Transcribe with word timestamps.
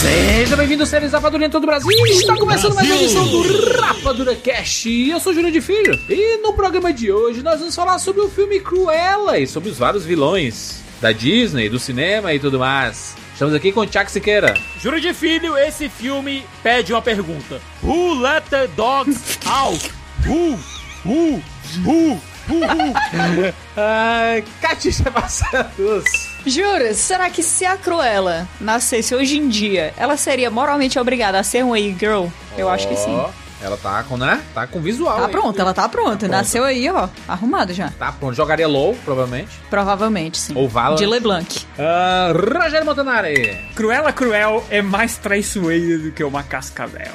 Seja 0.00 0.56
bem-vindo, 0.56 0.84
séries 0.84 1.12
Rapadura 1.12 1.46
em 1.46 1.50
todo 1.50 1.62
o 1.62 1.66
Brasil. 1.66 1.88
Está 2.06 2.36
começando 2.36 2.74
mais 2.74 2.90
uma 2.90 2.96
edição 2.96 3.28
do 3.28 3.42
Rapadura 3.80 4.34
Cast. 4.34 4.90
Eu 4.90 5.20
sou 5.20 5.32
Júlio 5.32 5.52
de 5.52 5.60
Filho 5.60 5.96
e 6.08 6.38
no 6.38 6.54
programa 6.54 6.92
de 6.92 7.12
hoje 7.12 7.40
nós 7.40 7.60
vamos 7.60 7.76
falar 7.76 8.00
sobre 8.00 8.20
o 8.22 8.28
filme 8.28 8.58
Cruella 8.58 9.38
e 9.38 9.46
sobre 9.46 9.70
os 9.70 9.78
vários 9.78 10.04
vilões 10.04 10.82
da 11.00 11.12
Disney, 11.12 11.68
do 11.68 11.78
cinema 11.78 12.34
e 12.34 12.40
tudo 12.40 12.58
mais. 12.58 13.21
Estamos 13.32 13.54
aqui 13.54 13.72
com 13.72 13.80
o 13.80 13.86
Tiago 13.86 14.10
Siqueira. 14.10 14.54
Juro 14.80 15.00
de 15.00 15.12
filho, 15.14 15.56
esse 15.56 15.88
filme 15.88 16.44
pede 16.62 16.92
uma 16.92 17.02
pergunta. 17.02 17.60
Who 17.82 18.14
let 18.20 18.44
the 18.50 18.66
dogs 18.68 19.38
out? 19.46 19.90
Who? 20.26 20.58
Who? 21.04 21.42
Who? 21.84 22.20
Who? 22.48 22.54
Who? 22.54 23.54
Ai, 23.76 24.44
Catixa 24.60 25.10
Barcelos. 25.10 26.04
Jura, 26.44 26.92
será 26.92 27.30
que 27.30 27.42
se 27.42 27.64
a 27.64 27.76
Cruella 27.76 28.48
nascesse 28.60 29.14
hoje 29.14 29.38
em 29.38 29.48
dia, 29.48 29.94
ela 29.96 30.16
seria 30.16 30.50
moralmente 30.50 30.98
obrigada 30.98 31.38
a 31.38 31.42
ser 31.42 31.64
uma 31.64 31.78
e-girl? 31.78 32.26
Eu 32.56 32.68
acho 32.68 32.86
que 32.88 32.96
sim. 32.96 33.16
Ela 33.62 33.76
tá 33.76 34.02
com, 34.02 34.16
né? 34.16 34.42
Tá 34.52 34.66
com 34.66 34.80
visual. 34.80 35.16
Tá 35.16 35.26
aí. 35.26 35.30
pronta, 35.30 35.62
ela 35.62 35.72
tá 35.72 35.88
pronta. 35.88 36.26
Nasceu 36.26 36.64
aí, 36.64 36.90
ó, 36.90 37.08
arrumado 37.28 37.72
já. 37.72 37.90
Tá 37.90 38.10
pronto. 38.10 38.34
Jogaria 38.34 38.66
low, 38.66 38.96
provavelmente. 39.04 39.50
Provavelmente, 39.70 40.38
sim. 40.38 40.52
Ou 40.56 40.68
Valorant. 40.68 40.98
De 40.98 41.06
LeBlanc. 41.06 41.66
Ah, 41.78 42.32
Rogério 42.32 42.84
Montanari. 42.84 43.58
Cruella 43.74 44.12
Cruel 44.12 44.64
é 44.68 44.82
mais 44.82 45.16
traiçoeira 45.16 45.98
do 45.98 46.12
que 46.12 46.24
uma 46.24 46.42
cascavel. 46.42 47.12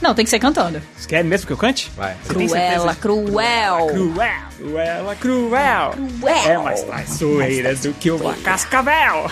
Não, 0.00 0.14
tem 0.14 0.24
que 0.24 0.30
ser 0.30 0.38
cantando. 0.38 0.80
Você 0.96 1.06
quer 1.06 1.22
mesmo 1.22 1.46
que 1.46 1.52
eu 1.52 1.56
cante? 1.56 1.92
Vai. 1.94 2.16
Cruella, 2.26 2.94
cruel. 2.94 3.86
Cruel, 3.88 4.30
Cruella 4.56 5.14
Cruel. 5.16 5.90
Cruel. 6.20 6.50
É 6.50 6.58
mais 6.58 6.82
traiçoeira 6.82 7.74
do 7.76 7.92
que 7.92 8.10
uma 8.10 8.34
cascavel. 8.34 9.30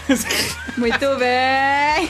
Muito 0.77 1.17
bem. 1.19 2.09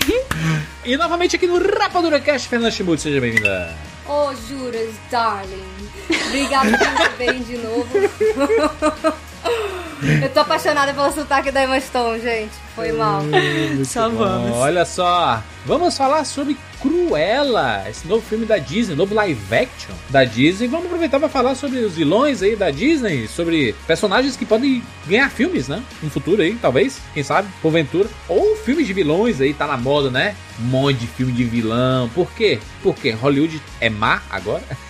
E 0.85 0.97
novamente 0.97 1.37
aqui 1.37 1.47
no 1.47 1.59
Rapadura 1.59 2.21
Cast, 2.21 2.49
Fernanda 2.49 2.71
Schmutz, 2.71 3.03
seja 3.03 3.21
bem-vinda. 3.21 3.73
Ô, 4.09 4.33
Juras, 4.35 4.95
darling. 5.11 5.91
Obrigada 6.29 6.79
por 6.79 7.17
bem 7.17 7.43
de 7.43 7.59
novo. 7.59 7.89
Eu 10.23 10.29
tô 10.31 10.41
apaixonada 10.41 10.93
pelo 10.93 11.11
sotaque 11.13 11.51
da 11.51 11.65
Emma 11.65 11.81
Stone, 11.81 12.21
gente. 12.21 12.53
Foi 12.75 12.93
mal. 12.93 13.23
Só 13.85 14.09
vamos. 14.11 14.53
Olha 14.53 14.85
só, 14.85 15.43
vamos 15.65 15.97
falar 15.97 16.25
sobre 16.25 16.57
Cruella, 16.81 17.85
esse 17.89 18.07
novo 18.07 18.23
filme 18.23 18.45
da 18.45 18.59
Disney, 18.59 18.95
novo 18.95 19.15
live 19.15 19.41
action 19.55 19.95
da 20.11 20.25
Disney. 20.25 20.69
Vamos 20.69 20.87
aproveitar 20.87 21.19
para 21.19 21.29
falar 21.29 21.55
sobre 21.55 21.79
os 21.79 21.97
vilões 21.97 22.43
aí 22.43 22.55
da 22.55 22.71
Disney, 22.71 23.27
sobre 23.27 23.75
personagens 23.87 24.37
que 24.37 24.45
podem 24.45 24.83
ganhar 25.07 25.31
filmes, 25.31 25.69
né? 25.69 25.83
No 26.03 26.11
futuro 26.11 26.43
aí, 26.43 26.55
talvez, 26.61 27.01
quem 27.15 27.23
sabe, 27.23 27.49
porventura. 27.63 28.09
Ou 28.29 28.55
filmes 28.57 28.87
de 28.87 28.93
vilões 28.93 29.41
aí, 29.41 29.55
tá 29.55 29.67
na 29.67 29.79
moda, 29.79 30.11
né? 30.11 30.37
Um 30.61 30.65
monte 30.65 30.99
de 30.99 31.07
filme 31.07 31.33
de 31.33 31.45
vilão. 31.45 32.11
Por 32.11 32.31
quê? 32.33 32.59
Porque 32.83 33.11
Hollywood 33.11 33.61
é 33.81 33.89
má 33.89 34.23
agora? 34.31 34.63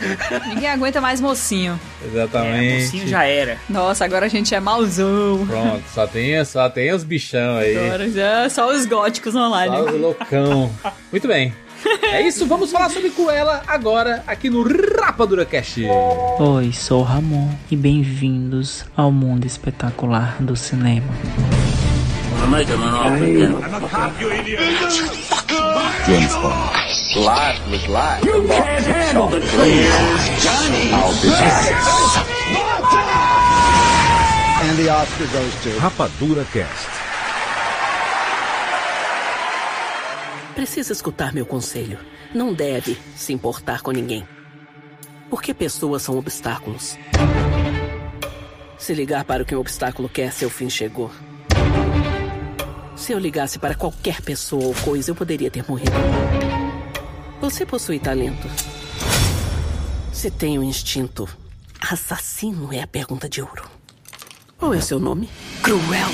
Ninguém 0.48 0.68
aguenta 0.68 1.00
mais 1.00 1.20
mocinho. 1.20 1.78
Exatamente. 2.04 2.74
É, 2.74 2.78
mocinho 2.84 3.06
já 3.08 3.24
era. 3.24 3.58
Nossa, 3.68 4.04
agora 4.04 4.26
a 4.26 4.28
gente 4.28 4.54
é 4.54 4.60
mauzão. 4.60 5.46
Pronto, 5.46 5.82
só 5.92 6.06
tem, 6.06 6.44
só 6.44 6.68
tem 6.68 6.92
os 6.92 7.04
bichão 7.04 7.56
aí. 7.56 7.76
Agora 7.76 8.10
já 8.10 8.48
só 8.50 8.70
os 8.70 8.86
góticos 8.86 9.34
online. 9.34 9.76
Só 9.76 9.84
o 9.84 9.98
loucão. 9.98 10.70
Muito 11.10 11.28
bem. 11.28 11.52
É 12.02 12.22
isso, 12.22 12.46
vamos 12.46 12.70
falar 12.70 12.88
sobre 12.88 13.10
Cruella 13.10 13.62
agora 13.66 14.24
aqui 14.26 14.48
no 14.48 14.62
Rapadura 14.62 15.44
Cast. 15.44 15.84
Oi, 16.38 16.72
sou 16.72 17.00
o 17.00 17.04
Ramon 17.04 17.50
e 17.70 17.76
bem-vindos 17.76 18.86
ao 18.96 19.12
mundo 19.12 19.46
espetacular 19.46 20.36
do 20.40 20.56
cinema. 20.56 21.12
Rapadura 35.78 36.44
Cast. 36.52 36.88
Precisa 40.54 40.92
escutar 40.92 41.32
meu 41.32 41.46
conselho. 41.46 41.98
Não 42.34 42.52
deve 42.52 42.98
se 43.16 43.32
importar 43.32 43.80
com 43.80 43.90
ninguém. 43.90 44.26
Porque 45.30 45.54
pessoas 45.54 46.02
são 46.02 46.18
obstáculos. 46.18 46.98
Se 48.78 48.92
ligar 48.92 49.24
para 49.24 49.42
o 49.42 49.46
que 49.46 49.56
um 49.56 49.60
obstáculo 49.60 50.08
quer, 50.08 50.30
seu 50.30 50.50
fim 50.50 50.68
chegou. 50.68 51.10
Se 53.04 53.12
eu 53.12 53.18
ligasse 53.18 53.58
para 53.58 53.74
qualquer 53.74 54.22
pessoa 54.22 54.64
ou 54.64 54.74
coisa, 54.76 55.10
eu 55.10 55.14
poderia 55.14 55.50
ter 55.50 55.62
morrido. 55.68 55.92
Você 57.38 57.66
possui 57.66 57.98
talento. 57.98 58.48
Se 60.10 60.30
tem 60.30 60.58
um 60.58 60.62
instinto, 60.62 61.28
assassino 61.78 62.72
é 62.72 62.80
a 62.80 62.86
pergunta 62.86 63.28
de 63.28 63.42
ouro. 63.42 63.68
Qual 64.56 64.72
é 64.72 64.78
o 64.78 64.82
seu 64.82 64.98
nome? 64.98 65.28
Cruella. 65.62 66.08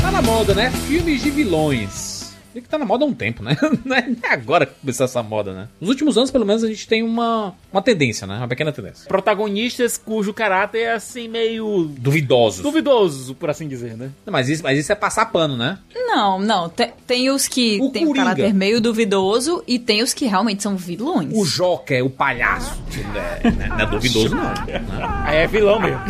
Tá 0.00 0.10
na 0.10 0.22
moda, 0.22 0.54
né? 0.54 0.70
Filmes 0.88 1.22
de 1.22 1.30
vilões. 1.30 2.11
E 2.54 2.60
que 2.60 2.68
tá 2.68 2.76
na 2.78 2.84
moda 2.84 3.04
há 3.04 3.08
um 3.08 3.14
tempo, 3.14 3.42
né? 3.42 3.56
Não 3.84 3.96
é 3.96 4.06
agora 4.28 4.66
que 4.66 4.72
começou 4.80 5.04
essa 5.04 5.22
moda, 5.22 5.52
né? 5.54 5.68
Nos 5.80 5.88
últimos 5.90 6.16
anos, 6.18 6.30
pelo 6.30 6.44
menos, 6.44 6.62
a 6.62 6.68
gente 6.68 6.86
tem 6.86 7.02
uma, 7.02 7.54
uma 7.72 7.80
tendência, 7.82 8.26
né? 8.26 8.36
Uma 8.38 8.48
pequena 8.48 8.72
tendência. 8.72 9.06
Protagonistas 9.08 9.96
cujo 9.96 10.32
caráter 10.34 10.78
é 10.80 10.92
assim 10.92 11.28
meio 11.28 11.90
Duvidosos. 11.98 12.62
duvidoso, 12.62 13.34
por 13.34 13.48
assim 13.50 13.66
dizer, 13.68 13.96
né? 13.96 14.10
Não, 14.26 14.32
Mas 14.32 14.48
isso, 14.48 14.62
mas 14.62 14.78
isso 14.78 14.92
é 14.92 14.94
passar 14.94 15.26
pano, 15.26 15.56
né? 15.56 15.78
Não, 15.94 16.38
não. 16.38 16.68
Tem, 16.68 16.92
tem 17.06 17.30
os 17.30 17.48
que 17.48 17.78
O 17.80 17.88
tem 17.90 18.04
um 18.04 18.08
Coringa. 18.08 18.24
caráter 18.26 18.54
meio 18.54 18.80
duvidoso 18.80 19.62
e 19.66 19.78
tem 19.78 20.02
os 20.02 20.12
que 20.12 20.26
realmente 20.26 20.62
são 20.62 20.76
vilões. 20.76 21.30
O 21.34 21.44
Joker, 21.46 22.04
o 22.04 22.10
palhaço. 22.10 22.80
Não 23.12 23.20
é, 23.20 23.68
não 23.68 23.80
é 23.80 23.86
duvidoso, 23.86 24.34
não. 24.34 24.52
Aí 25.24 25.36
é 25.38 25.46
vilão 25.46 25.80
mesmo. 25.80 26.00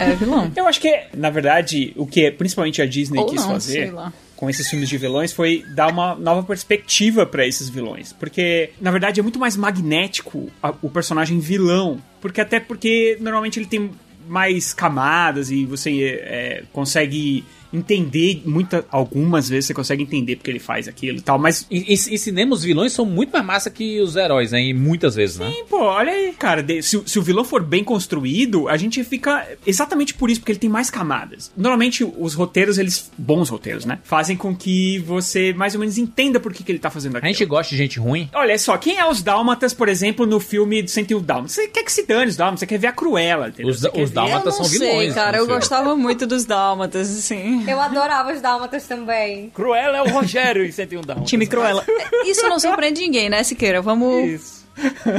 É 0.00 0.14
vilão. 0.14 0.50
Eu 0.56 0.66
acho 0.66 0.80
que, 0.80 1.02
na 1.14 1.30
verdade, 1.30 1.92
o 1.96 2.06
que 2.06 2.30
principalmente 2.30 2.82
a 2.82 2.86
Disney 2.86 3.20
Ou 3.20 3.26
quis 3.26 3.40
não, 3.42 3.52
fazer 3.52 3.72
sei 3.72 3.90
lá. 3.90 4.12
Com 4.36 4.48
esses 4.50 4.68
filmes 4.68 4.88
de 4.88 4.98
vilões 4.98 5.32
foi 5.32 5.64
dar 5.74 5.88
uma 5.88 6.14
nova 6.14 6.42
perspectiva 6.42 7.24
pra 7.24 7.46
esses 7.46 7.68
vilões. 7.70 8.12
Porque, 8.12 8.70
na 8.80 8.90
verdade, 8.90 9.18
é 9.18 9.22
muito 9.22 9.38
mais 9.38 9.56
magnético 9.56 10.50
a- 10.62 10.74
o 10.82 10.90
personagem 10.90 11.38
vilão. 11.40 11.98
Porque 12.20 12.40
até 12.40 12.60
porque 12.60 13.16
normalmente 13.20 13.58
ele 13.58 13.66
tem 13.66 13.90
mais 14.28 14.74
camadas 14.74 15.50
e 15.50 15.64
você 15.64 16.20
é, 16.22 16.62
consegue 16.72 17.44
entender 17.76 18.42
muita, 18.44 18.84
algumas 18.90 19.48
vezes 19.48 19.66
você 19.66 19.74
consegue 19.74 20.02
entender 20.02 20.36
porque 20.36 20.50
ele 20.50 20.58
faz 20.58 20.88
aquilo 20.88 21.18
e 21.18 21.20
tal, 21.20 21.38
mas 21.38 21.66
Em, 21.70 21.80
em- 21.82 21.92
em 21.92 22.16
cinema, 22.18 22.54
os 22.54 22.62
vilões 22.62 22.92
são 22.92 23.04
muito 23.04 23.30
mais 23.32 23.44
massa 23.44 23.70
que 23.70 24.00
os 24.00 24.16
heróis, 24.16 24.52
né? 24.52 24.62
E 24.62 24.74
muitas 24.74 25.14
vezes, 25.14 25.38
né? 25.38 25.50
Sim, 25.50 25.64
pô, 25.68 25.78
olha 25.82 26.12
aí, 26.12 26.32
cara. 26.38 26.62
de- 26.62 26.82
se, 26.82 26.96
o- 26.96 27.06
se 27.06 27.18
o 27.18 27.22
vilão 27.22 27.44
for 27.44 27.62
bem 27.62 27.82
construído, 27.84 28.68
a 28.68 28.76
gente 28.76 29.02
fica 29.04 29.46
exatamente 29.66 30.14
por 30.14 30.30
isso, 30.30 30.40
porque 30.40 30.52
ele 30.52 30.58
tem 30.58 30.70
mais 30.70 30.90
camadas. 30.90 31.50
Normalmente, 31.56 32.04
os 32.04 32.34
roteiros, 32.34 32.78
eles. 32.78 33.10
Bons 33.18 33.48
roteiros, 33.48 33.84
né? 33.84 33.98
Fazem 34.04 34.36
com 34.36 34.54
que 34.54 34.98
você 35.00 35.52
mais 35.52 35.74
ou 35.74 35.80
menos 35.80 35.98
entenda 35.98 36.38
por 36.40 36.52
que, 36.52 36.62
que 36.64 36.72
ele 36.72 36.78
tá 36.78 36.90
fazendo 36.90 37.16
A 37.16 37.18
aquilo. 37.18 37.32
gente 37.34 37.44
gosta 37.46 37.70
de 37.70 37.76
gente 37.76 37.98
ruim. 37.98 38.28
Olha 38.34 38.58
só, 38.58 38.76
quem 38.78 38.98
é 38.98 39.08
os 39.08 39.22
Dálmatas, 39.22 39.74
por 39.74 39.88
exemplo, 39.88 40.24
no 40.26 40.38
filme 40.40 40.82
do 40.82 40.90
101 40.90 41.20
Dálmatas? 41.22 41.52
Você 41.52 41.68
quer 41.68 41.82
que 41.84 41.92
se 41.92 42.06
dane 42.06 42.28
os 42.30 42.36
Dálmatas, 42.36 42.60
você 42.60 42.66
quer 42.66 42.78
ver 42.78 42.86
a 42.88 42.92
Cruella, 42.92 43.48
entendeu? 43.48 43.70
Os, 43.70 43.82
os 43.82 44.10
dálmatas 44.10 44.54
eu 44.54 44.58
não 44.60 44.64
são 44.64 44.64
sei, 44.64 44.78
vilões. 44.88 45.14
cara. 45.14 45.38
Eu 45.38 45.46
gostava 45.46 45.96
muito 45.96 46.26
dos 46.26 46.44
dálmatas, 46.44 47.10
assim. 47.16 47.64
Eu 47.66 47.80
adorava 47.80 48.32
os 48.32 48.40
dálmatas 48.40 48.86
também. 48.86 49.50
Cruella 49.50 49.98
é 49.98 50.02
o 50.02 50.08
Rogério 50.08 50.64
em 50.64 50.70
101 50.70 51.00
Dálmatas. 51.02 51.28
Time 51.28 51.46
Cruella. 51.46 51.84
Isso 52.24 52.48
não 52.48 52.58
surpreende 52.58 53.00
ninguém, 53.00 53.28
né, 53.28 53.42
Siqueira? 53.42 53.82
Vamos. 53.82 54.24
Isso. 54.24 54.66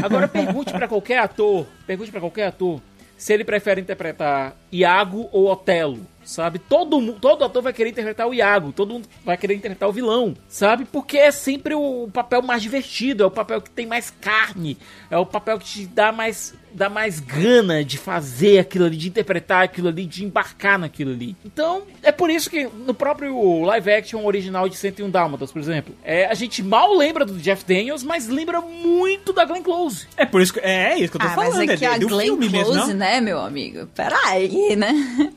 Agora 0.04 0.28
pergunte 0.28 0.72
pra 0.72 0.88
qualquer 0.88 1.20
ator, 1.20 1.66
pergunte 1.86 2.12
pra 2.12 2.20
qualquer 2.20 2.48
ator 2.48 2.80
se 3.18 3.34
ele 3.34 3.44
prefere 3.44 3.82
interpretar 3.82 4.56
Iago 4.72 5.28
ou 5.32 5.48
Otelo, 5.52 6.06
sabe? 6.28 6.60
Todo 6.60 7.14
todo 7.14 7.44
ator 7.44 7.62
vai 7.64 7.74
querer 7.74 7.90
interpretar 7.90 8.28
o 8.28 8.34
Iago, 8.34 8.72
todo 8.72 8.94
mundo 8.94 9.08
vai 9.26 9.38
querer 9.38 9.56
interpretar 9.56 9.88
o 9.90 9.94
vilão, 9.94 10.36
sabe? 10.48 10.86
Porque 10.86 11.18
é 11.18 11.32
sempre 11.32 11.74
o 11.74 12.10
papel 12.14 12.42
mais 12.42 12.62
divertido, 12.62 13.24
é 13.24 13.26
o 13.26 13.32
papel 13.32 13.62
que 13.62 13.70
tem 13.70 13.86
mais 13.86 14.14
carne, 14.22 14.78
é 15.10 15.18
o 15.18 15.26
papel 15.26 15.58
que 15.58 15.66
te 15.66 15.86
dá 15.88 16.12
mais 16.12 16.54
dá 16.70 16.90
mais 16.90 17.20
gana 17.20 17.84
de 17.84 17.98
fazer 17.98 18.60
aquilo 18.60 18.86
ali, 18.86 18.98
de 18.98 19.08
interpretar 19.08 19.64
aquilo 19.64 19.88
ali, 19.88 20.06
de 20.06 20.24
embarcar 20.24 20.78
naquilo 20.78 21.10
ali. 21.12 21.36
Então, 21.44 21.82
é 22.04 22.12
por 22.12 22.30
isso 22.30 22.52
que 22.52 22.66
no 22.68 22.94
próprio 22.94 23.64
live 23.64 23.90
action 23.92 24.24
original 24.26 24.70
de 24.70 24.76
101 24.78 25.10
Dálmatas, 25.10 25.52
por 25.52 25.60
exemplo, 25.60 25.96
é, 26.04 26.26
a 26.28 26.36
gente 26.36 26.62
mal 26.62 26.94
lembra 26.96 27.26
do 27.26 27.34
Jeff 27.40 27.66
Daniels, 27.66 28.04
mas 28.04 28.28
lembra 28.28 28.62
muito 28.62 29.34
da 29.34 29.44
Glenn 29.46 29.64
Close. 29.64 30.06
É 30.16 30.24
por 30.26 30.40
isso 30.40 30.54
que, 30.54 30.60
é, 30.60 30.92
é 30.94 31.00
isso 31.00 31.10
que 31.10 31.18
eu 31.18 31.22
tô 31.22 31.28
Ah, 31.28 31.32
falando. 31.32 31.56
mas 31.56 31.60
é 31.70 31.74
aqui 31.74 31.78
de- 31.78 31.86
a 31.86 31.98
do 31.98 32.08
Glenn 32.10 32.26
filme 32.38 32.50
Close, 32.50 32.76
mesmo, 32.80 32.94
né, 32.94 33.22
meu 33.22 33.40
amigo? 33.40 33.88
Peraí, 33.96 34.76
né? 34.76 34.92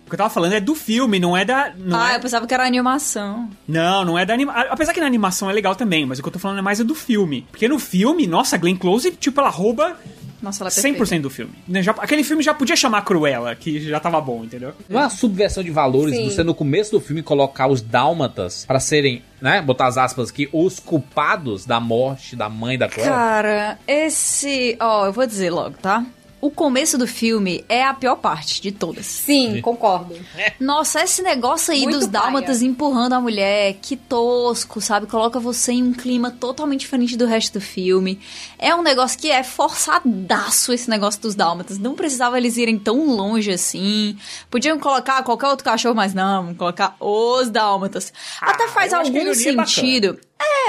O 0.05 0.11
que 0.11 0.15
eu 0.15 0.19
tava 0.19 0.29
falando 0.31 0.53
é 0.55 0.61
do 0.61 0.75
filme, 0.81 1.19
não 1.21 1.37
é 1.37 1.45
da. 1.45 1.73
Não, 1.77 1.99
ah, 2.01 2.13
é, 2.13 2.17
eu 2.17 2.21
pensava 2.21 2.47
que 2.47 2.55
era 2.55 2.67
animação. 2.67 3.49
não, 3.69 4.05
não 4.05 4.19
é 4.19 4.25
da 4.27 4.35
animação. 4.35 4.65
Apesar 4.71 4.93
que 4.93 5.01
na 5.01 5.07
animação 5.07 5.49
é 5.51 5.53
legal 5.53 5.75
também, 5.77 6.05
mas 6.07 6.19
o 6.19 6.23
que 6.23 6.29
eu 6.29 6.33
tô 6.33 6.39
falando 6.39 6.59
é 6.59 6.63
mais 6.63 6.81
é 6.81 6.85
do 6.85 6.95
filme. 6.95 7.47
Porque 7.51 7.69
no 7.69 7.79
filme, 7.79 8.27
nossa, 8.27 8.57
a 8.57 8.59
Glenn 8.59 8.77
Close, 8.77 9.11
tipo, 9.13 9.41
ela 9.41 9.51
rouba 9.51 9.97
Nossa, 10.43 10.63
ela 10.63 10.69
é 10.69 10.73
100% 10.73 10.97
perfeita. 10.97 11.23
do 11.23 11.31
filme. 11.31 11.53
Né, 11.69 11.83
já- 11.83 11.93
aquele 11.93 12.25
filme 12.25 12.43
já 12.43 12.55
podia 12.55 12.75
chamar 12.75 13.03
Cruella, 13.03 13.55
que 13.55 13.79
já 13.81 14.01
tava 14.01 14.21
bom, 14.21 14.43
entendeu? 14.45 14.73
Não 14.89 14.99
é 15.01 15.05
uma 15.05 15.11
subversão 15.11 15.63
de 15.63 15.71
valores 15.71 16.17
Sim. 16.17 16.25
você 16.31 16.43
no 16.43 16.55
começo 16.55 16.93
do 16.93 17.01
filme 17.01 17.23
colocar 17.23 17.67
os 17.67 17.83
dálmatas 17.83 18.65
pra 18.65 18.81
serem, 18.81 19.23
né, 19.41 19.61
botar 19.61 19.87
as 19.87 19.99
aspas 19.99 20.31
aqui, 20.31 20.49
os 20.53 20.81
culpados 20.81 21.67
da 21.67 21.79
morte 21.79 22.35
da 22.37 22.49
mãe 22.49 22.79
da 22.79 22.89
Cruella? 22.89 23.13
Cara, 23.15 23.79
esse. 23.87 24.77
Ó, 24.81 25.07
eu 25.07 25.13
vou 25.13 25.27
dizer 25.27 25.51
logo, 25.51 25.77
tá? 25.83 26.05
O 26.41 26.51
começo 26.51 26.97
do 26.97 27.07
filme 27.07 27.65
é 27.69 27.85
a 27.85 27.93
pior 27.93 28.17
parte 28.17 28.63
de 28.63 28.73
todas. 28.73 29.05
Sim, 29.05 29.61
concordo. 29.61 30.17
Nossa, 30.59 31.03
esse 31.03 31.23
negócio 31.23 31.73
aí 31.73 31.83
Muito 31.83 31.99
dos 31.99 32.07
dálmatas 32.07 32.59
paia. 32.59 32.69
empurrando 32.69 33.13
a 33.13 33.21
mulher, 33.21 33.75
que 33.83 33.95
tosco, 33.95 34.81
sabe? 34.81 35.07
Coloca 35.07 35.39
você 35.39 35.73
em 35.73 35.83
um 35.83 35.93
clima 35.93 36.31
totalmente 36.31 36.81
diferente 36.81 37.15
do 37.17 37.27
resto 37.27 37.59
do 37.59 37.61
filme. 37.61 38.19
É 38.59 38.75
um 38.75 38.83
negócio 38.83 39.19
que 39.19 39.31
é 39.31 39.43
forçadaço 39.43 40.73
esse 40.73 40.89
negócio 40.89 41.21
dos 41.21 41.35
dálmatas. 41.35 41.79
Não 41.79 41.95
precisava 41.95 42.39
eles 42.39 42.57
irem 42.57 42.79
tão 42.79 43.15
longe 43.15 43.53
assim. 43.53 44.17
Podiam 44.51 44.79
colocar 44.79 45.23
qualquer 45.23 45.49
outro 45.49 45.65
cachorro, 45.65 45.95
mas 45.95 46.15
não, 46.15 46.45
vamos 46.45 46.59
colocar 46.59 46.97
os 46.99 47.51
dálmatas. 47.51 48.13
Até 48.41 48.67
faz 48.69 48.95
algum 48.95 49.29
é 49.29 49.35
sentido. 49.35 50.19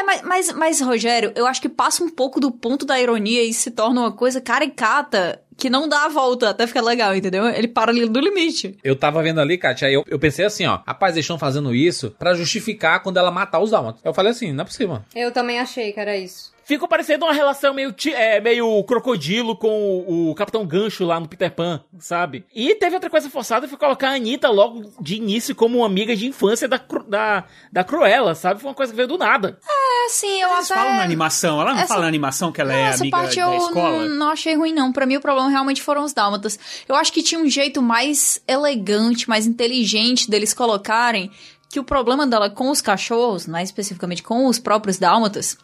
É, 0.01 0.03
mas, 0.03 0.21
mas, 0.23 0.53
mas, 0.53 0.81
Rogério, 0.81 1.31
eu 1.35 1.45
acho 1.45 1.61
que 1.61 1.69
passa 1.69 2.03
um 2.03 2.09
pouco 2.09 2.39
do 2.39 2.51
ponto 2.51 2.85
da 2.85 2.99
ironia 2.99 3.43
e 3.43 3.53
se 3.53 3.69
torna 3.69 4.01
uma 4.01 4.11
coisa 4.11 4.41
caricata 4.41 5.39
que 5.55 5.69
não 5.69 5.87
dá 5.87 6.05
a 6.05 6.09
volta 6.09 6.49
até 6.49 6.65
ficar 6.65 6.81
legal, 6.81 7.15
entendeu? 7.15 7.47
Ele 7.47 7.67
para 7.67 7.91
ali 7.91 8.09
do 8.09 8.19
limite. 8.19 8.75
Eu 8.83 8.95
tava 8.95 9.21
vendo 9.21 9.39
ali, 9.39 9.59
Kátia, 9.59 9.87
aí 9.87 9.93
eu, 9.93 10.03
eu 10.07 10.17
pensei 10.17 10.43
assim, 10.43 10.65
ó, 10.65 10.79
rapaz, 10.87 11.13
eles 11.13 11.25
estão 11.25 11.37
fazendo 11.37 11.75
isso 11.75 12.15
pra 12.17 12.33
justificar 12.33 13.03
quando 13.03 13.17
ela 13.17 13.29
matar 13.29 13.59
os 13.59 13.69
dálmatas. 13.69 14.01
Eu 14.03 14.11
falei 14.11 14.31
assim, 14.31 14.51
não 14.51 14.63
é 14.63 14.65
possível. 14.65 15.01
Eu 15.15 15.31
também 15.31 15.59
achei 15.59 15.93
que 15.93 15.99
era 15.99 16.17
isso. 16.17 16.51
Ficou 16.63 16.87
parecendo 16.87 17.25
uma 17.25 17.33
relação 17.33 17.73
meio, 17.73 17.93
é, 18.13 18.39
meio 18.39 18.83
crocodilo 18.83 19.55
com 19.57 19.67
o, 20.07 20.29
o 20.29 20.35
Capitão 20.35 20.65
Gancho 20.65 21.03
lá 21.03 21.19
no 21.19 21.27
Peter 21.27 21.51
Pan, 21.51 21.83
sabe? 21.99 22.45
E 22.53 22.75
teve 22.75 22.93
outra 22.95 23.09
coisa 23.09 23.29
forçada, 23.29 23.67
foi 23.67 23.77
colocar 23.77 24.09
a 24.09 24.13
Anitta 24.15 24.47
logo 24.49 24.89
de 25.01 25.15
início 25.15 25.55
como 25.55 25.79
uma 25.79 25.87
amiga 25.87 26.15
de 26.15 26.27
infância 26.27 26.67
da, 26.67 26.79
da, 27.07 27.43
da 27.71 27.83
Cruella, 27.83 28.35
sabe? 28.35 28.61
Foi 28.61 28.69
uma 28.69 28.75
coisa 28.75 28.91
que 28.93 28.95
veio 28.95 29.07
do 29.07 29.17
nada. 29.17 29.57
É 29.67 30.05
assim, 30.05 30.41
eu 30.41 30.49
Eles 30.53 30.71
até... 30.71 30.79
falam 30.79 30.95
na 30.97 31.03
animação, 31.03 31.59
ela 31.61 31.71
não 31.73 31.79
essa- 31.79 31.87
fala 31.87 32.01
na 32.01 32.07
animação 32.07 32.51
que 32.51 32.61
ela 32.61 32.71
Não, 32.71 32.79
é 32.79 32.83
essa 32.89 33.01
amiga 33.03 33.17
parte 33.17 33.35
da 33.35 33.41
eu 33.41 33.57
escola? 33.57 34.05
não, 34.07 34.15
não 34.15 34.29
achei 34.29 34.55
ruim, 34.55 34.73
não. 34.73 34.91
Pra 34.93 35.05
mim, 35.05 35.17
o 35.17 35.21
problema 35.21 35.49
realmente 35.49 35.81
foram 35.81 36.03
os 36.03 36.13
dálmatas. 36.13 36.57
Eu 36.87 36.95
acho 36.95 37.11
que 37.11 37.23
tinha 37.23 37.41
um 37.41 37.49
jeito 37.49 37.81
mais 37.81 38.41
elegante, 38.47 39.27
mais 39.27 39.45
inteligente 39.47 40.29
deles 40.29 40.53
colocarem 40.53 41.31
que 41.69 41.79
o 41.79 41.83
problema 41.83 42.27
dela 42.27 42.49
com 42.49 42.69
os 42.69 42.81
cachorros, 42.81 43.47
mais 43.47 43.69
especificamente 43.69 44.21
com 44.23 44.45
os 44.45 44.59
próprios 44.59 44.97
dálmatas, 44.97 45.57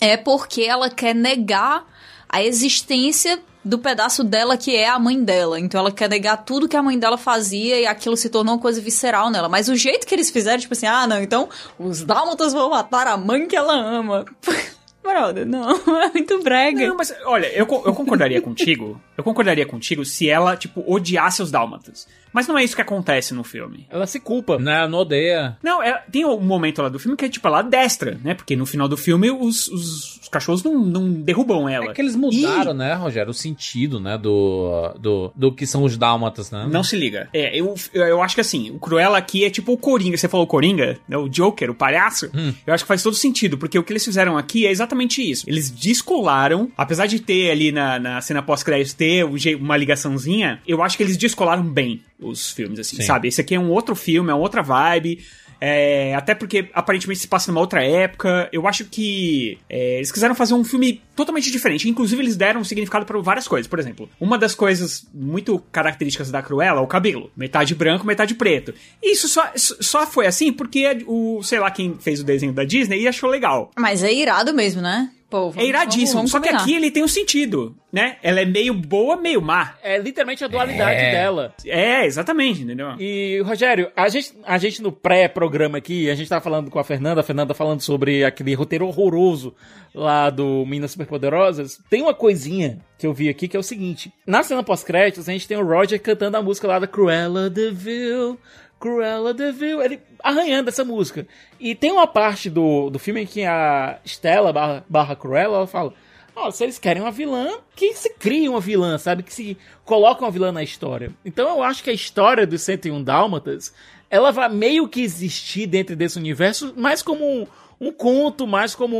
é 0.00 0.16
porque 0.16 0.62
ela 0.62 0.90
quer 0.90 1.14
negar 1.14 1.84
a 2.28 2.42
existência 2.42 3.40
do 3.64 3.78
pedaço 3.78 4.24
dela 4.24 4.56
que 4.56 4.74
é 4.74 4.88
a 4.88 4.98
mãe 4.98 5.22
dela. 5.22 5.58
Então 5.60 5.80
ela 5.80 5.92
quer 5.92 6.08
negar 6.08 6.38
tudo 6.38 6.68
que 6.68 6.76
a 6.76 6.82
mãe 6.82 6.98
dela 6.98 7.18
fazia 7.18 7.80
e 7.80 7.86
aquilo 7.86 8.16
se 8.16 8.28
tornou 8.28 8.54
uma 8.54 8.60
coisa 8.60 8.80
visceral 8.80 9.30
nela. 9.30 9.48
Mas 9.48 9.68
o 9.68 9.76
jeito 9.76 10.06
que 10.06 10.14
eles 10.14 10.30
fizeram, 10.30 10.58
tipo 10.58 10.74
assim, 10.74 10.86
ah, 10.86 11.06
não, 11.06 11.22
então 11.22 11.48
os 11.78 12.02
dálmatas 12.02 12.52
vão 12.52 12.70
matar 12.70 13.06
a 13.06 13.16
mãe 13.16 13.46
que 13.46 13.56
ela 13.56 13.74
ama. 13.74 14.24
Brother, 15.08 15.46
não, 15.46 15.70
é 16.02 16.10
muito 16.12 16.42
brega. 16.42 16.86
Não, 16.86 16.96
mas 16.96 17.14
olha, 17.24 17.46
eu, 17.48 17.66
eu 17.66 17.94
concordaria 17.94 18.40
contigo. 18.40 19.00
Eu 19.16 19.24
concordaria 19.24 19.64
contigo 19.66 20.04
se 20.04 20.28
ela, 20.28 20.56
tipo, 20.56 20.84
odiasse 20.86 21.42
os 21.42 21.50
dálmatas. 21.50 22.06
Mas 22.32 22.46
não 22.46 22.58
é 22.58 22.62
isso 22.62 22.76
que 22.76 22.82
acontece 22.82 23.32
no 23.32 23.42
filme. 23.42 23.86
Ela 23.90 24.06
se 24.06 24.20
culpa. 24.20 24.58
Não, 24.58 24.88
não 24.88 24.98
odeia. 25.00 25.56
Não, 25.62 25.82
é- 25.82 26.04
tem 26.12 26.24
um 26.26 26.38
momento 26.40 26.82
lá 26.82 26.88
do 26.88 26.98
filme 26.98 27.16
que 27.16 27.24
é, 27.24 27.28
tipo, 27.28 27.48
ela 27.48 27.62
destra, 27.62 28.20
né? 28.22 28.34
Porque 28.34 28.54
no 28.54 28.66
final 28.66 28.86
do 28.86 28.96
filme 28.96 29.30
os, 29.30 29.66
os- 29.68 30.17
os 30.28 30.30
cachorros 30.30 30.62
não, 30.62 30.78
não 30.78 31.10
derrubam 31.10 31.68
ela. 31.68 31.86
É 31.86 31.94
que 31.94 32.00
eles 32.00 32.14
mudaram, 32.14 32.74
né, 32.74 32.94
Rogério, 32.94 33.30
o 33.30 33.34
sentido, 33.34 33.98
né, 33.98 34.18
do, 34.18 34.94
do, 35.00 35.32
do 35.34 35.52
que 35.52 35.66
são 35.66 35.82
os 35.82 35.96
dálmatas, 35.96 36.50
né? 36.50 36.68
Não 36.70 36.84
se 36.84 36.96
liga. 36.96 37.28
É, 37.32 37.58
eu, 37.58 37.74
eu, 37.92 38.22
acho 38.22 38.34
que 38.34 38.40
assim, 38.40 38.70
o 38.70 38.78
Cruella 38.78 39.18
aqui 39.18 39.44
é 39.44 39.50
tipo 39.50 39.72
o 39.72 39.78
Coringa. 39.78 40.16
Você 40.16 40.28
falou 40.28 40.46
Coringa, 40.46 40.98
né? 41.08 41.16
O 41.16 41.28
Joker, 41.28 41.70
o 41.70 41.74
palhaço. 41.74 42.30
Eu 42.66 42.74
acho 42.74 42.84
que 42.84 42.88
faz 42.88 43.02
todo 43.02 43.16
sentido, 43.16 43.56
porque 43.56 43.78
o 43.78 43.82
que 43.82 43.92
eles 43.92 44.04
fizeram 44.04 44.36
aqui 44.36 44.66
é 44.66 44.70
exatamente 44.70 45.28
isso. 45.28 45.48
Eles 45.48 45.70
descolaram, 45.70 46.70
apesar 46.76 47.06
de 47.06 47.20
ter 47.20 47.50
ali 47.50 47.72
na, 47.72 47.98
na 47.98 48.20
cena 48.20 48.42
pós-crédito 48.42 48.96
ter 48.96 49.24
um 49.24 49.36
uma 49.60 49.76
ligaçãozinha, 49.76 50.60
eu 50.66 50.82
acho 50.82 50.96
que 50.96 51.02
eles 51.02 51.16
descolaram 51.16 51.62
bem 51.62 52.02
os 52.20 52.50
filmes, 52.50 52.78
assim, 52.78 52.96
Sim. 52.96 53.02
sabe? 53.02 53.28
Esse 53.28 53.40
aqui 53.40 53.54
é 53.54 53.60
um 53.60 53.70
outro 53.70 53.94
filme, 53.94 54.30
é 54.30 54.34
outra 54.34 54.62
vibe. 54.62 55.20
É, 55.60 56.14
até 56.14 56.34
porque 56.34 56.68
aparentemente 56.72 57.20
se 57.20 57.28
passa 57.28 57.50
numa 57.50 57.60
outra 57.60 57.82
época. 57.82 58.48
Eu 58.52 58.66
acho 58.66 58.84
que 58.84 59.58
é, 59.68 59.96
eles 59.96 60.12
quiseram 60.12 60.34
fazer 60.34 60.54
um 60.54 60.64
filme 60.64 61.02
totalmente 61.16 61.50
diferente. 61.50 61.88
Inclusive, 61.88 62.22
eles 62.22 62.36
deram 62.36 62.60
um 62.60 62.64
significado 62.64 63.04
para 63.04 63.18
várias 63.20 63.48
coisas. 63.48 63.66
Por 63.66 63.78
exemplo, 63.78 64.08
uma 64.20 64.38
das 64.38 64.54
coisas 64.54 65.06
muito 65.12 65.58
características 65.72 66.30
da 66.30 66.42
Cruella 66.42 66.80
é 66.80 66.82
o 66.82 66.86
cabelo. 66.86 67.30
Metade 67.36 67.74
branco, 67.74 68.06
metade 68.06 68.34
preto. 68.34 68.72
E 69.02 69.12
isso 69.12 69.28
só, 69.28 69.50
só 69.56 70.06
foi 70.06 70.26
assim 70.26 70.52
porque 70.52 71.04
o, 71.06 71.42
sei 71.42 71.58
lá, 71.58 71.70
quem 71.70 71.96
fez 71.98 72.20
o 72.20 72.24
desenho 72.24 72.52
da 72.52 72.64
Disney 72.64 73.02
e 73.02 73.08
achou 73.08 73.28
legal. 73.28 73.70
Mas 73.76 74.02
é 74.02 74.12
irado 74.12 74.54
mesmo, 74.54 74.80
né? 74.80 75.10
Pô, 75.30 75.50
vamos- 75.50 75.56
É 75.58 75.66
iradíssimo. 75.66 76.14
vamos- 76.20 76.30
vamos 76.30 76.30
só 76.30 76.40
que 76.40 76.48
aqui 76.48 76.74
ele 76.74 76.90
tem 76.90 77.04
um 77.04 77.08
sentido, 77.08 77.76
né? 77.92 78.16
Ela 78.22 78.40
é 78.40 78.44
meio 78.46 78.72
boa, 78.72 79.14
meio 79.16 79.42
má. 79.42 79.74
É 79.82 79.98
literalmente 79.98 80.42
a 80.42 80.48
dualidade 80.48 81.00
É. 81.00 81.10
dela. 81.12 81.54
É, 81.66 82.06
exatamente, 82.06 82.62
entendeu? 82.62 82.92
E, 82.98 83.38
Rogério, 83.44 83.90
a 83.94 84.08
gente, 84.08 84.32
a 84.44 84.56
gente 84.56 84.80
no 84.82 84.90
pré-programa 84.90 85.76
aqui, 85.76 86.08
a 86.10 86.14
gente 86.14 86.30
tava 86.30 86.40
falando 86.42 86.70
com 86.70 86.78
a 86.78 86.84
Fernanda, 86.84 87.20
a 87.20 87.24
Fernanda 87.24 87.52
falando 87.52 87.82
sobre 87.82 88.24
aquele 88.24 88.54
roteiro 88.54 88.86
horroroso 88.86 89.54
lá 89.94 90.30
do 90.30 90.64
Minas 90.66 90.92
Superpoderosas. 90.92 91.78
Tem 91.90 92.00
uma 92.00 92.14
coisinha 92.14 92.78
que 92.98 93.06
eu 93.06 93.12
vi 93.12 93.28
aqui 93.28 93.48
que 93.48 93.56
é 93.56 93.60
o 93.60 93.62
seguinte: 93.62 94.10
na 94.26 94.42
cena 94.42 94.62
pós-créditos, 94.62 95.28
a 95.28 95.32
gente 95.32 95.46
tem 95.46 95.58
o 95.58 95.66
Roger 95.66 96.00
cantando 96.00 96.38
a 96.38 96.42
música 96.42 96.66
lá 96.66 96.78
da 96.78 96.86
Cruella 96.86 97.50
de 97.50 97.70
Vil. 97.70 98.38
Cruella 98.78 99.34
de 99.34 99.50
Vil, 99.52 99.82
ele 99.82 100.00
arranhando 100.22 100.68
essa 100.68 100.84
música. 100.84 101.26
E 101.58 101.74
tem 101.74 101.90
uma 101.90 102.06
parte 102.06 102.48
do, 102.48 102.90
do 102.90 102.98
filme 102.98 103.22
em 103.22 103.26
que 103.26 103.44
a 103.44 103.98
Stella 104.04 104.52
barra, 104.52 104.84
barra 104.88 105.16
Cruella, 105.16 105.56
ela 105.56 105.66
fala: 105.66 105.92
Ó, 106.34 106.50
se 106.50 106.62
eles 106.62 106.78
querem 106.78 107.02
uma 107.02 107.10
vilã, 107.10 107.58
que 107.74 107.94
se 107.94 108.14
crie 108.14 108.48
uma 108.48 108.60
vilã, 108.60 108.96
sabe? 108.96 109.24
Que 109.24 109.34
se 109.34 109.58
coloque 109.84 110.22
uma 110.22 110.30
vilã 110.30 110.52
na 110.52 110.62
história. 110.62 111.12
Então 111.24 111.48
eu 111.48 111.62
acho 111.62 111.82
que 111.82 111.90
a 111.90 111.92
história 111.92 112.46
dos 112.46 112.62
101 112.62 113.02
Dálmatas, 113.02 113.74
ela 114.08 114.30
vai 114.30 114.48
meio 114.48 114.88
que 114.88 115.02
existir 115.02 115.66
dentro 115.66 115.96
desse 115.96 116.16
universo, 116.16 116.72
mais 116.76 117.02
como 117.02 117.24
um, 117.24 117.46
um 117.80 117.92
conto, 117.92 118.46
mais 118.46 118.74
como 118.74 118.96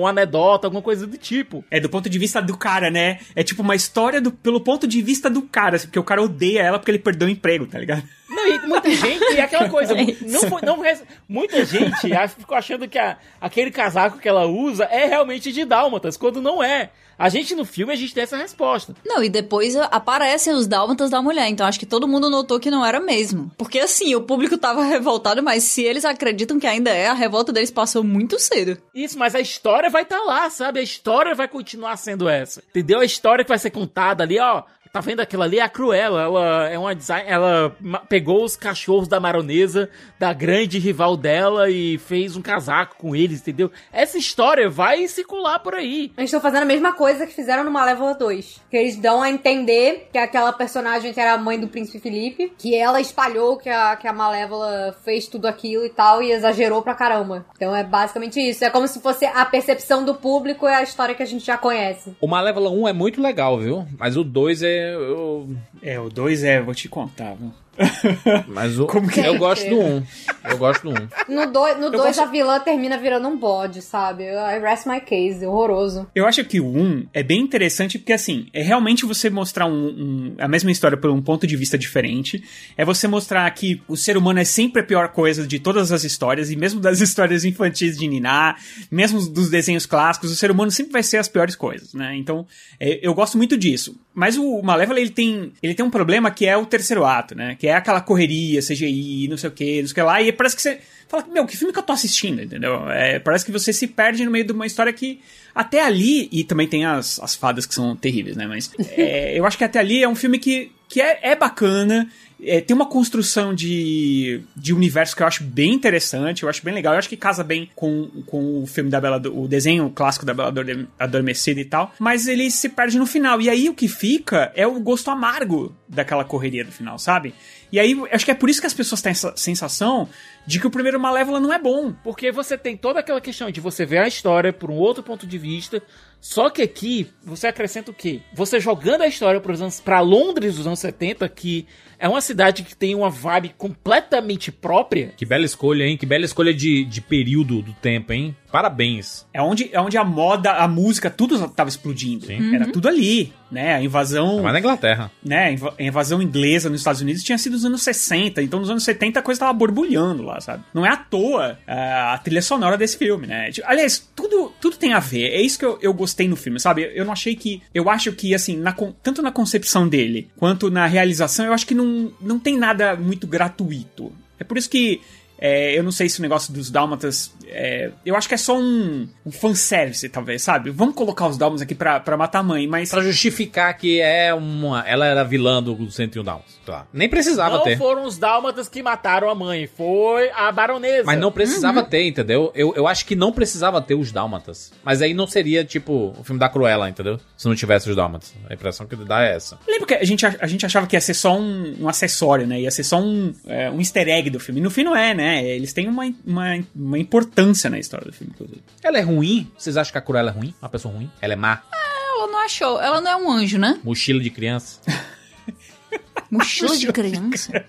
um 0.00 0.06
anedota, 0.06 0.66
alguma 0.66 0.82
coisa 0.82 1.06
do 1.06 1.18
tipo. 1.18 1.64
É 1.70 1.78
do 1.78 1.88
ponto 1.88 2.08
de 2.08 2.18
vista 2.18 2.40
do 2.40 2.56
cara, 2.56 2.90
né? 2.90 3.18
É 3.36 3.42
tipo 3.42 3.60
uma 3.62 3.74
história 3.74 4.20
do, 4.20 4.30
pelo 4.32 4.60
ponto 4.60 4.86
de 4.86 5.02
vista 5.02 5.28
do 5.28 5.42
cara, 5.42 5.76
assim, 5.76 5.86
porque 5.86 5.98
o 5.98 6.04
cara 6.04 6.22
odeia 6.22 6.60
ela 6.62 6.78
porque 6.78 6.90
ele 6.90 6.98
perdeu 6.98 7.28
o 7.28 7.30
emprego, 7.30 7.66
tá 7.66 7.78
ligado? 7.78 8.02
Não, 8.28 8.46
e 8.48 8.58
muita 8.66 8.88
gente, 8.96 9.34
e 9.34 9.40
aquela 9.40 9.68
coisa, 9.68 9.94
não 9.94 10.40
foi, 10.48 10.62
não, 10.62 10.80
res- 10.80 11.04
muita 11.28 11.62
gente 11.66 12.08
ficou 12.38 12.56
achando 12.56 12.88
que 12.88 12.98
a- 12.98 13.18
aquele 13.40 13.70
casaco 13.70 14.18
que 14.18 14.28
ela 14.28 14.46
usa 14.46 14.84
é 14.84 15.04
realmente 15.06 15.52
de 15.52 15.64
dálmatas, 15.66 16.16
quando 16.16 16.40
não 16.40 16.62
é. 16.62 16.88
A 17.22 17.28
gente 17.28 17.54
no 17.54 17.64
filme, 17.64 17.92
a 17.92 17.96
gente 17.96 18.12
tem 18.12 18.24
essa 18.24 18.36
resposta. 18.36 18.96
Não, 19.06 19.22
e 19.22 19.28
depois 19.28 19.76
aparecem 19.76 20.52
os 20.52 20.66
dálmatas 20.66 21.08
da 21.08 21.22
mulher, 21.22 21.46
então 21.46 21.64
acho 21.64 21.78
que 21.78 21.86
todo 21.86 22.08
mundo 22.08 22.28
notou 22.28 22.58
que 22.58 22.68
não 22.68 22.84
era 22.84 22.98
mesmo. 22.98 23.48
Porque 23.56 23.78
assim, 23.78 24.12
o 24.16 24.22
público 24.22 24.58
tava 24.58 24.82
revoltado, 24.84 25.40
mas 25.40 25.62
se 25.62 25.84
eles 25.84 26.04
acreditam 26.04 26.58
que 26.58 26.66
ainda 26.66 26.90
é, 26.90 27.06
a 27.06 27.12
revolta 27.12 27.52
deles 27.52 27.70
passou 27.70 28.02
muito 28.02 28.40
cedo. 28.40 28.76
Isso, 28.92 29.16
mas 29.16 29.36
a 29.36 29.40
história 29.40 29.88
vai 29.88 30.02
estar 30.02 30.18
lá, 30.18 30.50
sabe? 30.50 30.80
A 30.80 30.82
história 30.82 31.32
vai 31.32 31.46
continuar 31.46 31.96
sendo 31.96 32.28
essa. 32.28 32.60
Entendeu? 32.70 32.98
A 32.98 33.04
história 33.04 33.44
que 33.44 33.50
vai 33.50 33.58
ser 33.58 33.70
contada 33.70 34.24
ali, 34.24 34.40
ó. 34.40 34.64
Tá 34.92 35.00
vendo 35.00 35.20
aquilo 35.20 35.42
ali? 35.42 35.58
É 35.58 35.62
a 35.62 35.70
Cruella. 35.70 36.20
Ela 36.20 36.68
é 36.68 36.78
uma 36.78 36.94
design. 36.94 37.26
Ela 37.26 37.74
pegou 38.10 38.44
os 38.44 38.56
cachorros 38.56 39.08
da 39.08 39.18
maronesa, 39.18 39.88
da 40.18 40.34
grande 40.34 40.78
rival 40.78 41.16
dela, 41.16 41.70
e 41.70 41.96
fez 41.96 42.36
um 42.36 42.42
casaco 42.42 42.96
com 42.98 43.16
eles, 43.16 43.40
entendeu? 43.40 43.70
Essa 43.90 44.18
história 44.18 44.68
vai 44.68 45.08
circular 45.08 45.60
por 45.60 45.74
aí. 45.74 46.12
Eles 46.14 46.28
estão 46.28 46.42
fazendo 46.42 46.64
a 46.64 46.66
mesma 46.66 46.92
coisa 46.92 47.26
que 47.26 47.32
fizeram 47.32 47.64
no 47.64 47.70
Malévola 47.70 48.12
2. 48.12 48.60
Que 48.70 48.76
eles 48.76 48.96
dão 48.96 49.22
a 49.22 49.30
entender 49.30 50.10
que 50.12 50.18
aquela 50.18 50.52
personagem 50.52 51.10
que 51.14 51.18
era 51.18 51.32
a 51.32 51.38
mãe 51.38 51.58
do 51.58 51.68
príncipe 51.68 51.98
Felipe, 51.98 52.52
que 52.58 52.74
ela 52.74 53.00
espalhou 53.00 53.56
que 53.56 53.70
a, 53.70 53.96
que 53.96 54.06
a 54.06 54.12
Malévola 54.12 54.94
fez 55.02 55.26
tudo 55.26 55.46
aquilo 55.46 55.86
e 55.86 55.88
tal, 55.88 56.22
e 56.22 56.32
exagerou 56.32 56.82
pra 56.82 56.94
caramba. 56.94 57.46
Então 57.56 57.74
é 57.74 57.82
basicamente 57.82 58.38
isso. 58.38 58.62
É 58.62 58.68
como 58.68 58.86
se 58.86 59.00
fosse 59.00 59.24
a 59.24 59.46
percepção 59.46 60.04
do 60.04 60.16
público 60.16 60.66
é 60.66 60.74
a 60.74 60.82
história 60.82 61.14
que 61.14 61.22
a 61.22 61.26
gente 61.26 61.46
já 61.46 61.56
conhece. 61.56 62.14
O 62.20 62.28
Malévola 62.28 62.68
1 62.68 62.88
é 62.88 62.92
muito 62.92 63.22
legal, 63.22 63.58
viu? 63.58 63.86
Mas 63.98 64.18
o 64.18 64.22
2 64.22 64.62
é. 64.62 64.81
Eu- 64.82 65.56
É, 65.82 65.98
o 66.00 66.08
2 66.08 66.42
é, 66.44 66.60
vou 66.60 66.74
te 66.74 66.88
contar, 66.88 67.34
viu? 67.34 67.52
Mas 68.48 68.78
o. 68.78 68.86
Como 68.86 69.08
que 69.08 69.20
eu 69.20 69.34
é? 69.34 69.38
gosto 69.38 69.68
do 69.68 69.78
1. 69.80 70.02
Eu 70.50 70.58
gosto 70.58 70.82
do 70.82 70.90
1. 70.90 71.34
No 71.34 71.50
2 71.52 71.80
no 71.80 71.90
dois, 71.90 72.02
gosto- 72.16 72.20
a 72.22 72.26
vilã 72.26 72.60
termina 72.60 72.98
virando 72.98 73.28
um 73.28 73.36
bode, 73.36 73.80
sabe? 73.82 74.24
I 74.24 74.58
rest 74.60 74.86
my 74.86 75.00
case, 75.00 75.44
horroroso. 75.46 76.06
Eu 76.14 76.26
acho 76.26 76.44
que 76.44 76.60
o 76.60 76.66
1 76.66 77.06
é 77.12 77.22
bem 77.22 77.40
interessante 77.40 77.98
porque, 77.98 78.12
assim, 78.12 78.46
é 78.52 78.62
realmente 78.62 79.04
você 79.06 79.30
mostrar 79.30 79.66
um- 79.66 79.72
um- 79.88 80.34
a 80.38 80.46
mesma 80.48 80.70
história 80.70 80.96
por 80.96 81.10
um 81.10 81.22
ponto 81.22 81.46
de 81.46 81.56
vista 81.56 81.78
diferente. 81.78 82.42
É 82.76 82.84
você 82.84 83.08
mostrar 83.08 83.50
que 83.52 83.80
o 83.88 83.96
ser 83.96 84.16
humano 84.16 84.40
é 84.40 84.44
sempre 84.44 84.82
a 84.82 84.84
pior 84.84 85.08
coisa 85.08 85.46
de 85.46 85.58
todas 85.58 85.92
as 85.92 86.04
histórias, 86.04 86.50
e 86.50 86.56
mesmo 86.56 86.80
das 86.80 87.00
histórias 87.00 87.44
infantis 87.44 87.96
de 87.96 88.06
Niná, 88.06 88.56
mesmo 88.90 89.20
dos 89.28 89.48
desenhos 89.48 89.86
clássicos, 89.86 90.30
o 90.30 90.36
ser 90.36 90.50
humano 90.50 90.70
sempre 90.70 90.92
vai 90.92 91.02
ser 91.02 91.16
as 91.18 91.28
piores 91.28 91.54
coisas, 91.56 91.94
né? 91.94 92.14
Então, 92.16 92.46
é, 92.78 92.98
eu 93.02 93.14
gosto 93.14 93.36
muito 93.38 93.56
disso. 93.56 93.96
Mas 94.14 94.36
o 94.36 94.60
Malévola, 94.62 95.00
ele 95.00 95.10
tem, 95.10 95.52
ele 95.62 95.74
tem 95.74 95.84
um 95.84 95.90
problema 95.90 96.30
que 96.30 96.44
é 96.46 96.54
o 96.56 96.66
terceiro 96.66 97.04
ato, 97.04 97.34
né? 97.34 97.56
Que 97.62 97.68
é 97.68 97.74
aquela 97.74 98.00
correria, 98.00 98.58
CGI, 98.58 99.28
não 99.28 99.36
sei 99.36 99.48
o 99.48 99.52
que, 99.52 99.82
não 99.82 99.86
sei 99.86 99.92
o 99.92 99.94
que 99.94 100.02
lá, 100.02 100.20
e 100.20 100.32
parece 100.32 100.56
que 100.56 100.62
você 100.62 100.80
fala, 101.06 101.24
meu, 101.32 101.46
que 101.46 101.56
filme 101.56 101.72
que 101.72 101.78
eu 101.78 101.82
tô 101.84 101.92
assistindo, 101.92 102.42
entendeu? 102.42 102.90
É, 102.90 103.20
parece 103.20 103.44
que 103.44 103.52
você 103.52 103.72
se 103.72 103.86
perde 103.86 104.24
no 104.24 104.32
meio 104.32 104.44
de 104.44 104.50
uma 104.50 104.66
história 104.66 104.92
que 104.92 105.20
até 105.54 105.80
ali, 105.80 106.28
e 106.32 106.42
também 106.42 106.66
tem 106.66 106.84
as, 106.84 107.20
as 107.20 107.36
fadas 107.36 107.64
que 107.64 107.72
são 107.72 107.94
terríveis, 107.94 108.36
né? 108.36 108.48
Mas 108.48 108.68
é, 108.98 109.38
eu 109.38 109.46
acho 109.46 109.56
que 109.56 109.62
até 109.62 109.78
ali 109.78 110.02
é 110.02 110.08
um 110.08 110.16
filme 110.16 110.40
que, 110.40 110.72
que 110.88 111.00
é, 111.00 111.20
é 111.22 111.36
bacana, 111.36 112.10
é, 112.44 112.60
tem 112.60 112.74
uma 112.74 112.86
construção 112.86 113.54
de, 113.54 114.42
de 114.56 114.74
universo 114.74 115.14
que 115.16 115.22
eu 115.22 115.26
acho 115.26 115.44
bem 115.44 115.72
interessante, 115.72 116.42
eu 116.42 116.48
acho 116.48 116.64
bem 116.64 116.74
legal. 116.74 116.92
Eu 116.94 116.98
acho 116.98 117.08
que 117.08 117.16
casa 117.16 117.44
bem 117.44 117.70
com, 117.74 118.08
com 118.26 118.62
o 118.62 118.66
filme 118.66 118.90
da 118.90 119.00
Bela, 119.00 119.22
o 119.32 119.46
desenho 119.46 119.88
clássico 119.90 120.26
da 120.26 120.34
Bela 120.34 120.48
Adorme- 120.48 120.88
Adormecida 120.98 121.60
e 121.60 121.64
tal, 121.64 121.92
mas 121.98 122.26
ele 122.26 122.50
se 122.50 122.68
perde 122.68 122.98
no 122.98 123.06
final. 123.06 123.40
E 123.40 123.48
aí 123.48 123.68
o 123.68 123.74
que 123.74 123.88
fica 123.88 124.52
é 124.54 124.66
o 124.66 124.80
gosto 124.80 125.10
amargo 125.10 125.74
daquela 125.88 126.24
correria 126.24 126.64
do 126.64 126.72
final, 126.72 126.98
sabe? 126.98 127.34
E 127.72 127.80
aí 127.80 127.98
acho 128.12 128.24
que 128.24 128.30
é 128.30 128.34
por 128.34 128.50
isso 128.50 128.60
que 128.60 128.66
as 128.66 128.74
pessoas 128.74 129.00
têm 129.00 129.12
essa 129.12 129.32
sensação 129.34 130.06
de 130.46 130.60
que 130.60 130.66
o 130.66 130.70
primeiro 130.70 131.00
Malévola 131.00 131.40
não 131.40 131.50
é 131.50 131.58
bom. 131.58 131.92
Porque 132.04 132.30
você 132.30 132.58
tem 132.58 132.76
toda 132.76 133.00
aquela 133.00 133.20
questão 133.20 133.50
de 133.50 133.60
você 133.60 133.86
ver 133.86 133.98
a 133.98 134.06
história 134.06 134.52
por 134.52 134.70
um 134.70 134.74
outro 134.74 135.02
ponto 135.02 135.26
de 135.26 135.38
vista. 135.38 135.82
Só 136.20 136.50
que 136.50 136.60
aqui 136.60 137.08
você 137.24 137.46
acrescenta 137.46 137.90
o 137.90 137.94
quê? 137.94 138.20
Você 138.34 138.60
jogando 138.60 139.02
a 139.02 139.08
história 139.08 139.40
pros 139.40 139.62
anos, 139.62 139.80
pra 139.80 140.00
Londres 140.00 140.56
dos 140.56 140.66
anos 140.66 140.80
70, 140.80 141.26
que 141.30 141.66
é 141.98 142.06
uma 142.08 142.20
cidade 142.20 142.62
que 142.62 142.76
tem 142.76 142.94
uma 142.94 143.08
vibe 143.08 143.54
completamente 143.56 144.52
própria. 144.52 145.14
Que 145.16 145.24
bela 145.24 145.44
escolha, 145.44 145.84
hein? 145.84 145.96
Que 145.96 146.04
bela 146.04 146.24
escolha 146.24 146.52
de, 146.52 146.84
de 146.84 147.00
período 147.00 147.62
do 147.62 147.72
tempo, 147.72 148.12
hein? 148.12 148.36
Parabéns. 148.52 149.26
É 149.32 149.40
onde, 149.40 149.70
é 149.72 149.80
onde 149.80 149.96
a 149.96 150.04
moda, 150.04 150.52
a 150.52 150.68
música, 150.68 151.08
tudo 151.10 151.48
tava 151.48 151.70
explodindo. 151.70 152.26
Sim. 152.26 152.54
Era 152.54 152.66
tudo 152.70 152.86
ali, 152.86 153.32
né? 153.50 153.74
A 153.76 153.82
invasão. 153.82 154.42
Mas 154.42 154.52
na 154.52 154.58
Inglaterra. 154.58 155.10
né, 155.24 155.44
a 155.46 155.52
inva- 155.52 155.74
a 155.78 155.82
invasão 155.82 156.20
inglesa 156.22 156.68
nos 156.68 156.80
Estados 156.80 157.00
Unidos 157.00 157.22
tinha 157.24 157.38
sido 157.38 157.54
nos 157.54 157.64
anos 157.64 157.82
60, 157.82 158.42
então 158.42 158.60
nos 158.60 158.68
anos 158.70 158.84
70 158.84 159.18
a 159.18 159.22
coisa 159.22 159.40
tava 159.40 159.52
borbulhando 159.54 160.22
lá, 160.22 160.38
sabe? 160.40 160.62
Não 160.74 160.84
é 160.84 160.90
à 160.90 160.96
toa 160.96 161.58
ah, 161.66 162.12
a 162.12 162.18
trilha 162.18 162.42
sonora 162.42 162.76
desse 162.76 162.98
filme, 162.98 163.26
né? 163.26 163.50
Tipo, 163.50 163.66
Aliás, 163.66 164.06
tudo, 164.14 164.52
tudo 164.60 164.76
tem 164.76 164.92
a 164.92 164.98
ver, 165.00 165.28
é 165.30 165.40
isso 165.40 165.58
que 165.58 165.64
eu, 165.64 165.78
eu 165.80 165.94
gostei 165.94 166.28
no 166.28 166.36
filme, 166.36 166.60
sabe? 166.60 166.90
Eu 166.94 167.04
não 167.06 167.12
achei 167.12 167.34
que. 167.34 167.62
Eu 167.74 167.88
acho 167.88 168.12
que, 168.12 168.34
assim, 168.34 168.56
na 168.58 168.72
tanto 169.02 169.22
na 169.22 169.32
concepção 169.32 169.88
dele 169.88 170.28
quanto 170.36 170.70
na 170.70 170.84
realização, 170.86 171.46
eu 171.46 171.52
acho 171.54 171.66
que 171.66 171.74
não, 171.74 172.12
não 172.20 172.38
tem 172.38 172.58
nada 172.58 172.94
muito 172.96 173.26
gratuito. 173.26 174.12
É 174.38 174.44
por 174.44 174.58
isso 174.58 174.68
que. 174.68 175.00
É, 175.44 175.76
eu 175.76 175.82
não 175.82 175.90
sei 175.90 176.08
se 176.08 176.20
o 176.20 176.22
negócio 176.22 176.52
dos 176.52 176.70
dálmatas. 176.70 177.34
é, 177.48 177.90
eu 178.06 178.14
acho 178.14 178.28
que 178.28 178.34
é 178.34 178.36
só 178.36 178.56
um, 178.56 179.08
um 179.26 179.32
fanservice, 179.32 180.08
talvez, 180.08 180.40
sabe? 180.40 180.70
Vamos 180.70 180.94
colocar 180.94 181.26
os 181.26 181.36
dálmatas 181.36 181.62
aqui 181.62 181.74
pra, 181.74 181.98
pra 181.98 182.16
matar 182.16 182.38
a 182.38 182.42
mãe, 182.44 182.68
mas. 182.68 182.90
Pra 182.90 183.02
justificar 183.02 183.76
que 183.76 184.00
é 184.00 184.32
uma. 184.32 184.86
Ela 184.86 185.04
era 185.04 185.24
vilã 185.24 185.60
do 185.60 185.90
101 185.90 186.22
Downs. 186.22 186.60
Tá. 186.64 186.86
Nem 186.92 187.08
precisava 187.08 187.56
não 187.56 187.64
ter. 187.64 187.76
foram 187.76 188.04
os 188.04 188.16
dálmatas 188.16 188.68
que 188.68 188.84
mataram 188.84 189.28
a 189.28 189.34
mãe, 189.34 189.66
foi 189.66 190.30
a 190.30 190.52
baronesa. 190.52 191.02
Mas 191.06 191.18
não 191.18 191.32
precisava 191.32 191.82
ter, 191.82 192.06
entendeu? 192.06 192.52
Eu, 192.54 192.72
eu 192.76 192.86
acho 192.86 193.04
que 193.04 193.16
não 193.16 193.32
precisava 193.32 193.82
ter 193.82 193.96
os 193.96 194.12
Dálmatas. 194.12 194.72
Mas 194.84 195.02
aí 195.02 195.12
não 195.12 195.26
seria, 195.26 195.64
tipo, 195.64 196.14
o 196.16 196.22
filme 196.22 196.38
da 196.38 196.48
Cruella, 196.48 196.88
entendeu? 196.88 197.18
Se 197.36 197.48
não 197.48 197.56
tivesse 197.56 197.90
os 197.90 197.96
Dálmatas. 197.96 198.32
A 198.48 198.54
impressão 198.54 198.86
que 198.86 198.94
dá 198.94 199.24
é 199.24 199.34
essa. 199.34 199.58
Lembra 199.66 199.88
que 199.88 199.94
a 199.94 200.04
gente, 200.04 200.24
a 200.24 200.46
gente 200.46 200.64
achava 200.64 200.86
que 200.86 200.94
ia 200.94 201.00
ser 201.00 201.14
só 201.14 201.36
um, 201.36 201.76
um 201.80 201.88
acessório, 201.88 202.46
né? 202.46 202.60
Ia 202.60 202.70
ser 202.70 202.84
só 202.84 203.00
um, 203.00 203.34
é, 203.46 203.68
um 203.68 203.80
easter 203.80 204.08
egg 204.08 204.30
do 204.30 204.38
filme. 204.38 204.60
No 204.60 204.70
fim 204.70 204.84
não 204.84 204.94
é, 204.94 205.12
né? 205.14 205.31
Eles 205.40 205.72
têm 205.72 205.88
uma, 205.88 206.12
uma, 206.26 206.64
uma 206.74 206.98
importância 206.98 207.70
na 207.70 207.78
história 207.78 208.06
do 208.06 208.12
filme, 208.12 208.32
inclusive. 208.34 208.62
Ela 208.82 208.98
é 208.98 209.02
ruim? 209.02 209.50
Vocês 209.56 209.76
acham 209.76 209.92
que 209.92 209.98
a 209.98 210.02
Cruella 210.02 210.30
é 210.30 210.32
ruim? 210.32 210.54
Uma 210.60 210.68
pessoa 210.68 210.94
ruim? 210.94 211.10
Ela 211.20 211.32
é 211.32 211.36
má? 211.36 211.62
Ela 211.72 212.26
não 212.26 212.38
achou. 212.40 212.80
Ela 212.80 213.00
não 213.00 213.10
é 213.10 213.16
um 213.16 213.30
anjo, 213.30 213.58
né? 213.58 213.80
Mochila 213.82 214.20
de 214.20 214.30
criança? 214.30 214.80
Mochila 216.30 216.76
de 216.76 216.92
criança. 216.92 217.64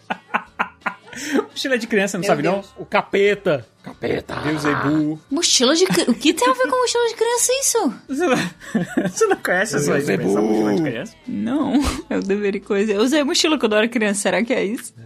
Mochila 1.52 1.78
de 1.78 1.88
criança, 1.88 2.18
não 2.18 2.22
Meu 2.22 2.28
sabe 2.28 2.42
Deus. 2.44 2.74
O 2.78 2.86
capeta. 2.86 3.66
Capeta. 4.04 4.36
não? 4.36 4.44
Deus 4.44 4.66
Ebu. 4.66 5.20
Mochila 5.32 5.76
de 5.76 5.86
criança. 5.86 6.12
O 6.12 6.14
que 6.14 6.34
tem 6.34 6.50
a 6.50 6.54
ver 6.54 6.68
com 6.70 6.82
mochila 6.82 7.08
de 7.08 7.16
criança 7.16 7.52
isso? 7.62 7.94
Você 8.08 8.28
não, 8.28 8.38
você 9.10 9.28
não 9.28 9.38
conhece 9.38 9.76
essa 9.78 10.12
Ebu. 10.14 10.30
mochila 10.40 10.76
de 10.76 10.82
criança? 10.84 11.16
Não, 11.28 11.74
eu 12.10 12.22
deveria 12.22 12.62
coisa. 12.62 12.92
Eu 12.92 13.02
usei 13.02 13.24
mochila 13.24 13.58
quando 13.58 13.74
eu 13.74 13.78
era 13.80 13.88
criança, 13.88 14.22
será 14.22 14.44
que 14.44 14.54
é 14.54 14.64
isso? 14.64 14.94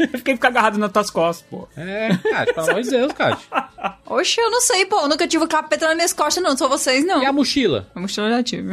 Eu 0.00 0.18
fiquei 0.18 0.34
ficar 0.34 0.48
agarrado 0.48 0.78
nas 0.78 0.90
tuas 0.90 1.10
costas, 1.10 1.46
pô. 1.50 1.68
É, 1.76 2.08
Kátia, 2.16 2.54
pelo 2.54 2.70
amor 2.70 2.82
de 2.82 2.90
Deus, 2.90 3.12
Kátia. 3.12 3.46
Oxe, 4.06 4.40
eu 4.40 4.50
não 4.50 4.60
sei, 4.62 4.86
pô. 4.86 4.98
Eu 5.00 5.08
nunca 5.08 5.28
tive 5.28 5.46
capeta 5.46 5.86
nas 5.86 5.94
minhas 5.94 6.12
costas, 6.14 6.42
não. 6.42 6.56
Só 6.56 6.68
vocês, 6.68 7.04
não. 7.04 7.22
E 7.22 7.26
a 7.26 7.32
mochila? 7.32 7.86
A 7.94 8.00
mochila 8.00 8.28
eu 8.28 8.36
já 8.36 8.42
tive. 8.42 8.68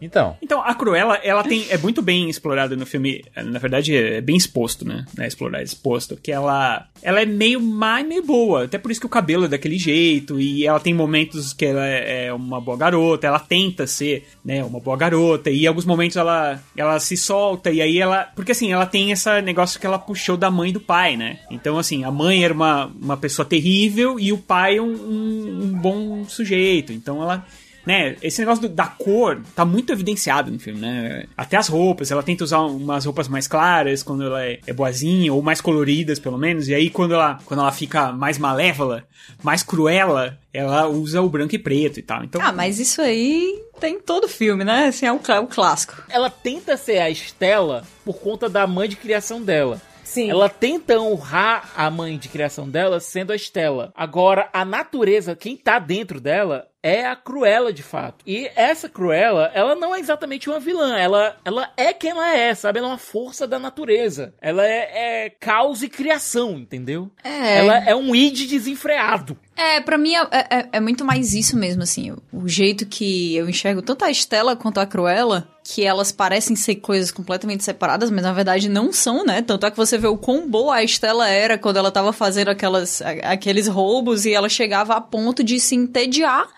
Então. 0.00 0.36
Então, 0.40 0.62
a 0.62 0.74
Cruella, 0.74 1.16
ela 1.22 1.42
tem, 1.42 1.66
é 1.68 1.76
muito 1.76 2.00
bem 2.00 2.28
explorada 2.28 2.74
no 2.76 2.86
filme. 2.86 3.24
Na 3.36 3.58
verdade, 3.58 3.94
é 3.94 4.20
bem 4.20 4.36
exposto, 4.36 4.86
né? 4.86 5.04
É 5.18 5.26
explorar, 5.26 5.60
é 5.60 5.62
exposto. 5.62 6.16
Que 6.16 6.32
ela, 6.32 6.86
ela 7.02 7.20
é 7.20 7.26
meio 7.26 7.60
má 7.60 8.00
e 8.00 8.04
meio 8.04 8.22
boa. 8.24 8.64
Até 8.64 8.78
por 8.78 8.90
isso 8.90 9.00
que 9.00 9.06
o 9.06 9.10
cabelo 9.10 9.44
é 9.44 9.48
daquele 9.48 9.78
jeito. 9.78 10.40
E 10.40 10.66
ela 10.66 10.80
tem 10.80 10.94
momentos 10.94 11.52
que 11.52 11.66
ela 11.66 11.86
é 11.86 12.32
uma 12.32 12.60
boa 12.60 12.76
garota. 12.76 13.26
Ela 13.26 13.38
tenta 13.38 13.86
ser, 13.86 14.26
né, 14.44 14.64
uma 14.64 14.80
boa 14.80 14.96
garota. 14.96 15.50
E 15.50 15.64
em 15.64 15.66
alguns 15.66 15.84
momentos 15.84 16.16
ela, 16.16 16.60
ela 16.76 16.98
se 16.98 17.16
solta. 17.16 17.70
E 17.70 17.82
aí 17.82 17.98
ela. 17.98 18.24
Porque 18.34 18.52
assim, 18.52 18.72
ela 18.72 18.86
tem 18.86 19.10
esse 19.10 19.40
negócio 19.42 19.78
que 19.78 19.86
ela 19.86 19.98
puxou 19.98 20.36
da 20.36 20.50
mãe 20.50 20.70
e 20.70 20.72
do 20.72 20.80
pai, 20.80 21.16
né? 21.16 21.40
Então, 21.50 21.78
assim, 21.78 22.04
a 22.04 22.10
mãe 22.10 22.44
era 22.44 22.54
uma, 22.54 22.86
uma 22.86 23.16
pessoa 23.16 23.44
terrível 23.44 24.18
e 24.18 24.32
o 24.32 24.38
pai 24.38 24.80
um, 24.80 24.86
um, 24.86 25.60
um 25.64 25.72
bom 25.78 26.24
sujeito. 26.24 26.92
Então 26.92 27.22
ela 27.22 27.44
né, 27.86 28.16
esse 28.22 28.40
negócio 28.40 28.62
do- 28.62 28.74
da 28.74 28.86
cor 28.86 29.40
tá 29.54 29.64
muito 29.64 29.92
evidenciado 29.92 30.50
no 30.50 30.58
filme, 30.58 30.80
né? 30.80 31.24
Até 31.36 31.56
as 31.56 31.68
roupas, 31.68 32.10
ela 32.10 32.22
tenta 32.22 32.44
usar 32.44 32.60
umas 32.60 33.04
roupas 33.04 33.26
mais 33.28 33.48
claras 33.48 34.02
quando 34.02 34.22
ela 34.24 34.44
é, 34.44 34.58
é 34.66 34.72
boazinha, 34.72 35.32
ou 35.32 35.40
mais 35.42 35.60
coloridas, 35.60 36.18
pelo 36.18 36.36
menos, 36.38 36.68
e 36.68 36.74
aí 36.74 36.90
quando 36.90 37.14
ela, 37.14 37.38
quando 37.46 37.60
ela 37.60 37.72
fica 37.72 38.12
mais 38.12 38.38
malévola, 38.38 39.04
mais 39.42 39.62
cruela, 39.62 40.38
ela 40.52 40.88
usa 40.88 41.22
o 41.22 41.28
branco 41.28 41.54
e 41.54 41.58
preto 41.58 41.98
e 41.98 42.02
tal. 42.02 42.24
Então, 42.24 42.40
Ah, 42.42 42.52
mas 42.52 42.78
isso 42.78 43.00
aí 43.00 43.62
tem 43.78 43.94
em 43.94 44.00
todo 44.00 44.28
filme, 44.28 44.64
né? 44.64 44.86
Assim, 44.88 45.06
é 45.06 45.12
um, 45.12 45.18
clá- 45.18 45.40
um 45.40 45.46
clássico. 45.46 46.02
Ela 46.08 46.28
tenta 46.28 46.76
ser 46.76 46.98
a 46.98 47.08
Estela 47.08 47.84
por 48.04 48.14
conta 48.18 48.48
da 48.48 48.66
mãe 48.66 48.88
de 48.88 48.96
criação 48.96 49.40
dela. 49.42 49.80
Sim. 50.10 50.28
Ela 50.28 50.48
tenta 50.48 50.98
honrar 50.98 51.70
a 51.76 51.88
mãe 51.88 52.18
de 52.18 52.28
criação 52.28 52.68
dela 52.68 52.98
sendo 52.98 53.32
a 53.32 53.36
Estela. 53.36 53.92
Agora, 53.94 54.48
a 54.52 54.64
natureza, 54.64 55.36
quem 55.36 55.56
tá 55.56 55.78
dentro 55.78 56.20
dela, 56.20 56.66
é 56.82 57.06
a 57.06 57.14
Cruella, 57.14 57.72
de 57.72 57.82
fato. 57.84 58.24
E 58.26 58.50
essa 58.56 58.88
Cruella, 58.88 59.52
ela 59.54 59.76
não 59.76 59.94
é 59.94 60.00
exatamente 60.00 60.50
uma 60.50 60.58
vilã. 60.58 60.96
Ela, 60.98 61.36
ela 61.44 61.70
é 61.76 61.92
quem 61.92 62.10
ela 62.10 62.34
é, 62.36 62.52
sabe? 62.56 62.78
Ela 62.80 62.88
é 62.88 62.90
uma 62.90 62.98
força 62.98 63.46
da 63.46 63.58
natureza. 63.58 64.34
Ela 64.40 64.66
é, 64.66 65.26
é 65.26 65.30
caos 65.30 65.80
e 65.82 65.88
criação, 65.88 66.52
entendeu? 66.58 67.08
É. 67.22 67.58
Ela 67.58 67.78
é 67.88 67.94
um 67.94 68.12
id 68.12 68.48
desenfreado. 68.48 69.36
É, 69.56 69.80
pra 69.80 69.96
mim 69.98 70.14
é, 70.16 70.22
é- 70.32 70.68
é 70.72 70.80
muito 70.80 71.04
mais 71.04 71.34
isso 71.34 71.56
mesmo, 71.56 71.82
assim. 71.84 72.10
O, 72.10 72.22
o 72.32 72.48
jeito 72.48 72.84
que 72.86 73.36
eu 73.36 73.48
enxergo 73.48 73.80
tanto 73.82 74.04
a 74.04 74.10
Estela 74.10 74.56
quanto 74.56 74.80
a 74.80 74.86
Cruella, 74.86 75.46
que 75.72 75.84
elas 75.84 76.10
parecem 76.10 76.56
ser 76.56 76.76
coisas 76.76 77.12
completamente 77.12 77.62
separadas, 77.62 78.10
mas 78.10 78.24
na 78.24 78.32
verdade 78.32 78.68
não 78.68 78.92
são, 78.92 79.24
né? 79.24 79.40
Tanto 79.40 79.66
é 79.66 79.70
que 79.70 79.76
você 79.76 79.96
vê 79.96 80.08
o 80.08 80.16
quão 80.16 80.48
boa 80.48 80.74
a 80.74 80.82
Estela 80.82 81.28
era 81.28 81.56
quando 81.56 81.76
ela 81.76 81.92
tava 81.92 82.12
fazendo 82.12 82.48
aquelas, 82.48 83.00
aqueles 83.22 83.68
roubos 83.68 84.26
e 84.26 84.32
ela 84.32 84.48
chegava 84.48 84.94
a 84.94 85.00
ponto 85.00 85.44
de 85.44 85.60
se 85.60 85.76
entediar 85.76 86.48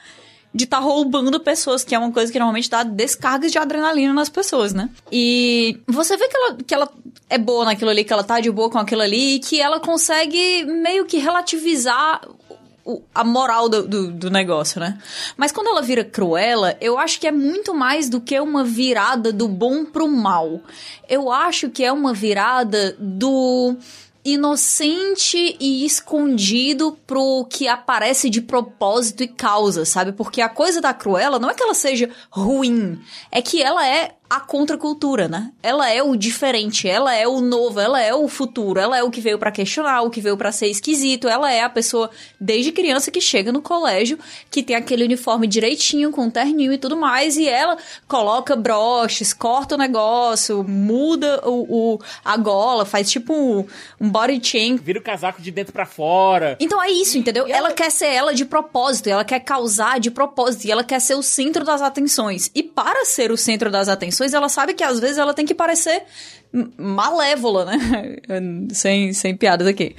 de 0.55 0.65
estar 0.65 0.79
tá 0.79 0.83
roubando 0.83 1.41
pessoas, 1.41 1.83
que 1.83 1.95
é 1.95 1.99
uma 1.99 2.13
coisa 2.13 2.31
que 2.31 2.39
normalmente 2.39 2.69
dá 2.69 2.83
descargas 2.83 3.51
de 3.51 3.59
adrenalina 3.59 4.13
nas 4.13 4.29
pessoas, 4.29 4.75
né? 4.75 4.91
E 5.11 5.81
você 5.87 6.17
vê 6.17 6.29
que 6.29 6.37
ela, 6.37 6.57
que 6.67 6.75
ela 6.75 6.89
é 7.29 7.39
boa 7.39 7.65
naquilo 7.65 7.91
ali, 7.91 8.05
que 8.05 8.13
ela 8.13 8.25
tá 8.25 8.39
de 8.39 8.51
boa 8.51 8.71
com 8.71 8.79
aquilo 8.79 9.01
ali, 9.01 9.37
e 9.37 9.39
que 9.39 9.61
ela 9.61 9.81
consegue 9.81 10.65
meio 10.65 11.07
que 11.07 11.17
relativizar 11.17 12.21
o, 12.85 13.03
a 13.15 13.25
moral 13.25 13.69
do, 13.69 13.87
do, 13.87 14.13
do, 14.13 14.31
negócio, 14.31 14.81
né? 14.81 14.99
Mas 15.37 15.53
quando 15.53 15.69
ela 15.69 15.83
vira 15.83 16.05
cruela, 16.05 16.77
eu 16.81 16.99
acho 16.99 17.21
que 17.21 17.27
é 17.27 17.33
muito 17.33 17.75
mais 17.75 18.09
do 18.09 18.21
que 18.21 18.39
uma 18.39 18.65
virada 18.65 19.33
do 19.33 19.49
bom 19.49 19.85
pro 19.85 20.09
mal. 20.09 20.61
Eu 21.09 21.31
acho 21.31 21.71
que 21.71 21.85
é 21.85 21.93
uma 21.93 22.13
virada 22.13 22.97
do 22.99 23.77
inocente 24.25 25.57
e 25.59 25.85
escondido 25.85 26.97
pro 27.07 27.45
que 27.51 27.67
aparece 27.67 28.31
de 28.31 28.41
propósito 28.41 29.23
e 29.23 29.29
causa, 29.29 29.85
sabe? 29.85 30.13
Porque 30.13 30.41
a 30.41 30.49
coisa 30.49 30.81
da 30.81 30.95
Cruella 30.95 31.39
não 31.39 31.51
é 31.51 31.55
que 31.55 31.63
ela 31.63 31.75
seja 31.75 32.09
ruim, 32.31 33.01
é 33.31 33.43
que 33.43 33.61
ela 33.61 33.85
é 33.87 34.15
a 34.33 34.41
contracultura, 34.41 35.29
né? 35.29 35.53
Ela 35.63 35.91
é 35.91 36.03
o 36.03 36.17
diferente, 36.17 36.89
ela 36.89 37.15
é 37.15 37.29
o 37.29 37.43
novo, 37.43 37.79
ela 37.79 38.01
é 38.01 38.15
o 38.15 38.27
futuro, 38.29 38.81
ela 38.81 38.97
é 38.97 39.03
o 39.03 39.11
que 39.11 39.21
veio 39.21 39.39
para 39.39 39.53
questionar, 39.53 40.01
o 40.01 40.09
que 40.09 40.23
veio 40.23 40.39
para 40.39 40.51
ser 40.51 40.69
esquisito, 40.69 41.29
ela 41.29 41.53
é 41.53 41.61
a 41.61 41.69
pessoa 41.69 42.11
desde 42.41 42.73
criança 42.73 43.11
que 43.11 43.21
chega 43.21 43.53
no 43.53 43.61
colégio, 43.61 44.19
que 44.51 44.63
tem 44.63 44.75
aquele 44.75 45.05
uniforme 45.05 45.47
direitinho, 45.47 46.11
com 46.11 46.31
terninho 46.31 46.73
e 46.73 46.79
tudo 46.79 46.97
mais, 46.97 47.37
e 47.37 47.47
ela 47.47 47.77
coloca 48.09 48.57
broches, 48.57 49.35
corta 49.35 49.75
o 49.75 49.79
negócio, 49.79 50.65
muda 50.65 51.43
o, 51.47 51.97
o 51.97 51.99
a 52.25 52.35
gola, 52.39 52.87
faz 52.87 53.11
tipo 53.11 53.35
um, 53.35 53.67
um 54.01 54.09
body 54.09 54.41
chain. 54.43 54.77
Vira 54.77 54.99
o 54.99 55.03
casaco 55.03 55.43
de 55.43 55.51
dentro 55.51 55.75
para 55.75 55.85
fora. 55.85 56.57
Então 56.59 56.83
é 56.83 56.91
isso, 56.91 57.19
entendeu? 57.19 57.45
Ela... 57.45 57.59
ela 57.59 57.73
quer 57.73 57.91
ser 57.91 58.07
ela 58.07 58.33
de 58.33 58.47
propósito, 58.47 59.11
ela 59.11 59.27
quer 59.27 59.41
causar 59.41 60.01
de 60.01 60.11
propósito, 60.11 60.65
e 60.65 60.71
ela 60.71 60.83
quer 60.83 61.03
ser 61.03 61.17
o 61.17 61.23
centro 61.23 61.67
das 61.67 61.83
atenções. 61.83 62.51
E 62.55 62.63
para 62.63 63.05
ser 63.05 63.31
o 63.31 63.37
centro 63.37 63.71
das 63.71 63.91
atenções, 63.91 64.22
ela 64.33 64.49
sabe 64.49 64.75
que 64.75 64.85
às 64.85 65.01
vezes 65.01 65.19
ela 65.19 65.35
tem 65.35 65.45
que 65.45 65.55
parecer 65.55 66.05
malévola, 66.77 67.65
né? 67.65 67.79
sem, 68.73 69.13
sem 69.13 69.35
piadas 69.35 69.67
aqui. 69.67 69.97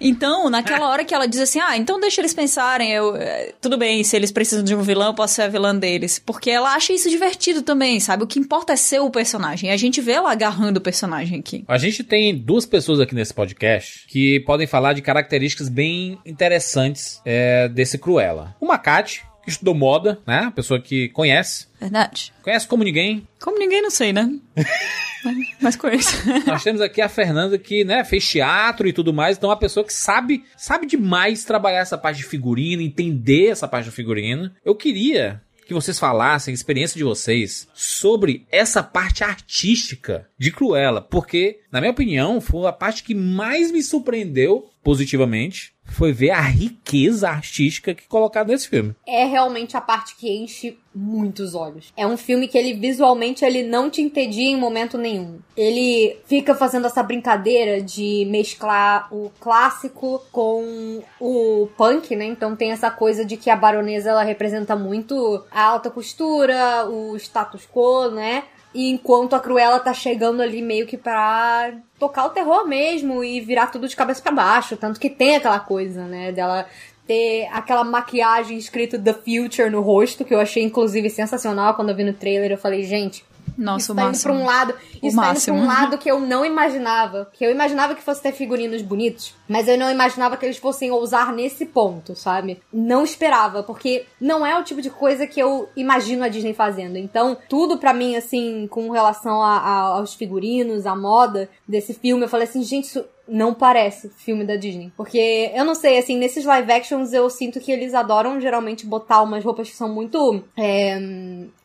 Então, 0.00 0.48
naquela 0.48 0.88
hora 0.88 1.04
que 1.04 1.14
ela 1.14 1.26
diz 1.26 1.40
assim, 1.40 1.58
ah, 1.58 1.76
então 1.76 1.98
deixa 1.98 2.20
eles 2.20 2.32
pensarem, 2.32 2.92
eu, 2.92 3.16
eh, 3.16 3.52
tudo 3.60 3.76
bem, 3.76 4.04
se 4.04 4.14
eles 4.14 4.30
precisam 4.30 4.64
de 4.64 4.74
um 4.74 4.82
vilão, 4.82 5.08
eu 5.08 5.14
posso 5.14 5.34
ser 5.34 5.42
a 5.42 5.48
vilã 5.48 5.74
deles. 5.74 6.18
Porque 6.24 6.50
ela 6.50 6.74
acha 6.74 6.92
isso 6.92 7.10
divertido 7.10 7.62
também, 7.62 7.98
sabe? 7.98 8.22
O 8.22 8.26
que 8.26 8.38
importa 8.38 8.72
é 8.72 8.76
ser 8.76 9.00
o 9.00 9.10
personagem. 9.10 9.70
E 9.70 9.72
a 9.72 9.76
gente 9.76 10.00
vê 10.00 10.12
ela 10.12 10.30
agarrando 10.30 10.78
o 10.78 10.82
personagem 10.82 11.40
aqui. 11.40 11.64
A 11.66 11.78
gente 11.78 12.04
tem 12.04 12.36
duas 12.36 12.64
pessoas 12.64 13.00
aqui 13.00 13.14
nesse 13.14 13.34
podcast 13.34 14.06
que 14.06 14.40
podem 14.40 14.66
falar 14.66 14.92
de 14.92 15.02
características 15.02 15.68
bem 15.68 16.18
interessantes 16.24 17.20
é, 17.24 17.68
desse 17.68 17.98
Cruella. 17.98 18.54
Uma 18.60 18.78
Kat, 18.78 19.24
que 19.46 19.52
estudou 19.52 19.74
moda, 19.74 20.18
né? 20.26 20.52
Pessoa 20.54 20.80
que 20.80 21.08
conhece. 21.10 21.68
Verdade. 21.80 22.32
Conhece 22.42 22.66
como 22.66 22.82
ninguém. 22.82 23.26
Como 23.40 23.56
ninguém, 23.56 23.80
não 23.80 23.90
sei, 23.90 24.12
né? 24.12 24.28
Mas 25.62 25.76
conheço. 25.76 26.16
Nós 26.44 26.64
temos 26.64 26.80
aqui 26.80 27.00
a 27.00 27.08
Fernanda 27.08 27.56
que, 27.56 27.84
né, 27.84 28.04
fez 28.04 28.28
teatro 28.28 28.88
e 28.88 28.92
tudo 28.92 29.12
mais, 29.12 29.36
então 29.36 29.48
é 29.48 29.52
uma 29.52 29.58
pessoa 29.58 29.86
que 29.86 29.92
sabe, 29.92 30.44
sabe 30.56 30.86
demais 30.86 31.44
trabalhar 31.44 31.78
essa 31.78 31.96
parte 31.96 32.18
de 32.18 32.24
figurino, 32.24 32.82
entender 32.82 33.48
essa 33.48 33.68
parte 33.68 33.86
do 33.86 33.92
figurino. 33.92 34.50
Eu 34.64 34.74
queria 34.74 35.40
que 35.64 35.74
vocês 35.74 35.98
falassem 35.98 36.52
a 36.52 36.54
experiência 36.54 36.96
de 36.96 37.04
vocês 37.04 37.68
sobre 37.74 38.46
essa 38.50 38.82
parte 38.82 39.22
artística 39.24 40.28
de 40.38 40.50
Cruella, 40.50 41.02
porque, 41.02 41.60
na 41.70 41.80
minha 41.80 41.90
opinião, 41.92 42.40
foi 42.40 42.66
a 42.66 42.72
parte 42.72 43.02
que 43.02 43.14
mais 43.14 43.70
me 43.70 43.82
surpreendeu 43.82 44.70
positivamente 44.82 45.75
foi 45.86 46.12
ver 46.12 46.30
a 46.30 46.40
riqueza 46.40 47.28
artística 47.28 47.94
que 47.94 48.06
colocaram 48.06 48.48
nesse 48.48 48.68
filme. 48.68 48.94
É 49.06 49.24
realmente 49.24 49.76
a 49.76 49.80
parte 49.80 50.16
que 50.16 50.30
enche 50.30 50.78
muitos 50.94 51.54
olhos. 51.54 51.92
É 51.96 52.06
um 52.06 52.16
filme 52.16 52.48
que 52.48 52.56
ele 52.56 52.74
visualmente 52.74 53.44
ele 53.44 53.62
não 53.62 53.90
te 53.90 54.00
entedia 54.00 54.50
em 54.50 54.56
momento 54.56 54.96
nenhum. 54.96 55.38
Ele 55.56 56.18
fica 56.26 56.54
fazendo 56.54 56.86
essa 56.86 57.02
brincadeira 57.02 57.80
de 57.82 58.26
mesclar 58.30 59.08
o 59.12 59.30
clássico 59.38 60.22
com 60.32 61.02
o 61.20 61.68
punk, 61.76 62.16
né? 62.16 62.24
Então 62.24 62.56
tem 62.56 62.72
essa 62.72 62.90
coisa 62.90 63.24
de 63.24 63.36
que 63.36 63.50
a 63.50 63.56
baronesa 63.56 64.10
ela 64.10 64.22
representa 64.22 64.74
muito 64.74 65.44
a 65.50 65.62
alta 65.62 65.90
costura, 65.90 66.88
o 66.88 67.16
status 67.16 67.66
quo, 67.70 68.10
né? 68.10 68.44
E 68.76 68.90
enquanto 68.90 69.34
a 69.34 69.40
Cruella 69.40 69.80
tá 69.80 69.94
chegando 69.94 70.42
ali 70.42 70.60
meio 70.60 70.86
que 70.86 70.98
pra 70.98 71.72
tocar 71.98 72.26
o 72.26 72.30
terror 72.30 72.68
mesmo 72.68 73.24
e 73.24 73.40
virar 73.40 73.68
tudo 73.68 73.88
de 73.88 73.96
cabeça 73.96 74.20
para 74.20 74.32
baixo. 74.32 74.76
Tanto 74.76 75.00
que 75.00 75.08
tem 75.08 75.36
aquela 75.36 75.58
coisa, 75.58 76.06
né? 76.06 76.30
Dela 76.30 76.66
ter 77.06 77.48
aquela 77.52 77.84
maquiagem 77.84 78.58
escrito 78.58 79.00
The 79.00 79.14
Future 79.14 79.70
no 79.70 79.80
rosto, 79.80 80.26
que 80.26 80.34
eu 80.34 80.40
achei 80.40 80.62
inclusive 80.62 81.08
sensacional 81.08 81.72
quando 81.72 81.88
eu 81.88 81.96
vi 81.96 82.04
no 82.04 82.12
trailer. 82.12 82.52
Eu 82.52 82.58
falei, 82.58 82.84
gente, 82.84 83.24
nossa, 83.56 83.84
isso 83.84 83.94
tá 83.94 84.04
máximo. 84.04 84.34
indo 84.34 84.38
pra 84.38 84.44
um 84.44 84.46
lado. 84.46 84.70
O 84.70 84.74
isso 84.74 85.00
tá 85.00 85.08
indo 85.08 85.14
máximo. 85.16 85.56
pra 85.56 85.64
um 85.64 85.68
lado 85.68 85.98
que 85.98 86.10
eu 86.10 86.20
não 86.20 86.44
imaginava. 86.44 87.28
Que 87.32 87.44
eu 87.44 87.50
imaginava 87.50 87.94
que 87.94 88.02
fosse 88.02 88.22
ter 88.22 88.32
figurinos 88.32 88.82
bonitos. 88.82 89.34
Mas 89.48 89.68
eu 89.68 89.78
não 89.78 89.90
imaginava 89.90 90.36
que 90.36 90.44
eles 90.44 90.58
fossem 90.58 90.90
ousar 90.90 91.32
nesse 91.32 91.66
ponto, 91.66 92.14
sabe? 92.14 92.60
Não 92.72 93.04
esperava, 93.04 93.62
porque 93.62 94.04
não 94.20 94.44
é 94.46 94.58
o 94.58 94.64
tipo 94.64 94.82
de 94.82 94.90
coisa 94.90 95.26
que 95.26 95.40
eu 95.40 95.68
imagino 95.76 96.24
a 96.24 96.28
Disney 96.28 96.54
fazendo. 96.54 96.96
Então, 96.96 97.36
tudo 97.48 97.78
pra 97.78 97.94
mim, 97.94 98.16
assim, 98.16 98.66
com 98.68 98.90
relação 98.90 99.42
a, 99.42 99.58
a, 99.58 99.78
aos 99.98 100.14
figurinos, 100.14 100.86
à 100.86 100.94
moda 100.94 101.48
desse 101.66 101.94
filme, 101.94 102.24
eu 102.24 102.28
falei 102.28 102.46
assim, 102.46 102.62
gente, 102.62 102.84
isso 102.84 103.04
não 103.28 103.52
parece 103.52 104.08
filme 104.10 104.44
da 104.44 104.56
Disney. 104.56 104.92
Porque, 104.96 105.50
eu 105.54 105.64
não 105.64 105.74
sei, 105.74 105.98
assim, 105.98 106.16
nesses 106.16 106.44
live 106.44 106.70
actions 106.70 107.12
eu 107.12 107.28
sinto 107.28 107.60
que 107.60 107.72
eles 107.72 107.94
adoram 107.94 108.40
geralmente 108.40 108.86
botar 108.86 109.22
umas 109.22 109.44
roupas 109.44 109.68
que 109.68 109.76
são 109.76 109.88
muito. 109.88 110.42
É, 110.56 110.98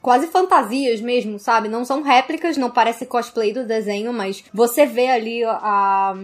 quase 0.01 0.27
fantasias 0.27 0.99
mesmo, 1.01 1.37
sabe? 1.37 1.69
Não 1.69 1.85
são 1.85 2.01
réplicas, 2.01 2.57
não 2.57 2.69
parece 2.69 3.05
cosplay 3.05 3.53
do 3.53 3.65
desenho, 3.65 4.11
mas 4.11 4.43
você 4.53 4.85
vê 4.85 5.07
ali 5.07 5.43
a, 5.43 6.15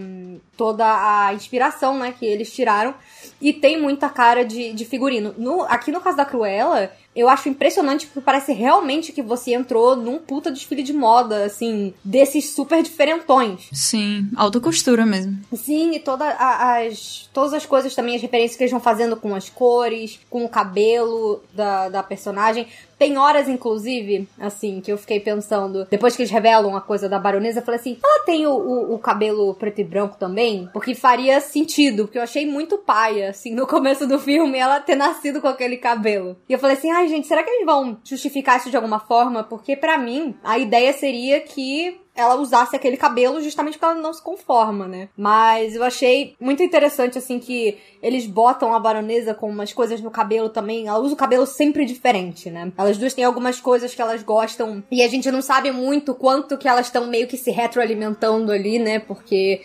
toda 0.56 0.84
a 0.84 1.32
inspiração, 1.34 1.98
né, 1.98 2.14
que 2.18 2.26
eles 2.26 2.52
tiraram. 2.52 2.94
E 3.40 3.52
tem 3.52 3.80
muita 3.80 4.08
cara 4.08 4.44
de, 4.44 4.72
de 4.72 4.84
figurino. 4.84 5.34
No, 5.38 5.62
aqui 5.62 5.92
no 5.92 6.00
caso 6.00 6.16
da 6.16 6.24
Cruella, 6.24 6.90
eu 7.20 7.28
acho 7.28 7.48
impressionante 7.48 8.06
porque 8.06 8.20
parece 8.20 8.52
realmente 8.52 9.12
que 9.12 9.22
você 9.22 9.54
entrou 9.54 9.96
num 9.96 10.18
puta 10.18 10.50
desfile 10.50 10.82
de 10.82 10.92
moda, 10.92 11.44
assim, 11.44 11.94
desses 12.04 12.50
super 12.50 12.82
diferentões. 12.82 13.68
Sim, 13.72 14.28
alta 14.36 14.60
costura 14.60 15.04
mesmo. 15.04 15.38
Sim, 15.54 15.94
e 15.94 16.00
toda 16.00 16.28
as, 16.28 17.28
todas 17.32 17.52
as 17.52 17.66
coisas 17.66 17.94
também, 17.94 18.16
as 18.16 18.22
referências 18.22 18.56
que 18.56 18.62
eles 18.62 18.70
vão 18.70 18.80
fazendo 18.80 19.16
com 19.16 19.34
as 19.34 19.48
cores, 19.48 20.20
com 20.28 20.44
o 20.44 20.48
cabelo 20.48 21.42
da, 21.54 21.88
da 21.88 22.02
personagem. 22.02 22.66
Tem 22.98 23.16
horas, 23.16 23.48
inclusive, 23.48 24.28
assim, 24.38 24.80
que 24.80 24.90
eu 24.90 24.98
fiquei 24.98 25.20
pensando, 25.20 25.86
depois 25.88 26.16
que 26.16 26.22
eles 26.22 26.32
revelam 26.32 26.76
a 26.76 26.80
coisa 26.80 27.08
da 27.08 27.18
baronesa, 27.18 27.60
eu 27.60 27.64
falei 27.64 27.78
assim, 27.78 27.98
ela 28.02 28.24
tem 28.24 28.46
o, 28.46 28.50
o, 28.50 28.94
o, 28.94 28.98
cabelo 28.98 29.54
preto 29.54 29.80
e 29.80 29.84
branco 29.84 30.16
também? 30.18 30.68
Porque 30.72 30.94
faria 30.94 31.40
sentido, 31.40 32.04
porque 32.04 32.18
eu 32.18 32.22
achei 32.22 32.44
muito 32.44 32.78
paia, 32.78 33.30
assim, 33.30 33.54
no 33.54 33.66
começo 33.66 34.06
do 34.06 34.18
filme, 34.18 34.58
ela 34.58 34.80
ter 34.80 34.96
nascido 34.96 35.40
com 35.40 35.46
aquele 35.46 35.76
cabelo. 35.76 36.36
E 36.48 36.52
eu 36.52 36.58
falei 36.58 36.76
assim, 36.76 36.90
ai 36.90 37.08
gente, 37.08 37.28
será 37.28 37.42
que 37.42 37.50
eles 37.50 37.64
vão 37.64 37.98
justificar 38.02 38.58
isso 38.58 38.70
de 38.70 38.76
alguma 38.76 38.98
forma? 38.98 39.44
Porque 39.44 39.76
para 39.76 39.96
mim, 39.96 40.34
a 40.42 40.58
ideia 40.58 40.92
seria 40.92 41.40
que 41.40 42.00
ela 42.18 42.34
usasse 42.34 42.74
aquele 42.74 42.96
cabelo 42.96 43.40
justamente 43.40 43.78
porque 43.78 43.84
ela 43.84 43.94
não 43.94 44.12
se 44.12 44.22
conforma, 44.22 44.88
né? 44.88 45.08
Mas 45.16 45.76
eu 45.76 45.84
achei 45.84 46.34
muito 46.40 46.62
interessante, 46.62 47.16
assim, 47.16 47.38
que 47.38 47.78
eles 48.02 48.26
botam 48.26 48.74
a 48.74 48.80
baronesa 48.80 49.34
com 49.34 49.48
umas 49.48 49.72
coisas 49.72 50.00
no 50.00 50.10
cabelo 50.10 50.48
também. 50.48 50.88
Ela 50.88 50.98
usa 50.98 51.14
o 51.14 51.16
cabelo 51.16 51.46
sempre 51.46 51.84
diferente, 51.84 52.50
né? 52.50 52.72
Elas 52.76 52.98
duas 52.98 53.14
têm 53.14 53.24
algumas 53.24 53.60
coisas 53.60 53.94
que 53.94 54.02
elas 54.02 54.22
gostam 54.22 54.82
e 54.90 55.02
a 55.02 55.08
gente 55.08 55.30
não 55.30 55.40
sabe 55.40 55.70
muito 55.70 56.14
quanto 56.14 56.58
que 56.58 56.68
elas 56.68 56.86
estão 56.86 57.06
meio 57.06 57.28
que 57.28 57.36
se 57.36 57.52
retroalimentando 57.52 58.50
ali, 58.50 58.78
né? 58.80 58.98
Porque 58.98 59.62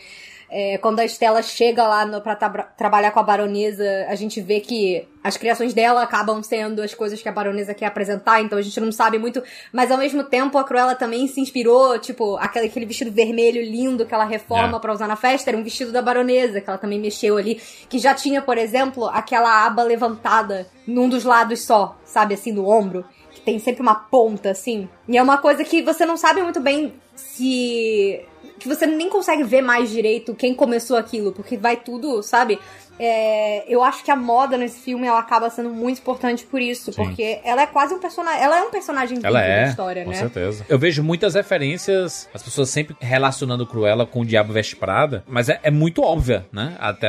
é, 0.54 0.78
quando 0.78 1.00
a 1.00 1.06
Estela 1.06 1.42
chega 1.42 1.88
lá 1.88 2.06
no, 2.06 2.22
pra 2.22 2.36
tra 2.36 2.64
trabalhar 2.78 3.12
com 3.12 3.20
a 3.20 3.24
baronesa, 3.24 4.06
a 4.08 4.14
gente 4.14 4.40
vê 4.40 4.60
que 4.60 5.08
as 5.24 5.36
criações 5.36 5.74
dela 5.74 6.04
acabam 6.04 6.44
sendo 6.44 6.82
as 6.82 6.94
coisas 6.94 7.22
que 7.22 7.28
a 7.28 7.32
baronesa 7.32 7.74
quer 7.74 7.88
apresentar, 7.88 8.42
então 8.42 8.60
a 8.60 8.62
gente 8.62 8.80
não 8.80 8.92
sabe 8.92 9.18
muito. 9.18 9.42
Mas 9.72 9.90
ao 9.90 9.98
mesmo 9.98 10.24
tempo, 10.24 10.58
a 10.58 10.64
Cruella 10.64 10.94
também 10.94 11.28
se 11.28 11.42
inspirou, 11.42 11.98
tipo, 11.98 12.38
aquele, 12.38 12.68
aquele 12.68 12.86
vestido 12.86 13.12
vermelho 13.12 13.64
lindo 13.64 14.06
que 14.06 14.14
ela 14.14 14.26
reforma 14.26 14.78
é. 14.78 14.80
para 14.80 14.94
usar 14.94 15.08
na 15.08 15.16
festa, 15.16 15.50
era 15.50 15.58
um 15.58 15.64
vestido 15.64 15.92
da 15.92 16.02
baronesa, 16.02 16.62
que 16.62 16.70
ela 16.70 16.78
também 16.78 17.00
mexeu 17.00 17.38
ali. 17.38 17.60
Que 17.90 17.98
já 17.98 18.14
tinha, 18.14 18.42
por 18.42 18.58
exemplo, 18.58 19.08
aquela 19.08 19.66
aba 19.66 19.82
levantada 19.82 20.68
num 20.86 21.10
dos 21.10 21.24
lados 21.24 21.66
só, 21.66 21.98
sabe, 22.06 22.36
assim, 22.36 22.52
no 22.52 22.70
ombro 22.70 23.04
tem 23.44 23.60
sempre 23.60 23.82
uma 23.82 23.96
ponta, 23.96 24.50
assim. 24.50 24.88
E 25.08 25.18
é 25.18 25.22
uma 25.22 25.38
coisa 25.38 25.64
que 25.64 25.82
você 25.82 26.06
não 26.06 26.18
sabe 26.18 26.42
muito 26.42 26.60
bem 26.60 26.94
se. 27.16 28.26
Que 28.60 28.68
você 28.68 28.86
nem 28.86 29.10
consegue 29.10 29.44
ver 29.44 29.62
mais 29.62 29.90
direito 29.90 30.34
quem 30.36 30.54
começou 30.54 30.98
aquilo, 30.98 31.32
porque 31.32 31.58
vai 31.58 31.78
tudo, 31.78 32.22
sabe? 32.24 32.60
É, 33.00 33.64
eu 33.68 33.84
acho 33.84 34.04
que 34.04 34.12
a 34.12 34.16
moda 34.16 34.56
nesse 34.56 34.80
filme 34.80 35.08
ela 35.08 35.20
acaba 35.20 35.50
sendo 35.50 35.70
muito 35.70 36.00
importante 36.00 36.46
por 36.46 36.62
isso, 36.62 36.92
Sim. 36.92 37.04
porque 37.04 37.40
ela 37.44 37.64
é 37.64 37.68
quase 37.68 37.94
um 37.94 38.00
personagem, 38.00 38.42
ela 38.42 38.60
é 38.60 38.62
um 38.62 38.70
personagem 38.70 39.16
vivo 39.16 39.28
Ela 39.28 39.40
da 39.40 39.46
é, 39.46 39.68
história, 39.68 40.04
com 40.04 40.12
né? 40.12 40.16
certeza. 40.18 40.66
Eu 40.70 40.78
vejo 40.78 41.04
muitas 41.04 41.34
referências, 41.34 42.30
as 42.34 42.44
pessoas 42.44 42.70
sempre 42.70 42.96
relacionando 43.00 43.66
Cruella 43.66 44.06
com 44.06 44.22
o 44.22 44.26
Diabo 44.26 44.54
Veste 44.54 44.76
Prada, 44.76 45.24
mas 45.28 45.50
é, 45.50 45.60
é 45.64 45.72
muito 45.72 46.04
óbvia, 46.04 46.46
né? 46.52 46.76
Até 46.80 47.08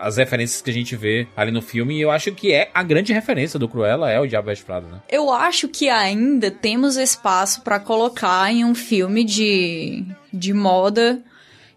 as 0.00 0.16
referências 0.16 0.62
que 0.62 0.70
a 0.70 0.74
gente 0.74 0.96
vê 0.96 1.28
ali 1.36 1.50
no 1.50 1.60
filme, 1.60 1.98
e 1.98 2.00
eu 2.00 2.10
acho 2.10 2.32
que 2.32 2.52
é 2.52 2.70
a 2.72 2.82
grande 2.82 3.12
referência 3.12 3.58
do 3.58 3.68
Cruella 3.68 4.10
é 4.10 4.18
o 4.18 4.26
Diabo 4.26 4.46
Veste 4.46 4.64
Prada, 4.64 4.86
né? 4.86 5.00
Eu 5.08 5.30
acho 5.30 5.68
que 5.68 5.90
ainda 5.90 6.50
temos 6.50 6.96
espaço 6.96 7.60
pra 7.60 7.78
colocar 7.78 8.50
em 8.50 8.64
um 8.64 8.74
filme 8.74 9.22
de, 9.22 10.04
de 10.36 10.52
moda 10.52 11.20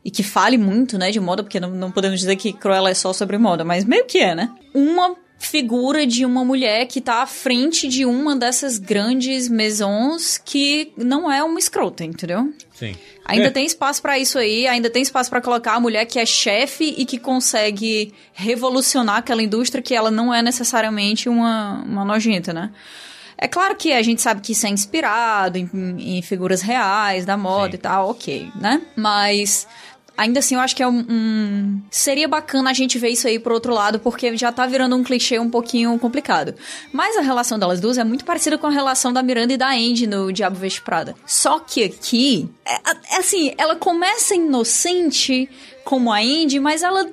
e 0.03 0.11
que 0.11 0.23
fale 0.23 0.57
muito, 0.57 0.97
né, 0.97 1.11
de 1.11 1.19
moda, 1.19 1.43
porque 1.43 1.59
não, 1.59 1.71
não 1.71 1.91
podemos 1.91 2.19
dizer 2.19 2.35
que 2.35 2.53
Cruella 2.53 2.89
é 2.89 2.93
só 2.93 3.11
sobre 3.13 3.37
moda, 3.37 3.63
mas 3.65 3.83
meio 3.85 4.05
que 4.05 4.17
é, 4.19 4.33
né? 4.35 4.49
Uma 4.73 5.15
figura 5.37 6.05
de 6.05 6.25
uma 6.25 6.43
mulher 6.43 6.85
que 6.85 6.99
tá 6.99 7.21
à 7.21 7.25
frente 7.25 7.87
de 7.87 8.05
uma 8.05 8.35
dessas 8.35 8.77
grandes 8.77 9.47
maisons 9.47 10.37
que 10.37 10.91
não 10.97 11.31
é 11.31 11.41
uma 11.41 11.57
escrota, 11.59 12.03
entendeu? 12.03 12.53
Sim. 12.75 12.93
Ainda 13.25 13.47
É. 13.47 13.49
tem 13.51 13.65
espaço 13.65 14.01
pra 14.01 14.19
isso 14.19 14.37
aí, 14.37 14.67
ainda 14.67 14.89
tem 14.89 15.01
espaço 15.01 15.29
pra 15.29 15.39
colocar 15.41 15.75
a 15.75 15.79
mulher 15.79 16.05
que 16.05 16.19
é 16.19 16.25
chefe 16.25 16.93
e 16.97 17.05
que 17.05 17.17
consegue 17.17 18.13
revolucionar 18.33 19.17
aquela 19.17 19.41
indústria 19.41 19.81
que 19.81 19.95
ela 19.95 20.11
não 20.11 20.33
é 20.33 20.41
necessariamente 20.41 21.29
uma, 21.29 21.83
uma 21.85 22.03
nojenta, 22.03 22.51
né? 22.51 22.71
É 23.41 23.47
claro 23.47 23.75
que 23.75 23.93
a 23.93 24.01
gente 24.01 24.21
sabe 24.21 24.41
que 24.41 24.51
isso 24.51 24.67
é 24.67 24.69
inspirado 24.69 25.57
em, 25.57 25.69
em 26.17 26.21
figuras 26.21 26.61
reais 26.61 27.25
da 27.25 27.37
moda 27.37 27.71
Sim. 27.71 27.75
e 27.77 27.79
tal, 27.79 28.09
ok, 28.09 28.51
né? 28.55 28.81
Mas 28.97 29.65
ainda 30.17 30.39
assim 30.39 30.55
eu 30.55 30.61
acho 30.61 30.75
que 30.75 30.83
é 30.83 30.87
um, 30.87 31.05
um- 31.09 31.81
Seria 31.89 32.27
bacana 32.27 32.69
a 32.69 32.73
gente 32.73 32.99
ver 32.99 33.07
isso 33.09 33.25
aí 33.27 33.39
por 33.39 33.53
outro 33.53 33.73
lado, 33.73 33.97
porque 33.99 34.35
já 34.35 34.51
tá 34.51 34.65
virando 34.67 34.93
um 34.97 35.03
clichê 35.05 35.39
um 35.39 35.49
pouquinho 35.49 35.97
complicado. 35.97 36.53
Mas 36.91 37.15
a 37.15 37.21
relação 37.21 37.57
delas 37.57 37.79
duas 37.79 37.97
é 37.97 38.03
muito 38.03 38.25
parecida 38.25 38.57
com 38.57 38.67
a 38.67 38.71
relação 38.71 39.13
da 39.13 39.23
Miranda 39.23 39.53
e 39.53 39.57
da 39.57 39.69
Andy 39.69 40.05
no 40.05 40.33
Diabo 40.33 40.57
Veste 40.57 40.81
Prada. 40.81 41.15
Só 41.25 41.59
que 41.59 41.83
aqui, 41.85 42.49
é, 42.65 43.15
é 43.15 43.17
assim, 43.19 43.53
ela 43.57 43.77
começa 43.77 44.35
inocente 44.35 45.49
como 45.85 46.11
a 46.11 46.17
Andy, 46.19 46.59
mas 46.59 46.83
ela. 46.83 47.09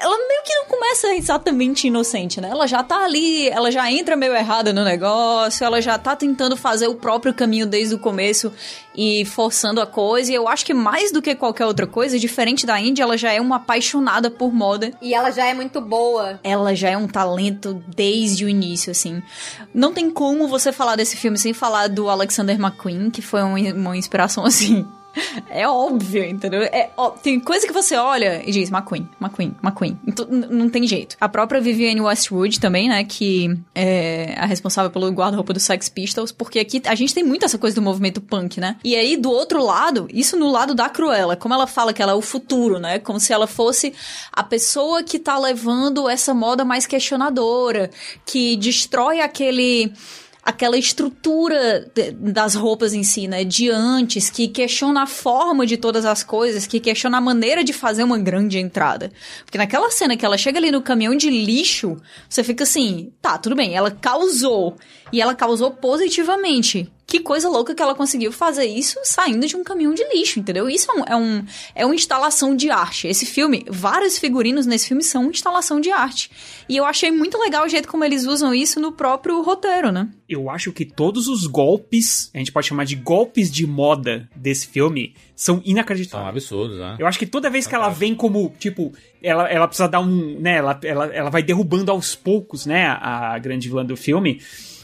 Ela 0.00 0.16
meio 0.28 0.42
que 0.44 0.54
não 0.54 0.66
começa 0.66 1.14
exatamente 1.16 1.88
inocente, 1.88 2.40
né? 2.40 2.48
Ela 2.50 2.66
já 2.68 2.82
tá 2.84 3.04
ali, 3.04 3.48
ela 3.48 3.70
já 3.72 3.90
entra 3.90 4.16
meio 4.16 4.32
errada 4.34 4.72
no 4.72 4.84
negócio, 4.84 5.64
ela 5.64 5.82
já 5.82 5.98
tá 5.98 6.14
tentando 6.14 6.56
fazer 6.56 6.86
o 6.86 6.94
próprio 6.94 7.34
caminho 7.34 7.66
desde 7.66 7.96
o 7.96 7.98
começo 7.98 8.52
e 8.96 9.24
forçando 9.24 9.80
a 9.80 9.86
coisa. 9.86 10.30
E 10.30 10.34
eu 10.36 10.46
acho 10.46 10.64
que 10.64 10.72
mais 10.72 11.10
do 11.10 11.20
que 11.20 11.34
qualquer 11.34 11.66
outra 11.66 11.86
coisa, 11.86 12.16
diferente 12.18 12.64
da 12.64 12.80
Indy, 12.80 13.02
ela 13.02 13.16
já 13.18 13.32
é 13.32 13.40
uma 13.40 13.56
apaixonada 13.56 14.30
por 14.30 14.52
moda. 14.54 14.92
E 15.02 15.12
ela 15.12 15.30
já 15.32 15.46
é 15.46 15.52
muito 15.54 15.80
boa. 15.80 16.38
Ela 16.44 16.74
já 16.76 16.90
é 16.90 16.96
um 16.96 17.08
talento 17.08 17.82
desde 17.88 18.44
o 18.44 18.48
início, 18.48 18.92
assim. 18.92 19.20
Não 19.74 19.92
tem 19.92 20.10
como 20.10 20.46
você 20.46 20.70
falar 20.70 20.94
desse 20.94 21.16
filme 21.16 21.36
sem 21.36 21.52
falar 21.52 21.88
do 21.88 22.08
Alexander 22.08 22.54
McQueen, 22.58 23.10
que 23.10 23.20
foi 23.20 23.42
um- 23.42 23.74
uma 23.74 23.96
inspiração, 23.96 24.44
assim. 24.46 24.86
É 25.48 25.66
óbvio, 25.66 26.24
entendeu? 26.24 26.62
É, 26.62 26.90
ó, 26.96 27.10
tem 27.10 27.38
coisa 27.40 27.66
que 27.66 27.72
você 27.72 27.96
olha 27.96 28.42
e 28.46 28.50
diz 28.50 28.70
McQueen, 28.70 29.08
McQueen, 29.20 29.54
McQueen. 29.62 29.98
Então, 30.06 30.26
não 30.26 30.68
tem 30.68 30.86
jeito. 30.86 31.16
A 31.20 31.28
própria 31.28 31.60
Vivienne 31.60 32.00
Westwood 32.00 32.60
também, 32.60 32.88
né? 32.88 33.04
Que 33.04 33.58
é 33.74 34.34
a 34.36 34.46
responsável 34.46 34.90
pelo 34.90 35.08
guarda-roupa 35.10 35.52
do 35.52 35.60
Sex 35.60 35.88
Pistols, 35.88 36.32
porque 36.32 36.58
aqui 36.58 36.82
a 36.86 36.94
gente 36.94 37.14
tem 37.14 37.24
muito 37.24 37.44
essa 37.44 37.58
coisa 37.58 37.74
do 37.74 37.82
movimento 37.82 38.20
punk, 38.20 38.60
né? 38.60 38.76
E 38.84 38.94
aí, 38.94 39.16
do 39.16 39.30
outro 39.30 39.62
lado, 39.62 40.08
isso 40.12 40.36
no 40.36 40.50
lado 40.50 40.74
da 40.74 40.88
Cruella, 40.88 41.36
como 41.36 41.54
ela 41.54 41.66
fala 41.66 41.92
que 41.92 42.02
ela 42.02 42.12
é 42.12 42.14
o 42.14 42.22
futuro, 42.22 42.78
né? 42.78 42.98
Como 42.98 43.18
se 43.20 43.32
ela 43.32 43.46
fosse 43.46 43.92
a 44.32 44.42
pessoa 44.42 45.02
que 45.02 45.18
tá 45.18 45.38
levando 45.38 46.08
essa 46.08 46.34
moda 46.34 46.64
mais 46.64 46.86
questionadora, 46.86 47.90
que 48.24 48.56
destrói 48.56 49.20
aquele 49.20 49.92
aquela 50.48 50.78
estrutura 50.78 51.90
de- 51.94 52.10
das 52.12 52.54
roupas 52.54 52.94
em 52.94 53.02
si, 53.02 53.28
né, 53.28 53.44
de 53.44 53.68
antes, 53.68 54.30
que 54.30 54.48
questiona 54.48 55.02
a 55.02 55.06
forma 55.06 55.66
de 55.66 55.76
todas 55.76 56.06
as 56.06 56.22
coisas, 56.22 56.66
que 56.66 56.80
questiona 56.80 57.18
a 57.18 57.20
maneira 57.20 57.62
de 57.62 57.74
fazer 57.74 58.02
uma 58.02 58.16
grande 58.16 58.58
entrada. 58.58 59.12
Porque 59.44 59.58
naquela 59.58 59.90
cena 59.90 60.16
que 60.16 60.24
ela 60.24 60.38
chega 60.38 60.58
ali 60.58 60.70
no 60.70 60.80
caminhão 60.80 61.14
de 61.14 61.28
lixo, 61.28 61.98
você 62.26 62.42
fica 62.42 62.64
assim, 62.64 63.12
tá, 63.20 63.36
tudo 63.36 63.54
bem, 63.54 63.74
ela 63.74 63.90
causou, 63.90 64.74
e 65.12 65.20
ela 65.20 65.34
causou 65.34 65.70
positivamente. 65.70 66.90
Que 67.06 67.20
coisa 67.20 67.48
louca 67.48 67.74
que 67.74 67.82
ela 67.82 67.94
conseguiu 67.94 68.30
fazer 68.30 68.66
isso 68.66 68.98
saindo 69.02 69.46
de 69.46 69.56
um 69.56 69.64
caminhão 69.64 69.94
de 69.94 70.04
lixo, 70.12 70.38
entendeu? 70.38 70.68
Isso 70.68 70.90
é, 70.90 70.94
um, 70.94 71.04
é, 71.06 71.16
um, 71.16 71.44
é 71.74 71.86
uma 71.86 71.94
instalação 71.94 72.54
de 72.54 72.68
arte. 72.68 73.08
Esse 73.08 73.24
filme, 73.24 73.64
vários 73.66 74.18
figurinos 74.18 74.66
nesse 74.66 74.88
filme 74.88 75.02
são 75.02 75.30
instalação 75.30 75.80
de 75.80 75.90
arte. 75.90 76.30
E 76.68 76.76
eu 76.76 76.84
achei 76.84 77.10
muito 77.10 77.38
legal 77.38 77.64
o 77.64 77.68
jeito 77.68 77.88
como 77.88 78.04
eles 78.04 78.26
usam 78.26 78.52
isso 78.52 78.78
no 78.78 78.92
próprio 78.92 79.40
roteiro, 79.40 79.90
né? 79.90 80.06
Eu 80.28 80.50
acho 80.50 80.70
que 80.70 80.84
todos 80.84 81.28
os 81.28 81.46
golpes, 81.46 82.30
a 82.34 82.38
gente 82.38 82.52
pode 82.52 82.66
chamar 82.66 82.84
de 82.84 82.96
golpes 82.96 83.50
de 83.50 83.66
moda 83.66 84.28
desse 84.36 84.66
filme, 84.66 85.14
são 85.34 85.56
São 85.56 85.62
inacreditáveis. 85.64 86.28
absurdos, 86.28 86.78
né? 86.78 86.96
Eu 86.98 87.06
acho 87.06 87.18
que 87.18 87.26
toda 87.26 87.48
vez 87.48 87.66
que 87.66 87.74
ela 87.74 87.88
vem 87.88 88.14
como, 88.14 88.52
tipo, 88.58 88.92
ela, 89.22 89.48
ela 89.48 89.66
precisa 89.66 89.88
dar 89.88 90.00
um, 90.00 90.38
né, 90.38 90.56
ela, 90.56 90.78
ela, 90.82 91.06
ela 91.06 91.30
vai 91.30 91.42
derrubando 91.42 91.90
aos 91.90 92.14
poucos, 92.14 92.66
né, 92.66 92.86
a, 92.86 93.32
a 93.32 93.38
grande 93.38 93.66
vilã 93.66 93.82
do 93.82 93.96
filme. 93.96 94.42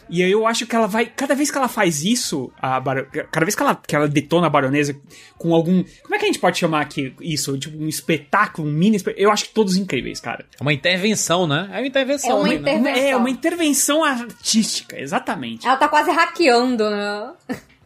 E 0.08 0.22
aí 0.22 0.30
eu 0.30 0.46
acho 0.46 0.66
que 0.66 0.74
ela 0.76 0.86
vai, 0.86 1.06
cada 1.06 1.34
vez 1.34 1.50
que 1.50 1.56
ela 1.58 1.68
faz 1.68 2.04
isso, 2.04 2.52
a 2.60 2.78
Baro- 2.80 3.06
cada 3.30 3.44
vez 3.46 3.54
que 3.54 3.62
ela, 3.62 3.74
que 3.74 3.96
ela 3.96 4.06
detona 4.08 4.46
a 4.46 4.50
baronesa 4.50 4.94
com 5.38 5.54
algum, 5.54 5.82
como 6.02 6.14
é 6.14 6.18
que 6.18 6.24
a 6.24 6.26
gente 6.26 6.38
pode 6.38 6.58
chamar 6.58 6.80
aqui 6.82 7.14
isso? 7.20 7.56
Tipo, 7.58 7.82
um 7.82 7.88
espetáculo, 7.88 8.68
um 8.68 8.70
mini 8.72 8.96
espetáculo, 8.96 9.26
eu 9.26 9.30
acho 9.32 9.44
que 9.46 9.54
todos 9.54 9.76
incríveis, 9.76 10.20
cara. 10.20 10.44
É 10.58 10.62
uma 10.62 10.72
intervenção, 10.72 11.46
né? 11.46 11.68
É 11.72 11.78
uma 11.78 11.86
intervenção. 11.86 12.30
É 12.30 12.34
uma 12.34 12.48
né? 12.48 12.54
inter- 12.54 12.74
Intervenção. 12.78 13.08
É, 13.10 13.16
uma 13.16 13.30
intervenção 13.30 14.04
artística, 14.04 14.98
exatamente. 15.00 15.66
Ela 15.66 15.76
tá 15.76 15.88
quase 15.88 16.10
hackeando, 16.10 16.88
né? 16.90 17.32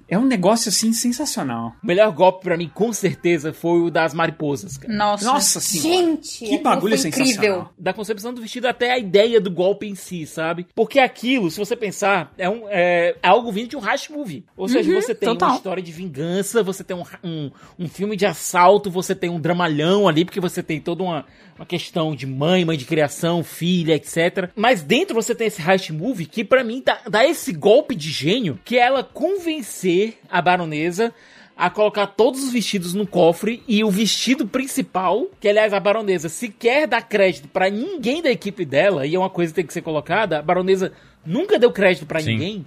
É 0.08 0.18
um 0.18 0.24
negócio, 0.24 0.70
assim, 0.70 0.92
sensacional. 0.92 1.74
O 1.82 1.86
melhor 1.86 2.10
golpe 2.12 2.44
pra 2.44 2.56
mim, 2.56 2.70
com 2.72 2.92
certeza, 2.92 3.52
foi 3.52 3.80
o 3.82 3.90
das 3.90 4.14
mariposas, 4.14 4.78
cara. 4.78 4.92
Nossa. 4.92 5.24
Nossa 5.24 5.60
senhora. 5.60 6.06
Gente, 6.06 6.46
que 6.46 6.58
bagulho 6.58 6.96
foi 6.96 7.10
sensacional. 7.10 7.34
incrível. 7.34 7.68
Da 7.78 7.92
concepção 7.92 8.32
do 8.32 8.40
vestido 8.40 8.66
até 8.66 8.92
a 8.92 8.98
ideia 8.98 9.38
do 9.40 9.50
golpe 9.50 9.86
em 9.86 9.94
si, 9.94 10.26
sabe? 10.26 10.66
Porque 10.74 10.98
aquilo, 10.98 11.50
se 11.50 11.58
você 11.58 11.76
pensar, 11.76 12.32
é, 12.38 12.48
um, 12.48 12.62
é, 12.68 13.16
é 13.22 13.28
algo 13.28 13.52
vindo 13.52 13.68
de 13.68 13.76
um 13.76 13.80
hash 13.80 14.08
movie. 14.08 14.44
Ou 14.56 14.66
seja, 14.66 14.90
você 14.92 15.14
tem 15.14 15.28
total. 15.28 15.50
uma 15.50 15.56
história 15.56 15.82
de 15.82 15.92
vingança, 15.92 16.62
você 16.62 16.82
tem 16.82 16.96
um, 16.96 17.04
um, 17.22 17.50
um 17.78 17.88
filme 17.88 18.16
de 18.16 18.24
assalto, 18.24 18.90
você 18.90 19.14
tem 19.14 19.28
um 19.28 19.38
dramalhão 19.38 20.08
ali, 20.08 20.24
porque 20.24 20.40
você 20.40 20.62
tem 20.62 20.80
toda 20.80 21.02
uma, 21.02 21.26
uma 21.58 21.66
questão 21.66 22.14
de 22.14 22.26
mãe, 22.26 22.64
mãe 22.64 22.78
de 22.78 22.84
criação, 22.86 23.44
filha, 23.44 23.94
etc. 23.94 24.50
Mas 24.56 24.82
dentro 24.82 25.14
você 25.14 25.34
tem 25.34 25.48
esse 25.48 25.60
hash 25.60 25.90
movie 25.90 26.24
que 26.24 26.44
pra 26.44 26.64
mim 26.64 26.82
dá, 26.84 27.00
dá 27.10 27.26
esse 27.26 27.52
golpe 27.52 27.94
de 27.94 28.10
gênio 28.10 28.58
que 28.64 28.78
é 28.78 28.82
ela 28.82 29.02
convencer 29.98 30.18
a 30.30 30.40
baronesa 30.40 31.12
a 31.56 31.68
colocar 31.68 32.06
todos 32.06 32.44
os 32.44 32.52
vestidos 32.52 32.94
no 32.94 33.04
cofre 33.04 33.64
e 33.66 33.82
o 33.82 33.90
vestido 33.90 34.46
principal, 34.46 35.26
que 35.40 35.48
aliás 35.48 35.72
a 35.72 35.80
baronesa 35.80 36.28
sequer 36.28 36.86
dá 36.86 37.02
crédito 37.02 37.48
pra 37.48 37.68
ninguém 37.68 38.22
da 38.22 38.30
equipe 38.30 38.64
dela, 38.64 39.04
e 39.04 39.16
é 39.16 39.18
uma 39.18 39.28
coisa 39.28 39.50
que 39.50 39.56
tem 39.56 39.66
que 39.66 39.72
ser 39.72 39.82
colocada, 39.82 40.38
a 40.38 40.42
baronesa 40.42 40.92
nunca 41.26 41.58
deu 41.58 41.72
crédito 41.72 42.06
pra 42.06 42.20
Sim. 42.20 42.36
ninguém. 42.36 42.64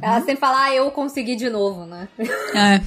Ela 0.00 0.20
sempre 0.20 0.36
fala, 0.36 0.66
ah, 0.66 0.72
eu 0.72 0.88
consegui 0.92 1.34
de 1.34 1.50
novo, 1.50 1.84
né? 1.84 2.06
É. 2.54 2.80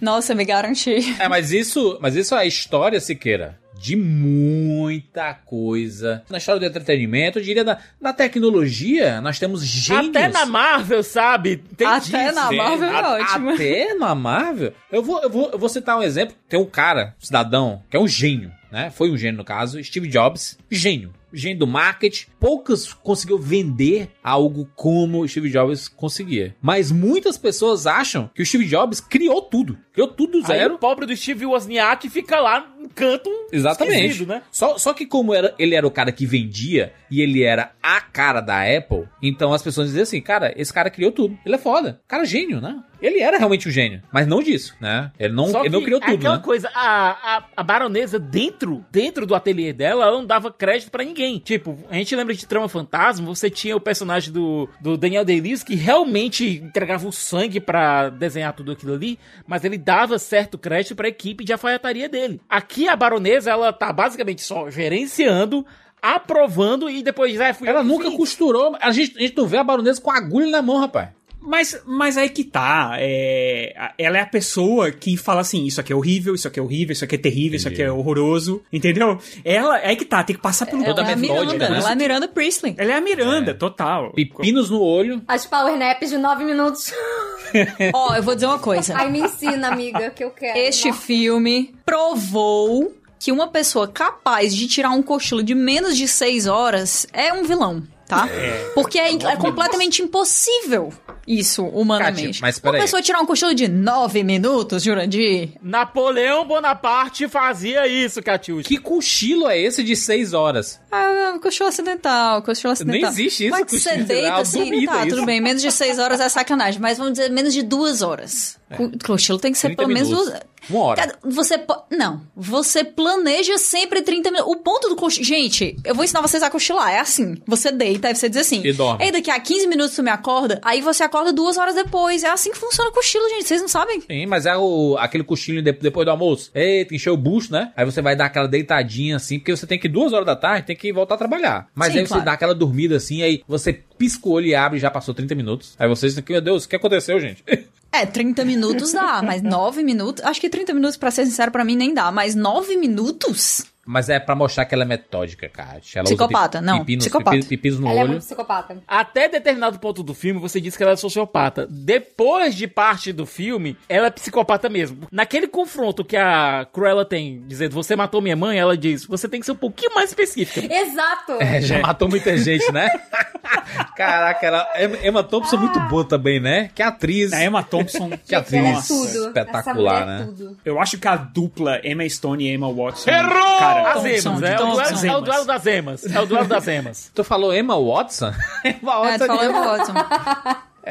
Nossa, 0.00 0.32
me 0.32 0.44
garanti. 0.44 1.16
É, 1.18 1.28
mas 1.28 1.50
isso, 1.50 1.98
mas 2.00 2.14
isso 2.14 2.32
é 2.36 2.38
a 2.38 2.46
história, 2.46 3.00
Siqueira, 3.00 3.58
de 3.78 3.96
muita 3.96 5.34
coisa. 5.34 6.22
Na 6.28 6.38
história 6.38 6.60
do 6.60 6.66
entretenimento, 6.66 7.38
eu 7.38 7.42
diria 7.42 7.64
da, 7.64 7.78
da 8.00 8.12
tecnologia, 8.12 9.20
nós 9.20 9.38
temos 9.38 9.64
gênios. 9.64 10.08
Até 10.08 10.28
na 10.28 10.44
Marvel, 10.46 11.02
sabe? 11.02 11.58
Tem 11.76 11.86
Até 11.86 12.00
disso. 12.24 12.34
na 12.34 12.52
Marvel 12.52 12.88
é 12.88 13.00
A- 13.00 13.12
ótimo. 13.14 13.50
Até 13.50 13.94
na 13.94 14.14
Marvel. 14.14 14.72
Eu 14.90 15.02
vou, 15.02 15.22
eu, 15.22 15.30
vou, 15.30 15.50
eu 15.52 15.58
vou 15.58 15.68
citar 15.68 15.98
um 15.98 16.02
exemplo. 16.02 16.34
Tem 16.48 16.58
um 16.58 16.64
cara, 16.66 17.14
um 17.20 17.24
cidadão, 17.24 17.82
que 17.90 17.96
é 17.96 18.00
um 18.00 18.08
gênio, 18.08 18.50
né? 18.70 18.90
Foi 18.90 19.10
um 19.10 19.16
gênio 19.16 19.38
no 19.38 19.44
caso, 19.44 19.82
Steve 19.82 20.08
Jobs, 20.08 20.58
gênio. 20.70 21.12
Gênio 21.30 21.58
do 21.58 21.66
marketing. 21.66 22.24
Poucas 22.40 22.90
conseguiu 22.94 23.38
vender 23.38 24.08
algo 24.24 24.66
como 24.74 25.20
o 25.20 25.28
Steve 25.28 25.50
Jobs 25.50 25.86
conseguia. 25.86 26.56
Mas 26.62 26.90
muitas 26.90 27.36
pessoas 27.36 27.86
acham 27.86 28.30
que 28.34 28.40
o 28.40 28.46
Steve 28.46 28.64
Jobs 28.64 28.98
criou 28.98 29.42
tudo. 29.42 29.78
Criou 29.92 30.08
tudo 30.08 30.40
do 30.40 30.50
Aí 30.50 30.58
zero. 30.58 30.76
o 30.76 30.78
pobre 30.78 31.04
do 31.04 31.14
Steve 31.14 31.44
Wozniak 31.44 32.08
fica 32.08 32.40
lá 32.40 32.66
canto 32.88 33.30
Exatamente. 33.52 34.06
esquisito, 34.06 34.28
né? 34.28 34.42
Só, 34.50 34.78
só 34.78 34.92
que 34.92 35.06
como 35.06 35.34
era, 35.34 35.54
ele 35.58 35.74
era 35.74 35.86
o 35.86 35.90
cara 35.90 36.12
que 36.12 36.26
vendia 36.26 36.92
e 37.10 37.20
ele 37.20 37.42
era 37.42 37.72
a 37.82 38.00
cara 38.00 38.40
da 38.40 38.62
Apple, 38.62 39.08
então 39.22 39.52
as 39.52 39.62
pessoas 39.62 39.88
diziam 39.88 40.02
assim, 40.02 40.20
cara, 40.20 40.52
esse 40.56 40.72
cara 40.72 40.90
criou 40.90 41.12
tudo. 41.12 41.38
Ele 41.44 41.54
é 41.54 41.58
foda. 41.58 42.00
Cara 42.06 42.24
gênio, 42.24 42.60
né? 42.60 42.82
Ele 43.00 43.20
era 43.20 43.38
realmente 43.38 43.68
um 43.68 43.70
gênio, 43.70 44.02
mas 44.12 44.26
não 44.26 44.42
disso, 44.42 44.74
né? 44.80 45.12
Ele 45.18 45.32
não, 45.32 45.46
Só 45.48 45.60
ele 45.60 45.68
não 45.70 45.82
criou 45.82 46.00
tudo, 46.00 46.14
aquela 46.16 46.36
né? 46.36 46.42
coisa, 46.42 46.68
a, 46.74 47.36
a, 47.36 47.44
a 47.56 47.62
baronesa 47.62 48.18
dentro, 48.18 48.84
dentro 48.90 49.24
do 49.24 49.36
ateliê 49.36 49.72
dela, 49.72 50.04
ela 50.04 50.16
não 50.16 50.26
dava 50.26 50.52
crédito 50.52 50.90
pra 50.90 51.04
ninguém. 51.04 51.38
Tipo, 51.38 51.78
a 51.88 51.94
gente 51.94 52.14
lembra 52.16 52.34
de 52.34 52.44
Trama 52.44 52.68
Fantasma, 52.68 53.24
você 53.26 53.48
tinha 53.48 53.76
o 53.76 53.80
personagem 53.80 54.32
do, 54.32 54.68
do 54.80 54.96
Daniel 54.96 55.24
Day-Lewis 55.24 55.62
que 55.62 55.76
realmente 55.76 56.60
entregava 56.62 57.06
o 57.06 57.12
sangue 57.12 57.60
pra 57.60 58.08
desenhar 58.08 58.52
tudo 58.52 58.72
aquilo 58.72 58.94
ali, 58.94 59.18
mas 59.46 59.64
ele 59.64 59.78
dava 59.78 60.18
certo 60.18 60.58
crédito 60.58 60.96
pra 60.96 61.08
equipe 61.08 61.44
de 61.44 61.52
alfaiataria 61.52 62.08
dele. 62.08 62.40
Aqui 62.48 62.77
a 62.86 62.94
baronesa, 62.94 63.50
ela 63.50 63.72
tá 63.72 63.92
basicamente 63.92 64.42
só 64.42 64.70
gerenciando, 64.70 65.64
aprovando 66.00 66.88
e 66.88 67.02
depois 67.02 67.34
já 67.34 67.52
fui 67.54 67.66
eu 67.68 67.72
Ela 67.72 67.82
nunca 67.82 68.08
fiz. 68.08 68.16
costurou. 68.16 68.76
A 68.80 68.90
gente, 68.90 69.16
a 69.16 69.20
gente 69.20 69.36
não 69.36 69.46
vê 69.46 69.56
a 69.56 69.64
baronesa 69.64 70.00
com 70.00 70.10
a 70.10 70.16
agulha 70.18 70.50
na 70.50 70.62
mão, 70.62 70.78
rapaz. 70.78 71.08
Mas, 71.40 71.80
mas 71.86 72.18
aí 72.18 72.28
que 72.28 72.42
tá. 72.42 72.96
É, 72.98 73.72
a- 73.78 73.94
ela 73.96 74.18
é 74.18 74.20
a 74.20 74.26
pessoa 74.26 74.90
que 74.90 75.16
fala 75.16 75.40
assim: 75.40 75.64
isso 75.64 75.80
aqui 75.80 75.92
é 75.92 75.96
horrível, 75.96 76.34
isso 76.34 76.48
aqui 76.48 76.58
é 76.58 76.62
horrível, 76.62 76.92
isso 76.92 77.04
aqui 77.04 77.14
é 77.14 77.18
terrível, 77.18 77.56
isso 77.56 77.68
aqui 77.68 77.80
é 77.80 77.90
horroroso. 77.90 78.60
Entendeu? 78.72 79.18
Ela 79.44 79.78
é 79.78 79.88
aí 79.90 79.96
que 79.96 80.04
tá, 80.04 80.22
tem 80.24 80.34
que 80.34 80.42
passar 80.42 80.66
pelo 80.66 80.84
Toda 80.84 81.00
Ela 81.00 81.10
é 81.10 81.12
a 81.14 81.16
metódica, 81.16 81.52
Miranda, 81.52 81.68
né? 81.70 81.78
ela 81.78 81.88
é 81.90 81.92
a 81.92 81.96
Miranda 81.96 82.28
Priestley. 82.28 82.74
Ela 82.76 82.92
é 82.92 82.94
a 82.96 83.00
Miranda, 83.00 83.54
total. 83.54 84.12
Pepinos 84.12 84.68
no 84.68 84.80
olho. 84.82 85.22
As 85.28 85.46
power 85.46 85.78
naps 85.78 86.10
de 86.10 86.18
9 86.18 86.44
minutos. 86.44 86.92
Ó, 87.92 88.14
eu 88.14 88.22
vou 88.22 88.34
dizer 88.34 88.46
uma 88.46 88.58
coisa. 88.58 88.96
Aí 88.96 89.10
me 89.10 89.20
ensina, 89.20 89.68
amiga, 89.68 90.10
que 90.10 90.24
eu 90.24 90.30
quero. 90.30 90.58
Este 90.58 90.88
Nossa. 90.88 91.00
filme 91.00 91.74
provou 91.84 92.94
que 93.18 93.32
uma 93.32 93.48
pessoa 93.48 93.88
capaz 93.88 94.54
de 94.54 94.66
tirar 94.66 94.90
um 94.90 95.02
cochilo 95.02 95.42
de 95.42 95.54
menos 95.54 95.96
de 95.96 96.06
seis 96.06 96.46
horas 96.46 97.06
é 97.12 97.32
um 97.32 97.42
vilão, 97.44 97.82
tá? 98.06 98.28
Porque 98.74 98.98
é, 98.98 99.12
é 99.12 99.36
completamente 99.36 100.02
impossível 100.02 100.92
isso, 101.28 101.64
humanamente. 101.64 102.26
Kátia, 102.26 102.38
mas 102.42 102.56
uma 102.56 102.62
peraí. 102.62 102.80
pessoa 102.80 103.02
tirar 103.02 103.20
um 103.20 103.26
cochilo 103.26 103.54
de 103.54 103.68
nove 103.68 104.22
minutos, 104.24 104.82
Jurandir, 104.82 105.50
Napoleão 105.62 106.46
Bonaparte 106.46 107.28
fazia 107.28 107.86
isso, 107.86 108.22
Catiúcha. 108.22 108.68
Que 108.68 108.78
cochilo 108.78 109.48
é 109.48 109.58
esse 109.60 109.82
de 109.84 109.94
seis 109.94 110.32
horas? 110.32 110.80
Ah, 110.90 111.36
cochilo 111.42 111.68
acidental, 111.68 112.42
cochilo 112.42 112.72
acidental. 112.72 113.10
existe 113.10 113.46
isso, 113.46 113.50
Mas 113.58 113.70
você 113.70 113.96
deita 113.98 114.36
assim, 114.36 114.86
tá, 114.86 115.06
isso. 115.06 115.16
tudo 115.16 115.26
bem. 115.26 115.40
Menos 115.40 115.60
de 115.62 115.70
seis 115.70 115.98
horas 115.98 116.20
é 116.20 116.28
sacanagem, 116.28 116.80
mas 116.80 116.98
vamos 116.98 117.12
dizer 117.12 117.30
menos 117.30 117.52
de 117.52 117.62
duas 117.62 118.02
horas. 118.02 118.56
O 118.78 118.90
cochilo 119.04 119.38
tem 119.38 119.52
que 119.52 119.58
ser 119.58 119.68
30 119.68 119.82
pelo 119.82 119.92
menos 119.94 120.08
minutos. 120.08 120.28
duas... 120.30 120.42
Uma 120.68 120.80
hora. 120.84 121.18
Você 121.24 121.56
po- 121.56 121.82
Não, 121.90 122.20
você 122.36 122.84
planeja 122.84 123.56
sempre 123.56 124.02
30 124.02 124.30
minutos. 124.30 124.52
O 124.52 124.56
ponto 124.56 124.88
do 124.90 124.96
cochilo... 124.96 125.24
Gente, 125.24 125.74
eu 125.84 125.94
vou 125.94 126.04
ensinar 126.04 126.20
vocês 126.20 126.42
a 126.42 126.50
cochilar, 126.50 126.90
é 126.90 126.98
assim. 126.98 127.36
Você 127.46 127.72
deita, 127.72 128.08
aí 128.08 128.14
você 128.14 128.28
diz 128.28 128.38
assim... 128.42 128.60
E 128.62 128.72
dorme. 128.74 129.02
Ei, 129.02 129.10
daqui 129.10 129.30
a 129.30 129.40
15 129.40 129.66
minutos 129.68 129.96
tu 129.96 130.02
me 130.02 130.10
acorda, 130.10 130.60
aí 130.62 130.82
você 130.82 131.02
acorda 131.02 131.17
duas 131.32 131.56
horas 131.56 131.74
depois. 131.74 132.24
É 132.24 132.28
assim 132.30 132.50
que 132.50 132.58
funciona 132.58 132.90
o 132.90 132.92
cochilo, 132.92 133.28
gente. 133.30 133.46
Vocês 133.46 133.60
não 133.60 133.68
sabem? 133.68 134.00
Sim, 134.00 134.26
mas 134.26 134.46
é 134.46 134.56
o, 134.56 134.96
aquele 134.98 135.24
cochilo 135.24 135.60
de- 135.62 135.72
depois 135.72 136.04
do 136.04 136.10
almoço. 136.10 136.50
Eita, 136.54 136.94
encheu 136.94 137.14
o 137.14 137.16
bucho, 137.16 137.52
né? 137.52 137.72
Aí 137.76 137.84
você 137.84 138.00
vai 138.02 138.16
dar 138.16 138.26
aquela 138.26 138.48
deitadinha 138.48 139.16
assim, 139.16 139.38
porque 139.38 139.54
você 139.56 139.66
tem 139.66 139.78
que 139.78 139.88
duas 139.88 140.12
horas 140.12 140.26
da 140.26 140.36
tarde, 140.36 140.66
tem 140.66 140.76
que 140.76 140.92
voltar 140.92 141.14
a 141.14 141.18
trabalhar. 141.18 141.68
Mas 141.74 141.92
Sim, 141.92 141.98
aí 142.00 142.04
você 142.06 142.08
claro. 142.14 142.24
dá 142.24 142.32
aquela 142.32 142.54
dormida 142.54 142.96
assim, 142.96 143.22
aí 143.22 143.42
você 143.46 143.72
pisca 143.72 144.28
o 144.28 144.32
olho 144.32 144.46
e 144.46 144.54
abre 144.54 144.78
já 144.78 144.90
passou 144.90 145.14
30 145.14 145.34
minutos. 145.34 145.74
Aí 145.78 145.88
vocês 145.88 146.12
dizem, 146.14 146.24
meu 146.28 146.40
Deus, 146.40 146.64
o 146.64 146.68
que 146.68 146.76
aconteceu, 146.76 147.18
gente? 147.20 147.42
É, 147.90 148.04
30 148.04 148.44
minutos 148.44 148.92
dá, 148.92 149.22
mas 149.22 149.40
9 149.40 149.82
minutos... 149.82 150.22
Acho 150.22 150.38
que 150.38 150.50
30 150.50 150.74
minutos, 150.74 150.98
pra 150.98 151.10
ser 151.10 151.24
sincero, 151.24 151.50
pra 151.50 151.64
mim 151.64 151.74
nem 151.74 151.94
dá. 151.94 152.12
Mas 152.12 152.34
9 152.34 152.76
minutos... 152.76 153.64
Mas 153.90 154.10
é 154.10 154.20
pra 154.20 154.34
mostrar 154.34 154.66
que 154.66 154.74
ela 154.74 154.84
é 154.84 154.86
metódica, 154.86 155.48
Kátia. 155.48 156.00
Ela 156.00 156.04
Psicopata, 156.04 156.58
usa 156.58 156.66
não, 156.66 156.80
pepinos, 156.80 157.04
psicopata. 157.06 157.30
pepi- 157.38 157.48
pepinos 157.48 157.80
no 157.80 157.86
Ela 157.88 157.94
é 157.96 158.02
olho. 158.02 158.10
muito 158.10 158.22
psicopata. 158.24 158.76
Até 158.86 159.28
determinado 159.30 159.78
ponto 159.78 160.02
do 160.02 160.12
filme, 160.12 160.38
você 160.38 160.60
disse 160.60 160.76
que 160.76 160.82
ela 160.82 160.92
é 160.92 160.96
sociopata. 160.96 161.66
Depois 161.70 162.54
de 162.54 162.68
parte 162.68 163.14
do 163.14 163.24
filme, 163.24 163.78
ela 163.88 164.08
é 164.08 164.10
psicopata 164.10 164.68
mesmo. 164.68 165.06
Naquele 165.10 165.48
confronto 165.48 166.04
que 166.04 166.18
a 166.18 166.66
Cruella 166.70 167.06
tem, 167.06 167.42
dizendo, 167.46 167.72
você 167.72 167.96
matou 167.96 168.20
minha 168.20 168.36
mãe, 168.36 168.58
ela 168.58 168.76
diz, 168.76 169.06
você 169.06 169.26
tem 169.26 169.40
que 169.40 169.46
ser 169.46 169.52
um 169.52 169.56
pouquinho 169.56 169.94
mais 169.94 170.10
específica. 170.10 170.70
Exato! 170.70 171.32
É, 171.40 171.60
já 171.62 171.78
matou 171.80 172.10
muita 172.10 172.36
gente, 172.36 172.70
né? 172.70 172.90
Caraca, 173.96 174.46
ela, 174.46 174.68
Emma 175.02 175.22
Thompson 175.22 175.56
é 175.56 175.58
muito 175.60 175.80
boa 175.88 176.04
também, 176.04 176.40
né? 176.40 176.70
Que 176.74 176.82
atriz. 176.82 177.32
A 177.32 177.42
Emma 177.44 177.62
Thompson. 177.62 178.10
Que 178.28 178.34
atriz 178.34 178.62
Ela 178.64 178.78
é 178.78 178.82
tudo. 178.82 179.28
espetacular, 179.28 179.60
Essa 179.60 179.74
mulher 179.74 180.02
é 180.02 180.06
né? 180.06 180.24
tudo. 180.26 180.58
Eu 180.64 180.78
acho 180.80 180.98
que 180.98 181.08
a 181.08 181.16
dupla 181.16 181.80
Emma 181.82 182.06
Stone 182.08 182.44
e 182.44 182.52
Emma 182.52 182.70
Watson. 182.72 183.08
Errou! 183.10 183.58
Cara, 183.58 183.77
As 183.86 184.04
emas, 184.04 184.42
é, 184.42 184.56
o 184.56 184.70
duelo, 184.70 185.06
é 185.06 185.16
o 185.16 185.20
duelo 185.20 185.44
das 185.44 185.66
emas. 185.66 186.04
É 186.04 186.20
o 186.20 186.26
duelo 186.26 186.46
das 186.46 186.68
emas. 186.68 187.10
Tu 187.14 187.24
falou 187.24 187.54
Emma 187.54 187.78
Watson? 187.78 188.32
Emma 188.64 189.10
É, 189.10 189.18
tu 189.18 189.26
falou 189.26 189.44
Emma 189.44 189.76
Watson. 189.76 189.92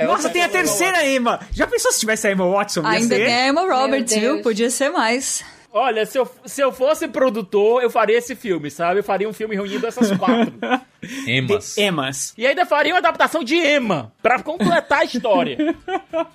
Nossa, 0.05 0.29
tem 0.29 0.43
a 0.43 0.49
terceira 0.49 1.05
Emma. 1.05 1.39
Já 1.51 1.65
pensou 1.65 1.91
se 1.91 1.99
tivesse 1.99 2.27
a 2.27 2.31
Emma 2.31 2.47
Watson? 2.47 2.85
Ainda 2.85 3.15
tem 3.15 3.33
a 3.33 3.47
Emma 3.47 3.61
Roberts, 3.61 4.15
viu? 4.15 4.41
Podia 4.41 4.69
ser 4.69 4.89
mais. 4.89 5.43
Olha, 5.79 6.05
se 6.07 6.17
eu, 6.17 6.27
se 6.43 6.59
eu 6.59 6.71
fosse 6.71 7.07
produtor, 7.07 7.83
eu 7.83 7.89
faria 7.89 8.17
esse 8.17 8.35
filme, 8.35 8.71
sabe? 8.71 8.99
Eu 8.99 9.03
faria 9.03 9.29
um 9.29 9.33
filme 9.33 9.53
reunindo 9.53 9.85
essas 9.85 10.11
quatro. 10.17 10.53
Emas. 11.27 11.77
Emmas. 11.77 12.33
e 12.35 12.47
ainda 12.47 12.65
faria 12.65 12.93
uma 12.93 12.97
adaptação 12.97 13.43
de 13.43 13.55
Emma, 13.55 14.11
pra 14.21 14.41
completar 14.41 15.01
a 15.01 15.03
história. 15.03 15.57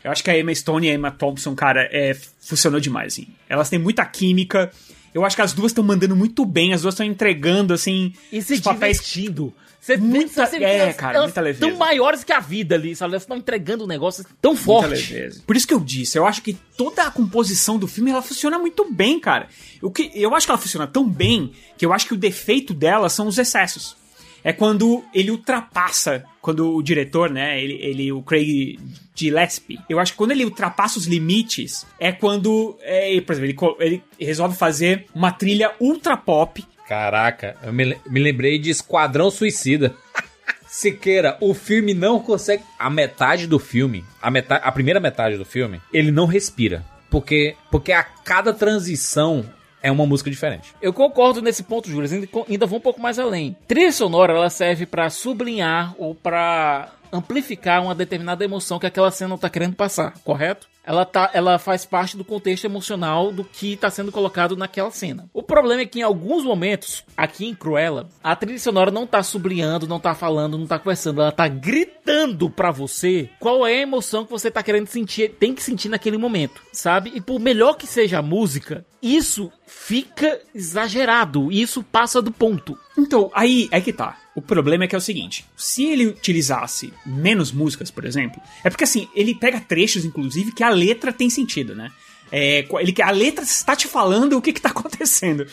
Eu 0.04 0.12
acho 0.12 0.22
que 0.22 0.30
a 0.30 0.38
Emma 0.38 0.54
Stone 0.54 0.86
e 0.86 0.90
a 0.90 0.94
Emma 0.94 1.10
Thompson, 1.10 1.56
cara, 1.56 1.88
é, 1.90 2.14
funcionou 2.40 2.78
demais, 2.78 3.14
assim. 3.14 3.26
Elas 3.48 3.68
têm 3.68 3.80
muita 3.80 4.04
química. 4.04 4.70
Eu 5.14 5.24
acho 5.24 5.36
que 5.36 5.42
as 5.42 5.52
duas 5.52 5.72
estão 5.72 5.84
mandando 5.84 6.16
muito 6.16 6.44
bem, 6.44 6.72
as 6.72 6.82
duas 6.82 6.94
estão 6.94 7.04
entregando, 7.06 7.74
assim, 7.74 8.12
E 8.32 8.40
se 8.40 8.54
os 8.54 8.60
papéis 8.60 8.98
divertindo. 8.98 9.52
Você 9.80 9.96
Muita- 9.96 10.46
você- 10.46 10.56
é, 10.62 10.78
elas- 10.78 10.96
cara, 10.96 11.14
elas 11.16 11.26
muita 11.26 11.40
leveza. 11.40 11.66
tão 11.66 11.76
maiores 11.76 12.22
que 12.22 12.32
a 12.32 12.38
vida 12.38 12.76
ali, 12.76 12.94
sabe? 12.94 13.14
Elas 13.14 13.24
estão 13.24 13.36
entregando 13.36 13.82
um 13.82 13.86
negócio 13.88 14.24
tão 14.40 14.52
Muita 14.52 14.64
forte. 14.64 14.90
leveza. 15.12 15.42
Por 15.44 15.56
isso 15.56 15.66
que 15.66 15.74
eu 15.74 15.80
disse, 15.80 16.16
eu 16.16 16.24
acho 16.24 16.40
que 16.40 16.54
toda 16.76 17.02
a 17.02 17.10
composição 17.10 17.76
do 17.78 17.88
filme 17.88 18.12
ela 18.12 18.22
funciona 18.22 18.60
muito 18.60 18.88
bem, 18.92 19.18
cara. 19.18 19.48
O 19.82 19.90
que 19.90 20.08
eu 20.14 20.32
acho 20.36 20.46
que 20.46 20.52
ela 20.52 20.58
funciona 20.60 20.86
tão 20.86 21.08
bem 21.08 21.50
que 21.76 21.84
eu 21.84 21.92
acho 21.92 22.06
que 22.06 22.14
o 22.14 22.16
defeito 22.16 22.72
dela 22.72 23.08
são 23.08 23.26
os 23.26 23.36
excessos. 23.38 23.96
É 24.44 24.52
quando 24.52 25.04
ele 25.14 25.30
ultrapassa, 25.30 26.24
quando 26.40 26.74
o 26.74 26.82
diretor, 26.82 27.30
né, 27.30 27.62
ele, 27.62 27.74
ele 27.74 28.12
o 28.12 28.22
Craig 28.22 28.78
Gillespie, 29.14 29.78
eu 29.88 30.00
acho 30.00 30.12
que 30.12 30.18
quando 30.18 30.32
ele 30.32 30.44
ultrapassa 30.44 30.98
os 30.98 31.06
limites 31.06 31.86
é 32.00 32.10
quando, 32.10 32.76
é, 32.80 33.20
por 33.20 33.32
exemplo, 33.32 33.76
ele, 33.78 33.86
ele 33.88 34.02
resolve 34.18 34.56
fazer 34.56 35.06
uma 35.14 35.30
trilha 35.30 35.72
ultra 35.78 36.16
pop 36.16 36.64
Caraca, 36.92 37.56
eu 37.62 37.72
me, 37.72 37.96
me 38.06 38.20
lembrei 38.20 38.58
de 38.58 38.68
Esquadrão 38.68 39.30
Suicida. 39.30 39.94
Siqueira, 40.66 41.38
o 41.40 41.54
filme 41.54 41.94
não 41.94 42.18
consegue. 42.18 42.62
A 42.78 42.90
metade 42.90 43.46
do 43.46 43.58
filme, 43.58 44.04
a, 44.20 44.30
metade, 44.30 44.62
a 44.62 44.72
primeira 44.72 45.00
metade 45.00 45.38
do 45.38 45.44
filme, 45.44 45.80
ele 45.90 46.10
não 46.10 46.26
respira. 46.26 46.84
Porque, 47.10 47.56
porque 47.70 47.92
a 47.92 48.02
cada 48.02 48.52
transição 48.52 49.44
é 49.82 49.90
uma 49.90 50.06
música 50.06 50.30
diferente. 50.30 50.74
Eu 50.80 50.92
concordo 50.92 51.42
nesse 51.42 51.62
ponto, 51.62 51.90
Júlio. 51.90 52.10
Ainda, 52.10 52.28
ainda 52.48 52.66
vou 52.66 52.78
um 52.78 52.82
pouco 52.82 53.00
mais 53.00 53.18
além. 53.18 53.56
Trilha 53.66 53.92
sonora, 53.92 54.32
ela 54.32 54.48
serve 54.48 54.86
pra 54.86 55.10
sublinhar 55.10 55.94
ou 55.98 56.14
pra 56.14 56.92
amplificar 57.12 57.82
uma 57.82 57.94
determinada 57.94 58.44
emoção 58.44 58.78
que 58.78 58.86
aquela 58.86 59.10
cena 59.10 59.36
tá 59.36 59.50
querendo 59.50 59.74
passar, 59.74 60.14
correto? 60.24 60.66
Ela, 60.84 61.04
tá, 61.04 61.30
ela 61.32 61.58
faz 61.58 61.84
parte 61.84 62.16
do 62.16 62.24
contexto 62.24 62.64
emocional 62.64 63.32
do 63.32 63.44
que 63.44 63.76
tá 63.76 63.88
sendo 63.90 64.10
colocado 64.10 64.56
naquela 64.56 64.90
cena. 64.90 65.28
O 65.32 65.42
problema 65.42 65.82
é 65.82 65.86
que 65.86 66.00
em 66.00 66.02
alguns 66.02 66.44
momentos, 66.44 67.04
aqui 67.16 67.46
em 67.46 67.54
Cruella, 67.54 68.08
a 68.22 68.34
trilha 68.34 68.58
sonora 68.58 68.90
não 68.90 69.06
tá 69.06 69.22
sublinhando, 69.22 69.86
não 69.86 70.00
tá 70.00 70.14
falando, 70.14 70.58
não 70.58 70.66
tá 70.66 70.78
conversando, 70.78 71.20
ela 71.20 71.32
tá 71.32 71.46
gritando 71.46 72.50
pra 72.50 72.70
você 72.70 73.30
qual 73.38 73.66
é 73.66 73.74
a 73.74 73.82
emoção 73.82 74.24
que 74.24 74.30
você 74.30 74.50
tá 74.50 74.62
querendo 74.62 74.88
sentir, 74.88 75.30
tem 75.38 75.54
que 75.54 75.62
sentir 75.62 75.88
naquele 75.88 76.18
momento, 76.18 76.60
sabe? 76.72 77.12
E 77.14 77.20
por 77.20 77.38
melhor 77.38 77.74
que 77.74 77.86
seja 77.86 78.18
a 78.18 78.22
música, 78.22 78.84
isso 79.00 79.52
fica 79.66 80.40
exagerado, 80.54 81.50
isso 81.50 81.82
passa 81.82 82.20
do 82.20 82.30
ponto. 82.30 82.78
Então, 82.96 83.30
aí 83.34 83.68
é 83.70 83.80
que 83.80 83.92
tá. 83.92 84.18
O 84.34 84.40
problema 84.40 84.84
é 84.84 84.86
que 84.86 84.94
é 84.94 84.98
o 84.98 85.00
seguinte: 85.00 85.44
se 85.56 85.84
ele 85.84 86.06
utilizasse 86.06 86.92
menos 87.04 87.52
músicas, 87.52 87.90
por 87.90 88.04
exemplo, 88.04 88.40
é 88.64 88.70
porque 88.70 88.84
assim, 88.84 89.08
ele 89.14 89.34
pega 89.34 89.60
trechos, 89.60 90.04
inclusive, 90.04 90.52
que 90.52 90.62
a 90.62 90.70
letra 90.72 91.12
tem 91.12 91.30
sentido, 91.30 91.74
né? 91.74 91.90
É, 92.30 92.66
ele, 92.80 92.94
a 93.02 93.10
letra 93.10 93.44
está 93.44 93.76
te 93.76 93.86
falando 93.86 94.36
o 94.38 94.42
que, 94.42 94.52
que 94.52 94.60
tá 94.60 94.70
acontecendo. 94.70 95.46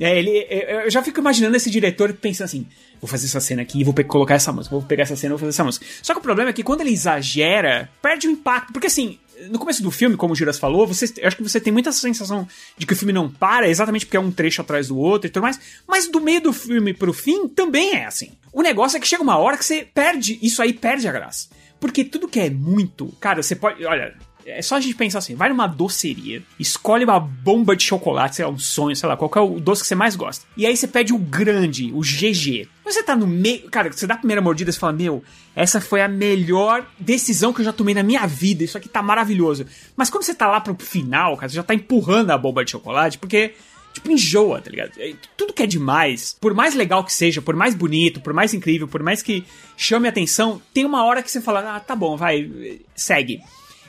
É, 0.00 0.18
ele, 0.18 0.38
é, 0.38 0.86
eu 0.86 0.90
já 0.90 1.02
fico 1.02 1.20
imaginando 1.20 1.56
esse 1.56 1.70
diretor 1.70 2.12
pensando 2.14 2.46
assim: 2.46 2.66
vou 3.00 3.08
fazer 3.08 3.26
essa 3.26 3.40
cena 3.40 3.62
aqui, 3.62 3.84
vou 3.84 3.94
colocar 4.04 4.34
essa 4.34 4.52
música, 4.52 4.74
vou 4.74 4.84
pegar 4.84 5.04
essa 5.04 5.14
cena, 5.14 5.30
vou 5.30 5.38
fazer 5.38 5.50
essa 5.50 5.64
música. 5.64 5.86
Só 6.02 6.12
que 6.12 6.18
o 6.18 6.22
problema 6.22 6.50
é 6.50 6.52
que 6.52 6.64
quando 6.64 6.80
ele 6.80 6.90
exagera, 6.90 7.88
perde 8.02 8.26
o 8.26 8.30
impacto. 8.30 8.72
Porque 8.72 8.88
assim, 8.88 9.18
no 9.48 9.58
começo 9.58 9.82
do 9.82 9.90
filme, 9.90 10.16
como 10.16 10.32
o 10.32 10.36
Juras 10.36 10.58
falou, 10.58 10.86
você, 10.86 11.12
eu 11.18 11.28
acho 11.28 11.36
que 11.36 11.42
você 11.42 11.60
tem 11.60 11.72
muita 11.72 11.92
sensação 11.92 12.46
de 12.76 12.86
que 12.86 12.92
o 12.92 12.96
filme 12.96 13.12
não 13.12 13.30
para, 13.30 13.68
exatamente 13.68 14.06
porque 14.06 14.16
é 14.16 14.20
um 14.20 14.32
trecho 14.32 14.60
atrás 14.60 14.88
do 14.88 14.98
outro 14.98 15.28
e 15.28 15.30
tudo 15.30 15.42
mais. 15.42 15.60
Mas 15.86 16.08
do 16.08 16.20
meio 16.20 16.40
do 16.40 16.52
filme 16.52 16.92
pro 16.92 17.12
fim 17.12 17.48
também 17.48 17.94
é 17.94 18.06
assim. 18.06 18.32
O 18.52 18.62
negócio 18.62 18.96
é 18.96 19.00
que 19.00 19.06
chega 19.06 19.22
uma 19.22 19.36
hora 19.36 19.56
que 19.56 19.64
você 19.64 19.86
perde, 19.94 20.38
isso 20.42 20.60
aí 20.60 20.72
perde 20.72 21.06
a 21.06 21.12
graça. 21.12 21.48
Porque 21.78 22.04
tudo 22.04 22.28
que 22.28 22.40
é 22.40 22.48
muito, 22.48 23.08
cara, 23.20 23.42
você 23.42 23.54
pode. 23.54 23.84
Olha, 23.84 24.14
É 24.46 24.60
só 24.60 24.76
a 24.76 24.80
gente 24.80 24.94
pensar 24.94 25.18
assim, 25.18 25.34
vai 25.34 25.48
numa 25.48 25.66
doceria, 25.66 26.42
escolhe 26.58 27.04
uma 27.04 27.18
bomba 27.18 27.74
de 27.74 27.82
chocolate, 27.82 28.36
sei 28.36 28.44
lá, 28.44 28.50
um 28.50 28.58
sonho, 28.58 28.94
sei 28.94 29.08
lá, 29.08 29.16
qual 29.16 29.30
é 29.34 29.40
o 29.40 29.58
doce 29.58 29.82
que 29.82 29.88
você 29.88 29.94
mais 29.94 30.16
gosta. 30.16 30.44
E 30.56 30.66
aí 30.66 30.76
você 30.76 30.86
pede 30.86 31.12
o 31.12 31.18
grande, 31.18 31.90
o 31.92 32.00
GG. 32.00 32.68
Você 32.84 33.02
tá 33.02 33.16
no 33.16 33.26
meio, 33.26 33.70
cara, 33.70 33.90
você 33.90 34.06
dá 34.06 34.14
a 34.14 34.18
primeira 34.18 34.42
mordida 34.42 34.70
e 34.70 34.74
fala, 34.74 34.92
meu, 34.92 35.24
essa 35.56 35.80
foi 35.80 36.02
a 36.02 36.08
melhor 36.08 36.86
decisão 36.98 37.52
que 37.52 37.60
eu 37.62 37.64
já 37.64 37.72
tomei 37.72 37.94
na 37.94 38.02
minha 38.02 38.26
vida, 38.26 38.62
isso 38.62 38.76
aqui 38.76 38.88
tá 38.88 39.02
maravilhoso. 39.02 39.66
Mas 39.96 40.10
quando 40.10 40.24
você 40.24 40.34
tá 40.34 40.46
lá 40.46 40.60
pro 40.60 40.76
final, 40.78 41.36
cara, 41.36 41.48
você 41.48 41.56
já 41.56 41.62
tá 41.62 41.74
empurrando 41.74 42.30
a 42.30 42.38
bomba 42.38 42.64
de 42.64 42.72
chocolate, 42.72 43.18
porque 43.18 43.54
tipo, 43.94 44.10
enjoa, 44.10 44.60
tá 44.60 44.70
ligado? 44.70 44.90
É, 44.98 45.14
Tudo 45.36 45.52
que 45.52 45.62
é 45.62 45.66
demais, 45.66 46.36
por 46.40 46.52
mais 46.52 46.74
legal 46.74 47.04
que 47.04 47.12
seja, 47.12 47.40
por 47.40 47.54
mais 47.54 47.74
bonito, 47.74 48.20
por 48.20 48.34
mais 48.34 48.52
incrível, 48.52 48.88
por 48.88 49.02
mais 49.02 49.22
que 49.22 49.44
chame 49.76 50.06
a 50.06 50.10
atenção, 50.10 50.60
tem 50.74 50.84
uma 50.84 51.04
hora 51.04 51.22
que 51.22 51.30
você 51.30 51.40
fala, 51.40 51.76
ah, 51.76 51.80
tá 51.80 51.94
bom, 51.94 52.16
vai, 52.16 52.50
segue. 52.94 53.40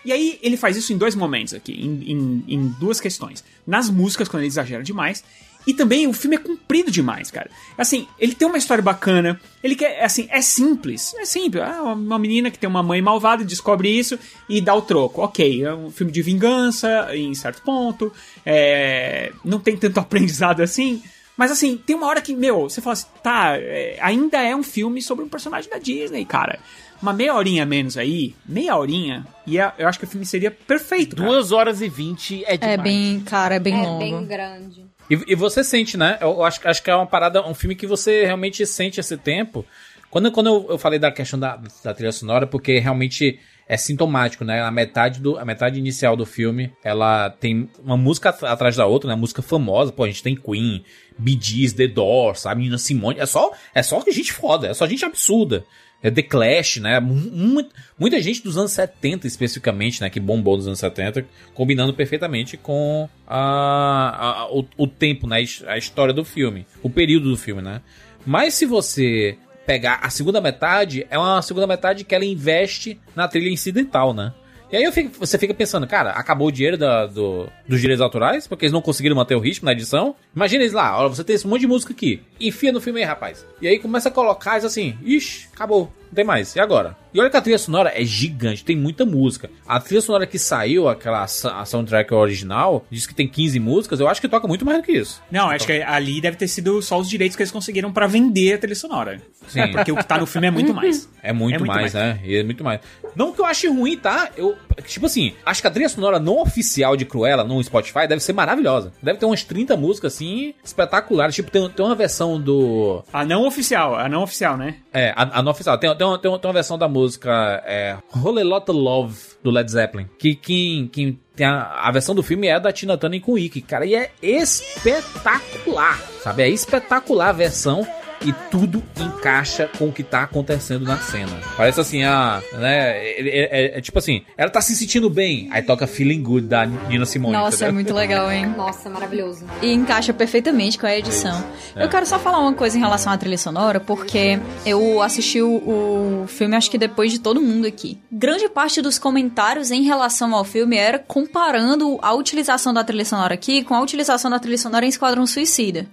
E 0.05 0.13
aí 0.13 0.39
ele 0.41 0.55
faz 0.55 0.77
isso 0.77 0.93
em 0.93 0.97
dois 0.97 1.15
momentos 1.15 1.53
aqui, 1.53 1.73
em, 1.73 2.11
em, 2.11 2.43
em 2.47 2.67
duas 2.79 3.01
questões. 3.01 3.43
Nas 3.65 3.89
músicas, 3.89 4.29
quando 4.29 4.41
ele 4.41 4.47
exagera 4.47 4.83
demais, 4.83 5.23
e 5.67 5.73
também 5.73 6.05
o 6.05 6.13
filme 6.13 6.35
é 6.35 6.39
comprido 6.39 6.91
demais, 6.91 7.31
cara. 7.31 7.49
Assim, 7.77 8.07
ele 8.19 8.35
tem 8.35 8.47
uma 8.47 8.57
história 8.57 8.83
bacana, 8.83 9.39
ele 9.63 9.75
quer, 9.75 10.03
assim, 10.03 10.27
é 10.29 10.41
simples. 10.41 11.15
É 11.15 11.25
simples. 11.25 11.63
Ah, 11.63 11.81
uma 11.81 12.19
menina 12.19 12.51
que 12.51 12.59
tem 12.59 12.69
uma 12.69 12.83
mãe 12.83 13.01
malvada 13.01 13.43
descobre 13.43 13.89
isso 13.89 14.19
e 14.47 14.61
dá 14.61 14.75
o 14.75 14.81
troco. 14.81 15.21
Ok, 15.21 15.63
é 15.63 15.73
um 15.73 15.89
filme 15.89 16.11
de 16.11 16.21
vingança 16.21 17.09
em 17.15 17.33
certo 17.33 17.63
ponto. 17.63 18.13
É, 18.45 19.31
não 19.43 19.59
tem 19.59 19.75
tanto 19.75 19.99
aprendizado 19.99 20.61
assim. 20.61 21.01
Mas 21.35 21.51
assim, 21.51 21.77
tem 21.77 21.95
uma 21.95 22.07
hora 22.07 22.21
que, 22.21 22.33
meu, 22.33 22.61
você 22.61 22.79
fala 22.79 22.93
assim, 22.93 23.07
tá, 23.21 23.57
é, 23.57 23.97
ainda 23.99 24.41
é 24.41 24.55
um 24.55 24.63
filme 24.63 25.01
sobre 25.01 25.25
um 25.25 25.29
personagem 25.29 25.69
da 25.69 25.77
Disney, 25.77 26.23
cara. 26.23 26.59
Uma 27.05 27.13
meia 27.13 27.35
horinha 27.35 27.61
a 27.61 27.65
menos 27.67 27.97
aí, 27.97 28.33
meia 28.47 28.75
horinha, 28.75 29.27
e 29.45 29.59
é- 29.59 29.71
eu 29.77 29.87
acho 29.87 29.99
que 29.99 30.05
o 30.05 30.07
filme 30.07 30.25
seria 30.25 30.49
perfeito. 30.49 31.15
cara. 31.15 31.29
Duas 31.29 31.51
horas 31.51 31.79
e 31.79 31.87
vinte 31.87 32.43
é 32.47 32.57
demais. 32.57 32.79
É 32.79 32.81
bem, 32.81 33.19
cara, 33.19 33.53
é 33.55 33.59
bem 33.59 33.75
é 33.75 33.83
longo. 33.83 33.99
bem 33.99 34.25
grande. 34.25 34.85
E, 35.07 35.13
e 35.27 35.35
você 35.35 35.63
sente, 35.63 35.95
né? 35.97 36.17
Eu 36.19 36.43
acho, 36.43 36.59
acho 36.67 36.81
que 36.81 36.89
é 36.89 36.95
uma 36.95 37.05
parada, 37.05 37.47
um 37.47 37.53
filme 37.53 37.75
que 37.75 37.85
você 37.85 38.25
realmente 38.25 38.65
sente 38.65 38.99
esse 38.99 39.15
tempo. 39.17 39.63
Quando, 40.09 40.31
quando 40.31 40.47
eu, 40.47 40.65
eu 40.71 40.77
falei 40.79 40.97
da 40.97 41.11
questão 41.11 41.37
da, 41.39 41.61
da 41.83 41.93
trilha 41.93 42.11
sonora, 42.11 42.47
porque 42.47 42.79
realmente 42.79 43.37
é 43.67 43.77
sintomático, 43.77 44.43
né? 44.43 44.63
A 44.63 44.71
metade, 44.71 45.19
do, 45.21 45.37
a 45.37 45.45
metade 45.45 45.77
inicial 45.77 46.15
do 46.17 46.25
filme, 46.25 46.71
ela 46.83 47.29
tem 47.29 47.69
uma 47.83 47.97
música 47.97 48.29
at- 48.29 48.43
atrás 48.45 48.75
da 48.77 48.85
outra, 48.87 49.07
né? 49.09 49.15
Música 49.15 49.43
famosa, 49.43 49.91
pô, 49.91 50.03
a 50.05 50.07
gente 50.07 50.23
tem 50.23 50.35
Queen, 50.35 50.83
Bee 51.19 51.37
Gees, 51.39 51.71
The 51.73 51.85
Doors, 51.87 52.39
sabe? 52.39 52.63
Nina 52.63 52.79
Simone, 52.79 53.19
é 53.19 53.25
só, 53.27 53.51
é 53.75 53.83
só 53.83 54.03
gente 54.07 54.33
foda, 54.33 54.67
é 54.69 54.73
só 54.73 54.87
gente 54.87 55.05
absurda. 55.05 55.63
É 56.03 56.11
The 56.11 56.21
Clash, 56.21 56.77
né? 56.77 56.99
Mu- 56.99 57.15
mu- 57.15 57.69
muita 57.97 58.21
gente 58.21 58.43
dos 58.43 58.57
anos 58.57 58.71
70 58.71 59.25
especificamente, 59.25 60.01
né? 60.01 60.09
Que 60.09 60.19
bombou 60.19 60.55
nos 60.55 60.67
anos 60.67 60.79
70, 60.79 61.25
combinando 61.53 61.93
perfeitamente 61.93 62.57
com 62.57 63.09
a, 63.27 64.41
a- 64.43 64.47
o, 64.51 64.65
o 64.77 64.87
tempo, 64.87 65.25
né? 65.27 65.43
A 65.67 65.77
história 65.77 66.13
do 66.13 66.23
filme, 66.23 66.65
o 66.83 66.89
período 66.89 67.29
do 67.29 67.37
filme, 67.37 67.61
né? 67.61 67.81
Mas 68.25 68.53
se 68.53 68.65
você 68.65 69.37
pegar 69.65 69.99
a 70.03 70.09
segunda 70.11 70.39
metade, 70.39 71.07
é 71.09 71.17
uma 71.17 71.41
segunda 71.41 71.65
metade 71.65 72.03
que 72.03 72.13
ela 72.13 72.25
investe 72.25 72.99
na 73.15 73.27
trilha 73.27 73.49
incidental, 73.49 74.13
né? 74.13 74.31
E 74.71 74.75
aí 74.77 74.83
eu 74.83 74.91
fico- 74.91 75.11
você 75.19 75.37
fica 75.37 75.53
pensando, 75.53 75.85
cara, 75.87 76.11
acabou 76.11 76.47
o 76.47 76.51
dinheiro 76.51 76.77
da- 76.77 77.05
do- 77.05 77.47
dos 77.67 77.79
direitos 77.79 78.01
autorais, 78.01 78.47
porque 78.47 78.65
eles 78.65 78.73
não 78.73 78.81
conseguiram 78.81 79.15
manter 79.15 79.35
o 79.35 79.39
ritmo 79.39 79.65
na 79.65 79.71
edição. 79.71 80.15
Imagina 80.35 80.63
eles 80.63 80.73
lá, 80.73 80.97
olha, 80.99 81.09
você 81.09 81.23
tem 81.23 81.35
esse 81.35 81.47
monte 81.47 81.61
de 81.61 81.67
música 81.67 81.93
aqui, 81.93 82.21
enfia 82.39 82.71
no 82.71 82.81
filme 82.81 82.99
aí, 83.01 83.05
rapaz. 83.05 83.45
E 83.61 83.67
aí 83.67 83.79
começa 83.79 84.09
a 84.09 84.11
colocar 84.11 84.55
diz 84.55 84.65
assim, 84.65 84.97
ixi, 85.03 85.47
acabou, 85.53 85.91
não 86.15 86.23
tem 86.23 86.25
mais, 86.25 86.55
e 86.55 86.59
agora? 86.61 86.95
E 87.13 87.19
olha 87.19 87.29
que 87.29 87.37
a 87.37 87.41
trilha 87.41 87.57
sonora 87.57 87.91
é 87.93 88.03
gigante, 88.03 88.63
tem 88.63 88.75
muita 88.75 89.05
música. 89.05 89.49
A 89.67 89.79
trilha 89.79 90.01
sonora 90.01 90.25
que 90.25 90.39
saiu, 90.39 90.87
aquela 90.87 91.23
a 91.23 91.65
soundtrack 91.65 92.13
original, 92.13 92.85
diz 92.89 93.05
que 93.05 93.13
tem 93.13 93.27
15 93.27 93.59
músicas, 93.59 93.99
eu 93.99 94.07
acho 94.07 94.19
que 94.21 94.27
toca 94.27 94.47
muito 94.47 94.65
mais 94.65 94.77
do 94.79 94.83
que 94.83 94.91
isso. 94.93 95.21
Não, 95.31 95.49
acho 95.49 95.65
que 95.65 95.81
ali 95.81 96.19
deve 96.19 96.37
ter 96.37 96.47
sido 96.47 96.81
só 96.81 96.99
os 96.99 97.09
direitos 97.09 97.35
que 97.35 97.43
eles 97.43 97.51
conseguiram 97.51 97.91
pra 97.91 98.07
vender 98.07 98.53
a 98.53 98.57
trilha 98.57 98.75
sonora. 98.75 99.21
Sim. 99.47 99.59
É, 99.61 99.67
porque 99.67 99.91
o 99.91 99.95
que 99.95 100.05
tá 100.05 100.17
no 100.17 100.25
filme 100.25 100.47
é 100.47 100.51
muito 100.51 100.73
mais. 100.73 101.09
É 101.21 101.31
muito, 101.33 101.55
É 101.55 101.59
muito 101.59 101.67
mais, 101.67 101.93
mais. 101.93 101.93
né? 101.93 102.19
E 102.23 102.35
é 102.35 102.43
muito 102.43 102.63
mais. 102.63 102.79
Não 103.15 103.31
que 103.31 103.39
eu 103.39 103.45
ache 103.45 103.67
ruim, 103.67 103.97
tá? 103.97 104.29
Eu, 104.35 104.57
tipo 104.85 105.05
assim, 105.05 105.33
acho 105.45 105.61
que 105.61 105.67
a 105.67 105.71
trilha 105.71 105.87
sonora 105.87 106.19
não 106.19 106.41
oficial 106.41 106.97
de 106.97 107.05
Cruella 107.05 107.43
no 107.43 107.63
Spotify 107.63 108.07
deve 108.07 108.21
ser 108.21 108.33
maravilhosa. 108.33 108.91
Deve 109.01 109.19
ter 109.19 109.25
umas 109.25 109.43
30 109.43 109.77
músicas 109.77 110.13
assim 110.13 110.53
espetaculares. 110.63 111.33
Tipo, 111.35 111.49
tem, 111.49 111.69
tem 111.69 111.85
uma 111.85 111.95
versão 111.95 112.39
do. 112.39 113.03
A 113.13 113.23
não 113.23 113.47
oficial, 113.47 113.95
a 113.95 114.09
não 114.09 114.21
oficial, 114.21 114.57
né? 114.57 114.75
É, 114.93 115.13
a, 115.15 115.39
a 115.39 115.41
não 115.41 115.51
oficial. 115.51 115.77
Tem, 115.77 115.95
tem, 115.95 116.04
tem, 116.17 116.31
tem 116.39 116.47
uma 116.47 116.53
versão 116.53 116.77
da 116.77 116.87
música 116.87 117.63
é, 117.65 117.97
Whole 118.15 118.43
Lotta 118.43 118.71
Love 118.71 119.17
do 119.43 119.51
Led 119.51 119.69
Zeppelin. 119.69 120.07
Que 120.17 120.35
quem, 120.35 120.87
quem 120.87 121.19
tem 121.35 121.45
a, 121.45 121.87
a 121.87 121.91
versão 121.91 122.15
do 122.15 122.23
filme 122.23 122.47
é 122.47 122.59
da 122.59 122.71
Tina 122.71 122.97
Turner 122.97 123.21
com 123.21 123.37
Ikki, 123.37 123.61
cara. 123.61 123.85
E 123.85 123.95
é 123.95 124.11
espetacular, 124.21 125.99
sabe? 126.21 126.43
É 126.43 126.49
espetacular 126.49 127.29
a 127.29 127.33
versão. 127.33 127.85
E 128.23 128.33
tudo 128.49 128.81
encaixa 128.99 129.69
com 129.77 129.87
o 129.89 129.91
que 129.91 130.03
tá 130.03 130.23
acontecendo 130.23 130.83
na 130.85 130.97
cena. 130.97 131.31
Parece 131.55 131.79
assim, 131.79 132.03
a. 132.03 132.41
Né? 132.53 132.75
É, 132.97 133.21
é- 133.21 133.75
é- 133.75 133.77
é 133.77 133.81
tipo 133.81 133.99
assim, 133.99 134.23
ela 134.37 134.49
tá 134.49 134.61
se 134.61 134.75
sentindo 134.75 135.09
bem. 135.09 135.47
Aí 135.51 135.61
toca 135.61 135.85
Feeling 135.85 136.23
Good 136.23 136.47
da 136.47 136.65
Nina 136.65 137.05
Simone. 137.05 137.33
Nossa, 137.33 137.65
é 137.65 137.71
muito 137.71 137.93
legal, 137.93 138.31
hein? 138.31 138.47
Nossa, 138.57 138.89
maravilhoso. 138.89 139.45
E 139.61 139.71
encaixa 139.71 140.13
perfeitamente 140.13 140.77
com 140.79 140.85
a 140.87 140.95
edição. 140.97 141.43
É. 141.75 141.83
Eu 141.83 141.89
quero 141.89 142.05
só 142.05 142.17
falar 142.17 142.39
uma 142.39 142.53
coisa 142.53 142.77
em 142.77 142.79
relação 142.79 143.11
à 143.11 143.17
trilha 143.17 143.37
sonora, 143.37 143.79
porque 143.79 144.39
eu 144.65 145.01
assisti 145.01 145.41
o, 145.41 146.23
o 146.23 146.25
filme, 146.27 146.55
acho 146.55 146.71
que 146.71 146.77
depois 146.77 147.11
de 147.11 147.19
todo 147.19 147.41
mundo 147.41 147.67
aqui. 147.67 147.99
Grande 148.11 148.49
parte 148.49 148.81
dos 148.81 148.97
comentários 148.97 149.71
em 149.71 149.83
relação 149.83 150.33
ao 150.33 150.43
filme 150.43 150.77
era 150.77 150.97
comparando 150.99 151.99
a 152.01 152.13
utilização 152.13 152.73
da 152.73 152.83
trilha 152.83 153.05
sonora 153.05 153.33
aqui 153.33 153.63
com 153.63 153.75
a 153.75 153.81
utilização 153.81 154.31
da 154.31 154.39
trilha 154.39 154.57
sonora 154.57 154.85
em 154.85 154.89
Esquadrão 154.89 155.25
Suicida. 155.27 155.85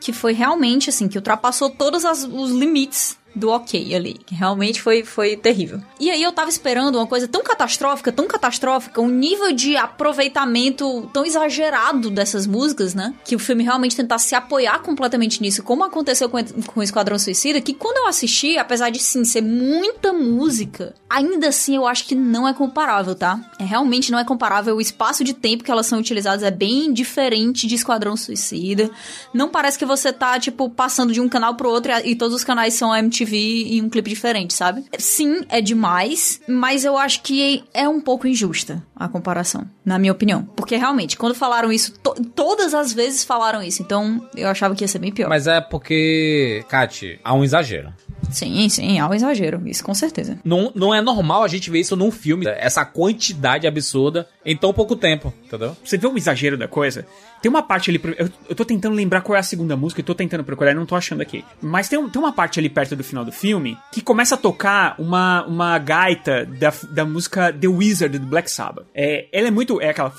Que 0.00 0.12
foi 0.12 0.32
realmente, 0.32 0.90
assim, 0.90 1.08
que 1.08 1.16
ultrapassou 1.18 1.70
todos 1.70 2.04
as- 2.04 2.24
os 2.24 2.50
limites 2.50 3.16
do 3.36 3.50
ok 3.50 3.94
ali. 3.94 4.16
Realmente 4.32 4.80
foi, 4.80 5.04
foi 5.04 5.36
terrível. 5.36 5.80
E 6.00 6.10
aí 6.10 6.22
eu 6.22 6.32
tava 6.32 6.48
esperando 6.48 6.96
uma 6.96 7.06
coisa 7.06 7.28
tão 7.28 7.44
catastrófica, 7.44 8.10
tão 8.10 8.26
catastrófica, 8.26 9.00
um 9.00 9.10
nível 9.10 9.52
de 9.52 9.76
aproveitamento 9.76 11.08
tão 11.12 11.24
exagerado 11.24 12.10
dessas 12.10 12.46
músicas, 12.46 12.94
né? 12.94 13.14
Que 13.24 13.36
o 13.36 13.38
filme 13.38 13.62
realmente 13.62 13.94
tentasse 13.94 14.28
se 14.28 14.34
apoiar 14.34 14.78
completamente 14.80 15.42
nisso, 15.42 15.62
como 15.62 15.84
aconteceu 15.84 16.30
com, 16.30 16.42
com 16.42 16.80
o 16.80 16.82
Esquadrão 16.82 17.18
Suicida, 17.18 17.60
que 17.60 17.74
quando 17.74 17.98
eu 17.98 18.06
assisti, 18.06 18.56
apesar 18.56 18.88
de 18.88 18.98
sim 18.98 19.22
ser 19.24 19.42
muita 19.42 20.14
música, 20.14 20.94
ainda 21.08 21.48
assim 21.48 21.76
eu 21.76 21.86
acho 21.86 22.06
que 22.06 22.14
não 22.14 22.48
é 22.48 22.54
comparável, 22.54 23.14
tá? 23.14 23.38
É, 23.58 23.64
realmente 23.64 24.10
não 24.10 24.18
é 24.18 24.24
comparável. 24.24 24.76
O 24.76 24.80
espaço 24.80 25.22
de 25.22 25.34
tempo 25.34 25.62
que 25.62 25.70
elas 25.70 25.86
são 25.86 25.98
utilizadas 25.98 26.42
é 26.42 26.50
bem 26.50 26.90
diferente 26.90 27.66
de 27.66 27.74
Esquadrão 27.74 28.16
Suicida. 28.16 28.90
Não 29.34 29.50
parece 29.50 29.78
que 29.78 29.84
você 29.84 30.10
tá, 30.10 30.40
tipo, 30.40 30.70
passando 30.70 31.12
de 31.12 31.20
um 31.20 31.28
canal 31.28 31.54
pro 31.54 31.68
outro 31.68 31.92
e, 31.92 32.12
e 32.12 32.16
todos 32.16 32.34
os 32.34 32.44
canais 32.44 32.72
são 32.72 32.90
a 32.90 32.98
MTV 33.26 33.36
em 33.76 33.82
um 33.82 33.88
clipe 33.90 34.08
diferente, 34.10 34.54
sabe? 34.54 34.84
Sim, 34.98 35.40
é 35.48 35.60
demais, 35.60 36.40
mas 36.48 36.84
eu 36.84 36.96
acho 36.96 37.22
que 37.22 37.64
é 37.74 37.88
um 37.88 38.00
pouco 38.00 38.26
injusta 38.26 38.82
a 38.94 39.08
comparação, 39.08 39.66
na 39.84 39.98
minha 39.98 40.12
opinião. 40.12 40.44
Porque 40.56 40.76
realmente, 40.76 41.16
quando 41.16 41.34
falaram 41.34 41.70
isso, 41.72 41.92
to- 42.02 42.14
todas 42.34 42.72
as 42.74 42.92
vezes 42.92 43.24
falaram 43.24 43.62
isso, 43.62 43.82
então 43.82 44.26
eu 44.36 44.48
achava 44.48 44.74
que 44.74 44.84
ia 44.84 44.88
ser 44.88 44.98
bem 44.98 45.12
pior. 45.12 45.28
Mas 45.28 45.46
é 45.46 45.60
porque, 45.60 46.64
Kat, 46.68 47.18
há 47.22 47.34
um 47.34 47.44
exagero. 47.44 47.92
Sim, 48.30 48.68
sim, 48.68 48.98
há 48.98 49.08
um 49.08 49.14
exagero, 49.14 49.62
isso 49.68 49.84
com 49.84 49.94
certeza. 49.94 50.38
Não, 50.44 50.72
não 50.74 50.94
é 50.94 51.00
normal 51.00 51.44
a 51.44 51.48
gente 51.48 51.70
ver 51.70 51.80
isso 51.80 51.94
num 51.94 52.10
filme, 52.10 52.46
essa 52.46 52.84
quantidade 52.84 53.66
absurda 53.66 54.28
em 54.44 54.56
tão 54.56 54.72
pouco 54.72 54.96
tempo, 54.96 55.32
entendeu? 55.44 55.76
Você 55.84 55.96
vê 55.96 56.06
o 56.06 56.16
exagero 56.16 56.56
da 56.56 56.66
coisa? 56.66 57.06
Tem 57.42 57.48
uma 57.48 57.62
parte 57.62 57.90
ali. 57.90 58.00
Eu, 58.18 58.28
eu 58.48 58.54
tô 58.54 58.64
tentando 58.64 58.94
lembrar 58.94 59.20
qual 59.20 59.36
é 59.36 59.40
a 59.40 59.42
segunda 59.42 59.76
música, 59.76 60.00
eu 60.00 60.04
tô 60.04 60.14
tentando 60.14 60.44
procurar 60.44 60.72
e 60.72 60.74
não 60.74 60.86
tô 60.86 60.94
achando 60.94 61.20
aqui. 61.20 61.44
Mas 61.60 61.88
tem, 61.88 62.08
tem 62.08 62.20
uma 62.20 62.32
parte 62.32 62.58
ali 62.58 62.68
perto 62.68 62.96
do 62.96 63.04
final 63.04 63.24
do 63.24 63.32
filme 63.32 63.78
que 63.92 64.00
começa 64.00 64.34
a 64.34 64.38
tocar 64.38 64.94
uma, 64.98 65.44
uma 65.46 65.78
gaita 65.78 66.46
da, 66.46 66.72
da 66.90 67.04
música 67.04 67.52
The 67.52 67.68
Wizard 67.68 68.18
do 68.18 68.26
Black 68.26 68.50
Sabbath. 68.50 68.86
É, 68.94 69.28
ela 69.32 69.48
é 69.48 69.50
muito. 69.50 69.80
É 69.80 69.90
aquela. 69.90 70.12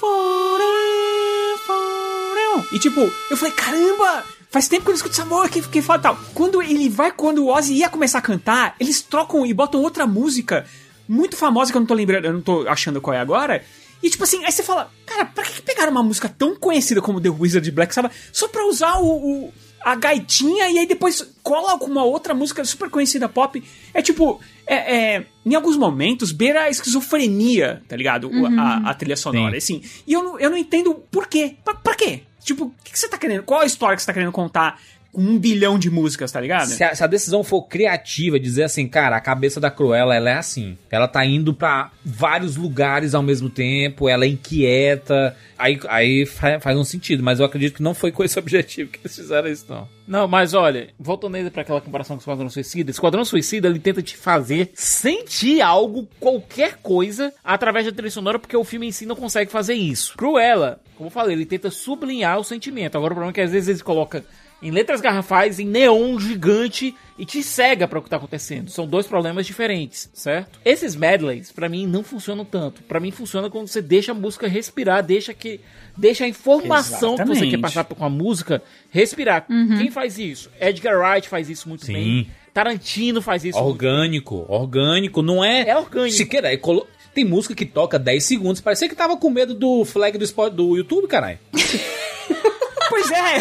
E 2.71 2.79
tipo, 2.79 3.01
eu 3.29 3.37
falei, 3.37 3.53
caramba! 3.53 4.23
Faz 4.49 4.67
tempo 4.67 4.83
que 4.83 4.89
eu 4.89 4.93
não 4.93 4.95
escuto 4.95 5.13
essa 5.13 5.25
música, 5.25 5.61
que, 5.61 5.67
que 5.67 5.81
fala 5.81 5.99
tal. 5.99 6.17
Quando 6.33 6.61
ele 6.61 6.89
vai, 6.89 7.11
quando 7.11 7.43
o 7.43 7.53
Ozzy 7.53 7.73
ia 7.73 7.89
começar 7.89 8.19
a 8.19 8.21
cantar, 8.21 8.75
eles 8.79 9.01
trocam 9.01 9.45
e 9.45 9.53
botam 9.53 9.81
outra 9.81 10.07
música 10.07 10.65
muito 11.07 11.35
famosa 11.35 11.71
que 11.71 11.77
eu 11.77 11.81
não 11.81 11.87
tô 11.87 11.93
lembrando, 11.93 12.25
eu 12.25 12.33
não 12.33 12.41
tô 12.41 12.67
achando 12.67 13.01
qual 13.01 13.13
é 13.13 13.19
agora. 13.19 13.63
E 14.03 14.09
tipo 14.09 14.23
assim, 14.23 14.43
aí 14.45 14.51
você 14.51 14.63
fala, 14.63 14.91
cara, 15.05 15.25
pra 15.25 15.43
que 15.43 15.61
pegaram 15.61 15.91
uma 15.91 16.03
música 16.03 16.29
tão 16.29 16.55
conhecida 16.55 17.01
como 17.01 17.19
The 17.21 17.29
Wizard 17.29 17.63
de 17.65 17.71
Black 17.71 17.93
Sabbath 17.93 18.13
só 18.31 18.47
pra 18.47 18.65
usar 18.67 18.97
o, 18.99 19.05
o- 19.45 19.53
a 19.83 19.95
gaitinha 19.95 20.69
e 20.69 20.79
aí 20.79 20.85
depois 20.87 21.25
cola 21.41 21.77
com 21.77 21.85
uma 21.85 22.03
outra 22.03 22.33
música 22.33 22.63
super 22.65 22.89
conhecida 22.89 23.29
pop? 23.29 23.63
É 23.93 24.01
tipo, 24.01 24.39
é, 24.65 24.75
é, 25.15 25.25
em 25.45 25.55
alguns 25.55 25.77
momentos 25.77 26.31
beira 26.31 26.63
a 26.63 26.69
esquizofrenia, 26.69 27.81
tá 27.87 27.95
ligado? 27.95 28.29
O- 28.29 28.45
A, 28.59 28.89
a 28.89 28.93
trilha 28.93 29.15
sonora, 29.15 29.57
assim. 29.57 29.81
E 30.05 30.13
eu 30.13 30.23
não, 30.23 30.39
eu 30.39 30.49
não 30.49 30.57
entendo 30.57 30.93
por 31.11 31.27
quê. 31.27 31.55
Pra, 31.63 31.73
pra 31.73 31.95
quê? 31.95 32.23
Tipo, 32.43 32.65
o 32.65 32.73
que, 32.83 32.91
que 32.93 32.99
você 32.99 33.07
tá 33.09 33.17
querendo? 33.17 33.43
Qual 33.43 33.61
a 33.61 33.65
história 33.65 33.95
que 33.95 34.01
você 34.01 34.07
tá 34.07 34.13
querendo 34.13 34.31
contar 34.31 34.79
com 35.11 35.21
um 35.21 35.37
bilhão 35.39 35.79
de 35.79 35.89
músicas, 35.89 36.31
tá 36.31 36.39
ligado? 36.39 36.67
Se 36.67 36.83
a, 36.83 36.93
se 36.95 37.03
a 37.03 37.07
decisão 37.07 37.43
for 37.43 37.63
criativa, 37.63 38.39
dizer 38.39 38.63
assim, 38.63 38.87
cara, 38.87 39.15
a 39.15 39.21
cabeça 39.21 39.59
da 39.59 39.71
Cruella, 39.71 40.15
ela 40.15 40.29
é 40.29 40.33
assim. 40.37 40.77
Ela 40.91 41.07
tá 41.07 41.25
indo 41.25 41.53
pra 41.53 41.91
vários 42.05 42.55
lugares 42.55 43.15
ao 43.15 43.23
mesmo 43.23 43.49
tempo, 43.49 44.07
ela 44.07 44.25
é 44.25 44.27
inquieta. 44.27 45.35
Aí, 45.57 45.79
aí 45.87 46.25
fa- 46.25 46.59
faz 46.59 46.77
um 46.77 46.83
sentido, 46.83 47.23
mas 47.23 47.39
eu 47.39 47.45
acredito 47.45 47.75
que 47.75 47.81
não 47.83 47.93
foi 47.93 48.11
com 48.11 48.23
esse 48.23 48.37
objetivo 48.39 48.91
que 48.91 48.99
eles 49.01 49.15
fizeram 49.15 49.47
isso, 49.49 49.65
não. 49.67 49.87
Não, 50.07 50.27
mas 50.27 50.53
olha, 50.53 50.89
voltando 50.97 51.35
ainda 51.35 51.51
pra 51.51 51.63
aquela 51.63 51.81
comparação 51.81 52.15
com 52.15 52.19
o 52.19 52.23
Esquadrão 52.23 52.49
Suicida, 52.49 52.91
Esquadrão 52.91 53.25
Suicida 53.25 53.67
ele 53.67 53.79
tenta 53.79 54.01
te 54.01 54.15
fazer 54.15 54.69
sentir 54.73 55.61
algo, 55.61 56.07
qualquer 56.19 56.77
coisa, 56.81 57.33
através 57.43 57.85
da 57.85 57.91
trilha 57.91 58.09
sonora, 58.11 58.39
porque 58.39 58.55
o 58.55 58.63
filme 58.63 58.87
em 58.87 58.91
si 58.91 59.05
não 59.05 59.15
consegue 59.17 59.51
fazer 59.51 59.73
isso. 59.73 60.15
Cruella, 60.15 60.79
como 60.95 61.07
eu 61.07 61.11
falei, 61.11 61.35
ele 61.35 61.45
tenta 61.45 61.69
sublinhar 61.69 62.39
o 62.39 62.43
sentimento. 62.43 62.95
Agora 62.97 63.13
o 63.13 63.15
problema 63.15 63.31
é 63.31 63.33
que 63.33 63.41
às 63.41 63.51
vezes 63.51 63.67
ele 63.67 63.79
coloca 63.83 64.23
em 64.61 64.71
letras 64.71 65.01
garrafais, 65.01 65.59
em 65.59 65.65
neon 65.65 66.19
gigante 66.19 66.95
e 67.17 67.25
te 67.25 67.43
cega 67.43 67.87
para 67.87 67.99
o 67.99 68.01
que 68.01 68.09
tá 68.09 68.17
acontecendo. 68.17 68.69
São 68.71 68.87
dois 68.87 69.05
problemas 69.07 69.45
diferentes, 69.45 70.09
certo? 70.13 70.59
Esses 70.65 70.95
medleys 70.95 71.51
para 71.51 71.69
mim 71.69 71.85
não 71.85 72.03
funcionam 72.03 72.43
tanto. 72.45 72.81
Para 72.83 72.99
mim 72.99 73.11
funciona 73.11 73.49
quando 73.49 73.67
você 73.67 73.81
deixa 73.81 74.11
a 74.11 74.15
música 74.15 74.47
respirar, 74.47 75.03
deixa 75.03 75.33
que 75.33 75.59
deixa 75.95 76.25
a 76.25 76.27
informação 76.27 77.15
que 77.15 77.23
você 77.25 77.31
Exatamente. 77.31 77.51
quer 77.55 77.61
passar 77.61 77.83
com 77.83 78.03
a 78.05 78.09
música 78.09 78.61
respirar. 78.91 79.45
Quem 79.47 79.91
faz 79.91 80.17
isso? 80.17 80.49
Edgar 80.59 80.97
Wright 80.99 81.27
faz 81.29 81.49
isso 81.49 81.67
muito 81.69 81.85
Sim. 81.85 81.93
bem. 81.93 82.27
Tarantino 82.53 83.21
faz 83.21 83.45
isso 83.45 83.57
muito 83.59 83.69
Orgânico, 83.69 84.45
orgânico, 84.49 85.21
não 85.21 85.45
é. 85.45 85.69
É 85.69 85.77
orgânico. 85.77 86.15
Siqueira, 86.17 86.51
é 86.51 86.57
colo- 86.57 86.87
tem 87.13 87.23
música 87.23 87.53
que 87.53 87.65
toca 87.65 87.99
10 87.99 88.23
segundos. 88.23 88.61
Parecia 88.61 88.89
que 88.89 88.95
tava 88.95 89.15
com 89.17 89.29
medo 89.29 89.53
do 89.53 89.85
flag 89.85 90.17
do, 90.17 90.49
do 90.49 90.75
YouTube, 90.77 91.07
caralho. 91.07 91.37
Pois 92.89 93.11
é! 93.11 93.37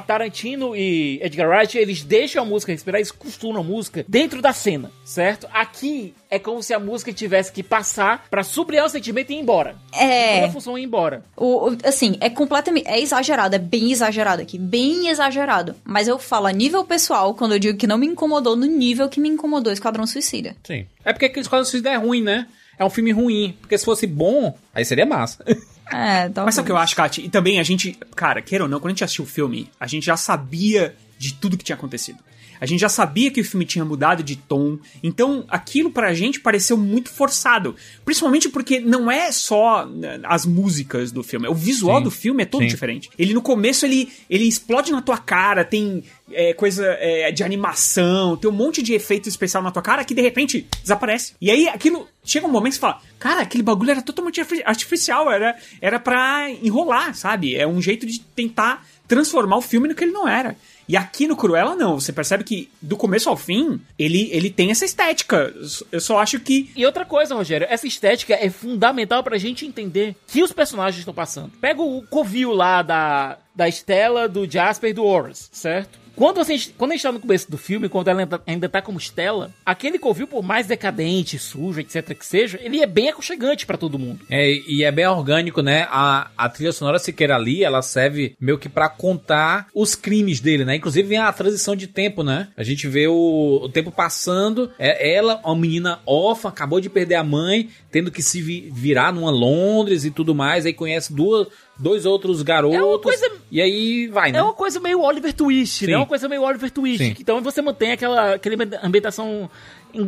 Tarantino 0.06 0.74
e 0.76 1.18
Edgar 1.22 1.48
Wright, 1.48 1.76
eles 1.78 2.02
deixam 2.02 2.42
a 2.42 2.46
música 2.46 2.72
respirar, 2.72 2.98
eles 3.00 3.10
costuram 3.10 3.60
a 3.60 3.64
música 3.64 4.04
dentro 4.08 4.40
da 4.40 4.52
cena, 4.52 4.90
certo? 5.04 5.46
Aqui 5.52 6.14
é 6.30 6.38
como 6.38 6.62
se 6.62 6.72
a 6.74 6.78
música 6.78 7.12
tivesse 7.12 7.52
que 7.52 7.62
passar 7.62 8.26
pra 8.30 8.42
sublinhar 8.42 8.86
o 8.86 8.88
sentimento 8.88 9.30
e 9.30 9.34
ir 9.34 9.38
embora. 9.40 9.76
É. 9.92 10.34
Toda 10.36 10.46
a 10.46 10.52
função 10.52 10.76
é 10.76 10.80
ir 10.80 10.84
embora. 10.84 11.24
O, 11.36 11.70
o- 11.70 11.76
assim, 11.84 12.16
é 12.20 12.28
completamente. 12.30 12.86
É 12.88 13.00
exagerado, 13.00 13.54
é 13.54 13.58
bem 13.58 13.92
exagerado 13.92 14.42
aqui. 14.42 14.58
Bem 14.58 15.08
exagerado. 15.08 15.74
Mas 15.84 16.08
eu 16.08 16.18
falo 16.18 16.46
a 16.46 16.52
nível 16.52 16.84
pessoal, 16.84 17.34
quando 17.34 17.52
eu 17.52 17.58
digo 17.58 17.78
que 17.78 17.86
não 17.86 17.98
me 17.98 18.06
incomodou, 18.06 18.56
no 18.56 18.66
nível 18.66 19.08
que 19.08 19.20
me 19.20 19.28
incomodou 19.28 19.72
Esquadrão 19.72 20.06
Suicida. 20.06 20.56
Sim. 20.64 20.86
É 21.04 21.12
porque 21.12 21.26
Esquadrão 21.38 21.64
Suicida 21.64 21.90
é 21.90 21.96
ruim, 21.96 22.22
né? 22.22 22.46
É 22.78 22.84
um 22.84 22.90
filme 22.90 23.10
ruim. 23.12 23.56
Porque 23.60 23.76
se 23.78 23.84
fosse 23.84 24.06
bom, 24.06 24.56
aí 24.74 24.84
seria 24.84 25.06
massa. 25.06 25.44
É, 25.90 26.28
talvez. 26.28 26.46
Mas 26.46 26.54
sabe 26.56 26.64
o 26.64 26.66
que 26.66 26.72
eu 26.72 26.76
acho, 26.76 26.96
Kat? 26.96 27.20
E 27.20 27.28
também 27.28 27.60
a 27.60 27.62
gente, 27.62 27.96
cara, 28.14 28.42
queira 28.42 28.64
ou 28.64 28.70
não, 28.70 28.80
quando 28.80 28.88
a 28.88 28.90
gente 28.90 29.04
assistiu 29.04 29.24
o 29.24 29.28
filme, 29.28 29.70
a 29.78 29.86
gente 29.86 30.04
já 30.04 30.16
sabia 30.16 30.96
de 31.18 31.34
tudo 31.34 31.56
que 31.56 31.64
tinha 31.64 31.76
acontecido. 31.76 32.18
A 32.60 32.66
gente 32.66 32.80
já 32.80 32.88
sabia 32.88 33.30
que 33.30 33.40
o 33.40 33.44
filme 33.44 33.64
tinha 33.64 33.84
mudado 33.84 34.22
de 34.22 34.36
tom, 34.36 34.78
então 35.02 35.44
aquilo 35.48 35.90
pra 35.90 36.14
gente 36.14 36.40
pareceu 36.40 36.76
muito 36.76 37.10
forçado. 37.10 37.74
Principalmente 38.04 38.48
porque 38.48 38.80
não 38.80 39.10
é 39.10 39.30
só 39.32 39.84
né, 39.86 40.20
as 40.24 40.46
músicas 40.46 41.10
do 41.12 41.22
filme, 41.22 41.48
o 41.48 41.54
visual 41.54 41.98
Sim. 41.98 42.04
do 42.04 42.10
filme 42.10 42.42
é 42.42 42.46
todo 42.46 42.62
Sim. 42.62 42.68
diferente. 42.68 43.10
Ele 43.18 43.34
no 43.34 43.42
começo 43.42 43.84
ele, 43.86 44.10
ele 44.28 44.44
explode 44.46 44.92
na 44.92 45.02
tua 45.02 45.18
cara, 45.18 45.64
tem 45.64 46.04
é, 46.32 46.52
coisa 46.54 46.84
é, 46.98 47.30
de 47.30 47.42
animação, 47.42 48.36
tem 48.36 48.50
um 48.50 48.54
monte 48.54 48.82
de 48.82 48.94
efeito 48.94 49.28
especial 49.28 49.62
na 49.62 49.70
tua 49.70 49.82
cara 49.82 50.04
que 50.04 50.14
de 50.14 50.22
repente 50.22 50.66
desaparece. 50.82 51.34
E 51.40 51.50
aí 51.50 51.68
aquilo 51.68 52.08
chega 52.24 52.46
um 52.46 52.50
momento 52.50 52.72
que 52.72 52.76
você 52.76 52.80
fala: 52.80 53.00
Cara, 53.18 53.42
aquele 53.42 53.62
bagulho 53.62 53.90
era 53.90 54.02
totalmente 54.02 54.40
arti- 54.40 54.62
artificial, 54.64 55.30
era, 55.30 55.56
era 55.80 55.98
pra 56.00 56.50
enrolar, 56.62 57.14
sabe? 57.14 57.54
É 57.54 57.66
um 57.66 57.80
jeito 57.80 58.06
de 58.06 58.20
tentar 58.20 58.86
transformar 59.06 59.56
o 59.56 59.62
filme 59.62 59.88
no 59.88 59.94
que 59.94 60.04
ele 60.04 60.12
não 60.12 60.26
era. 60.28 60.56
E 60.88 60.96
aqui 60.96 61.26
no 61.26 61.36
Cruella, 61.36 61.74
não. 61.74 61.98
Você 61.98 62.12
percebe 62.12 62.44
que 62.44 62.70
do 62.80 62.96
começo 62.96 63.28
ao 63.28 63.36
fim, 63.36 63.80
ele, 63.98 64.28
ele 64.32 64.50
tem 64.50 64.70
essa 64.70 64.84
estética. 64.84 65.52
Eu 65.90 66.00
só 66.00 66.18
acho 66.18 66.38
que. 66.40 66.70
E 66.76 66.86
outra 66.86 67.04
coisa, 67.04 67.34
Rogério, 67.34 67.66
essa 67.68 67.86
estética 67.86 68.34
é 68.34 68.48
fundamental 68.48 69.22
pra 69.22 69.38
gente 69.38 69.66
entender 69.66 70.14
que 70.26 70.42
os 70.42 70.52
personagens 70.52 70.98
estão 70.98 71.14
passando. 71.14 71.50
Pega 71.60 71.82
o 71.82 72.02
covil 72.02 72.52
lá 72.52 72.82
da, 72.82 73.38
da 73.54 73.68
Stella, 73.68 74.28
do 74.28 74.50
Jasper 74.50 74.90
e 74.90 74.94
do 74.94 75.04
Horace, 75.04 75.48
certo? 75.52 76.05
Quando, 76.16 76.36
você, 76.38 76.58
quando 76.78 76.92
a 76.92 76.94
gente 76.94 77.02
tá 77.02 77.12
no 77.12 77.20
começo 77.20 77.50
do 77.50 77.58
filme, 77.58 77.90
quando 77.90 78.08
ela 78.08 78.20
ainda, 78.20 78.42
ainda 78.46 78.68
tá 78.70 78.80
como 78.80 78.98
Stella, 78.98 79.52
aquele 79.64 79.98
covil, 79.98 80.26
por 80.26 80.42
mais 80.42 80.66
decadente, 80.66 81.38
sujo, 81.38 81.78
etc 81.80 82.16
que 82.16 82.24
seja, 82.24 82.58
ele 82.62 82.80
é 82.80 82.86
bem 82.86 83.10
aconchegante 83.10 83.66
pra 83.66 83.76
todo 83.76 83.98
mundo. 83.98 84.20
É, 84.30 84.50
e 84.66 84.82
é 84.82 84.90
bem 84.90 85.06
orgânico, 85.06 85.60
né? 85.60 85.86
A, 85.90 86.30
a 86.36 86.48
trilha 86.48 86.72
sonora 86.72 86.98
Siqueira 86.98 87.36
ali, 87.36 87.62
ela 87.62 87.82
serve 87.82 88.34
meio 88.40 88.58
que 88.58 88.68
pra 88.68 88.88
contar 88.88 89.66
os 89.74 89.94
crimes 89.94 90.40
dele, 90.40 90.64
né? 90.64 90.76
Inclusive 90.76 91.06
vem 91.06 91.18
a 91.18 91.30
transição 91.32 91.76
de 91.76 91.86
tempo, 91.86 92.22
né? 92.22 92.48
A 92.56 92.62
gente 92.62 92.88
vê 92.88 93.06
o, 93.06 93.60
o 93.64 93.68
tempo 93.68 93.92
passando, 93.92 94.70
é 94.78 95.14
ela, 95.14 95.38
uma 95.44 95.54
menina 95.54 96.00
órfã, 96.06 96.48
acabou 96.48 96.80
de 96.80 96.88
perder 96.88 97.16
a 97.16 97.24
mãe, 97.24 97.68
tendo 97.90 98.10
que 98.10 98.22
se 98.22 98.40
vi- 98.40 98.70
virar 98.72 99.12
numa 99.12 99.30
Londres 99.30 100.04
e 100.04 100.10
tudo 100.10 100.34
mais, 100.34 100.64
aí 100.64 100.72
conhece 100.72 101.12
duas, 101.12 101.48
dois 101.78 102.06
outros 102.06 102.42
garotos, 102.42 102.76
É 102.78 102.82
uma 102.82 102.98
coisa- 102.98 103.30
e 103.50 103.60
aí 103.60 104.06
vai, 104.08 104.32
né? 104.32 104.38
É 104.38 104.42
uma 104.42 104.54
coisa 104.54 104.80
meio 104.80 105.00
Oliver 105.02 105.32
Twist, 105.32 105.80
Sim. 105.80 105.86
né? 105.86 105.92
É 105.92 105.96
uma 105.96 106.06
coisa 106.06 106.28
meio 106.28 106.42
Oliver 106.42 106.70
Twist. 106.70 106.98
Sim. 107.04 107.14
Então 107.20 107.40
você 107.42 107.60
mantém 107.62 107.92
aquela, 107.92 108.34
aquela 108.34 108.56
ambientação 108.82 109.48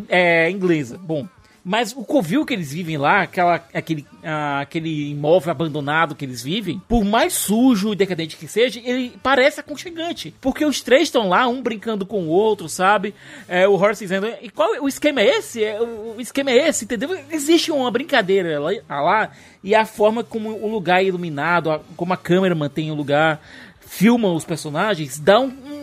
é, 0.09 0.51
inglesa. 0.51 0.99
Bom. 0.99 1.27
Mas 1.69 1.93
o 1.95 2.03
covil 2.03 2.47
que 2.47 2.55
eles 2.55 2.73
vivem 2.73 2.97
lá, 2.97 3.21
aquela, 3.21 3.63
aquele, 3.75 4.07
ah, 4.25 4.61
aquele 4.61 5.11
imóvel 5.11 5.51
abandonado 5.51 6.15
que 6.15 6.25
eles 6.25 6.43
vivem, 6.43 6.81
por 6.89 7.05
mais 7.05 7.35
sujo 7.35 7.93
e 7.93 7.97
decadente 7.97 8.39
que 8.39 8.49
seja, 8.49 8.81
ele 8.83 9.13
parece 9.23 9.61
aconchegante. 9.61 10.35
Porque 10.41 10.65
os 10.65 10.81
três 10.81 11.03
estão 11.03 11.29
lá, 11.29 11.47
um 11.47 11.61
brincando 11.61 12.07
com 12.07 12.23
o 12.23 12.29
outro, 12.29 12.71
sabe? 12.71 13.15
É, 13.47 13.69
o 13.69 13.75
Horace 13.75 14.03
dizendo, 14.03 14.29
e 14.41 14.49
qual 14.49 14.83
o 14.83 14.89
esquema 14.89 15.21
é 15.21 15.37
esse? 15.37 15.63
É, 15.63 15.79
o, 15.79 16.19
esquema 16.19 16.51
é 16.51 16.69
esse, 16.69 16.87
entendeu? 16.87 17.11
Existe 17.31 17.71
uma 17.71 17.91
brincadeira 17.91 18.59
lá, 18.59 18.73
lá 18.89 19.31
e 19.63 19.75
a 19.75 19.85
forma 19.85 20.25
como 20.25 20.49
o 20.49 20.71
lugar 20.71 21.03
é 21.03 21.05
iluminado, 21.05 21.83
como 21.99 22.15
a 22.15 22.17
câmera 22.17 22.55
mantém 22.55 22.91
o 22.91 22.95
lugar, 22.95 23.43
filma 23.81 24.33
os 24.33 24.47
personagens, 24.47 25.19
dá 25.19 25.39
um- 25.39 25.78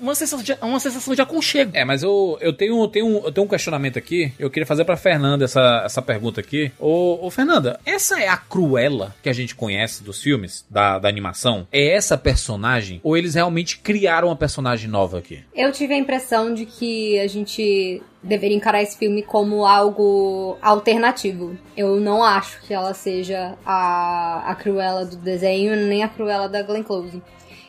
uma, 0.00 0.14
sensação 0.14 0.42
de, 0.42 0.56
uma 0.60 0.80
sensação 0.80 1.14
de 1.14 1.22
aconchego. 1.22 1.70
É, 1.74 1.84
mas 1.84 2.02
eu, 2.02 2.38
eu, 2.40 2.52
tenho, 2.52 2.82
eu, 2.82 2.88
tenho, 2.88 3.22
eu 3.24 3.32
tenho 3.32 3.46
um 3.46 3.50
questionamento 3.50 3.98
aqui. 3.98 4.32
Eu 4.38 4.50
queria 4.50 4.66
fazer 4.66 4.84
pra 4.84 4.96
Fernanda 4.96 5.44
essa, 5.44 5.82
essa 5.84 6.02
pergunta 6.02 6.40
aqui. 6.40 6.72
Ô, 6.78 7.26
ô, 7.26 7.30
Fernanda, 7.30 7.78
essa 7.84 8.20
é 8.20 8.28
a 8.28 8.36
Cruella 8.36 9.14
que 9.22 9.28
a 9.28 9.32
gente 9.32 9.54
conhece 9.54 10.02
dos 10.02 10.22
filmes, 10.22 10.64
da, 10.70 10.98
da 10.98 11.08
animação? 11.08 11.66
É 11.72 11.94
essa 11.94 12.16
personagem? 12.16 13.00
Ou 13.02 13.16
eles 13.16 13.34
realmente 13.34 13.78
criaram 13.78 14.28
uma 14.28 14.36
personagem 14.36 14.88
nova 14.88 15.18
aqui? 15.18 15.44
Eu 15.54 15.72
tive 15.72 15.94
a 15.94 15.98
impressão 15.98 16.52
de 16.54 16.64
que 16.66 17.18
a 17.18 17.26
gente 17.26 18.02
deveria 18.22 18.56
encarar 18.56 18.82
esse 18.82 18.98
filme 18.98 19.22
como 19.22 19.64
algo 19.64 20.58
alternativo. 20.60 21.56
Eu 21.76 21.98
não 22.00 22.22
acho 22.22 22.60
que 22.62 22.74
ela 22.74 22.92
seja 22.92 23.56
a, 23.64 24.50
a 24.50 24.54
Cruella 24.54 25.04
do 25.04 25.16
desenho, 25.16 25.74
nem 25.76 26.02
a 26.02 26.08
Cruella 26.08 26.48
da 26.48 26.62
Glenn 26.62 26.82
Close. 26.82 27.22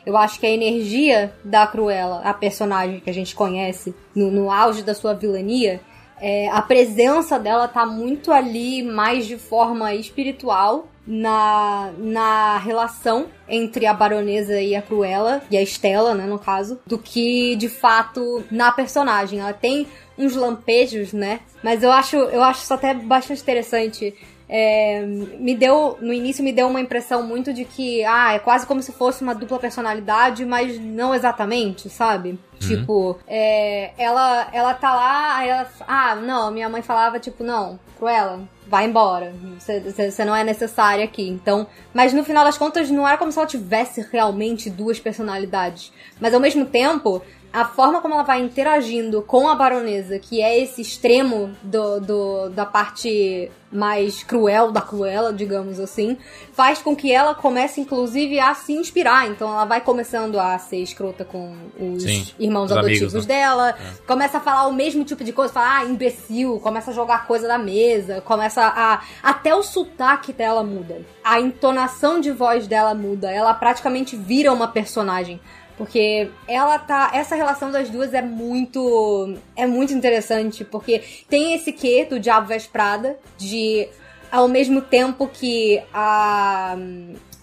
Eu 0.04 0.16
acho 0.16 0.38
que 0.40 0.46
a 0.46 0.50
energia 0.50 1.32
da 1.44 1.66
Cruella, 1.66 2.20
a 2.24 2.34
personagem 2.34 3.00
que 3.00 3.10
a 3.10 3.14
gente 3.14 3.34
conhece 3.34 3.94
no, 4.14 4.30
no 4.30 4.50
auge 4.50 4.82
da 4.82 4.94
sua 4.94 5.14
vilania, 5.14 5.80
é, 6.20 6.48
a 6.50 6.62
presença 6.62 7.38
dela 7.38 7.66
tá 7.66 7.84
muito 7.84 8.30
ali 8.30 8.82
mais 8.82 9.26
de 9.26 9.36
forma 9.36 9.92
espiritual 9.94 10.88
na, 11.06 11.92
na 11.98 12.58
relação 12.58 13.26
entre 13.48 13.86
a 13.86 13.92
baronesa 13.92 14.60
e 14.60 14.76
a 14.76 14.80
Cruella, 14.80 15.42
e 15.50 15.56
a 15.56 15.62
Estela, 15.62 16.14
né, 16.14 16.24
no 16.26 16.38
caso, 16.38 16.78
do 16.86 16.96
que 16.96 17.56
de 17.56 17.68
fato 17.68 18.44
na 18.50 18.70
personagem. 18.70 19.40
Ela 19.40 19.52
tem 19.52 19.86
uns 20.16 20.36
lampejos, 20.36 21.12
né? 21.12 21.40
Mas 21.62 21.82
eu 21.82 21.90
acho, 21.90 22.16
eu 22.16 22.42
acho 22.42 22.62
isso 22.62 22.74
até 22.74 22.94
bastante 22.94 23.42
interessante. 23.42 24.14
É, 24.54 25.00
me 25.00 25.56
deu, 25.56 25.96
no 26.02 26.12
início 26.12 26.44
me 26.44 26.52
deu 26.52 26.68
uma 26.68 26.78
impressão 26.78 27.22
muito 27.22 27.54
de 27.54 27.64
que, 27.64 28.04
ah, 28.04 28.34
é 28.34 28.38
quase 28.38 28.66
como 28.66 28.82
se 28.82 28.92
fosse 28.92 29.22
uma 29.22 29.34
dupla 29.34 29.58
personalidade, 29.58 30.44
mas 30.44 30.78
não 30.78 31.14
exatamente, 31.14 31.88
sabe? 31.88 32.38
Tipo, 32.60 33.18
é, 33.26 33.92
ela, 33.96 34.48
ela 34.52 34.74
tá 34.74 34.94
lá, 34.94 35.36
aí 35.38 35.48
ela, 35.48 35.66
ah, 35.88 36.14
não, 36.14 36.50
minha 36.50 36.68
mãe 36.68 36.82
falava, 36.82 37.18
tipo, 37.18 37.42
não, 37.42 37.80
Cruella, 37.98 38.40
vai 38.66 38.84
embora, 38.84 39.32
você 39.58 40.24
não 40.24 40.36
é 40.36 40.44
necessária 40.44 41.04
aqui. 41.04 41.26
Então, 41.26 41.66
mas 41.94 42.12
no 42.12 42.22
final 42.22 42.44
das 42.44 42.58
contas 42.58 42.90
não 42.90 43.08
era 43.08 43.16
como 43.16 43.32
se 43.32 43.38
ela 43.38 43.48
tivesse 43.48 44.06
realmente 44.12 44.68
duas 44.68 45.00
personalidades. 45.00 45.92
Mas 46.20 46.34
ao 46.34 46.40
mesmo 46.40 46.66
tempo, 46.66 47.22
a 47.52 47.64
forma 47.64 48.00
como 48.00 48.14
ela 48.14 48.22
vai 48.22 48.40
interagindo 48.40 49.22
com 49.22 49.48
a 49.48 49.54
baronesa, 49.54 50.18
que 50.18 50.40
é 50.40 50.58
esse 50.58 50.80
extremo 50.80 51.50
do, 51.62 52.00
do 52.00 52.48
da 52.48 52.64
parte 52.64 53.50
mais 53.72 54.22
cruel 54.22 54.70
da 54.70 54.80
cruela, 54.80 55.32
digamos 55.32 55.80
assim, 55.80 56.18
faz 56.52 56.80
com 56.80 56.94
que 56.94 57.10
ela 57.10 57.34
comece, 57.34 57.80
inclusive, 57.80 58.38
a 58.38 58.54
se 58.54 58.72
inspirar. 58.72 59.28
Então 59.28 59.48
ela 59.48 59.64
vai 59.64 59.80
começando 59.80 60.38
a 60.38 60.58
ser 60.58 60.78
escrota 60.78 61.24
com 61.24 61.54
os 61.78 62.02
Sim, 62.02 62.26
irmãos 62.38 62.66
os 62.66 62.76
adotivos 62.76 63.14
amigos, 63.14 63.26
né? 63.26 63.34
dela, 63.34 63.74
começa 64.06 64.38
a 64.38 64.40
falar 64.40 64.66
o 64.66 64.72
mesmo 64.72 65.04
tipo 65.04 65.24
de 65.24 65.32
coisa, 65.32 65.52
fala, 65.52 65.78
ah, 65.78 65.84
imbecil, 65.84 66.60
começa 66.60 66.90
a 66.90 66.94
jogar 66.94 67.26
coisa 67.26 67.48
da 67.48 67.58
mesa, 67.58 68.20
começa 68.20 68.62
a. 68.62 69.02
Até 69.22 69.54
o 69.54 69.62
sotaque 69.62 70.32
dela 70.32 70.62
muda. 70.62 71.00
A 71.24 71.40
entonação 71.40 72.20
de 72.20 72.30
voz 72.30 72.66
dela 72.66 72.94
muda. 72.94 73.30
Ela 73.30 73.54
praticamente 73.54 74.16
vira 74.16 74.52
uma 74.52 74.68
personagem. 74.68 75.40
Porque 75.82 76.30
ela 76.46 76.78
tá. 76.78 77.10
Essa 77.12 77.34
relação 77.34 77.72
das 77.72 77.90
duas 77.90 78.14
é 78.14 78.22
muito. 78.22 79.36
É 79.56 79.66
muito 79.66 79.92
interessante. 79.92 80.64
Porque 80.64 81.02
tem 81.28 81.54
esse 81.54 81.72
quê 81.72 82.06
do 82.08 82.20
Diabo 82.20 82.46
Veste 82.46 82.68
Prada, 82.68 83.18
de. 83.36 83.88
Ao 84.30 84.46
mesmo 84.46 84.80
tempo 84.80 85.26
que 85.26 85.82
a. 85.92 86.76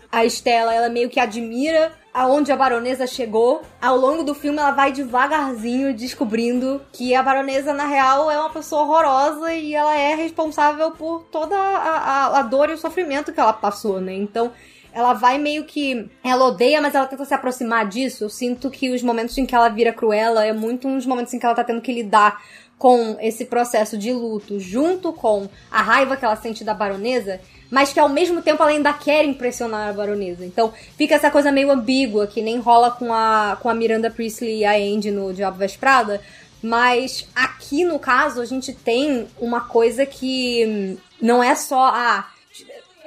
A 0.09 0.25
Estela, 0.25 0.73
ela 0.73 0.89
meio 0.89 1.07
que 1.07 1.19
admira 1.19 1.91
aonde 2.13 2.51
a 2.51 2.55
baronesa 2.55 3.05
chegou. 3.05 3.61
Ao 3.81 3.97
longo 3.97 4.23
do 4.23 4.33
filme, 4.33 4.57
ela 4.57 4.71
vai 4.71 4.91
devagarzinho 4.91 5.93
descobrindo 5.93 6.81
que 6.93 7.13
a 7.13 7.21
baronesa, 7.21 7.73
na 7.73 7.85
real, 7.85 8.31
é 8.31 8.39
uma 8.39 8.49
pessoa 8.49 8.83
horrorosa 8.83 9.53
e 9.53 9.75
ela 9.75 9.95
é 9.95 10.15
responsável 10.15 10.91
por 10.91 11.25
toda 11.25 11.55
a, 11.55 11.97
a, 11.97 12.39
a 12.39 12.41
dor 12.41 12.69
e 12.69 12.73
o 12.73 12.77
sofrimento 12.77 13.33
que 13.33 13.39
ela 13.39 13.53
passou, 13.53 14.01
né? 14.01 14.13
Então, 14.13 14.51
ela 14.93 15.13
vai 15.13 15.37
meio 15.37 15.63
que. 15.63 16.09
Ela 16.23 16.45
odeia, 16.45 16.81
mas 16.81 16.95
ela 16.95 17.05
tenta 17.05 17.25
se 17.25 17.33
aproximar 17.33 17.87
disso. 17.87 18.23
Eu 18.23 18.29
sinto 18.29 18.69
que 18.69 18.91
os 18.91 19.03
momentos 19.03 19.37
em 19.37 19.45
que 19.45 19.55
ela 19.55 19.69
vira 19.69 19.93
cruela 19.93 20.45
é 20.45 20.53
muito 20.53 20.87
uns 20.87 21.05
momentos 21.05 21.33
em 21.33 21.39
que 21.39 21.45
ela 21.45 21.55
tá 21.55 21.63
tendo 21.63 21.81
que 21.81 21.93
lidar 21.93 22.41
com 22.79 23.17
esse 23.19 23.43
processo 23.43 23.97
de 23.97 24.11
luto, 24.13 24.57
junto 24.57 25.11
com 25.11 25.49
a 25.69 25.81
raiva 25.81 26.15
que 26.15 26.23
ela 26.23 26.37
sente 26.37 26.63
da 26.63 26.73
baronesa, 26.73 27.41
mas 27.69 27.91
que 27.91 27.99
ao 27.99 28.07
mesmo 28.07 28.41
tempo 28.41 28.63
ela 28.63 28.71
ainda 28.71 28.93
quer 28.93 29.25
impressionar 29.25 29.89
a 29.89 29.93
baronesa. 29.93 30.45
Então 30.45 30.73
fica 30.97 31.15
essa 31.15 31.29
coisa 31.29 31.51
meio 31.51 31.69
ambígua, 31.69 32.25
que 32.25 32.41
nem 32.41 32.57
rola 32.57 32.89
com 32.89 33.13
a, 33.13 33.57
com 33.61 33.69
a 33.69 33.73
Miranda 33.73 34.09
Priestley 34.09 34.59
e 34.59 34.65
a 34.65 34.71
Andy 34.75 35.11
no 35.11 35.33
Diabo 35.33 35.57
Veste 35.57 35.77
Prada. 35.77 36.21
Mas 36.63 37.27
aqui 37.35 37.83
no 37.83 37.99
caso 37.99 38.41
a 38.41 38.45
gente 38.45 38.73
tem 38.73 39.27
uma 39.39 39.61
coisa 39.61 40.05
que 40.05 40.97
não 41.21 41.43
é 41.43 41.55
só 41.55 41.91
ah, 41.93 42.27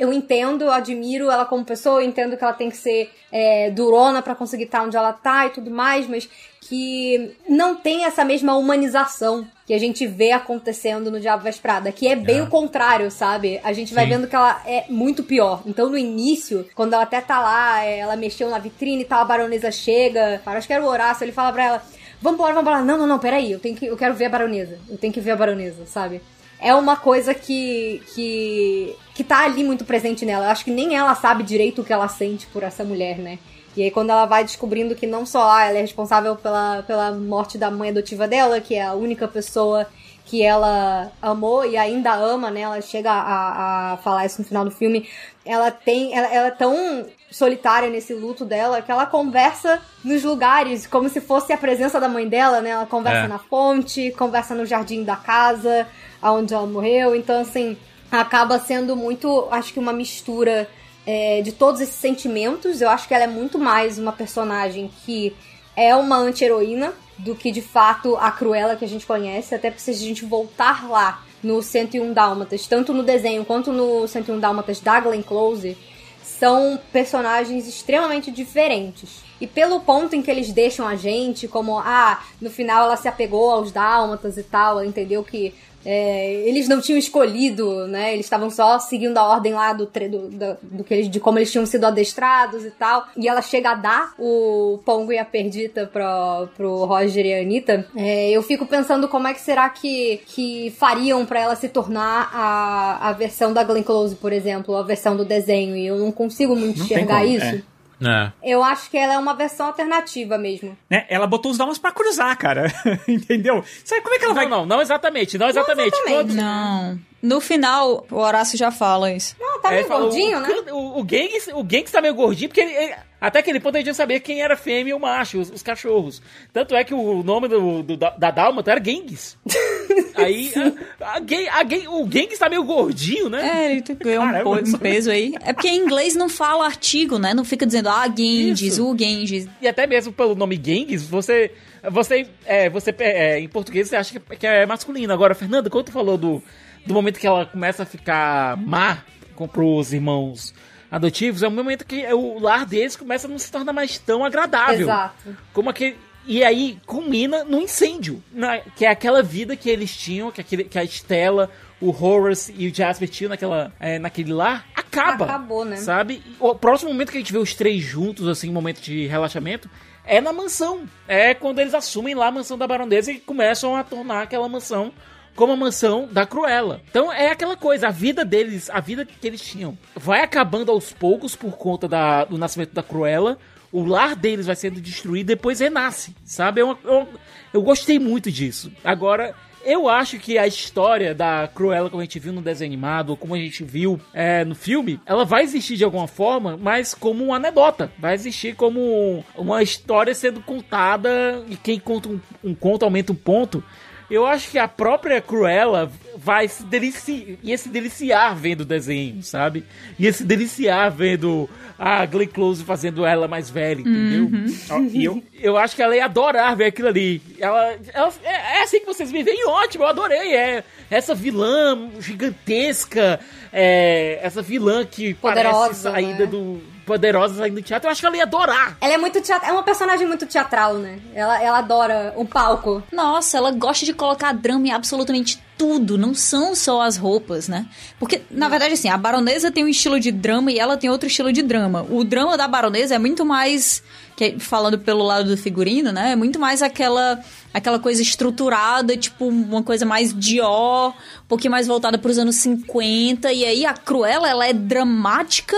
eu 0.02 0.12
entendo, 0.12 0.64
eu 0.64 0.72
admiro 0.72 1.30
ela 1.30 1.44
como 1.44 1.64
pessoa, 1.64 2.02
eu 2.02 2.08
entendo 2.08 2.36
que 2.36 2.42
ela 2.42 2.52
tem 2.52 2.68
que 2.68 2.76
ser 2.76 3.08
é, 3.30 3.70
durona 3.70 4.20
para 4.20 4.34
conseguir 4.34 4.64
estar 4.64 4.82
onde 4.82 4.96
ela 4.96 5.12
tá 5.12 5.46
e 5.46 5.50
tudo 5.50 5.70
mais, 5.70 6.08
mas 6.08 6.28
que 6.60 7.36
não 7.48 7.76
tem 7.76 8.04
essa 8.04 8.24
mesma 8.24 8.56
humanização 8.56 9.46
que 9.64 9.72
a 9.72 9.78
gente 9.78 10.04
vê 10.04 10.32
acontecendo 10.32 11.08
no 11.08 11.20
Diabo 11.20 11.48
Prada, 11.62 11.92
que 11.92 12.08
é 12.08 12.16
bem 12.16 12.38
É. 12.38 12.42
o 12.42 12.48
contrário, 12.48 13.12
sabe? 13.12 13.60
A 13.62 13.72
gente 13.72 13.94
vai 13.94 14.02
Sim. 14.06 14.10
vendo 14.10 14.26
que 14.26 14.34
ela 14.34 14.60
é 14.66 14.86
muito 14.88 15.22
pior. 15.22 15.62
Então, 15.66 15.88
no 15.88 15.96
início, 15.96 16.66
quando 16.74 16.94
ela 16.94 17.04
até 17.04 17.20
tá 17.20 17.38
lá, 17.40 17.84
é, 17.84 17.98
ela 17.98 18.16
mexeu 18.16 18.50
na 18.50 18.58
vitrine 18.58 19.02
e 19.02 19.04
tal, 19.04 19.20
a 19.20 19.24
baronesa 19.24 19.70
chega, 19.70 20.42
acho 20.44 20.66
que 20.66 20.72
era 20.72 20.82
o 20.82 20.88
Horácio, 20.88 21.22
ele 21.22 21.30
fala 21.30 21.52
pra 21.52 21.64
ela, 21.64 21.82
vamos 22.20 22.38
embora, 22.40 22.54
vamos 22.54 22.68
embora. 22.68 22.84
Não, 22.84 22.98
não, 22.98 23.06
não, 23.06 23.18
peraí, 23.20 23.52
eu, 23.52 23.60
tenho 23.60 23.76
que, 23.76 23.86
eu 23.86 23.96
quero 23.96 24.14
ver 24.14 24.24
a 24.24 24.30
baronesa. 24.30 24.80
Eu 24.90 24.98
tenho 24.98 25.12
que 25.12 25.20
ver 25.20 25.30
a 25.30 25.36
baronesa, 25.36 25.86
sabe? 25.86 26.20
É 26.58 26.72
uma 26.74 26.96
coisa 26.96 27.34
que, 27.34 28.00
que, 28.14 28.96
que 29.14 29.22
tá 29.24 29.44
ali 29.44 29.62
muito 29.62 29.84
presente 29.84 30.24
nela. 30.24 30.46
Eu 30.46 30.50
acho 30.50 30.64
que 30.64 30.70
nem 30.70 30.96
ela 30.96 31.14
sabe 31.14 31.42
direito 31.42 31.82
o 31.82 31.84
que 31.84 31.92
ela 31.92 32.08
sente 32.08 32.46
por 32.46 32.62
essa 32.62 32.82
mulher, 32.84 33.18
né? 33.18 33.38
E 33.76 33.82
aí 33.82 33.90
quando 33.90 34.10
ela 34.10 34.26
vai 34.26 34.44
descobrindo 34.44 34.94
que 34.94 35.06
não 35.06 35.24
só 35.24 35.58
ela 35.60 35.78
é 35.78 35.80
responsável 35.80 36.36
pela, 36.36 36.82
pela 36.86 37.10
morte 37.12 37.56
da 37.56 37.70
mãe 37.70 37.90
adotiva 37.90 38.28
dela, 38.28 38.60
que 38.60 38.74
é 38.74 38.82
a 38.82 38.92
única 38.94 39.26
pessoa 39.26 39.86
que 40.24 40.42
ela 40.42 41.10
amou 41.20 41.64
e 41.64 41.76
ainda 41.76 42.14
ama, 42.14 42.50
né? 42.50 42.60
Ela 42.60 42.80
chega 42.80 43.10
a, 43.10 43.92
a 43.92 43.96
falar 43.98 44.24
isso 44.24 44.40
no 44.40 44.46
final 44.46 44.64
do 44.64 44.70
filme. 44.70 45.08
Ela 45.44 45.70
tem. 45.70 46.14
Ela, 46.16 46.26
ela 46.32 46.46
é 46.48 46.50
tão 46.52 47.06
solitária 47.30 47.88
nesse 47.90 48.14
luto 48.14 48.44
dela 48.44 48.80
que 48.82 48.90
ela 48.92 49.04
conversa 49.06 49.80
nos 50.04 50.22
lugares 50.22 50.86
como 50.86 51.08
se 51.08 51.20
fosse 51.20 51.52
a 51.52 51.56
presença 51.58 51.98
da 51.98 52.08
mãe 52.08 52.28
dela, 52.28 52.60
né? 52.60 52.70
Ela 52.70 52.86
conversa 52.86 53.24
É. 53.24 53.28
na 53.28 53.38
fonte, 53.38 54.10
conversa 54.12 54.54
no 54.54 54.64
jardim 54.64 55.02
da 55.02 55.16
casa, 55.16 55.86
onde 56.22 56.54
ela 56.54 56.66
morreu. 56.66 57.16
Então, 57.16 57.40
assim, 57.40 57.76
acaba 58.20 58.58
sendo 58.58 58.94
muito, 58.94 59.48
acho 59.50 59.72
que 59.72 59.78
uma 59.78 59.92
mistura 59.92 60.68
é, 61.06 61.40
de 61.42 61.52
todos 61.52 61.80
esses 61.80 61.94
sentimentos. 61.94 62.80
Eu 62.80 62.90
acho 62.90 63.08
que 63.08 63.14
ela 63.14 63.24
é 63.24 63.28
muito 63.28 63.58
mais 63.58 63.98
uma 63.98 64.12
personagem 64.12 64.90
que 65.04 65.34
é 65.74 65.94
uma 65.96 66.16
anti-heroína 66.16 66.92
do 67.18 67.34
que 67.34 67.50
de 67.50 67.62
fato 67.62 68.16
a 68.16 68.30
Cruella 68.30 68.76
que 68.76 68.84
a 68.84 68.88
gente 68.88 69.06
conhece, 69.06 69.54
até 69.54 69.70
porque 69.70 69.82
se 69.82 69.90
a 69.90 69.94
gente 69.94 70.24
voltar 70.24 70.88
lá 70.88 71.22
no 71.42 71.62
101 71.62 72.12
Dálmatas, 72.12 72.66
tanto 72.66 72.92
no 72.92 73.02
desenho 73.02 73.44
quanto 73.44 73.72
no 73.72 74.06
101 74.06 74.38
Dálmatas 74.38 74.80
da 74.80 75.00
Glenn 75.00 75.22
Close, 75.22 75.76
são 76.22 76.78
personagens 76.92 77.66
extremamente 77.66 78.30
diferentes. 78.30 79.22
E 79.40 79.46
pelo 79.46 79.80
ponto 79.80 80.14
em 80.14 80.22
que 80.22 80.30
eles 80.30 80.52
deixam 80.52 80.86
a 80.86 80.94
gente, 80.94 81.48
como, 81.48 81.78
ah, 81.78 82.22
no 82.40 82.48
final 82.48 82.84
ela 82.84 82.96
se 82.96 83.08
apegou 83.08 83.50
aos 83.50 83.72
dálmatas 83.72 84.36
e 84.36 84.42
tal, 84.42 84.78
ela 84.78 84.86
entendeu 84.86 85.24
que 85.24 85.52
é, 85.84 86.32
eles 86.46 86.68
não 86.68 86.80
tinham 86.80 86.98
escolhido, 86.98 87.86
né? 87.86 88.12
Eles 88.12 88.26
estavam 88.26 88.50
só 88.50 88.78
seguindo 88.78 89.18
a 89.18 89.24
ordem 89.26 89.52
lá 89.52 89.72
do, 89.72 89.86
do, 89.86 90.28
do, 90.28 90.56
do 90.62 90.84
que 90.84 90.94
eles, 90.94 91.10
de 91.10 91.20
como 91.20 91.38
eles 91.38 91.50
tinham 91.50 91.66
sido 91.66 91.84
adestrados 91.84 92.64
e 92.64 92.70
tal. 92.70 93.06
E 93.16 93.28
ela 93.28 93.42
chega 93.42 93.70
a 93.72 93.74
dar 93.74 94.14
o 94.18 94.78
Pongo 94.84 95.12
e 95.12 95.18
a 95.18 95.24
Perdita 95.24 95.88
pro, 95.92 96.48
pro 96.56 96.84
Roger 96.84 97.24
e 97.26 97.34
a 97.34 97.40
Anitta. 97.40 97.86
É, 97.96 98.30
eu 98.30 98.42
fico 98.42 98.66
pensando 98.66 99.08
como 99.08 99.26
é 99.28 99.34
que 99.34 99.40
será 99.40 99.68
que, 99.70 100.20
que 100.26 100.70
fariam 100.78 101.24
pra 101.26 101.40
ela 101.40 101.56
se 101.56 101.68
tornar 101.68 102.30
a, 102.32 103.08
a 103.08 103.12
versão 103.12 103.52
da 103.52 103.64
Glenn 103.64 103.82
Close, 103.82 104.14
por 104.16 104.32
exemplo, 104.32 104.76
a 104.76 104.82
versão 104.82 105.16
do 105.16 105.24
desenho. 105.24 105.76
E 105.76 105.86
eu 105.86 105.98
não 105.98 106.12
consigo 106.12 106.54
muito 106.54 106.78
Não 106.78 106.84
enxergar 106.84 107.24
isso. 107.24 107.44
é. 107.44 107.62
É. 108.08 108.32
Eu 108.42 108.62
acho 108.64 108.90
que 108.90 108.96
ela 108.96 109.14
é 109.14 109.18
uma 109.18 109.34
versão 109.34 109.66
alternativa 109.66 110.36
mesmo. 110.38 110.76
Né? 110.90 111.04
Ela 111.08 111.26
botou 111.26 111.50
os 111.52 111.58
dálmatas 111.58 111.78
pra 111.80 111.92
cruzar, 111.92 112.36
cara. 112.36 112.66
Entendeu? 113.08 113.64
Sabe 113.84 114.00
como 114.02 114.14
é 114.14 114.18
que 114.18 114.24
ela 114.24 114.34
vai... 114.34 114.46
Não, 114.48 114.58
não, 114.60 114.66
não 114.66 114.80
exatamente, 114.80 115.38
não 115.38 115.48
exatamente. 115.48 115.94
exatamente. 115.94 116.16
Quando- 116.16 116.34
Não. 116.34 116.98
No 117.22 117.40
final, 117.40 118.04
o 118.10 118.16
Horácio 118.16 118.58
já 118.58 118.72
fala 118.72 119.12
isso. 119.12 119.36
Não, 119.38 119.60
tá 119.60 119.70
É, 119.70 119.74
meio 119.76 119.86
fala, 119.86 120.00
gordinho, 120.02 120.38
o, 120.38 120.40
né? 120.40 120.48
O, 120.72 120.76
o, 120.76 121.02
o 121.02 121.06
Genghis 121.08 121.90
tá 121.92 122.00
meio 122.00 122.14
gordinho, 122.14 122.48
porque 122.48 122.60
ele, 122.60 122.72
ele- 122.72 122.94
até 123.22 123.38
aquele 123.38 123.60
ponto 123.60 123.76
a 123.76 123.78
gente 123.78 123.86
ia 123.86 123.94
saber 123.94 124.20
quem 124.20 124.42
era 124.42 124.56
fêmea 124.56 124.90
e 124.90 124.94
o 124.94 124.98
macho, 125.00 125.38
os, 125.40 125.50
os 125.50 125.62
cachorros. 125.62 126.20
Tanto 126.52 126.74
é 126.74 126.82
que 126.82 126.92
o 126.92 127.22
nome 127.22 127.46
do, 127.48 127.82
do- 127.82 127.96
da, 127.96 128.10
da 128.10 128.30
Dálmata 128.30 128.72
era 128.72 128.84
Genghis. 128.84 129.38
Aí, 130.14 130.52
a, 131.00 131.16
a, 131.16 131.18
a 131.18 131.90
o 131.90 132.10
Genghis 132.10 132.38
tá 132.38 132.48
meio 132.48 132.62
gordinho, 132.64 133.28
né? 133.28 133.66
É, 133.66 133.72
ele 133.72 133.82
ganhou 133.98 134.24
um, 134.24 134.30
Caramba, 134.30 134.50
um 134.50 134.66
sou- 134.66 134.78
peso 134.78 135.10
aí. 135.10 135.34
É 135.42 135.52
porque 135.52 135.68
em 135.68 135.78
inglês 135.78 136.14
não 136.14 136.28
fala 136.28 136.66
artigo, 136.66 137.18
né? 137.18 137.32
Não 137.32 137.44
fica 137.44 137.64
dizendo, 137.64 137.88
ah, 137.88 138.06
Genghis, 138.06 138.60
Isso. 138.60 138.86
o 138.92 138.96
Genghis. 138.98 139.48
E 139.60 139.66
até 139.66 139.86
mesmo 139.86 140.12
pelo 140.12 140.34
nome 140.34 140.60
Genghis, 140.62 141.02
você. 141.06 141.50
Você, 141.90 142.28
é, 142.44 142.70
você 142.70 142.94
é, 143.00 143.40
em 143.40 143.48
português 143.48 143.88
você 143.88 143.96
acha 143.96 144.20
que, 144.20 144.36
que 144.36 144.46
é 144.46 144.64
masculino. 144.66 145.12
Agora, 145.12 145.34
Fernanda, 145.34 145.68
quando 145.68 145.86
tu 145.86 145.92
falou 145.92 146.16
do, 146.16 146.40
do 146.86 146.94
momento 146.94 147.18
que 147.18 147.26
ela 147.26 147.44
começa 147.46 147.82
a 147.82 147.86
ficar 147.86 148.56
má 148.56 148.98
com, 149.34 149.48
pros 149.48 149.92
irmãos 149.92 150.54
adotivos, 150.92 151.42
é 151.42 151.48
o 151.48 151.50
momento 151.50 151.84
que 151.86 152.06
o 152.12 152.38
lar 152.38 152.64
deles 152.66 152.94
começa 152.94 153.26
a 153.26 153.30
não 153.30 153.38
se 153.38 153.50
tornar 153.50 153.72
mais 153.72 153.98
tão 153.98 154.24
agradável. 154.24 154.82
Exato. 154.82 155.36
Como 155.52 155.70
aquele. 155.70 155.96
E 156.24 156.44
aí 156.44 156.78
culmina 156.86 157.42
no 157.42 157.58
incêndio. 157.60 158.22
na- 158.32 158.58
que 158.58 158.84
é 158.84 158.90
aquela 158.90 159.22
vida 159.24 159.56
que 159.56 159.68
eles 159.68 159.96
tinham, 159.96 160.30
que, 160.30 160.40
aquele, 160.40 160.62
que 160.64 160.78
a 160.78 160.84
Stella, 160.84 161.50
o 161.80 161.90
Horace 161.90 162.54
e 162.56 162.68
o 162.68 162.74
Jasper 162.74 163.08
tinham 163.08 163.30
naquela, 163.30 163.72
é, 163.80 163.98
naquele 163.98 164.32
lar, 164.32 164.64
acaba. 164.76 165.24
Acabou, 165.24 165.64
né? 165.64 165.76
Sabe? 165.78 166.22
O 166.38 166.54
próximo 166.54 166.92
momento 166.92 167.10
que 167.10 167.16
a 167.16 167.20
gente 167.20 167.32
vê 167.32 167.38
os 167.38 167.54
três 167.54 167.82
juntos, 167.82 168.28
assim, 168.28 168.48
um 168.48 168.52
momento 168.52 168.80
de 168.80 169.06
relaxamento, 169.08 169.68
é 170.04 170.20
na 170.20 170.32
mansão. 170.32 170.84
É 171.08 171.34
quando 171.34 171.58
eles 171.58 171.74
assumem 171.74 172.14
lá 172.14 172.28
a 172.28 172.30
mansão 172.30 172.56
da 172.56 172.68
baronesa 172.68 173.10
e 173.10 173.18
começam 173.18 173.74
a 173.74 173.82
tornar 173.82 174.22
aquela 174.22 174.48
mansão 174.48 174.92
como 175.34 175.52
a 175.52 175.56
mansão 175.56 176.08
da 176.10 176.26
Cruella. 176.26 176.80
Então 176.90 177.12
é 177.12 177.30
aquela 177.30 177.56
coisa, 177.56 177.88
a 177.88 177.90
vida 177.90 178.24
deles, 178.24 178.68
a 178.70 178.80
vida 178.80 179.04
que 179.04 179.26
eles 179.26 179.40
tinham, 179.40 179.76
vai 179.96 180.22
acabando 180.22 180.70
aos 180.70 180.92
poucos 180.92 181.34
por 181.36 181.52
conta 181.56 181.88
da- 181.88 182.24
do 182.24 182.36
nascimento 182.38 182.72
da 182.72 182.82
Cruella. 182.82 183.38
O 183.70 183.84
lar 183.84 184.14
deles 184.14 184.46
vai 184.46 184.56
sendo 184.56 184.80
destruído, 184.80 185.28
depois 185.28 185.60
renasce, 185.60 186.14
sabe? 186.24 186.60
É 186.60 186.64
uma- 186.64 186.78
eu, 186.84 187.08
eu 187.54 187.62
gostei 187.62 187.98
muito 187.98 188.30
disso. 188.30 188.70
Agora, 188.84 189.34
eu 189.64 189.88
acho 189.88 190.18
que 190.18 190.36
a 190.36 190.46
história 190.46 191.14
da 191.14 191.48
Cruella, 191.54 191.88
como 191.88 192.00
a 192.02 192.04
gente 192.04 192.18
viu 192.18 192.32
no 192.34 192.42
desenho 192.42 192.68
animado, 192.68 193.10
ou 193.10 193.16
como 193.16 193.34
a 193.34 193.38
gente 193.38 193.62
viu 193.64 193.98
é, 194.12 194.44
no 194.44 194.54
filme, 194.54 195.00
ela 195.06 195.24
vai 195.24 195.42
existir 195.44 195.76
de 195.76 195.84
alguma 195.84 196.06
forma, 196.08 196.58
mas 196.60 196.92
como 196.92 197.24
uma 197.24 197.36
anedota. 197.36 197.90
Vai 197.98 198.12
existir 198.14 198.54
como 198.56 199.24
uma 199.36 199.62
história 199.62 200.14
sendo 200.14 200.42
contada, 200.42 201.42
e 201.48 201.56
quem 201.56 201.78
conta 201.78 202.08
um, 202.08 202.20
um 202.44 202.54
conto 202.54 202.84
aumenta 202.84 203.12
um 203.12 203.16
ponto. 203.16 203.62
Eu 204.10 204.26
acho 204.26 204.50
que 204.50 204.58
a 204.58 204.68
própria 204.68 205.20
Cruella, 205.20 205.90
vai 206.16 206.46
se 206.46 206.62
deliciar, 206.64 207.36
ia 207.42 207.56
se 207.56 207.68
deliciar 207.70 208.34
vendo 208.36 208.60
o 208.60 208.64
desenho, 208.64 209.22
sabe? 209.22 209.64
Ia 209.98 210.12
se 210.12 210.24
deliciar 210.24 210.90
vendo 210.90 211.48
a 211.78 212.04
Glenn 212.04 212.26
Close 212.28 212.62
fazendo 212.62 213.04
ela 213.06 213.26
mais 213.26 213.48
velha, 213.48 213.80
entendeu? 213.80 214.30
Ó, 214.70 214.78
E 214.80 215.04
eu, 215.04 215.22
eu 215.40 215.56
acho 215.56 215.74
que 215.74 215.82
ela 215.82 215.96
ia 215.96 216.04
adorar 216.04 216.54
ver 216.54 216.66
aquilo 216.66 216.88
ali. 216.88 217.20
Ela, 217.40 217.74
ela- 217.92 218.12
é, 218.22 218.58
é 218.58 218.62
assim 218.62 218.80
que 218.80 218.86
vocês 218.86 219.10
me 219.10 219.22
veem, 219.22 219.46
ótimo, 219.48 219.84
eu 219.84 219.88
adorei. 219.88 220.34
É 220.34 220.64
essa 220.90 221.14
vilã 221.14 221.88
gigantesca, 221.98 223.18
é, 223.52 224.18
essa 224.22 224.42
vilã 224.42 224.84
que 224.84 225.14
Poderosa, 225.14 225.58
parece 225.58 225.80
saída 225.80 226.24
né? 226.24 226.26
do 226.26 226.60
poderosa 226.84 227.36
saindo 227.36 227.56
do 227.56 227.62
teatro. 227.62 227.88
Eu 227.88 227.92
acho 227.92 228.00
que 228.00 228.06
ela 228.06 228.16
ia 228.16 228.22
adorar. 228.24 228.76
Ela 228.80 228.94
é 228.94 228.98
muito 228.98 229.20
teatral, 229.20 229.50
é 229.50 229.52
uma 229.52 229.62
personagem 229.62 230.06
muito 230.06 230.26
teatral, 230.26 230.74
né? 230.74 230.98
Ela, 231.14 231.42
ela 231.42 231.58
adora 231.58 232.12
o 232.16 232.24
palco. 232.24 232.82
Nossa, 232.92 233.38
ela 233.38 233.50
gosta 233.52 233.84
de 233.84 233.92
colocar 233.92 234.32
drama 234.32 234.68
em 234.68 234.72
absolutamente 234.72 235.40
tudo, 235.56 235.96
não 235.96 236.12
são 236.12 236.56
só 236.56 236.82
as 236.82 236.96
roupas, 236.96 237.46
né? 237.46 237.66
Porque, 237.98 238.22
na 238.30 238.48
verdade, 238.48 238.74
assim, 238.74 238.88
a 238.88 238.96
baronesa 238.96 239.50
tem 239.50 239.64
um 239.64 239.68
estilo 239.68 240.00
de 240.00 240.10
drama 240.10 240.50
e 240.50 240.58
ela 240.58 240.76
tem 240.76 240.90
outro 240.90 241.06
estilo 241.06 241.32
de 241.32 241.40
drama. 241.42 241.86
O 241.88 242.02
drama 242.02 242.36
da 242.36 242.48
baronesa 242.48 242.96
é 242.96 242.98
muito 242.98 243.24
mais, 243.24 243.82
que, 244.16 244.40
falando 244.40 244.78
pelo 244.78 245.04
lado 245.04 245.28
do 245.28 245.36
figurino, 245.36 245.92
né? 245.92 246.12
É 246.12 246.16
muito 246.16 246.38
mais 246.40 246.62
aquela, 246.62 247.22
aquela 247.52 247.78
coisa 247.78 248.02
estruturada, 248.02 248.96
tipo, 248.96 249.26
uma 249.26 249.62
coisa 249.62 249.84
mais 249.84 250.12
Dior, 250.14 250.90
um 250.90 251.26
pouquinho 251.28 251.50
mais 251.50 251.66
voltada 251.66 251.98
pros 251.98 252.18
anos 252.18 252.36
50. 252.36 253.32
E 253.32 253.44
aí 253.44 253.66
a 253.66 253.74
Cruella, 253.74 254.28
ela 254.28 254.46
é 254.46 254.52
dramática 254.52 255.56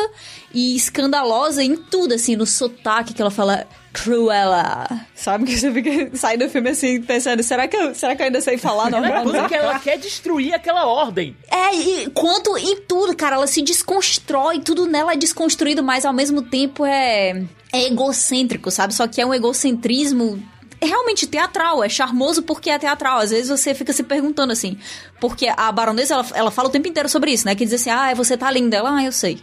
e 0.53 0.77
escandalosa 0.77 1.63
em 1.63 1.77
tudo, 1.77 2.15
assim, 2.15 2.37
no 2.37 2.47
sotaque 2.47 3.15
que 3.15 3.21
ela 3.21 3.31
fala 3.31 3.67
Cruella. 3.93 4.89
Sabe 5.15 5.45
que 5.45 5.57
você 5.57 5.73
fica 5.73 6.11
sai 6.19 6.37
do 6.37 6.49
filme 6.49 6.71
assim 6.71 7.01
pensando, 7.01 7.43
será 7.43 7.69
que 7.69 7.77
eu, 7.77 7.95
será 7.95 8.17
que 8.17 8.23
eu 8.23 8.27
ainda 8.27 8.41
sei 8.41 8.59
falar 8.59 8.91
normal? 8.91 9.35
é 9.35 9.49
que 9.49 9.55
ela 9.55 9.79
quer 9.79 9.97
destruir 9.99 10.53
aquela 10.53 10.87
ordem. 10.87 11.37
É, 11.51 11.75
e 11.75 12.11
quanto 12.11 12.59
em 12.59 12.81
tudo, 12.83 13.17
cara, 13.17 13.37
ela 13.37 13.47
se 13.47 13.63
desconstrói, 13.63 14.61
tudo 14.61 14.87
nela 14.87 15.13
é 15.13 15.17
desconstruído, 15.17 15.83
mas 15.83 16.05
ao 16.05 16.13
mesmo 16.13 16.43
tempo 16.43 16.85
é, 16.85 17.45
é 17.73 17.87
egocêntrico, 17.87 18.71
sabe? 18.71 18.93
Só 18.95 19.07
que 19.07 19.21
é 19.21 19.27
um 19.27 19.33
egocentrismo 19.33 20.43
realmente 20.85 21.27
teatral, 21.27 21.83
é 21.83 21.89
charmoso 21.89 22.43
porque 22.43 22.71
é 22.71 22.79
teatral. 22.79 23.19
Às 23.19 23.31
vezes 23.31 23.49
você 23.49 23.75
fica 23.75 23.93
se 23.93 24.03
perguntando 24.03 24.53
assim, 24.53 24.79
porque 25.21 25.49
a 25.57 25.71
baronesa, 25.73 26.15
ela, 26.15 26.27
ela 26.35 26.51
fala 26.51 26.69
o 26.69 26.73
tempo 26.73 26.89
inteiro 26.89 27.09
sobre 27.09 27.33
isso, 27.33 27.47
né? 27.47 27.55
Que 27.55 27.65
diz 27.65 27.75
assim, 27.75 27.91
ah, 27.91 28.13
você 28.15 28.37
tá 28.37 28.51
linda. 28.51 28.77
Ela, 28.77 28.97
ah, 28.97 29.05
eu 29.05 29.13
sei. 29.13 29.43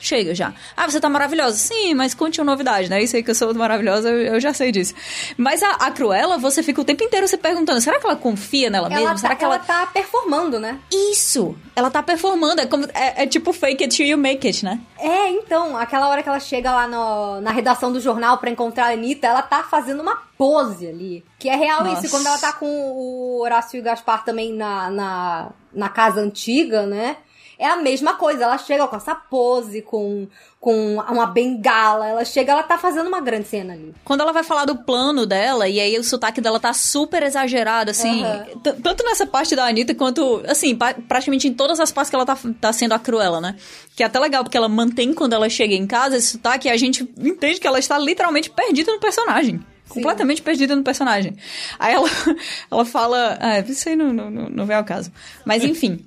Chega 0.00 0.32
já. 0.32 0.54
Ah, 0.76 0.88
você 0.88 1.00
tá 1.00 1.08
maravilhosa. 1.08 1.56
Sim, 1.56 1.92
mas 1.92 2.14
conte 2.14 2.40
uma 2.40 2.52
novidade, 2.52 2.88
né? 2.88 3.02
Isso 3.02 3.16
aí 3.16 3.22
que 3.22 3.32
eu 3.32 3.34
sou 3.34 3.52
maravilhosa, 3.52 4.08
eu, 4.08 4.34
eu 4.34 4.40
já 4.40 4.54
sei 4.54 4.70
disso. 4.70 4.94
Mas 5.36 5.60
a, 5.60 5.70
a 5.72 5.90
Cruella, 5.90 6.38
você 6.38 6.62
fica 6.62 6.80
o 6.80 6.84
tempo 6.84 7.02
inteiro 7.02 7.26
se 7.26 7.36
perguntando, 7.36 7.80
será 7.80 7.98
que 7.98 8.06
ela 8.06 8.14
confia 8.14 8.70
nela 8.70 8.86
Ela, 8.86 8.94
mesma? 8.94 9.10
tá, 9.10 9.16
será 9.18 9.34
que 9.34 9.44
ela 9.44 9.56
ela... 9.56 9.64
tá 9.64 9.86
performando, 9.86 10.60
né? 10.60 10.78
Isso! 10.92 11.58
Ela 11.74 11.90
tá 11.90 12.00
performando. 12.00 12.60
É, 12.60 12.66
como, 12.66 12.84
é, 12.94 13.24
é 13.24 13.26
tipo 13.26 13.52
fake 13.52 13.82
it 13.82 13.96
till 13.96 14.06
you 14.06 14.16
make 14.16 14.46
it, 14.46 14.64
né? 14.64 14.80
É, 15.00 15.30
então, 15.30 15.76
aquela 15.76 16.08
hora 16.08 16.22
que 16.22 16.28
ela 16.28 16.38
chega 16.38 16.70
lá 16.72 16.86
no- 16.86 17.40
na 17.40 17.50
redação 17.50 17.92
do 17.92 18.00
jornal 18.00 18.38
pra 18.38 18.50
encontrar 18.50 18.86
a 18.86 18.92
Anitta, 18.92 19.26
ela 19.26 19.42
tá 19.42 19.64
fazendo 19.64 20.00
uma 20.00 20.14
pose 20.38 20.86
ali. 20.86 21.24
Que 21.40 21.48
é 21.48 21.56
real 21.56 21.82
Nossa. 21.82 22.06
isso. 22.06 22.16
Quando 22.16 22.26
ela 22.28 22.38
tá 22.38 22.52
com 22.52 22.66
o 22.66 23.40
Horácio 23.42 23.76
e 23.76 23.80
o 23.80 23.82
Gaspar 23.82 24.24
também 24.24 24.52
na, 24.52 24.88
na, 24.90 25.50
na 25.72 25.88
casa 25.88 26.20
antiga, 26.20 26.86
né? 26.86 27.16
É 27.58 27.66
a 27.66 27.76
mesma 27.76 28.14
coisa. 28.14 28.44
Ela 28.44 28.56
chega 28.56 28.86
com 28.86 28.94
essa 28.96 29.14
pose, 29.14 29.82
com, 29.82 30.28
com 30.60 30.94
uma 30.94 31.26
bengala. 31.26 32.06
Ela 32.06 32.24
chega, 32.24 32.52
ela 32.52 32.62
tá 32.62 32.78
fazendo 32.78 33.08
uma 33.08 33.20
grande 33.20 33.48
cena 33.48 33.72
ali. 33.72 33.92
Quando 34.04 34.20
ela 34.20 34.32
vai 34.32 34.44
falar 34.44 34.64
do 34.64 34.76
plano 34.76 35.26
dela, 35.26 35.68
e 35.68 35.80
aí 35.80 35.98
o 35.98 36.04
sotaque 36.04 36.40
dela 36.40 36.60
tá 36.60 36.72
super 36.72 37.22
exagerado, 37.22 37.90
assim. 37.90 38.22
T- 38.62 38.74
Tanto 38.74 39.02
nessa 39.04 39.26
parte 39.26 39.56
da 39.56 39.66
Anitta 39.66 39.94
quanto, 39.94 40.40
assim, 40.46 40.76
praticamente 40.76 41.48
em 41.48 41.52
todas 41.52 41.80
as 41.80 41.90
partes 41.90 42.10
que 42.10 42.14
ela 42.16 42.24
tá, 42.26 42.38
tá 42.60 42.72
sendo 42.72 42.92
a 42.92 42.98
Cruella, 42.98 43.40
né? 43.40 43.56
Que 43.96 44.04
é 44.04 44.06
até 44.06 44.20
legal, 44.20 44.44
porque 44.44 44.56
ela 44.56 44.68
mantém 44.68 45.12
quando 45.12 45.32
ela 45.32 45.48
chega 45.48 45.74
em 45.74 45.86
casa 45.86 46.16
esse 46.16 46.28
sotaque 46.28 46.68
e 46.68 46.70
a 46.70 46.76
gente 46.76 47.02
entende 47.18 47.58
que 47.58 47.66
ela 47.66 47.78
está 47.80 47.98
literalmente 47.98 48.50
perdida 48.50 48.92
no 48.92 49.00
personagem. 49.00 49.60
Completamente 49.88 50.42
perdida 50.42 50.76
no 50.76 50.82
personagem. 50.82 51.36
Aí 51.78 51.94
ela, 51.94 52.08
ela 52.70 52.84
fala. 52.84 53.38
Ah, 53.40 53.58
isso 53.60 53.88
aí 53.88 53.96
não, 53.96 54.12
não, 54.12 54.30
não 54.30 54.66
vem 54.66 54.76
ao 54.76 54.84
caso. 54.84 55.10
Mas 55.44 55.64
enfim. 55.64 56.04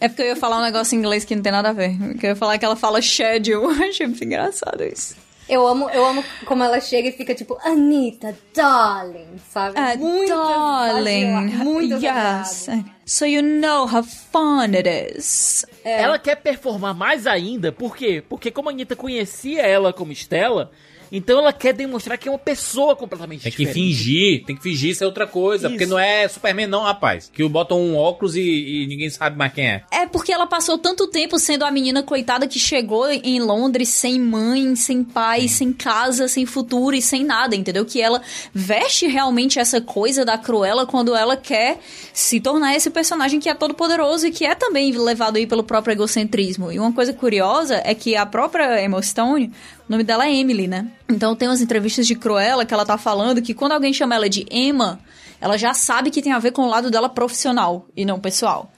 é 0.00 0.08
porque 0.08 0.22
eu 0.22 0.26
ia 0.26 0.36
falar 0.36 0.58
um 0.58 0.62
negócio 0.62 0.94
em 0.94 0.98
inglês 0.98 1.24
que 1.24 1.34
não 1.34 1.42
tem 1.42 1.52
nada 1.52 1.70
a 1.70 1.72
ver. 1.72 1.96
Que 2.18 2.26
eu 2.26 2.30
ia 2.30 2.36
falar 2.36 2.58
que 2.58 2.64
ela 2.64 2.76
fala 2.76 3.00
schedule. 3.00 3.62
Eu 3.82 3.88
achei 3.88 4.06
muito 4.06 4.24
engraçado 4.24 4.82
isso. 4.84 5.16
Eu 5.48 5.66
amo, 5.66 5.90
eu 5.90 6.04
amo 6.04 6.24
como 6.46 6.62
ela 6.62 6.80
chega 6.80 7.08
e 7.08 7.12
fica 7.12 7.34
tipo, 7.34 7.58
Anitta, 7.62 8.34
darling, 8.54 9.38
sabe? 9.50 9.74
Ah, 9.76 9.96
muito 9.96 10.28
darling. 10.28 11.26
muito 11.64 11.96
yes. 11.96 12.68
So 13.04 13.26
you 13.26 13.42
know 13.42 13.86
how 13.86 14.02
fun 14.02 14.74
it 14.74 14.88
is. 14.88 15.66
Ela 15.84 16.18
quer 16.18 16.36
performar 16.36 16.94
mais 16.94 17.26
ainda, 17.26 17.72
por 17.72 17.96
quê? 17.96 18.22
Porque 18.26 18.50
como 18.50 18.68
a 18.68 18.72
Anitta 18.72 18.94
conhecia 18.94 19.62
ela 19.62 19.92
como 19.92 20.12
Estela, 20.12 20.70
então 21.12 21.38
ela 21.38 21.52
quer 21.52 21.74
demonstrar 21.74 22.16
que 22.16 22.26
é 22.26 22.32
uma 22.32 22.38
pessoa 22.38 22.96
completamente 22.96 23.42
Tem 23.42 23.52
que 23.52 23.58
diferente. 23.58 23.74
fingir, 23.74 24.44
tem 24.46 24.56
que 24.56 24.62
fingir 24.62 24.96
ser 24.96 25.04
outra 25.04 25.26
coisa. 25.26 25.66
Isso. 25.68 25.76
Porque 25.76 25.86
não 25.86 25.98
é 25.98 26.26
Superman, 26.26 26.66
não, 26.66 26.82
rapaz. 26.82 27.30
Que 27.32 27.46
botam 27.46 27.78
um 27.78 27.96
óculos 27.96 28.34
e, 28.34 28.40
e 28.40 28.86
ninguém 28.86 29.10
sabe 29.10 29.36
mais 29.36 29.52
quem 29.52 29.66
é. 29.66 29.84
É 29.90 30.06
porque 30.06 30.32
ela 30.32 30.46
passou 30.46 30.78
tanto 30.78 31.06
tempo 31.08 31.38
sendo 31.38 31.64
a 31.64 31.70
menina 31.70 32.02
coitada 32.02 32.48
que 32.48 32.58
chegou 32.58 33.10
em 33.10 33.40
Londres 33.40 33.90
sem 33.90 34.18
mãe, 34.18 34.74
sem 34.74 35.04
pai, 35.04 35.48
sem 35.48 35.72
casa, 35.72 36.26
sem 36.28 36.46
futuro 36.46 36.96
e 36.96 37.02
sem 37.02 37.24
nada, 37.24 37.54
entendeu? 37.54 37.84
Que 37.84 38.00
ela 38.00 38.22
veste 38.54 39.06
realmente 39.06 39.58
essa 39.58 39.80
coisa 39.80 40.24
da 40.24 40.38
Cruella 40.38 40.86
quando 40.86 41.14
ela 41.14 41.36
quer 41.36 41.78
se 42.12 42.40
tornar 42.40 42.74
esse 42.74 42.88
personagem 42.88 43.38
que 43.38 43.48
é 43.48 43.54
todo 43.54 43.74
poderoso 43.74 44.26
e 44.26 44.30
que 44.30 44.46
é 44.46 44.54
também 44.54 44.92
levado 44.92 45.36
aí 45.36 45.46
pelo 45.46 45.62
próprio 45.62 45.92
egocentrismo. 45.92 46.72
E 46.72 46.78
uma 46.78 46.92
coisa 46.92 47.12
curiosa 47.12 47.82
é 47.84 47.94
que 47.94 48.16
a 48.16 48.24
própria 48.24 48.82
Emma 48.82 49.02
Stone, 49.02 49.52
o 49.88 49.92
nome 49.92 50.04
dela 50.04 50.26
é 50.26 50.34
Emily, 50.34 50.66
né? 50.66 50.90
Então 51.08 51.34
tem 51.34 51.48
umas 51.48 51.60
entrevistas 51.60 52.06
de 52.06 52.14
Cruella 52.14 52.64
que 52.64 52.72
ela 52.72 52.86
tá 52.86 52.96
falando 52.96 53.42
que 53.42 53.54
quando 53.54 53.72
alguém 53.72 53.92
chama 53.92 54.14
ela 54.14 54.28
de 54.28 54.46
Emma, 54.50 55.00
ela 55.40 55.56
já 55.56 55.74
sabe 55.74 56.10
que 56.10 56.22
tem 56.22 56.32
a 56.32 56.38
ver 56.38 56.52
com 56.52 56.62
o 56.62 56.68
lado 56.68 56.90
dela 56.90 57.08
profissional 57.08 57.86
e 57.96 58.04
não 58.04 58.20
pessoal. 58.20 58.72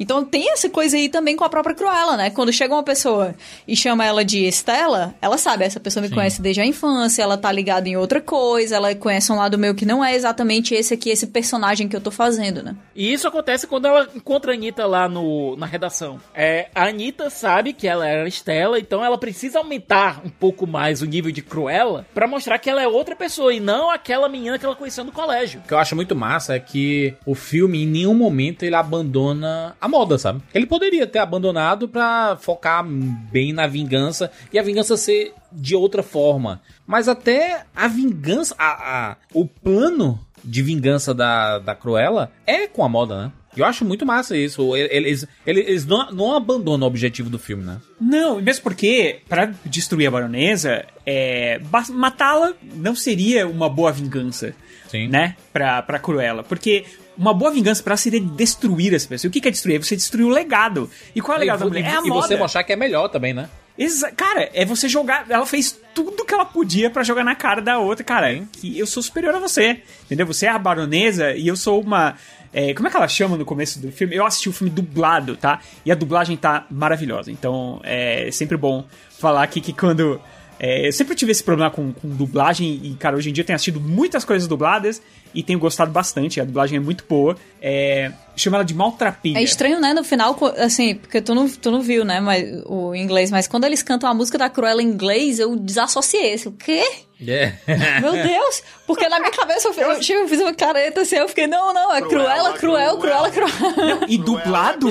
Então 0.00 0.24
tem 0.24 0.50
essa 0.50 0.70
coisa 0.70 0.96
aí 0.96 1.10
também 1.10 1.36
com 1.36 1.44
a 1.44 1.48
própria 1.50 1.74
Cruella, 1.74 2.16
né? 2.16 2.30
Quando 2.30 2.50
chega 2.50 2.72
uma 2.72 2.82
pessoa 2.82 3.34
e 3.68 3.76
chama 3.76 4.02
ela 4.02 4.24
de 4.24 4.46
Estela, 4.46 5.14
ela 5.20 5.36
sabe, 5.36 5.64
essa 5.64 5.78
pessoa 5.78 6.02
me 6.02 6.08
conhece 6.08 6.40
desde 6.40 6.62
a 6.62 6.64
infância, 6.64 7.22
ela 7.22 7.36
tá 7.36 7.52
ligada 7.52 7.86
em 7.86 7.98
outra 7.98 8.18
coisa, 8.18 8.76
ela 8.76 8.94
conhece 8.94 9.30
um 9.30 9.36
lado 9.36 9.58
meu 9.58 9.74
que 9.74 9.84
não 9.84 10.02
é 10.02 10.14
exatamente 10.14 10.74
esse 10.74 10.94
aqui, 10.94 11.10
esse 11.10 11.26
personagem 11.26 11.86
que 11.86 11.94
eu 11.94 12.00
tô 12.00 12.10
fazendo, 12.10 12.62
né? 12.62 12.74
E 12.96 13.12
isso 13.12 13.28
acontece 13.28 13.66
quando 13.66 13.86
ela 13.86 14.08
encontra 14.14 14.52
a 14.52 14.54
Anitta 14.54 14.86
lá 14.86 15.06
no, 15.06 15.54
na 15.56 15.66
redação. 15.66 16.18
É, 16.34 16.68
a 16.74 16.84
Anitta 16.86 17.28
sabe 17.28 17.74
que 17.74 17.86
ela 17.86 18.08
era 18.08 18.26
Estela, 18.26 18.78
então 18.78 19.04
ela 19.04 19.18
precisa 19.18 19.58
aumentar 19.58 20.22
um 20.24 20.30
pouco 20.30 20.66
mais 20.66 21.02
o 21.02 21.06
nível 21.06 21.30
de 21.30 21.42
Cruella 21.42 22.06
pra 22.14 22.26
mostrar 22.26 22.58
que 22.58 22.70
ela 22.70 22.82
é 22.82 22.88
outra 22.88 23.14
pessoa 23.14 23.52
e 23.52 23.60
não 23.60 23.90
aquela 23.90 24.30
menina 24.30 24.58
que 24.58 24.64
ela 24.64 24.74
conheceu 24.74 25.04
no 25.04 25.12
colégio. 25.12 25.60
O 25.60 25.68
que 25.68 25.74
eu 25.74 25.78
acho 25.78 25.94
muito 25.94 26.16
massa 26.16 26.54
é 26.54 26.58
que 26.58 27.14
o 27.26 27.34
filme, 27.34 27.82
em 27.82 27.86
nenhum 27.86 28.14
momento, 28.14 28.62
ele 28.62 28.74
abandona 28.74 29.76
a 29.78 29.89
moda, 29.90 30.16
sabe? 30.16 30.40
Ele 30.54 30.64
poderia 30.66 31.06
ter 31.06 31.18
abandonado 31.18 31.88
pra 31.88 32.38
focar 32.40 32.82
bem 32.86 33.52
na 33.52 33.66
vingança 33.66 34.30
e 34.52 34.58
a 34.58 34.62
vingança 34.62 34.96
ser 34.96 35.34
de 35.52 35.74
outra 35.76 36.02
forma. 36.02 36.62
Mas 36.86 37.08
até 37.08 37.64
a 37.76 37.86
vingança, 37.88 38.54
a, 38.58 39.10
a- 39.10 39.16
o 39.34 39.46
plano 39.46 40.18
de 40.42 40.62
vingança 40.62 41.12
da, 41.12 41.58
da 41.58 41.74
Cruella 41.74 42.32
é 42.46 42.66
com 42.66 42.82
a 42.84 42.88
moda, 42.88 43.24
né? 43.24 43.32
Eu 43.56 43.64
acho 43.64 43.84
muito 43.84 44.06
massa 44.06 44.36
isso. 44.36 44.76
Eles, 44.76 45.26
eles, 45.44 45.62
eles 45.66 45.84
não, 45.86 46.10
não 46.12 46.36
abandonam 46.36 46.86
o 46.86 46.88
objetivo 46.88 47.28
do 47.28 47.38
filme, 47.38 47.64
né? 47.64 47.78
Não, 48.00 48.40
mesmo 48.40 48.62
porque, 48.62 49.20
pra 49.28 49.52
destruir 49.66 50.06
a 50.06 50.10
baronesa, 50.10 50.86
é, 51.04 51.60
matá-la 51.92 52.52
não 52.76 52.94
seria 52.94 53.48
uma 53.48 53.68
boa 53.68 53.90
vingança, 53.90 54.54
Sim. 54.88 55.08
né? 55.08 55.34
Pra, 55.52 55.82
pra 55.82 55.98
Cruella. 55.98 56.44
Porque 56.44 56.84
uma 57.20 57.34
boa 57.34 57.50
vingança 57.50 57.82
pra 57.82 57.96
seria 57.96 58.20
destruir 58.20 58.94
essa 58.94 59.06
pessoa. 59.06 59.28
O 59.28 59.32
que 59.32 59.46
é 59.46 59.50
destruir? 59.50 59.76
É 59.76 59.78
você 59.78 59.94
destruir 59.94 60.24
o 60.24 60.30
legado. 60.30 60.88
E 61.14 61.20
qual 61.20 61.34
é 61.36 61.38
o 61.38 61.40
legado 61.40 61.58
da 61.60 61.66
mulher? 61.66 61.84
É 61.84 61.96
a 61.96 62.00
e 62.00 62.08
moda. 62.08 62.26
você 62.26 62.36
mostrar 62.36 62.64
que 62.64 62.72
é 62.72 62.76
melhor 62.76 63.08
também, 63.08 63.34
né? 63.34 63.48
Exa- 63.78 64.10
cara, 64.10 64.50
é 64.52 64.64
você 64.64 64.88
jogar. 64.88 65.26
Ela 65.28 65.44
fez 65.46 65.78
tudo 65.94 66.24
que 66.24 66.32
ela 66.34 66.44
podia 66.44 66.90
pra 66.90 67.02
jogar 67.02 67.22
na 67.24 67.34
cara 67.34 67.60
da 67.62 67.78
outra, 67.78 68.02
cara. 68.04 68.42
Que 68.52 68.78
eu 68.78 68.86
sou 68.86 69.02
superior 69.02 69.34
a 69.34 69.38
você. 69.38 69.82
Entendeu? 70.06 70.26
Você 70.26 70.46
é 70.46 70.48
a 70.50 70.58
baronesa 70.58 71.32
e 71.34 71.46
eu 71.46 71.56
sou 71.56 71.80
uma. 71.80 72.16
é, 72.52 72.74
como 72.74 72.88
é 72.88 72.90
que 72.90 72.96
ela 72.96 73.08
chama 73.08 73.36
no 73.36 73.44
começo 73.44 73.78
do 73.80 73.92
filme? 73.92 74.14
Eu 74.16 74.26
assisti 74.26 74.48
o 74.48 74.52
filme 74.52 74.70
dublado, 74.70 75.36
tá? 75.36 75.60
E 75.84 75.92
a 75.92 75.94
dublagem 75.94 76.36
tá 76.36 76.66
maravilhosa. 76.70 77.30
Então 77.30 77.80
é 77.84 78.30
sempre 78.32 78.56
bom 78.56 78.84
falar 79.18 79.42
aqui 79.42 79.60
que 79.60 79.72
quando. 79.72 80.20
é, 80.58 80.88
eu 80.88 80.92
sempre 80.92 81.14
tive 81.14 81.32
esse 81.32 81.42
problema 81.44 81.70
com, 81.70 81.90
com 81.92 82.08
dublagem 82.08 82.80
e, 82.82 82.94
cara, 82.96 83.16
hoje 83.16 83.30
em 83.30 83.32
dia 83.32 83.42
eu 83.42 83.46
tenho 83.46 83.54
assistido 83.56 83.80
muitas 83.80 84.24
coisas 84.26 84.46
dubladas 84.46 85.00
e 85.34 85.42
tenho 85.42 85.58
gostado 85.58 85.90
bastante. 85.90 86.40
A 86.40 86.44
dublagem 86.44 86.76
é 86.76 86.80
muito 86.80 87.04
boa. 87.08 87.36
É, 87.62 88.10
chama 88.36 88.56
ela 88.56 88.64
de 88.64 88.74
Maltrapilha. 88.74 89.38
É 89.38 89.42
estranho, 89.42 89.80
né, 89.80 89.92
no 89.92 90.02
final, 90.02 90.36
assim, 90.58 90.94
porque 90.94 91.20
tu 91.20 91.34
não, 91.34 91.48
tu 91.48 91.70
não 91.70 91.82
viu, 91.82 92.04
né, 92.04 92.20
mas, 92.20 92.62
o 92.66 92.94
inglês, 92.94 93.30
mas 93.30 93.46
quando 93.46 93.64
eles 93.64 93.82
cantam 93.82 94.08
a 94.08 94.14
música 94.14 94.38
da 94.38 94.48
Cruella 94.48 94.82
em 94.82 94.86
inglês, 94.86 95.38
eu 95.38 95.56
desassociei. 95.56 96.34
Assim, 96.34 96.48
o 96.48 96.52
quê? 96.52 96.82
É. 97.26 97.52
Meu 98.00 98.12
Deus! 98.12 98.62
Porque 98.86 99.06
na 99.08 99.18
minha 99.20 99.30
cabeça 99.30 99.68
eu, 99.68 99.74
eu, 99.74 99.92
eu 99.92 100.28
fiz 100.28 100.40
uma 100.40 100.54
careta 100.54 101.02
assim, 101.02 101.16
eu 101.16 101.28
fiquei, 101.28 101.46
não, 101.46 101.72
não, 101.72 101.94
é 101.94 102.00
Cruella, 102.00 102.54
Cruel, 102.54 102.96
Cruella, 102.96 103.30
Cruella. 103.30 104.06
E 104.08 104.16
dublado 104.16 104.88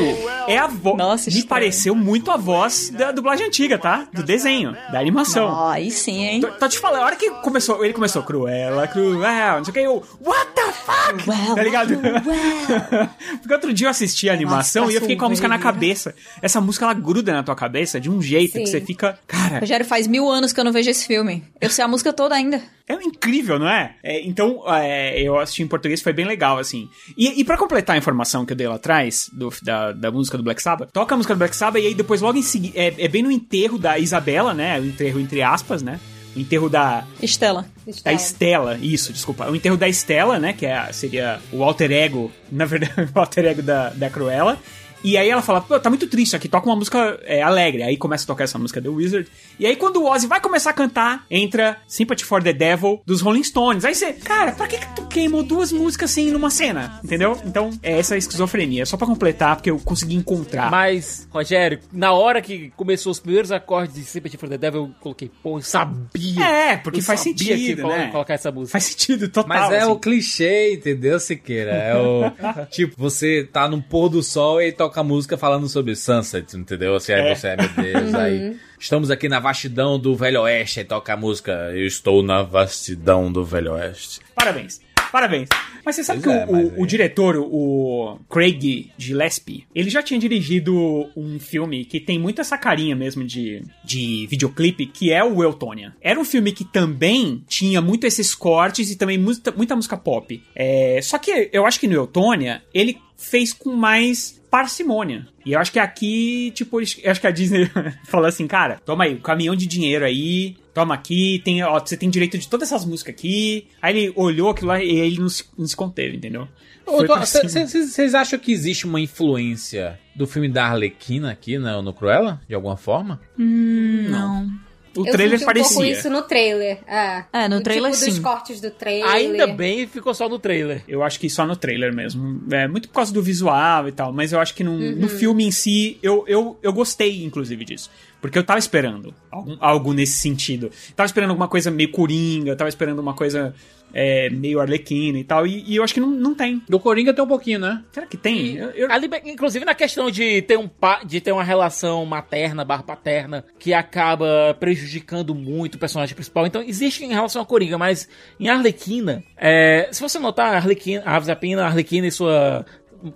é 0.47 0.57
a 0.57 0.67
voz. 0.67 0.95
Nossa, 0.95 1.29
Me 1.29 1.37
estranho. 1.39 1.47
pareceu 1.49 1.95
muito 1.95 2.29
a 2.29 2.37
voz 2.37 2.91
da 2.91 3.11
dublagem 3.11 3.47
antiga, 3.47 3.77
tá? 3.79 4.07
Do 4.13 4.23
desenho, 4.23 4.77
da 4.91 4.99
animação. 4.99 5.47
Ó, 5.47 5.69
aí 5.69 5.89
sim, 5.89 6.23
hein? 6.23 6.41
Tô, 6.41 6.47
tô 6.51 6.69
te 6.69 6.77
falando, 6.77 7.01
a 7.01 7.05
hora 7.05 7.15
que 7.15 7.29
começou, 7.41 7.83
ele 7.83 7.93
começou 7.93 8.21
Cruella, 8.21 8.87
Cruel, 8.87 9.57
não 9.57 9.65
sei 9.65 9.71
o 9.71 9.73
que, 9.73 9.79
eu, 9.79 10.03
what 10.29 10.51
the 10.55 10.71
fuck? 10.71 11.23
Cruella, 11.23 11.55
tá 11.55 11.63
ligado? 11.63 11.97
Cruel. 11.97 13.09
Porque 13.41 13.53
outro 13.53 13.73
dia 13.73 13.87
eu 13.87 13.91
assisti 13.91 14.29
a 14.29 14.33
animação 14.33 14.89
e 14.89 14.95
eu 14.95 15.01
fiquei 15.01 15.15
com 15.15 15.25
a 15.25 15.29
música 15.29 15.47
na 15.47 15.57
Nossa, 15.57 15.63
cabeça. 15.71 16.15
Essa 16.41 16.61
música, 16.61 16.85
ela 16.85 16.93
gruda 16.93 17.33
na 17.33 17.43
tua 17.43 17.55
cabeça 17.55 17.99
de 17.99 18.09
um 18.09 18.21
jeito 18.21 18.53
Sim. 18.53 18.59
que 18.63 18.67
você 18.69 18.81
fica, 18.81 19.17
cara, 19.27 19.59
Rogério, 19.59 19.85
faz 19.85 20.07
mil 20.07 20.29
anos 20.29 20.53
que 20.53 20.59
eu 20.59 20.63
não 20.63 20.71
vejo 20.71 20.89
esse 20.89 21.05
filme. 21.07 21.43
Eu 21.59 21.69
sei 21.69 21.83
a 21.83 21.87
música 21.87 22.13
toda 22.13 22.35
ainda. 22.35 22.61
É 22.87 22.93
incrível, 22.95 23.59
não 23.59 23.69
é? 23.69 23.95
É, 24.03 24.21
então, 24.27 24.63
é, 24.67 25.21
eu 25.21 25.37
assisti 25.39 25.61
em 25.61 25.67
português, 25.67 26.01
foi 26.01 26.11
bem 26.11 26.25
legal, 26.25 26.57
assim. 26.57 26.89
E, 27.15 27.39
e 27.39 27.43
para 27.45 27.55
completar 27.57 27.95
a 27.95 27.99
informação 27.99 28.45
que 28.45 28.53
eu 28.53 28.57
dei 28.57 28.67
lá 28.67 28.75
atrás, 28.75 29.29
do- 29.31 29.53
da, 29.61 29.91
da 29.91 30.11
música 30.11 30.37
do 30.37 30.43
Black 30.43 30.61
Sabbath, 30.61 30.89
toca 30.91 31.13
a 31.13 31.17
música 31.17 31.35
do 31.35 31.37
Black 31.37 31.55
Sabbath 31.55 31.83
e 31.83 31.87
aí 31.87 31.93
depois, 31.93 32.19
logo 32.21 32.37
em 32.37 32.41
seguida, 32.41 32.79
é, 32.79 32.93
é 32.97 33.07
bem 33.07 33.21
no 33.21 33.31
enterro 33.31 33.77
da 33.77 33.99
Isabela, 33.99 34.53
né? 34.55 34.79
O 34.79 34.85
enterro 34.85 35.19
entre 35.19 35.41
aspas, 35.43 35.83
né? 35.83 35.99
O 36.35 36.39
enterro 36.39 36.69
da, 36.69 37.05
Estela. 37.21 37.65
da 38.03 38.13
Estela. 38.13 38.77
Isso, 38.81 39.11
desculpa. 39.11 39.49
O 39.49 39.55
enterro 39.55 39.77
da 39.77 39.87
Estela, 39.87 40.39
né? 40.39 40.53
Que 40.53 40.65
é, 40.65 40.91
seria 40.91 41.39
o 41.51 41.63
alter 41.63 41.91
ego, 41.91 42.31
na 42.51 42.65
verdade, 42.65 42.93
o 43.13 43.19
alter 43.19 43.45
ego 43.45 43.61
da, 43.61 43.89
da 43.89 44.09
Cruella. 44.09 44.57
E 45.03 45.17
aí 45.17 45.29
ela 45.29 45.41
fala, 45.41 45.61
pô, 45.61 45.79
tá 45.79 45.89
muito 45.89 46.07
triste 46.07 46.35
aqui, 46.35 46.47
toca 46.47 46.67
uma 46.67 46.75
música 46.75 47.19
é, 47.23 47.41
alegre. 47.41 47.83
Aí 47.83 47.97
começa 47.97 48.23
a 48.23 48.27
tocar 48.27 48.43
essa 48.43 48.59
música 48.59 48.81
The 48.81 48.89
Wizard. 48.89 49.29
E 49.59 49.65
aí 49.65 49.75
quando 49.75 49.97
o 49.97 50.09
Ozzy 50.09 50.27
vai 50.27 50.41
começar 50.41 50.71
a 50.71 50.73
cantar, 50.73 51.25
entra 51.29 51.77
Sympathy 51.87 52.25
for 52.25 52.43
the 52.43 52.53
Devil 52.53 53.01
dos 53.05 53.21
Rolling 53.21 53.43
Stones. 53.43 53.85
Aí 53.85 53.95
você, 53.95 54.13
cara, 54.13 54.51
pra 54.51 54.67
que, 54.67 54.77
que 54.77 54.95
tu 54.95 55.05
queimou 55.07 55.43
duas 55.43 55.71
músicas 55.71 56.11
assim 56.11 56.31
numa 56.31 56.49
cena? 56.49 56.99
Entendeu? 57.03 57.39
Então, 57.45 57.69
é 57.81 57.97
essa 57.99 58.17
esquizofrenia. 58.17 58.85
Só 58.85 58.97
pra 58.97 59.07
completar, 59.07 59.55
porque 59.55 59.69
eu 59.69 59.79
consegui 59.79 60.15
encontrar. 60.15 60.69
Mas, 60.69 61.27
Rogério, 61.31 61.79
na 61.91 62.11
hora 62.11 62.41
que 62.41 62.71
começou 62.75 63.11
os 63.11 63.19
primeiros 63.19 63.51
acordes 63.51 63.95
de 63.95 64.03
Sympathy 64.03 64.37
for 64.37 64.49
the 64.49 64.57
Devil, 64.57 64.81
eu 64.81 64.91
coloquei, 64.99 65.31
pô, 65.41 65.57
eu 65.57 65.61
sabia. 65.61 66.43
É, 66.43 66.77
porque 66.77 66.99
Eu 66.99 67.03
faz 67.03 67.21
sabia 67.21 67.33
sentido, 67.37 67.83
que 67.83 67.91
ia 67.91 67.97
né? 67.97 68.11
colocar 68.11 68.33
essa 68.33 68.51
música. 68.51 68.71
Faz 68.73 68.83
sentido, 68.85 69.29
total. 69.29 69.47
Mas 69.47 69.71
é 69.71 69.79
assim. 69.79 69.91
o 69.91 69.99
clichê, 69.99 70.73
entendeu, 70.73 71.19
Siqueira? 71.19 71.71
É 71.71 71.95
o. 71.95 72.31
tipo, 72.69 72.95
você 72.97 73.47
tá 73.51 73.67
no 73.67 73.81
pôr 73.81 74.09
do 74.09 74.21
sol 74.21 74.61
e 74.61 74.71
toca 74.71 74.88
música 75.03 75.37
falando 75.37 75.67
sobre 75.69 75.95
sunset, 75.95 76.55
entendeu? 76.57 76.95
Assim, 76.95 77.13
aí 77.13 77.21
É. 77.31 77.35
você, 77.35 77.47
ai 77.47 77.55
meu 77.57 77.83
Deus, 77.83 78.13
aí. 78.15 78.57
Estamos 78.79 79.11
aqui 79.11 79.27
na 79.29 79.39
vastidão 79.39 79.99
do 79.99 80.15
Velho 80.15 80.41
Oeste, 80.41 80.79
aí 80.79 80.85
toca 80.85 81.13
a 81.13 81.17
música 81.17 81.51
Eu 81.73 81.85
estou 81.85 82.23
na 82.23 82.41
vastidão 82.43 83.31
do 83.31 83.43
Velho 83.43 83.73
Oeste. 83.73 84.19
Parabéns. 84.35 84.81
Parabéns. 85.11 85.49
Mas 85.83 85.95
você 85.95 86.03
sabe 86.03 86.21
Pois 86.21 86.35
que 86.35 86.41
é, 86.41 86.45
o, 86.45 86.51
mas 86.51 86.65
o- 86.77 86.81
o 86.83 86.85
diretor, 86.85 87.35
o 87.37 88.19
Craig 88.29 88.91
Gillespie, 88.95 89.65
ele 89.73 89.89
já 89.89 90.03
tinha 90.03 90.19
dirigido 90.19 91.09
um 91.17 91.39
filme 91.39 91.83
que 91.83 91.99
tem 91.99 92.19
muito 92.19 92.39
essa 92.41 92.55
carinha 92.59 92.95
mesmo 92.95 93.23
de, 93.23 93.63
de 93.83 94.27
videoclipe, 94.29 94.85
que 94.85 95.11
é 95.11 95.23
o 95.23 95.41
Eutônia. 95.43 95.95
Era 95.99 96.19
um 96.19 96.23
filme 96.25 96.51
que 96.51 96.63
também 96.63 97.43
tinha 97.47 97.81
muito 97.81 98.05
esses 98.05 98.35
cortes 98.35 98.91
e 98.91 98.95
também 98.95 99.17
muita, 99.17 99.51
muita 99.51 99.75
música 99.75 99.97
pop. 99.97 100.43
É, 100.55 100.99
só 101.01 101.17
que 101.17 101.49
eu 101.51 101.65
acho 101.65 101.79
que 101.79 101.87
no 101.87 101.95
Eutônia, 101.95 102.61
ele 102.71 102.97
fez 103.17 103.51
com 103.51 103.73
mais 103.73 104.38
parcimônia. 104.49 105.27
E 105.45 105.53
eu 105.53 105.59
acho 105.59 105.71
que 105.71 105.79
aqui, 105.79 106.51
tipo, 106.55 106.79
eu 106.79 107.11
acho 107.11 107.21
que 107.21 107.27
a 107.27 107.31
Disney 107.31 107.69
falou 108.05 108.27
assim, 108.27 108.47
cara, 108.47 108.79
toma 108.85 109.03
aí, 109.03 109.15
um 109.15 109.19
caminhão 109.19 109.55
de 109.55 109.67
dinheiro 109.67 110.05
aí, 110.05 110.57
toma 110.73 110.93
aqui, 110.93 111.41
tem, 111.43 111.63
ó, 111.63 111.79
você 111.79 111.95
tem 111.95 112.09
direito 112.09 112.37
de 112.37 112.47
todas 112.47 112.71
essas 112.71 112.85
músicas 112.85 113.13
aqui. 113.13 113.67
Aí 113.81 113.97
ele 113.97 114.13
olhou 114.15 114.49
aquilo 114.49 114.69
lá 114.69 114.83
e 114.83 114.89
ele 114.89 115.19
não 115.19 115.29
se, 115.29 115.45
não 115.57 115.65
se 115.65 115.75
conteve, 115.75 116.17
entendeu? 116.17 116.47
Vocês 116.85 118.15
acham 118.15 118.39
que 118.39 118.51
existe 118.51 118.85
uma 118.85 118.99
influência 118.99 119.99
do 120.15 120.25
filme 120.25 120.49
da 120.49 120.65
Arlequina 120.65 121.31
aqui 121.31 121.57
no, 121.57 121.81
no 121.81 121.93
Cruella? 121.93 122.41
De 122.47 122.55
alguma 122.55 122.77
forma? 122.77 123.19
Não. 123.37 124.49
O 124.95 125.05
eu 125.05 125.11
trailer 125.11 125.39
senti 125.39 125.49
um 125.49 125.53
pouco 125.53 125.69
parecia. 125.75 125.91
isso 125.91 126.09
no 126.09 126.21
trailer. 126.23 126.79
É, 126.87 127.23
É, 127.31 127.47
no 127.47 127.57
O 127.57 127.61
trailer, 127.63 127.91
tipo 127.91 128.05
dos 128.05 128.13
sim. 128.15 128.21
cortes 128.21 128.59
do 128.61 128.71
trailer. 128.71 129.09
Ainda 129.09 129.47
bem 129.47 129.87
ficou 129.87 130.13
só 130.13 130.27
no 130.27 130.39
trailer. 130.39 130.83
Eu 130.87 131.03
acho 131.03 131.19
que 131.19 131.29
só 131.29 131.45
no 131.45 131.55
trailer 131.55 131.93
mesmo. 131.93 132.41
É 132.51 132.67
muito 132.67 132.87
por 132.89 132.95
causa 132.95 133.13
do 133.13 133.21
visual 133.21 133.87
e 133.87 133.91
tal, 133.91 134.11
mas 134.11 134.31
eu 134.33 134.39
acho 134.39 134.53
que 134.55 134.63
no, 134.63 134.71
Uhum. 134.71 134.95
no 134.97 135.09
filme 135.09 135.45
em 135.45 135.51
si, 135.51 135.97
eu, 136.01 136.23
eu, 136.27 136.57
eu 136.63 136.73
gostei, 136.73 137.23
inclusive, 137.23 137.63
disso. 137.65 137.89
Porque 138.21 138.37
eu 138.37 138.43
tava 138.43 138.59
esperando 138.59 139.13
algum- 139.31 139.57
algo 139.59 139.93
nesse 139.93 140.13
sentido. 140.17 140.69
Tava 140.95 141.05
esperando 141.05 141.29
alguma 141.29 141.47
coisa 141.47 141.71
meio 141.71 141.89
coringa, 141.91 142.55
tava 142.55 142.69
esperando 142.69 142.99
uma 142.99 143.13
coisa 143.13 143.53
é, 143.91 144.29
meio 144.29 144.59
arlequina 144.59 145.17
e 145.17 145.23
tal, 145.23 145.47
e, 145.47 145.63
e 145.67 145.75
eu 145.77 145.83
acho 145.83 145.95
que 145.95 145.99
não, 145.99 146.11
não 146.11 146.35
tem. 146.35 146.61
Do 146.69 146.79
Coringa 146.79 147.11
tem 147.11 147.23
um 147.23 147.27
pouquinho, 147.27 147.57
né? 147.57 147.83
Será 147.91 148.05
que 148.05 148.17
tem? 148.17 148.55
Eu- 148.55 148.69
eu- 148.69 148.91
Ali, 148.91 149.09
inclusive 149.25 149.65
na 149.65 149.73
questão 149.73 150.11
de 150.11 150.43
ter, 150.43 150.59
um 150.59 150.67
pa- 150.67 151.01
de 151.03 151.19
ter 151.19 151.31
uma 151.31 151.43
relação 151.43 152.05
materna 152.05 152.63
barra 152.63 152.83
paterna 152.83 153.43
que 153.57 153.73
acaba 153.73 154.55
prejudicando 154.59 155.33
muito 155.33 155.73
o 155.75 155.79
personagem 155.79 156.13
principal. 156.13 156.45
Então 156.45 156.61
existe 156.61 157.03
em 157.03 157.09
relação 157.13 157.41
a 157.41 157.45
Coringa, 157.47 157.79
mas 157.79 158.07
em 158.39 158.47
Arlequina, 158.47 159.23
é, 159.35 159.89
se 159.91 160.01
você 160.01 160.19
notar 160.19 160.53
a 160.53 160.57
Arlequina, 160.57 161.01
a 161.03 161.15
Aves 161.15 161.33
Pena, 161.39 161.63
a 161.63 161.67
Arlequina 161.67 162.05
e 162.05 162.11
sua 162.11 162.63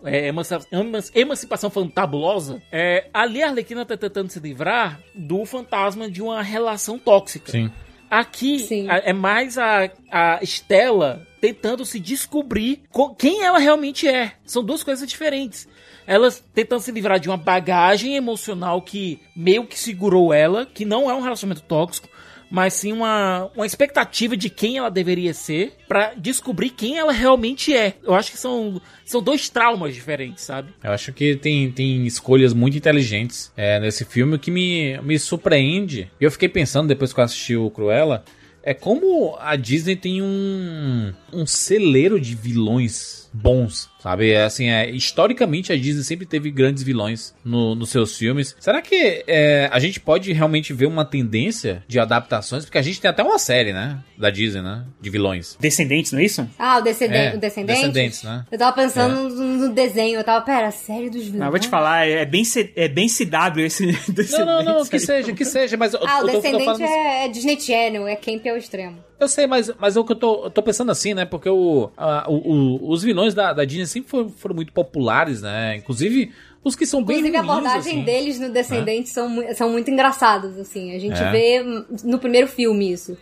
é, 0.04 0.28
emanci- 0.28 0.68
emanci- 0.72 1.12
emancipação 1.16 1.70
fantabulosa, 1.70 2.62
é, 2.72 3.08
ali 3.14 3.42
a 3.44 3.48
Arlequina 3.50 3.86
tá 3.86 3.96
tentando 3.98 4.30
se 4.30 4.40
livrar 4.40 5.00
do 5.14 5.46
fantasma 5.46 6.10
de 6.10 6.22
uma 6.22 6.42
relação 6.42 6.98
tóxica. 7.00 7.52
Sim. 7.52 7.72
Aqui 8.10 8.60
Sim. 8.60 8.88
a- 8.90 8.98
é 9.06 9.14
mais 9.14 9.58
a, 9.58 9.90
a 10.12 10.40
Estela 10.42 11.26
tentando 11.42 11.84
se 11.86 12.00
descobrir 12.00 12.84
co- 12.92 13.16
quem 13.16 13.44
ela 13.44 13.58
realmente 13.58 14.08
é. 14.08 14.34
São 14.46 14.64
duas 14.64 14.84
coisas 14.84 15.08
diferentes. 15.10 15.68
Elas 16.06 16.44
tentando 16.54 16.82
se 16.82 16.92
livrar 16.92 17.20
de 17.20 17.30
uma 17.30 17.38
bagagem 17.38 18.16
emocional 18.16 18.82
que 18.82 19.20
meio 19.36 19.66
que 19.66 19.80
segurou 19.80 20.34
ela, 20.34 20.66
que 20.66 20.86
não 20.86 21.10
é 21.10 21.14
um 21.16 21.22
relacionamento 21.22 21.64
tóxico, 21.66 22.08
mas 22.54 22.76
sim 22.76 22.94
uma, 22.94 23.50
uma 23.56 23.66
expectativa 23.66 24.38
de 24.38 24.48
quem 24.48 24.78
ela 24.78 24.92
deveria 24.92 25.34
ser 25.34 25.74
pra 25.88 26.14
descobrir 26.14 26.70
quem 26.70 27.00
ela 27.00 27.12
realmente 27.12 27.76
é. 27.76 27.96
Eu 28.04 28.14
acho 28.14 28.30
que 28.30 28.38
são, 28.38 28.80
são 29.04 29.24
dois 29.24 29.50
traumas 29.50 29.96
diferentes, 29.96 30.44
sabe? 30.44 30.72
Eu 30.84 30.92
acho 30.92 31.12
que 31.12 31.36
tem, 31.36 31.72
tem 31.72 32.06
escolhas 32.06 32.54
muito 32.54 32.78
inteligentes 32.78 33.52
é, 33.58 33.80
nesse 33.80 34.06
filme, 34.06 34.38
que 34.38 34.52
me, 34.52 35.00
me 35.02 35.18
surpreende. 35.18 36.12
E 36.22 36.24
eu 36.24 36.30
fiquei 36.30 36.48
pensando 36.48 36.88
depois 36.88 37.12
que 37.12 37.20
eu 37.20 37.24
assisti 37.24 37.56
o 37.56 37.72
Cruella, 37.72 38.24
é 38.62 38.72
como 38.72 39.36
a 39.40 39.56
Disney 39.56 39.96
tem 39.96 40.22
um, 40.22 41.12
um 41.34 41.48
celeiro 41.48 42.22
de 42.22 42.36
vilões 42.36 43.23
bons, 43.34 43.90
sabe? 44.00 44.32
É, 44.32 44.44
assim, 44.44 44.70
é, 44.70 44.90
historicamente 44.90 45.72
a 45.74 45.76
Disney 45.78 46.04
sempre 46.04 46.26
teve 46.26 46.52
grandes 46.52 46.84
vilões 46.84 47.34
no- 47.44 47.74
nos 47.76 47.90
seus 47.90 48.16
filmes. 48.18 48.56
Será 48.60 48.82
que 48.82 49.24
é, 49.28 49.70
a 49.72 49.80
gente 49.80 50.00
pode 50.00 50.32
realmente 50.32 50.72
ver 50.74 50.86
uma 50.86 51.04
tendência 51.04 51.84
de 51.88 52.00
adaptações? 52.00 52.64
Porque 52.66 52.78
a 52.78 52.82
gente 52.82 53.02
tem 53.02 53.10
até 53.10 53.24
uma 53.24 53.40
série, 53.40 53.74
né? 53.74 54.00
Da 54.18 54.30
Disney, 54.30 54.62
né? 54.62 54.84
De 55.02 55.10
vilões. 55.10 55.58
Descendentes, 55.60 56.12
não 56.12 56.20
é 56.20 56.24
isso? 56.26 56.48
Ah, 56.60 56.78
o, 56.78 56.82
descenden 56.82 57.18
É, 57.22 57.36
o 57.36 57.40
Descendente? 57.40 57.80
Descendentes, 57.82 58.24
né? 58.24 58.46
Eu 58.52 58.58
tava 58.58 58.74
pensando 58.76 59.30
no, 59.30 59.58
no 59.68 59.74
desenho, 59.74 60.20
eu 60.20 60.24
tava, 60.24 60.46
pera, 60.46 60.70
série 60.72 61.10
dos 61.10 61.24
vilões? 61.24 61.40
Não, 61.40 61.48
eu 61.48 61.52
vou 61.52 61.60
te 61.60 61.68
falar, 61.68 62.08
é 62.08 62.26
bem, 62.26 62.44
C- 62.44 62.72
é 62.76 62.88
bem 62.88 63.08
CW 63.08 63.62
esse 63.66 63.86
Não, 64.34 64.46
não, 64.46 64.64
não, 64.64 64.84
Descendentes 64.84 64.90
que 64.90 65.00
seja, 65.00 65.34
que 65.34 65.46
seja, 65.46 65.76
mas 65.78 65.96
Ah, 65.96 66.20
eu 66.20 66.24
o 66.26 66.28
Descendente 66.28 66.66
falando 66.66 66.82
é, 66.84 67.26
é 67.26 67.28
Disney 67.30 67.60
Channel, 67.60 68.08
é 68.08 68.16
Camp 68.16 68.46
ao 68.48 68.58
extremo. 68.58 68.98
Eu 69.24 69.28
sei, 69.28 69.48
mas, 69.48 69.72
mas 69.80 69.96
é 69.96 70.00
o 70.00 70.04
que 70.06 70.12
eu 70.12 70.16
tô, 70.18 70.46
eu 70.46 70.50
tô 70.50 70.62
pensando 70.62 70.92
assim, 70.92 71.14
né? 71.14 71.26
Porque 71.26 71.50
o, 71.50 71.90
a- 71.98 72.26
o- 72.30 72.52
o- 72.54 72.90
os 72.92 73.02
vilões 73.04 73.34
da, 73.34 73.54
da 73.54 73.64
Disney 73.66 73.86
sempre 73.86 74.10
foram, 74.10 74.30
foram 74.30 74.56
muito 74.56 74.72
populares, 74.74 75.42
né? 75.42 75.78
Inclusive 75.78 76.32
os 76.64 76.76
que 76.76 76.86
são 76.86 77.04
bem 77.04 77.18
Inclusive, 77.18 77.38
a 77.38 77.40
abordagem 77.42 77.80
assim. 77.96 78.04
deles 78.04 78.40
no 78.40 78.50
Descendente 78.50 79.10
são, 79.10 79.28
mu- 79.30 79.44
são 79.56 79.70
muito 79.70 79.90
engraçados, 79.92 80.58
assim. 80.58 80.96
A 80.96 81.00
gente 81.00 81.22
É. 81.22 81.32
vê 81.32 81.64
no 82.04 82.20
primeiro 82.20 82.48
filme 82.48 82.92
isso. 82.92 83.18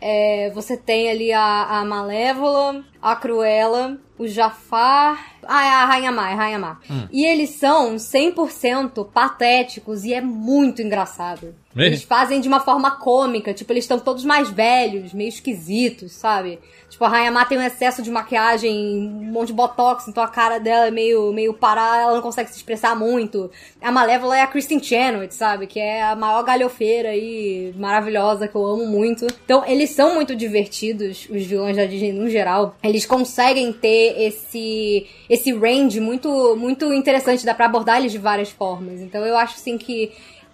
É, 0.00 0.50
você 0.54 0.76
tem 0.76 1.10
ali 1.10 1.32
a, 1.32 1.80
a 1.80 1.84
Malévola, 1.84 2.84
a 3.02 3.16
Cruella, 3.16 3.98
o 4.18 4.26
Jafar... 4.26 5.36
Ah, 5.50 5.64
é 5.64 5.70
a 5.70 5.84
Rainha 5.86 6.12
Má, 6.12 6.30
é 6.30 6.32
a 6.32 6.36
Rainha 6.36 6.58
Má. 6.58 6.78
Hum. 6.90 7.08
E 7.10 7.24
eles 7.24 7.50
são 7.50 7.96
100% 7.96 9.10
patéticos 9.10 10.04
e 10.04 10.12
é 10.12 10.20
muito 10.20 10.82
engraçado. 10.82 11.54
Eles 11.74 12.02
fazem 12.02 12.40
de 12.40 12.48
uma 12.48 12.60
forma 12.60 12.90
cômica, 12.90 13.54
tipo, 13.54 13.72
eles 13.72 13.84
estão 13.84 13.98
todos 13.98 14.24
mais 14.24 14.50
velhos, 14.50 15.12
meio 15.12 15.28
esquisitos, 15.28 16.12
sabe? 16.12 16.58
Tipo, 16.98 17.04
a 17.04 17.10
Rainha 17.10 17.30
Má 17.30 17.44
tem 17.44 17.56
um 17.56 17.62
excesso 17.62 18.02
de 18.02 18.10
maquiagem, 18.10 18.76
um 18.76 19.30
monte 19.30 19.48
de 19.48 19.52
botox, 19.52 20.08
então 20.08 20.20
a 20.20 20.26
cara 20.26 20.58
dela 20.58 20.88
é 20.88 20.90
meio, 20.90 21.32
meio 21.32 21.54
parada, 21.54 22.02
ela 22.02 22.14
não 22.14 22.20
consegue 22.20 22.50
se 22.50 22.56
expressar 22.56 22.96
muito. 22.96 23.48
A 23.80 23.92
Malévola 23.92 24.36
é 24.36 24.42
a 24.42 24.48
Kristen 24.48 24.82
Chenoweth, 24.82 25.30
sabe? 25.30 25.68
Que 25.68 25.78
é 25.78 26.02
a 26.02 26.16
maior 26.16 26.42
galhofeira 26.42 27.14
e 27.14 27.72
maravilhosa, 27.76 28.48
que 28.48 28.56
eu 28.56 28.66
amo 28.66 28.84
muito. 28.84 29.28
Então, 29.44 29.64
eles 29.64 29.90
são 29.90 30.16
muito 30.16 30.34
divertidos, 30.34 31.28
os 31.30 31.46
vilões 31.46 31.76
da 31.76 31.84
Disney 31.84 32.10
no 32.10 32.28
geral. 32.28 32.74
eles 32.82 33.06
conseguem 33.06 33.72
ter 33.72 34.20
esse 34.20 35.06
esse 35.30 35.52
range 35.52 36.00
muito 36.00 36.56
muito 36.56 36.92
interessante, 36.92 37.46
dá 37.46 37.54
pra 37.54 37.66
abordar 37.66 37.98
eles 37.98 38.10
de 38.10 38.18
várias 38.18 38.50
formas. 38.50 39.00
Então 39.00 39.24
eu 39.24 39.36
acho 39.36 39.54
assim 39.54 39.78
que 39.78 40.10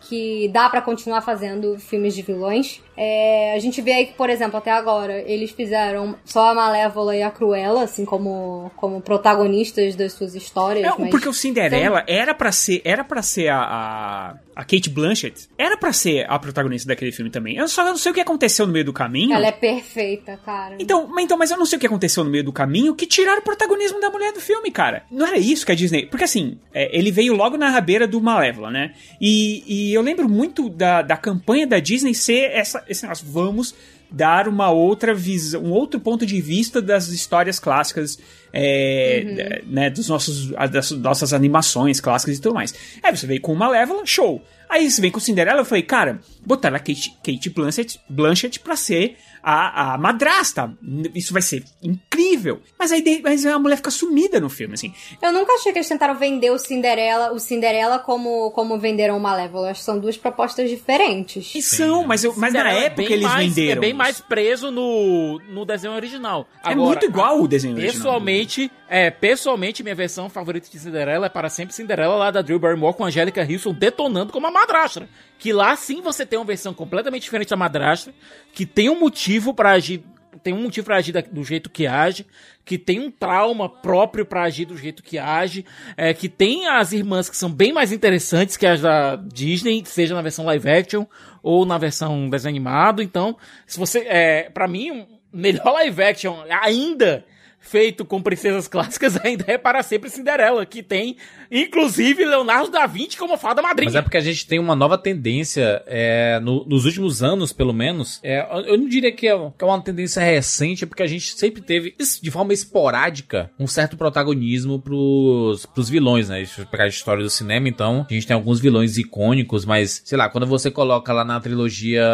que 0.09 0.49
dá 0.49 0.68
pra 0.68 0.82
continuar 0.82 1.22
fazendo 1.22 1.78
filmes 1.78 2.14
de 2.14 2.20
vilões. 2.20 2.82
É, 2.97 3.55
a 3.55 3.59
gente 3.59 3.80
vê 3.82 3.92
aí 3.92 4.07
que, 4.07 4.12
por 4.14 4.30
exemplo, 4.30 4.57
até 4.57 4.70
agora, 4.70 5.18
eles 5.26 5.51
fizeram 5.51 6.16
só 6.24 6.51
a 6.51 6.55
Malévola 6.55 7.16
e 7.16 7.22
a 7.22 7.30
Cruella, 7.30 7.82
assim, 7.84 8.05
como, 8.05 8.70
como 8.76 9.01
protagonistas 9.01 9.95
das 9.97 10.12
suas 10.12 10.34
histórias. 10.34 10.84
É, 10.86 10.95
mas 10.99 11.11
porque 11.11 11.28
o 11.28 11.32
Cinderela 11.32 12.05
era 12.07 12.34
pra 12.34 12.53
ser, 12.53 12.80
era 12.84 13.03
para 13.03 13.22
ser 13.22 13.49
a, 13.49 13.59
a, 13.59 14.34
a 14.55 14.64
Kate 14.64 14.88
Blanchett, 14.90 15.49
era 15.59 15.76
pra 15.76 15.92
ser 15.92 16.24
a 16.28 16.38
protagonista 16.38 16.88
daquele 16.88 17.11
filme 17.12 17.30
também. 17.30 17.57
Eu 17.57 17.66
só 17.68 17.84
não 17.84 17.97
sei 17.97 18.12
o 18.12 18.14
que 18.14 18.20
aconteceu 18.20 18.66
no 18.66 18.72
meio 18.72 18.84
do 18.84 18.92
caminho. 18.92 19.34
Ela 19.34 19.49
é 19.49 19.53
perfeita, 19.53 20.38
cara. 20.45 20.76
Então, 20.78 21.07
mas- 21.09 21.24
então, 21.24 21.38
mas 21.38 21.51
eu 21.51 21.57
não 21.57 21.66
sei 21.66 21.78
o 21.78 21.80
que 21.80 21.86
aconteceu 21.86 22.22
no 22.22 22.30
meio 22.30 22.45
do 22.45 22.53
caminho 22.53 22.95
que 22.95 23.07
tiraram 23.07 23.40
o 23.40 23.45
protagonismo 23.45 24.01
da 24.01 24.11
mulher 24.11 24.32
do 24.32 24.40
filme, 24.40 24.70
cara. 24.70 25.05
Não 25.11 25.26
era 25.26 25.38
isso 25.38 25.64
que 25.64 25.72
a 25.72 25.74
Disney. 25.74 26.07
Porque 26.07 26.24
assim, 26.24 26.59
é, 26.72 26.97
ele 26.97 27.11
veio 27.11 27.34
logo 27.34 27.57
na 27.57 27.70
rabeira 27.70 28.07
do 28.07 28.20
Malévola, 28.20 28.70
né? 28.70 28.92
E, 29.20 29.64
e 29.66 29.95
eu 29.95 30.03
lembro 30.03 30.28
muito 30.28 30.68
da, 30.68 31.01
da 31.03 31.16
campanha 31.16 31.66
da 31.66 31.78
Disney 31.80 32.14
ser 32.14 32.51
essa, 32.53 32.84
esse 32.89 33.03
negócio, 33.03 33.26
vamos 33.28 33.74
dar 34.11 34.47
uma 34.49 34.70
outra 34.70 35.12
visão, 35.14 35.62
um 35.62 35.70
outro 35.70 35.99
ponto 35.99 36.24
de 36.24 36.41
vista 36.41 36.80
das 36.80 37.09
histórias 37.09 37.59
clássicas, 37.59 38.18
é, 38.53 39.24
da- 39.64 39.66
né, 39.66 39.91
dos 39.91 40.09
nossos, 40.09 40.51
das 40.70 40.91
nossas 40.93 41.32
animações 41.32 42.01
clássicas 42.01 42.39
e 42.39 42.41
tudo 42.41 42.55
mais. 42.55 42.74
Aí 43.03 43.16
você 43.16 43.26
veio 43.26 43.41
com 43.41 43.53
o 43.53 43.57
Malévola, 43.57 44.07
show. 44.07 44.43
Aí 44.68 44.91
você 44.91 45.01
vem 45.01 45.11
com 45.11 45.20
Cinderela, 45.20 45.61
eu 45.61 45.64
falei, 45.64 45.82
cara, 45.82 46.20
botaram 46.47 46.76
a 46.76 46.78
Kate, 46.78 47.11
Kate 47.24 47.51
Blanchett, 47.51 48.01
Blanchett 48.09 48.61
pra 48.61 48.76
ser 48.76 49.16
a, 49.45 49.95
a 49.95 49.99
madrasta. 49.99 50.72
Isso 51.14 51.32
vai 51.32 51.42
ser 51.42 51.62
incrível. 51.82 52.61
Mas 52.78 52.90
aí 52.92 53.03
de- 53.03 53.20
mas 53.22 53.45
a 53.45 53.59
mulher 53.59 53.76
fica 53.76 53.90
sumida 53.90 54.40
no 54.40 54.49
filme, 54.49 54.74
assim. 54.74 54.92
Eu 55.22 55.32
nunca 55.32 55.53
achei 55.53 55.72
que 55.72 55.78
eles 55.78 55.88
tentaram 55.88 56.14
vender 56.14 56.51
o 56.51 56.59
Cinderela, 56.59 57.32
o 57.32 57.38
Cinderela 57.38 57.99
como, 57.99 58.51
como 58.53 58.78
venderam 58.78 59.16
o 59.16 59.20
Malévola. 59.20 59.70
Acho 59.70 59.80
que 59.80 59.84
são 59.86 59.99
duas 59.99 60.16
propostas 60.16 60.70
diferentes. 60.70 61.55
E 61.55 61.61
são, 61.62 62.05
mas, 62.05 62.24
eu, 62.24 62.32
mas 62.36 62.53
na 62.55 62.61
Cinderela 62.61 62.80
é 62.82 62.86
época 62.86 63.03
bem 63.03 63.12
eles 63.12 63.22
mais- 63.26 63.55
venderam. 63.55 63.72
É 63.78 63.80
bem 63.80 63.92
mais 63.95 64.20
preso 64.20 64.70
no, 64.70 65.38
no 65.49 65.64
desenho 65.64 65.92
original. 65.95 66.49
É 66.64 66.74
muito 66.74 67.05
igual 67.05 67.40
o 67.40 67.47
desenho 67.49 67.74
original. 67.74 67.95
Pessoalmente, 67.97 68.70
é, 68.88 69.11
pessoalmente, 69.11 69.82
minha 69.82 69.95
versão 69.95 70.28
favorita 70.30 70.68
de 70.70 70.78
Cinderela 70.78 71.26
é 71.26 71.28
para 71.28 71.49
sempre 71.51 71.74
Cinderela 71.74 72.14
lá 72.16 72.30
da 72.30 72.40
Drew 72.42 72.59
Barrymore 72.59 72.95
com 72.97 73.05
a 73.05 73.09
Angélica 73.09 73.47
Houston 73.49 73.72
detonando 73.72 74.32
como 74.32 74.47
a 74.47 74.51
madrastra. 74.51 75.09
Que 75.38 75.53
lá 75.53 75.74
sim 75.76 76.01
você 76.01 76.24
tem 76.24 76.38
uma 76.38 76.45
versão 76.45 76.72
completamente 76.72 77.22
diferente 77.24 77.51
da 77.51 77.57
madrastra, 77.57 78.14
que 78.53 78.64
tem 78.64 78.88
um 78.88 78.99
motivo 78.99 79.34
pra 79.55 79.72
agir, 79.72 80.05
tem 80.43 80.53
um 80.53 80.62
motivo 80.62 80.87
para 80.87 80.97
agir 80.97 81.12
do 81.12 81.43
jeito 81.43 81.70
que 81.70 81.87
age, 81.87 82.26
que 82.64 82.78
tem 82.78 83.01
um 83.01 83.11
trauma 83.11 83.68
próprio 83.68 84.26
pra 84.26 84.43
agir 84.43 84.66
do 84.66 84.76
jeito 84.76 85.03
que 85.03 85.18
age, 85.18 85.64
é, 85.97 86.12
que 86.12 86.28
tem 86.28 86.68
as 86.68 86.93
irmãs 86.93 87.28
que 87.28 87.37
são 87.37 87.51
bem 87.51 87.72
mais 87.72 87.93
interessantes 87.93 88.57
que 88.57 88.66
as 88.66 88.80
da 88.80 89.16
Disney, 89.16 89.82
seja 89.87 90.14
na 90.14 90.22
versão 90.22 90.45
live 90.45 90.68
action 90.68 91.07
ou 91.43 91.64
na 91.64 91.78
versão 91.78 92.28
desenho 92.28 92.53
animado. 92.53 93.03
Então, 93.03 93.37
se 93.66 93.78
você, 93.78 94.01
é, 94.01 94.51
para 94.51 94.68
mim, 94.68 95.07
melhor 95.32 95.72
live 95.74 96.03
action 96.03 96.37
ainda 96.49 97.24
feito 97.67 98.05
com 98.05 98.21
princesas 98.23 98.69
clássicas 98.69 99.19
ainda 99.25 99.45
é 99.49 99.59
para 99.59 99.83
sempre 99.83 100.11
Cinderela, 100.11 100.65
que 100.67 100.83
tem 100.83 101.17
inclusive 101.51 102.25
Leonardo 102.25 102.71
da 102.71 102.87
Vinci 102.87 103.17
como 103.17 103.37
fada 103.37 103.62
madrinha. 103.62 103.87
Mas 103.89 103.95
é 103.97 104.03
porque 104.03 104.17
a 104.17 104.21
gente 104.21 104.47
tem 104.47 104.59
uma 104.59 104.75
nova 104.75 104.99
tendência, 104.99 105.83
é, 105.87 106.41
no- 106.41 106.65
nos 106.65 106.85
últimos 106.85 107.23
anos, 107.23 107.53
pelo 107.53 107.73
menos. 107.73 108.21
É, 108.23 108.47
eu 108.67 108.77
não 108.79 108.89
diria 108.89 109.12
que 109.12 109.27
é, 109.29 109.37
que 109.57 109.65
é 109.65 109.67
uma 109.67 109.81
tendência 109.81 110.23
recente, 110.23 110.85
porque 110.87 111.03
a 111.03 111.07
gente 111.07 111.33
sempre 111.39 111.62
teve, 111.62 111.95
de 112.23 112.31
forma 112.31 112.53
esporádica, 112.53 113.51
um 113.59 113.67
certo 113.67 113.97
protagonismo 113.97 114.81
pros, 114.81 115.65
pros 115.67 115.89
vilões, 115.89 116.29
né? 116.29 116.45
Pegar 116.71 116.85
a 116.85 116.89
história 116.89 117.23
do 117.23 117.31
cinema, 117.31 117.69
então, 117.69 118.07
a 118.09 118.12
gente 118.12 118.27
tem 118.27 118.35
alguns 118.35 118.61
vilões 118.61 118.97
icônicos, 118.99 119.65
mas, 119.65 120.03
sei 120.05 120.19
lá, 120.19 120.29
quando 120.29 120.47
você 120.47 120.71
coloca 120.71 121.12
lá 121.12 121.25
na 121.25 121.39
trilogia 121.41 122.05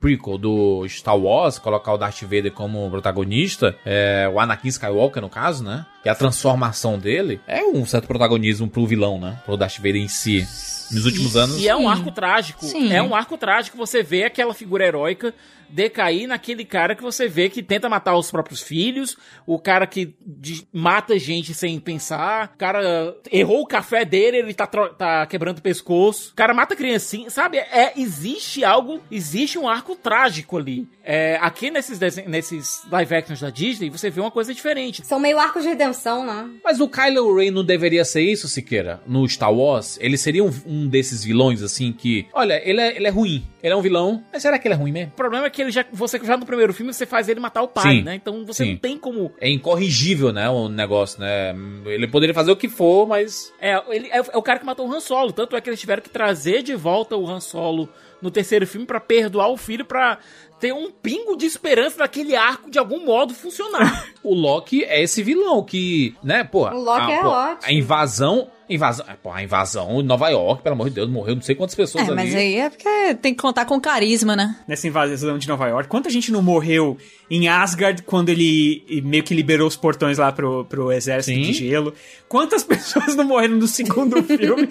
prequel 0.00 0.38
do 0.38 0.86
Star 0.88 1.16
Wars, 1.16 1.58
colocar 1.58 1.92
o 1.92 1.98
Darth 1.98 2.22
Vader 2.22 2.52
como 2.52 2.88
protagonista, 2.90 3.76
é, 3.84 4.30
o 4.32 4.38
Anakin 4.38 4.70
Skywalker, 4.84 5.22
no 5.22 5.30
caso, 5.30 5.64
né? 5.64 5.86
E 6.04 6.08
a 6.08 6.14
transformação 6.14 6.98
dele 6.98 7.40
é 7.46 7.64
um 7.64 7.86
certo 7.86 8.06
protagonismo 8.06 8.68
pro 8.68 8.86
vilão, 8.86 9.18
né? 9.18 9.40
Pro 9.44 9.56
Darth 9.56 9.76
Vader 9.76 9.96
em 9.96 10.08
si. 10.08 10.46
Nos 10.90 11.06
últimos 11.06 11.34
anos. 11.34 11.56
E 11.58 11.66
é 11.66 11.74
um 11.74 11.88
arco 11.88 12.10
trágico. 12.10 12.66
Sim. 12.66 12.92
É 12.92 13.02
um 13.02 13.14
arco 13.14 13.38
trágico. 13.38 13.76
Você 13.76 14.02
vê 14.02 14.24
aquela 14.24 14.52
figura 14.52 14.84
heróica 14.84 15.34
decair 15.68 16.28
naquele 16.28 16.64
cara 16.64 16.94
que 16.94 17.02
você 17.02 17.28
vê 17.28 17.48
que 17.48 17.62
tenta 17.62 17.88
matar 17.88 18.16
os 18.16 18.30
próprios 18.30 18.62
filhos, 18.62 19.16
o 19.46 19.58
cara 19.58 19.86
que 19.86 20.14
mata 20.72 21.18
gente 21.18 21.52
sem 21.52 21.78
pensar, 21.80 22.52
o 22.54 22.58
cara 22.58 23.16
errou 23.30 23.62
o 23.62 23.66
café 23.66 24.04
dele, 24.04 24.38
ele 24.38 24.54
tá, 24.54 24.66
tá 24.66 25.26
quebrando 25.26 25.58
o 25.58 25.62
pescoço, 25.62 26.30
o 26.30 26.34
cara 26.34 26.54
mata 26.54 26.76
criancinha, 26.76 27.28
sabe? 27.30 27.58
É, 27.58 27.92
existe 27.96 28.64
algo, 28.64 29.00
existe 29.10 29.58
um 29.58 29.68
arco 29.68 29.96
trágico 29.96 30.56
ali. 30.56 30.88
É, 31.02 31.38
aqui 31.40 31.70
nesses, 31.70 31.98
nesses 32.26 32.82
live 32.90 33.14
actions 33.14 33.40
da 33.40 33.50
Disney, 33.50 33.90
você 33.90 34.10
vê 34.10 34.20
uma 34.20 34.30
coisa 34.30 34.54
diferente. 34.54 35.04
São 35.04 35.18
meio 35.18 35.38
arcos 35.38 35.62
de 35.62 35.68
redenção, 35.68 35.93
né? 36.24 36.50
Mas 36.62 36.80
o 36.80 36.88
Kylo 36.88 37.36
Ren 37.36 37.50
não 37.50 37.64
deveria 37.64 38.04
ser 38.04 38.22
isso, 38.22 38.48
Siqueira? 38.48 39.00
No 39.06 39.28
Star 39.28 39.52
Wars, 39.52 39.98
ele 40.00 40.16
seria 40.16 40.44
um, 40.44 40.52
um 40.66 40.88
desses 40.88 41.24
vilões, 41.24 41.62
assim, 41.62 41.92
que... 41.92 42.26
Olha, 42.32 42.60
ele 42.68 42.80
é, 42.80 42.96
ele 42.96 43.06
é 43.06 43.10
ruim. 43.10 43.44
Ele 43.62 43.72
é 43.72 43.76
um 43.76 43.80
vilão, 43.80 44.22
mas 44.30 44.42
será 44.42 44.58
que 44.58 44.68
ele 44.68 44.74
é 44.74 44.76
ruim 44.76 44.92
mesmo? 44.92 45.12
O 45.12 45.16
problema 45.16 45.46
é 45.46 45.50
que 45.50 45.62
ele 45.62 45.70
já, 45.70 45.84
você 45.90 46.20
já 46.22 46.36
no 46.36 46.44
primeiro 46.44 46.74
filme 46.74 46.92
você 46.92 47.06
faz 47.06 47.28
ele 47.28 47.40
matar 47.40 47.62
o 47.62 47.68
pai, 47.68 47.96
Sim. 47.96 48.02
né? 48.02 48.14
Então 48.14 48.44
você 48.44 48.64
Sim. 48.64 48.72
não 48.72 48.78
tem 48.78 48.98
como 48.98 49.32
É 49.40 49.48
incorrigível, 49.48 50.32
né, 50.32 50.50
o 50.50 50.68
negócio, 50.68 51.18
né? 51.20 51.54
Ele 51.86 52.06
poderia 52.06 52.34
fazer 52.34 52.50
o 52.50 52.56
que 52.56 52.68
for, 52.68 53.06
mas... 53.06 53.52
É, 53.58 53.82
ele 53.88 54.08
é, 54.08 54.18
é 54.18 54.36
o 54.36 54.42
cara 54.42 54.58
que 54.58 54.66
matou 54.66 54.86
o 54.86 54.92
Han 54.92 55.00
Solo. 55.00 55.32
Tanto 55.32 55.56
é 55.56 55.60
que 55.60 55.70
eles 55.70 55.80
tiveram 55.80 56.02
que 56.02 56.10
trazer 56.10 56.62
de 56.62 56.74
volta 56.74 57.16
o 57.16 57.26
Han 57.26 57.40
Solo 57.40 57.88
no 58.20 58.30
terceiro 58.30 58.66
filme 58.66 58.86
pra 58.86 59.00
perdoar 59.00 59.48
o 59.48 59.56
filho, 59.56 59.84
pra 59.84 60.18
ter 60.64 60.72
um 60.72 60.90
pingo 60.90 61.36
de 61.36 61.44
esperança 61.44 61.98
daquele 61.98 62.34
arco 62.34 62.70
de 62.70 62.78
algum 62.78 63.04
modo 63.04 63.34
funcionar. 63.34 64.08
O 64.24 64.34
Loki 64.34 64.82
é 64.82 65.02
esse 65.02 65.22
vilão 65.22 65.62
que, 65.62 66.14
né, 66.22 66.42
pô... 66.42 66.66
O 66.66 66.82
Loki 66.82 67.12
a, 67.12 67.14
é 67.14 67.20
pô, 67.20 67.28
ótimo. 67.28 67.58
A 67.62 67.72
invasão... 67.74 68.50
Invasão, 68.68 69.04
é, 69.08 69.14
pô, 69.22 69.30
a 69.30 69.42
invasão 69.42 70.00
em 70.00 70.04
Nova 70.04 70.28
York, 70.30 70.62
pelo 70.62 70.74
amor 70.74 70.88
de 70.88 70.94
Deus, 70.94 71.10
morreu 71.10 71.34
não 71.34 71.42
sei 71.42 71.54
quantas 71.54 71.74
pessoas 71.74 72.04
É, 72.04 72.06
ali. 72.06 72.16
mas 72.16 72.34
aí 72.34 72.54
é 72.56 72.70
porque 72.70 73.14
tem 73.20 73.34
que 73.34 73.40
contar 73.42 73.64
com 73.66 73.78
carisma, 73.80 74.34
né? 74.34 74.56
Nessa 74.66 74.86
invasão 74.88 75.36
de 75.38 75.46
Nova 75.48 75.68
York. 75.68 75.88
Quanta 75.88 76.08
gente 76.08 76.32
não 76.32 76.42
morreu 76.42 76.96
em 77.30 77.48
Asgard 77.48 78.02
quando 78.02 78.28
ele 78.30 79.02
meio 79.04 79.22
que 79.22 79.34
liberou 79.34 79.66
os 79.68 79.76
portões 79.76 80.18
lá 80.18 80.32
pro, 80.32 80.64
pro 80.64 80.90
exército 80.92 81.36
Sim. 81.36 81.42
de 81.42 81.52
gelo? 81.52 81.92
Quantas 82.28 82.62
pessoas 82.64 83.14
não 83.16 83.24
morreram 83.24 83.56
no 83.56 83.66
segundo 83.68 84.22
filme? 84.24 84.68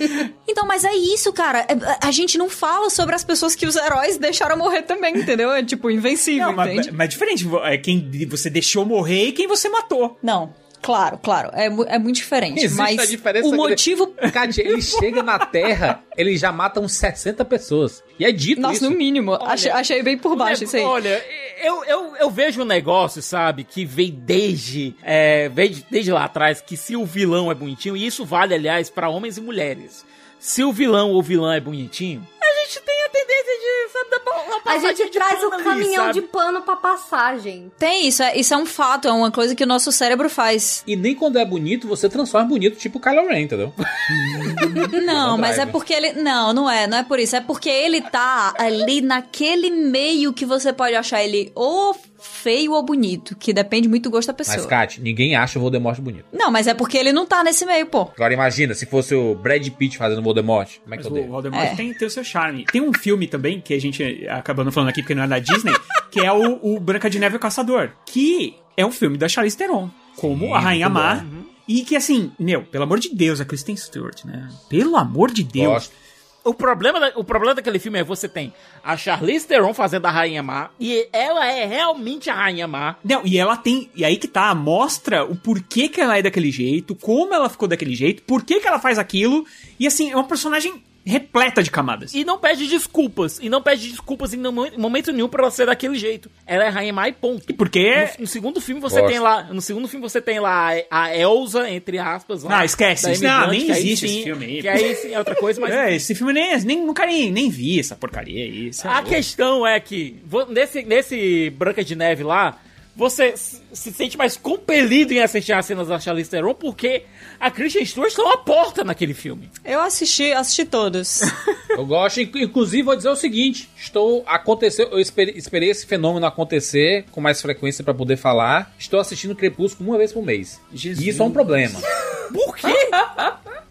Então, 0.47 0.65
mas 0.67 0.83
é 0.83 0.93
isso, 0.93 1.31
cara. 1.31 1.59
É- 1.59 2.07
A 2.07 2.11
gente 2.11 2.37
não 2.37 2.49
fala 2.49 2.89
sobre 2.89 3.13
as 3.15 3.23
pessoas 3.23 3.55
que 3.55 3.65
os 3.65 3.75
heróis 3.75 4.17
deixaram 4.17 4.57
morrer 4.57 4.81
também, 4.83 5.15
entendeu? 5.17 5.51
É 5.51 5.63
tipo 5.63 5.89
invencível, 5.91 6.47
Não, 6.47 6.53
mas, 6.55 6.87
mas 6.89 7.05
é 7.05 7.07
diferente. 7.07 7.45
É 7.63 7.77
quem 7.77 8.09
você 8.29 8.49
deixou 8.49 8.85
morrer 8.85 9.27
e 9.27 9.31
quem 9.31 9.47
você 9.47 9.69
matou. 9.69 10.17
Não, 10.21 10.53
claro, 10.83 11.17
claro. 11.17 11.49
É, 11.53 11.65
é 11.65 11.97
muito 11.97 12.17
diferente. 12.17 12.59
Existe 12.63 12.77
mas 12.77 12.99
a 12.99 13.05
diferença 13.05 13.47
o 13.47 13.55
motivo. 13.55 14.07
Kátia, 14.31 14.61
ele 14.61 14.81
chega 14.81 15.23
na 15.23 15.39
Terra, 15.39 16.03
ele 16.15 16.37
já 16.37 16.51
mata 16.51 16.79
uns 16.79 16.93
60 16.93 17.43
pessoas. 17.45 18.03
E 18.19 18.25
é 18.25 18.31
dito 18.31 18.61
Nossa, 18.61 18.75
isso. 18.75 18.89
no 18.89 18.95
mínimo. 18.95 19.33
achei, 19.33 19.71
achei 19.71 20.03
bem 20.03 20.17
por 20.17 20.35
baixo 20.35 20.63
isso 20.65 20.75
aí. 20.75 20.83
Olha, 20.83 21.23
eu, 21.63 21.83
eu, 21.85 22.15
eu 22.17 22.29
vejo 22.29 22.61
um 22.61 22.65
negócio, 22.65 23.21
sabe, 23.21 23.63
que 23.63 23.85
vem 23.85 24.11
desde, 24.11 24.95
é, 25.01 25.49
vem 25.49 25.71
de- 25.71 25.85
desde 25.89 26.11
lá 26.11 26.25
atrás, 26.25 26.61
que 26.61 26.77
se 26.77 26.95
o 26.95 27.05
vilão 27.05 27.49
é 27.51 27.55
bonitinho, 27.55 27.97
e 27.97 28.05
isso 28.05 28.23
vale, 28.25 28.53
aliás, 28.53 28.89
pra 28.89 29.09
homens 29.09 29.37
e 29.37 29.41
mulheres. 29.41 30.05
Se 30.39 30.63
o 30.63 30.73
vilão 30.73 31.11
ou 31.11 31.23
vilã 31.23 31.55
é 31.55 31.59
bonitinho, 31.61 32.27
a 32.41 32.65
gente 32.65 32.81
tem 32.81 33.02
tendência 33.25 33.59
de, 33.59 33.91
sabe, 33.91 34.09
dar 34.09 34.31
uma- 34.31 34.61
A 34.73 34.77
gente 34.79 35.03
de 35.05 35.09
traz 35.11 35.43
o 35.43 35.49
pano 35.49 35.55
ali, 35.55 35.63
caminhão 35.63 36.05
sabe? 36.05 36.13
de 36.13 36.21
pano 36.21 36.61
pra 36.61 36.75
passagem. 36.75 37.71
Tem 37.77 38.07
isso, 38.07 38.23
é, 38.23 38.37
isso 38.37 38.53
é 38.53 38.57
um 38.57 38.65
fato, 38.65 39.07
é 39.07 39.11
uma 39.11 39.31
coisa 39.31 39.55
que 39.55 39.63
o 39.63 39.67
nosso 39.67 39.91
cérebro 39.91 40.29
faz. 40.29 40.83
E 40.87 40.95
nem 40.95 41.15
quando 41.15 41.37
é 41.37 41.45
bonito, 41.45 41.87
você 41.87 42.07
transforma 42.09 42.47
bonito, 42.47 42.77
tipo 42.77 42.97
o 42.97 43.01
Kylo 43.01 43.27
Ren, 43.27 43.41
entendeu? 43.41 43.73
Não, 45.05 45.37
mas 45.37 45.57
é 45.57 45.65
porque 45.65 45.93
ele. 45.93 46.13
Não, 46.13 46.53
não 46.53 46.69
é, 46.69 46.87
não 46.87 46.97
é 46.97 47.03
por 47.03 47.19
isso. 47.19 47.35
É 47.35 47.41
porque 47.41 47.69
ele 47.69 48.01
tá 48.01 48.53
ali 48.57 49.01
naquele 49.01 49.69
meio 49.69 50.33
que 50.33 50.45
você 50.45 50.71
pode 50.71 50.95
achar 50.95 51.23
ele 51.23 51.51
ou 51.55 51.95
feio 52.23 52.71
ou 52.71 52.81
bonito, 52.81 53.35
que 53.35 53.51
depende 53.51 53.87
muito 53.87 54.03
do 54.05 54.09
gosto 54.09 54.27
da 54.27 54.33
pessoa. 54.33 54.57
Mas, 54.57 54.65
Kat, 54.65 55.01
ninguém 55.01 55.35
acha 55.35 55.59
o 55.59 55.61
Voldemort 55.61 55.99
bonito. 55.99 56.25
Não, 56.31 56.49
mas 56.49 56.67
é 56.67 56.73
porque 56.73 56.97
ele 56.97 57.11
não 57.11 57.25
tá 57.25 57.43
nesse 57.43 57.65
meio, 57.65 57.85
pô. 57.85 58.09
Agora 58.15 58.33
imagina, 58.33 58.73
se 58.73 58.85
fosse 58.85 59.13
o 59.13 59.35
Brad 59.35 59.67
Pitt 59.69 59.97
fazendo 59.97 60.19
o 60.19 60.23
Voldemort. 60.23 60.69
Como 60.83 60.95
é 60.95 60.97
que 60.97 61.03
Mas 61.03 61.17
eu 61.17 61.23
o? 61.25 61.27
Voldemort 61.27 61.65
É. 61.65 61.75
tem, 61.75 61.93
tem 61.93 62.07
o 62.07 62.11
seu 62.11 62.23
charme. 62.23 62.65
Tem 62.71 62.81
um 62.81 62.93
filme 62.93 63.27
também, 63.27 63.59
que 63.59 63.73
a 63.73 63.79
gente 63.79 64.25
acabou 64.29 64.63
não 64.63 64.71
falando 64.71 64.89
aqui 64.89 65.01
porque 65.01 65.13
não 65.13 65.23
é 65.23 65.27
da 65.27 65.39
Disney, 65.39 65.73
que 66.09 66.21
é 66.21 66.31
o, 66.31 66.59
o 66.61 66.79
Branca 66.79 67.09
de 67.09 67.19
Neve 67.19 67.35
e 67.35 67.37
o 67.37 67.39
Caçador. 67.41 67.91
Que 68.05 68.55
é 68.77 68.85
um 68.85 68.91
filme 68.91 69.17
da 69.17 69.27
Charlize 69.27 69.57
Theron, 69.57 69.89
como 70.15 70.47
Sim, 70.47 70.53
a 70.53 70.59
Rainha 70.59 70.89
Má. 70.89 71.25
E 71.67 71.81
que 71.81 71.95
assim, 71.95 72.31
meu, 72.39 72.63
pelo 72.63 72.83
amor 72.85 72.99
de 72.99 73.13
Deus, 73.13 73.39
a 73.39 73.45
Kristen 73.45 73.75
Stewart, 73.75 74.25
né? 74.25 74.49
Pelo 74.69 74.97
amor 74.97 75.31
de 75.31 75.43
Deus. 75.43 75.73
Gosto. 75.73 76.02
O 76.43 76.53
problema, 76.53 76.99
da- 76.99 77.13
o 77.15 77.23
problema 77.23 77.55
daquele 77.55 77.79
filme 77.79 77.99
é 77.99 78.03
você 78.03 78.27
tem 78.27 78.53
a 78.83 78.97
Charlize 78.97 79.47
Theron 79.47 79.73
fazendo 79.73 80.05
a 80.05 80.11
Rainha 80.11 80.43
Má, 80.43 80.69
e 80.79 81.07
ela 81.13 81.45
é 81.47 81.65
realmente 81.65 82.29
a 82.29 82.35
Rainha 82.35 82.67
Má. 82.67 82.95
Não, 83.03 83.21
e 83.25 83.37
ela 83.37 83.55
tem. 83.55 83.89
E 83.95 84.03
aí 84.03 84.17
que 84.17 84.27
tá, 84.27 84.53
mostra 84.53 85.23
o 85.25 85.35
porquê 85.35 85.87
que 85.89 86.01
ela 86.01 86.17
é 86.17 86.21
daquele 86.21 86.51
jeito, 86.51 86.95
como 86.95 87.33
ela 87.33 87.49
ficou 87.49 87.67
daquele 87.67 87.95
jeito, 87.95 88.23
por 88.23 88.43
que 88.43 88.59
que 88.59 88.67
ela 88.67 88.79
faz 88.79 88.99
aquilo. 88.99 89.45
E 89.79 89.87
assim, 89.87 90.11
é 90.11 90.15
uma 90.15 90.23
personagem 90.27 90.83
repleta 91.05 91.61
de 91.61 91.69
camadas. 91.69 92.13
E 92.13 92.23
não 92.23 92.37
pede 92.39 92.67
desculpas. 92.67 93.39
E 93.41 93.49
não 93.49 93.61
pede 93.61 93.89
desculpas 93.89 94.33
em 94.33 94.37
mo- 94.37 94.69
momento 94.77 95.11
nenhum 95.11 95.27
pra 95.27 95.41
ela 95.43 95.51
ser 95.51 95.65
daquele 95.65 95.95
jeito. 95.95 96.29
Ela 96.47 96.65
é 96.65 96.69
Rainha 96.69 96.93
Má 96.93 97.09
e 97.09 97.13
ponto. 97.13 97.43
E 97.49 97.53
porque. 97.53 98.07
No, 98.17 98.21
no 98.21 98.27
segundo 98.27 98.61
filme 98.61 98.79
você 98.81 98.99
Gosto. 99.01 99.11
tem 99.11 99.19
lá. 99.19 99.43
No 99.43 99.61
segundo 99.61 99.87
filme 99.87 100.07
você 100.07 100.21
tem 100.21 100.39
lá 100.39 100.69
a, 100.89 101.15
Elsa, 101.15 101.69
entre 101.69 101.97
aspas. 101.99 102.43
Lá, 102.43 102.59
Ah, 102.59 102.65
esquece. 102.65 103.11
Isso 103.11 103.23
não, 103.23 103.49
nem 103.49 103.69
existe 103.69 104.07
sim- 104.07 104.15
esse 104.15 104.23
filme 104.23 104.45
aí. 104.45 104.61
Que 104.61 104.67
aí 104.67 104.95
sim 104.95 105.13
é 105.13 105.19
outra 105.19 105.35
coisa, 105.35 105.59
mas. 105.59 105.73
É, 105.83 105.95
esse 105.95 106.13
filme 106.15 106.31
nem, 106.33 106.57
nem 106.61 106.85
nunca 106.85 107.05
nem, 107.05 107.31
nem 107.31 107.49
vi 107.49 107.79
essa 107.79 107.95
porcaria 107.95 108.43
aí. 108.45 108.69
isso 108.69 108.85
é 108.87 108.89
A 108.89 108.93
louco. 108.95 109.09
questão 109.09 109.65
é 109.67 109.79
que 109.79 110.21
nesse, 110.49 110.83
nesse 110.83 111.49
Branca 111.49 111.83
de 111.83 111.95
Neve 111.95 112.23
lá, 112.23 112.57
você 112.95 113.33
se 113.35 113.91
sente 113.91 114.17
mais 114.17 114.37
compelido 114.37 115.13
em 115.13 115.19
assistir 115.21 115.51
as 115.53 115.65
cenas 115.65 115.87
da 115.87 115.99
Charlize 115.99 116.29
Theron 116.29 116.53
porque 116.53 117.03
a 117.39 117.49
Christian 117.49 117.83
Stewart 117.85 118.09
está 118.11 118.21
uma 118.23 118.37
porta 118.37 118.83
naquele 118.83 119.13
filme. 119.13 119.49
Eu 119.65 119.81
assisti, 119.81 120.31
assisti 120.31 120.63
todos. 120.65 121.21
Eu 121.69 121.85
gosto, 121.87 122.21
inc- 122.21 122.35
inclusive 122.35 122.83
vou 122.83 122.95
dizer 122.95 123.09
o 123.09 123.15
seguinte: 123.15 123.67
estou 123.75 124.23
aconteceu, 124.27 124.89
eu 124.91 124.99
esperei, 124.99 125.33
esperei 125.35 125.69
esse 125.71 125.87
fenômeno 125.87 126.23
acontecer 126.27 127.05
com 127.11 127.19
mais 127.19 127.41
frequência 127.41 127.83
pra 127.83 127.95
poder 127.95 128.15
falar. 128.15 128.71
Estou 128.77 128.99
assistindo 128.99 129.35
Crepúsculo 129.35 129.89
uma 129.89 129.97
vez 129.97 130.11
por 130.13 130.23
mês. 130.23 130.61
Jesus. 130.71 131.03
E 131.03 131.09
isso 131.09 131.23
é 131.23 131.25
um 131.25 131.31
problema. 131.31 131.79
Por 132.31 132.55
quê? 132.55 132.67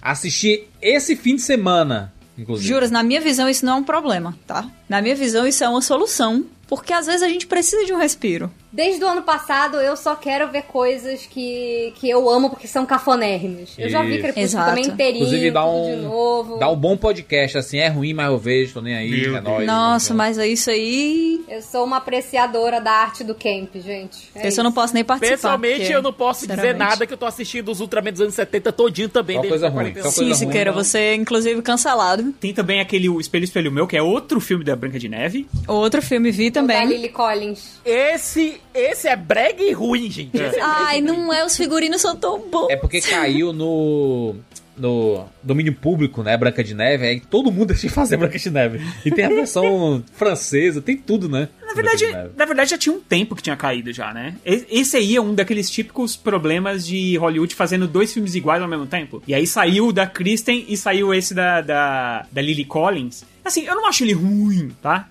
Assisti 0.01 0.65
esse 0.81 1.15
fim 1.15 1.37
de 1.37 1.43
semana, 1.43 2.13
inclusive. 2.37 2.69
Juras, 2.69 2.91
na 2.91 3.03
minha 3.03 3.21
visão 3.21 3.49
isso 3.49 3.65
não 3.65 3.75
é 3.75 3.77
um 3.77 3.85
problema, 3.85 4.37
tá? 4.47 4.69
Na 4.89 5.01
minha 5.01 5.15
visão 5.15 5.47
isso 5.47 5.63
é 5.63 5.69
uma 5.69 5.81
solução, 5.81 6.45
porque 6.67 6.93
às 6.93 7.07
vezes 7.07 7.23
a 7.23 7.29
gente 7.29 7.47
precisa 7.47 7.85
de 7.85 7.93
um 7.93 7.99
respiro. 7.99 8.51
Desde 8.73 9.05
o 9.05 9.07
ano 9.07 9.23
passado, 9.23 9.77
eu 9.77 9.95
só 9.99 10.15
quero 10.15 10.51
ver 10.51 10.63
coisas 10.63 11.27
que, 11.27 11.93
que 11.97 12.09
eu 12.09 12.31
amo 12.31 12.49
porque 12.49 12.67
são 12.67 12.87
cafonérrimas. 12.87 13.75
Eu 13.79 13.91
já 13.91 14.03
vi. 14.03 14.13
Crepúsculo 14.13 14.45
Exato. 14.45 14.69
também 14.71 14.87
inteirinho, 14.87 15.25
Inclusive 15.25 15.51
dá 15.51 15.67
um, 15.67 15.95
de 15.95 16.03
novo. 16.03 16.59
dá 16.59 16.71
um 16.71 16.77
bom 16.77 16.97
podcast, 16.97 17.59
assim, 17.59 17.79
é 17.79 17.89
ruim, 17.89 18.15
mas 18.15 18.31
eu 18.31 18.39
vejo, 18.39 18.73
tô 18.73 18.81
nem 18.81 18.95
aí, 18.95 19.27
é 19.27 19.41
nóis. 19.43 19.67
Nossa, 19.67 20.15
mas 20.15 20.39
é 20.39 20.47
isso 20.47 20.71
aí. 20.71 21.45
Eu 21.49 21.61
sou 21.61 21.85
uma 21.85 21.99
apreciadora 21.99 22.81
da 22.81 22.93
arte 22.93 23.23
do 23.25 23.35
camp, 23.35 23.75
gente. 23.75 24.31
É 24.35 24.49
Esse 24.49 24.59
eu 24.59 24.65
não 24.65 24.73
posso 24.73 24.95
nem 24.95 25.05
participar. 25.05 25.37
Pessoalmente, 25.37 25.81
porque, 25.81 25.95
eu 25.95 26.03
não 26.03 26.13
posso 26.13 26.47
dizer 26.47 26.75
nada 26.75 27.07
que 27.07 27.13
eu 27.13 27.19
tô 27.19 27.27
assistindo 27.27 27.71
os 27.71 27.81
Ultraman 27.81 28.13
dos 28.13 28.23
anos 28.23 28.35
70 28.35 28.73
todinho 28.73 29.09
também. 29.11 29.37
Só 29.37 29.43
desde 29.43 29.59
coisa 29.61 29.69
ruim, 29.69 29.95
só 29.97 30.03
coisa 30.03 30.11
Sim, 30.13 30.35
Siqueira, 30.35 30.73
você 30.73 30.99
é 30.99 31.15
inclusive 31.15 31.61
cancelado. 31.61 32.33
Tem 32.41 32.55
também 32.55 32.81
aquele 32.81 33.11
o 33.11 33.21
Espelho 33.21 33.45
Espelho 33.45 33.71
Meu, 33.71 33.87
que 33.87 33.97
é 33.97 34.03
outro 34.03 34.41
filme 34.41 34.65
da 34.65 34.75
Branca 34.75 34.99
de 34.99 35.09
Neve. 35.09 35.47
Outro 35.67 36.01
filme 36.01 36.31
vi 36.31 36.51
Da 36.53 36.61
também. 36.61 36.87
Lily 36.87 37.09
Collins. 37.09 37.81
Esse, 37.85 38.61
esse 38.75 39.09
é 39.09 39.17
brega 39.17 39.63
e 39.63 39.73
ruim, 39.73 40.11
gente. 40.11 40.37
Esse 40.37 40.59
é 40.59 40.63
Ai, 40.63 41.01
não 41.01 41.33
é, 41.33 41.45
os 41.45 41.57
figurinos 41.57 42.01
são 42.01 42.15
tão 42.15 42.39
bons. 42.39 42.71
É 42.71 42.77
porque 42.77 43.01
caiu 43.01 43.53
no. 43.53 44.37
No 44.77 45.27
domínio 45.43 45.73
público, 45.75 46.23
né? 46.23 46.37
Branca 46.37 46.65
de 46.65 46.75
Neve, 46.75 47.07
aí 47.07 47.21
todo 47.21 47.53
mundo 47.53 47.67
deixa 47.75 47.87
de 47.89 47.93
fazer 47.93 48.17
Branca 48.17 48.39
de 48.39 48.51
Neve. 48.51 48.81
E 49.05 49.11
tem 49.11 49.25
a 49.25 49.29
versão 49.29 50.03
francesa, 50.15 50.81
tem 50.81 50.97
tudo, 50.97 51.29
né? 51.29 51.49
Na 51.67 51.75
verdade, 51.75 52.05
na 52.37 52.45
verdade, 52.45 52.71
já 52.71 52.79
tinha 52.79 52.95
um 52.95 53.01
tempo 53.01 53.35
que 53.35 53.43
tinha 53.43 53.57
caído 53.57 53.93
já, 53.93 54.13
né? 54.13 54.35
Esse 54.45 54.97
aí 54.99 55.17
é 55.17 55.21
um 55.21 55.35
daqueles 55.35 55.71
típicos 55.71 56.17
problemas 56.17 56.87
de 56.87 57.17
Hollywood 57.17 57.55
fazendo 57.55 57.87
dois 57.89 58.13
filmes 58.13 58.35
iguais 58.35 58.61
ao 58.63 58.69
mesmo 58.69 58.87
tempo. 58.87 59.23
E 59.27 59.35
aí 59.35 59.47
saiu 59.47 59.89
o 59.89 59.93
da 59.93 60.07
Kristen 60.07 60.67
e 60.69 60.77
saiu 60.77 61.15
esse 61.15 61.33
da, 61.33 61.61
da, 61.63 62.27
da 62.31 62.43
Lily 62.43 62.65
Collins. 62.67 63.25
Assim, 63.45 63.65
eu 63.65 63.75
não 63.75 63.87
acho 63.89 64.05
ele 64.05 64.13
ruim, 64.13 64.71
tá? 64.83 65.09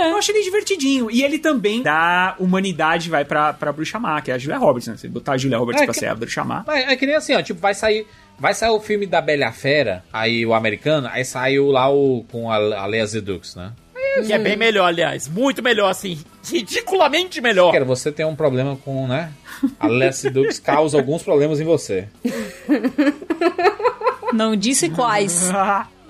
Eu 0.00 0.16
acho 0.16 0.32
ele 0.32 0.42
divertidinho. 0.42 1.10
E 1.10 1.22
ele 1.22 1.38
também 1.38 1.82
dá 1.82 2.34
humanidade, 2.38 3.08
vai 3.10 3.24
pra, 3.24 3.52
pra 3.52 3.70
Bruxa 3.72 3.98
Má, 4.00 4.20
que 4.20 4.30
é 4.30 4.34
a 4.34 4.38
Julia 4.38 4.58
Roberts, 4.58 4.88
né? 4.88 4.96
Se 4.96 5.08
botar 5.08 5.32
a 5.32 5.36
Julia 5.38 5.58
Roberts 5.58 5.82
É, 5.82 5.84
pra 5.84 5.94
que- 5.94 6.00
ser 6.00 6.06
a 6.06 6.14
Bruxa 6.14 6.42
Má. 6.42 6.64
É, 6.68 6.92
é 6.92 6.96
que 6.96 7.06
nem 7.06 7.14
assim, 7.14 7.34
ó, 7.34 7.42
tipo, 7.42 7.60
vai 7.60 7.74
sair. 7.74 8.06
Vai 8.38 8.54
sair 8.54 8.70
o 8.70 8.80
filme 8.80 9.06
da 9.06 9.20
Bela 9.20 9.42
e 9.42 9.44
a 9.44 9.52
Fera, 9.52 10.04
aí 10.12 10.46
o 10.46 10.54
americano, 10.54 11.08
aí 11.10 11.24
saiu 11.24 11.70
lá 11.70 11.90
o 11.90 12.24
com 12.30 12.50
a, 12.50 12.56
a 12.56 12.86
Lea 12.86 13.06
Sedux, 13.06 13.56
né? 13.56 13.72
Que 14.26 14.32
é 14.32 14.38
bem 14.38 14.56
melhor, 14.56 14.86
aliás. 14.86 15.28
Muito 15.28 15.62
melhor, 15.62 15.90
assim. 15.90 16.18
Ridiculamente 16.50 17.40
melhor. 17.40 17.72
Cara, 17.72 17.84
você 17.84 18.10
tem 18.10 18.26
um 18.26 18.34
problema 18.34 18.76
com, 18.76 19.06
né? 19.06 19.32
A 19.78 19.86
Lea 19.86 20.12
Sedux 20.12 20.58
causa 20.60 20.96
alguns 20.98 21.22
problemas 21.22 21.60
em 21.60 21.64
você. 21.64 22.08
Não 24.32 24.56
disse 24.56 24.88
quais. 24.88 25.50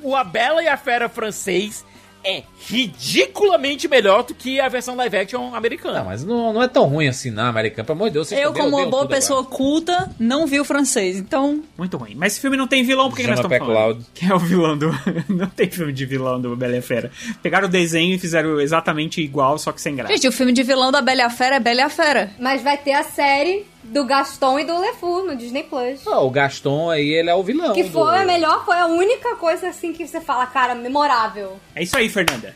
O 0.00 0.14
A 0.14 0.22
Bela 0.22 0.62
e 0.62 0.68
a 0.68 0.76
Fera 0.76 1.08
francês 1.08 1.84
é 2.24 2.42
ridiculamente 2.66 3.88
melhor 3.88 4.22
do 4.22 4.34
que 4.34 4.60
a 4.60 4.68
versão 4.68 4.94
live 4.96 5.16
action 5.16 5.54
americana. 5.54 6.00
Não, 6.00 6.04
mas 6.04 6.24
não, 6.24 6.52
não 6.52 6.62
é 6.62 6.68
tão 6.68 6.84
ruim 6.84 7.08
assim, 7.08 7.30
não, 7.30 7.44
americano. 7.44 7.86
Pelo 7.86 7.96
amor 7.96 8.08
de 8.08 8.14
Deus, 8.14 8.28
vocês 8.28 8.40
Eu, 8.40 8.52
como 8.52 8.76
uma 8.76 8.86
boa 8.86 9.06
pessoa 9.06 9.40
agora. 9.40 9.56
culta, 9.56 10.10
não 10.18 10.46
vi 10.46 10.60
o 10.60 10.64
francês. 10.64 11.16
Então, 11.16 11.62
Muito 11.76 11.96
ruim. 11.96 12.14
Mas 12.14 12.32
esse 12.32 12.40
filme 12.40 12.56
não 12.56 12.66
tem 12.66 12.82
vilão, 12.82 13.08
por 13.08 13.16
que, 13.16 13.22
que 13.22 13.28
nós 13.28 13.38
estamos 13.38 13.58
falando? 13.58 13.74
Cloud. 13.74 14.06
Que 14.14 14.26
é 14.26 14.34
o 14.34 14.38
vilão 14.38 14.76
do... 14.76 14.90
não 15.28 15.48
tem 15.48 15.70
filme 15.70 15.92
de 15.92 16.06
vilão 16.06 16.40
do 16.40 16.54
Bela 16.56 16.74
e 16.74 16.78
a 16.78 16.82
Fera. 16.82 17.10
Pegaram 17.42 17.68
o 17.68 17.70
desenho 17.70 18.14
e 18.14 18.18
fizeram 18.18 18.60
exatamente 18.60 19.20
igual, 19.22 19.58
só 19.58 19.72
que 19.72 19.80
sem 19.80 19.94
graça. 19.96 20.12
gente, 20.12 20.28
o 20.28 20.32
filme 20.32 20.52
de 20.52 20.62
vilão 20.62 20.90
da 20.92 21.00
Bela 21.00 21.20
e 21.20 21.24
a 21.24 21.30
Fera 21.30 21.56
é 21.56 21.60
Bela 21.60 21.80
e 21.80 21.82
a 21.82 21.90
Fera. 21.90 22.30
Mas 22.38 22.62
vai 22.62 22.76
ter 22.76 22.92
a 22.92 23.04
série 23.04 23.66
do 23.82 24.04
Gaston 24.04 24.58
e 24.58 24.64
do 24.64 24.78
LeFou 24.78 25.24
no 25.26 25.36
Disney 25.36 25.62
Plus. 25.62 26.06
Ó, 26.06 26.26
o 26.26 26.30
Gaston 26.30 26.90
aí, 26.90 27.08
ele 27.10 27.30
é 27.30 27.34
o 27.34 27.42
vilão. 27.42 27.72
Que 27.74 27.84
do- 27.84 27.90
foi 27.90 28.18
a 28.18 28.24
melhor, 28.24 28.64
foi 28.64 28.76
a 28.76 28.86
única 28.86 29.36
coisa 29.36 29.68
assim 29.68 29.92
que 29.92 30.06
você 30.06 30.20
fala, 30.20 30.46
cara, 30.46 30.74
memorável. 30.74 31.58
É 31.74 31.82
isso 31.82 31.96
aí, 31.96 32.08
Fernanda. 32.08 32.54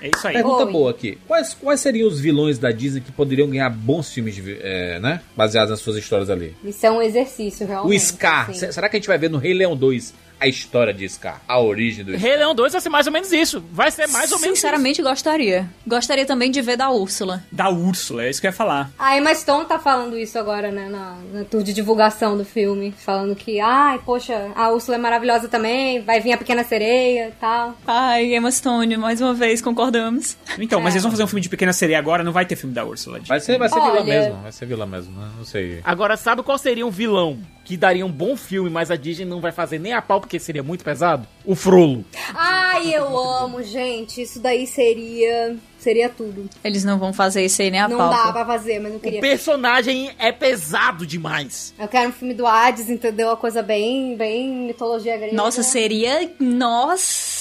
É 0.00 0.10
isso 0.14 0.28
aí. 0.28 0.34
Pergunta 0.34 0.64
Oi. 0.64 0.72
boa 0.72 0.90
aqui. 0.92 1.18
Quais, 1.26 1.54
quais 1.54 1.80
seriam 1.80 2.06
os 2.06 2.20
vilões 2.20 2.56
da 2.56 2.70
Disney 2.70 3.00
que 3.00 3.10
poderiam 3.10 3.48
ganhar 3.48 3.68
bons 3.68 4.12
filmes, 4.12 4.40
é, 4.60 5.00
né? 5.00 5.20
Baseados 5.36 5.70
nas 5.70 5.80
suas 5.80 5.96
histórias 5.96 6.30
ali? 6.30 6.54
Isso 6.62 6.86
é 6.86 6.90
um 6.90 7.02
exercício, 7.02 7.66
realmente. 7.66 7.96
O 7.96 8.00
Scar. 8.00 8.50
assim. 8.50 8.60
se- 8.60 8.72
Será 8.72 8.88
que 8.88 8.96
a 8.96 9.00
gente 9.00 9.08
vai 9.08 9.18
ver 9.18 9.28
no 9.28 9.38
Rei 9.38 9.52
Leão 9.54 9.76
2 9.76 10.14
a 10.40 10.46
história 10.46 10.92
de 10.94 11.08
Scar? 11.08 11.40
A 11.48 11.60
origem 11.60 12.04
do 12.04 12.12
Scar? 12.12 12.22
Rei 12.22 12.36
Leão 12.36 12.54
2 12.54 12.72
vai 12.72 12.80
ser 12.80 12.88
mais 12.88 13.06
ou 13.06 13.12
menos 13.12 13.32
isso. 13.32 13.62
Vai 13.72 13.90
ser 13.90 14.06
mais 14.08 14.30
ou 14.32 14.38
menos 14.38 14.58
Sinceramente, 14.58 15.02
gostaria. 15.02 15.68
Gostaria 15.86 16.24
também 16.26 16.50
de 16.50 16.60
ver 16.62 16.76
da 16.76 16.90
Úrsula. 16.90 17.42
Da 17.50 17.68
Úrsula, 17.70 18.24
é 18.24 18.30
isso 18.30 18.40
que 18.40 18.46
eu 18.46 18.50
ia 18.50 18.56
falar. 18.56 18.90
A 18.98 19.16
Emma 19.16 19.34
Stone 19.34 19.64
tá 19.66 19.78
falando 19.78 20.16
isso 20.18 20.38
agora, 20.38 20.70
né, 20.70 20.88
na, 20.88 21.16
na 21.32 21.44
tour 21.44 21.62
de 21.62 21.72
divulgação 21.72 22.36
do 22.36 22.44
filme. 22.44 22.92
Falando 22.98 23.34
que, 23.36 23.60
ai, 23.60 23.98
poxa, 24.04 24.50
a 24.54 24.70
Úrsula 24.70 24.96
é 24.96 25.00
maravilhosa 25.00 25.48
também, 25.48 26.00
vai 26.02 26.20
vir 26.20 26.32
a 26.32 26.38
Pequena 26.38 26.64
Sereia 26.64 27.28
e 27.28 27.32
tal. 27.40 27.76
Ai, 27.86 28.34
Emma 28.34 28.50
Stone, 28.50 28.96
mais 28.96 29.20
uma 29.20 29.34
vez, 29.34 29.60
concordamos. 29.60 30.36
Então, 30.58 30.80
mas 30.80 30.94
É. 30.94 30.96
eles 30.96 31.02
vão 31.02 31.10
fazer 31.12 31.24
um 31.24 31.26
filme 31.28 31.40
de 31.42 31.48
pequena 31.48 31.72
sereia 31.72 31.98
agora, 31.98 32.22
não 32.24 32.32
vai 32.32 32.44
ter 32.46 32.56
filme 32.56 32.74
da 32.74 32.84
Úrsula. 32.84 33.20
Vai 33.26 33.40
ser, 33.40 33.58
vai 33.58 33.68
ser 33.68 33.78
Olha- 33.78 34.02
vilã 34.02 34.04
mesmo. 34.04 34.42
Vai 34.42 34.52
ser 34.52 34.66
vilã 34.66 34.86
mesmo, 34.86 35.18
né? 35.20 35.28
Não 35.36 35.44
sei. 35.44 35.80
Agora, 35.84 36.16
sabe 36.16 36.42
qual 36.42 36.58
seria 36.58 36.86
um 36.86 36.90
vilão 36.90 37.38
que 37.68 37.76
daria 37.76 38.06
um 38.06 38.10
bom 38.10 38.34
filme, 38.34 38.70
mas 38.70 38.90
a 38.90 38.96
Disney 38.96 39.26
não 39.26 39.42
vai 39.42 39.52
fazer 39.52 39.78
nem 39.78 39.92
a 39.92 40.00
pau 40.00 40.20
porque 40.22 40.38
seria 40.40 40.62
muito 40.62 40.82
pesado? 40.82 41.26
O 41.44 41.54
Frollo. 41.54 42.02
Ai, 42.34 42.94
eu 42.94 43.06
amo, 43.18 43.62
gente. 43.62 44.22
Isso 44.22 44.40
daí 44.40 44.66
seria. 44.66 45.54
Seria 45.78 46.08
tudo. 46.08 46.48
Eles 46.64 46.82
não 46.82 46.98
vão 46.98 47.12
fazer 47.12 47.44
isso 47.44 47.60
aí 47.60 47.70
nem 47.70 47.78
a 47.80 47.86
Não 47.86 47.98
pau. 47.98 48.08
dá 48.10 48.32
pra 48.32 48.46
fazer, 48.46 48.78
mas 48.80 48.90
eu 48.92 48.96
O 48.96 49.00
queria. 49.00 49.20
personagem 49.20 50.10
é 50.18 50.32
pesado 50.32 51.06
demais. 51.06 51.74
Eu 51.78 51.86
quero 51.86 52.08
um 52.08 52.12
filme 52.12 52.32
do 52.32 52.46
Hades, 52.46 52.88
entendeu? 52.88 53.28
Uma 53.28 53.36
coisa 53.36 53.62
bem, 53.62 54.16
bem 54.16 54.48
mitologia 54.66 55.16
grega. 55.18 55.36
Nossa, 55.36 55.62
seria. 55.62 56.32
Nossa. 56.40 57.37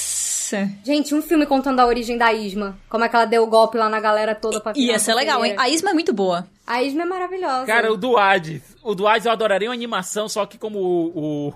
Gente, 0.83 1.13
um 1.13 1.21
filme 1.21 1.45
contando 1.45 1.79
a 1.79 1.85
origem 1.85 2.17
da 2.17 2.31
Isma. 2.31 2.77
Como 2.87 3.03
é 3.03 3.09
que 3.09 3.15
ela 3.15 3.25
deu 3.25 3.43
o 3.43 3.47
golpe 3.47 3.77
lá 3.77 3.89
na 3.89 3.99
galera 3.99 4.33
toda 4.33 4.61
pra 4.61 4.73
Ia 4.75 4.99
ser 4.99 5.13
legal, 5.13 5.43
hein? 5.43 5.55
A 5.57 5.67
Isma 5.67 5.89
é 5.89 5.93
muito 5.93 6.13
boa. 6.13 6.47
A 6.65 6.81
Isma 6.81 7.03
é 7.03 7.05
maravilhosa. 7.05 7.65
Cara, 7.65 7.91
o 7.91 7.97
do 7.97 8.17
Hades. 8.17 8.61
O 8.83 8.95
do 8.95 9.07
Hades 9.07 9.25
eu 9.25 9.31
adoraria 9.31 9.69
uma 9.69 9.73
animação, 9.73 10.29
só 10.29 10.45
que 10.45 10.57
como 10.57 10.79
o, 10.79 11.47
o, 11.49 11.53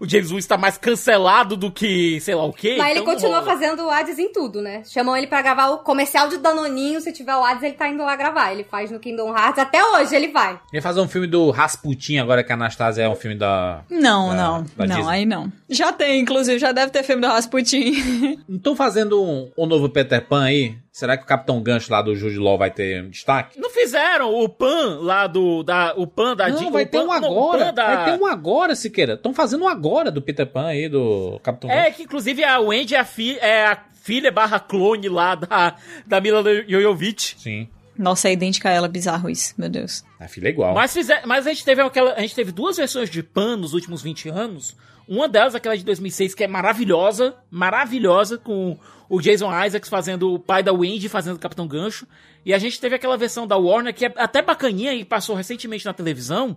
o 0.00 0.08
James 0.08 0.30
Woods 0.30 0.46
tá 0.46 0.56
mais 0.56 0.78
cancelado 0.78 1.56
do 1.56 1.70
que 1.70 2.20
sei 2.20 2.34
lá 2.34 2.44
o 2.44 2.52
quê. 2.52 2.76
Mas 2.78 2.90
ele 2.90 3.00
então 3.00 3.04
não 3.06 3.20
continua 3.20 3.42
fazendo 3.42 3.84
o 3.84 3.90
Hades 3.90 4.18
em 4.18 4.32
tudo, 4.32 4.60
né? 4.62 4.82
Chamam 4.84 5.16
ele 5.16 5.26
pra 5.26 5.42
gravar 5.42 5.68
o 5.70 5.78
comercial 5.78 6.28
de 6.28 6.38
Danoninho. 6.38 7.00
Se 7.00 7.12
tiver 7.12 7.34
o 7.36 7.44
Hades, 7.44 7.62
ele 7.62 7.74
tá 7.74 7.88
indo 7.88 8.02
lá 8.02 8.14
gravar. 8.16 8.52
Ele 8.52 8.64
faz 8.64 8.90
no 8.90 8.98
Kingdom 9.00 9.28
Hearts. 9.36 9.58
Até 9.58 9.82
hoje 9.84 10.14
ele 10.14 10.28
vai. 10.28 10.58
Ia 10.72 10.82
fazer 10.82 11.00
um 11.00 11.08
filme 11.08 11.26
do 11.26 11.50
Rasputin 11.50 12.18
agora 12.18 12.42
que 12.44 12.52
a 12.52 12.54
Anastasia 12.54 13.04
é 13.04 13.08
um 13.08 13.16
filme 13.16 13.36
da. 13.36 13.82
Não, 13.90 14.28
da- 14.30 14.34
não. 14.36 14.66
da 14.76 14.86
não, 14.86 14.96
Disney. 14.96 15.12
aí 15.12 15.26
não. 15.26 15.52
Já 15.68 15.92
tem, 15.92 16.20
inclusive, 16.20 16.58
já 16.58 16.72
deve 16.72 16.90
ter 16.92 17.02
filme 17.02 17.20
do 17.22 17.28
Rasputin. 17.28 18.38
Não 18.48 18.56
estão 18.56 18.76
fazendo 18.76 19.22
um, 19.22 19.50
um 19.56 19.66
novo 19.66 19.88
Peter 19.88 20.24
Pan 20.26 20.44
aí? 20.44 20.76
Será 20.98 21.16
que 21.16 21.22
o 21.22 21.26
Capitão 21.28 21.62
Gancho 21.62 21.92
lá 21.92 22.02
do 22.02 22.16
Jude 22.16 22.38
Law 22.40 22.58
vai 22.58 22.72
ter 22.72 23.04
um 23.04 23.08
destaque? 23.10 23.56
Não 23.56 23.70
fizeram 23.70 24.34
o 24.34 24.48
Pan 24.48 24.98
lá 25.00 25.28
do. 25.28 25.62
Da, 25.62 25.94
o 25.96 26.08
Pan 26.08 26.34
da 26.34 26.48
Não, 26.48 26.56
Di- 26.58 26.70
vai 26.72 26.84
ter 26.86 26.98
Pan- 26.98 27.04
um 27.04 27.12
agora. 27.12 27.70
Da- 27.70 27.94
Vai 27.94 28.04
ter 28.16 28.20
um 28.20 28.26
agora, 28.26 28.74
Siqueira. 28.74 29.12
Estão 29.14 29.32
fazendo 29.32 29.62
um 29.62 29.68
agora 29.68 30.10
do 30.10 30.20
Peter 30.20 30.44
Pan 30.44 30.66
aí, 30.66 30.88
do 30.88 31.38
Capitão 31.40 31.70
É, 31.70 31.84
Gancho. 31.84 31.96
que 31.98 32.02
inclusive 32.02 32.42
a 32.42 32.58
Wendy 32.58 32.96
é 32.96 32.98
a, 32.98 33.04
fi, 33.04 33.38
é 33.38 33.66
a 33.66 33.78
filha 34.02 34.32
barra 34.32 34.58
clone 34.58 35.08
lá 35.08 35.36
da, 35.36 35.76
da 36.04 36.20
Mila 36.20 36.42
Jovovich. 36.68 37.36
Sim. 37.38 37.68
Nossa, 37.96 38.28
é 38.28 38.32
idêntica 38.32 38.68
a 38.68 38.72
ela, 38.72 38.88
bizarro 38.88 39.30
isso, 39.30 39.54
meu 39.56 39.68
Deus. 39.68 40.04
A 40.18 40.26
filha 40.26 40.48
é 40.48 40.50
igual. 40.50 40.74
Mas, 40.74 40.92
fizer, 40.92 41.22
mas 41.24 41.46
a 41.46 41.50
gente 41.50 41.64
teve 41.64 41.80
aquela. 41.80 42.14
A 42.14 42.20
gente 42.22 42.34
teve 42.34 42.50
duas 42.50 42.76
versões 42.76 43.08
de 43.08 43.22
Pan 43.22 43.56
nos 43.56 43.72
últimos 43.72 44.02
20 44.02 44.28
anos. 44.30 44.76
Uma 45.08 45.26
delas, 45.26 45.54
aquela 45.54 45.76
de 45.76 45.84
2006, 45.84 46.34
que 46.34 46.44
é 46.44 46.46
maravilhosa, 46.46 47.34
maravilhosa, 47.50 48.36
com 48.36 48.76
o 49.08 49.20
Jason 49.20 49.50
Isaacs 49.64 49.88
fazendo 49.88 50.34
o 50.34 50.38
pai 50.38 50.62
da 50.62 50.72
Wendy, 50.72 51.08
fazendo 51.08 51.36
o 51.36 51.38
Capitão 51.38 51.66
Gancho. 51.66 52.06
E 52.44 52.52
a 52.52 52.58
gente 52.58 52.78
teve 52.78 52.94
aquela 52.94 53.16
versão 53.16 53.46
da 53.46 53.56
Warner, 53.56 53.94
que 53.94 54.04
é 54.04 54.12
até 54.16 54.42
bacaninha 54.42 54.92
e 54.92 55.04
passou 55.04 55.34
recentemente 55.34 55.86
na 55.86 55.94
televisão, 55.94 56.56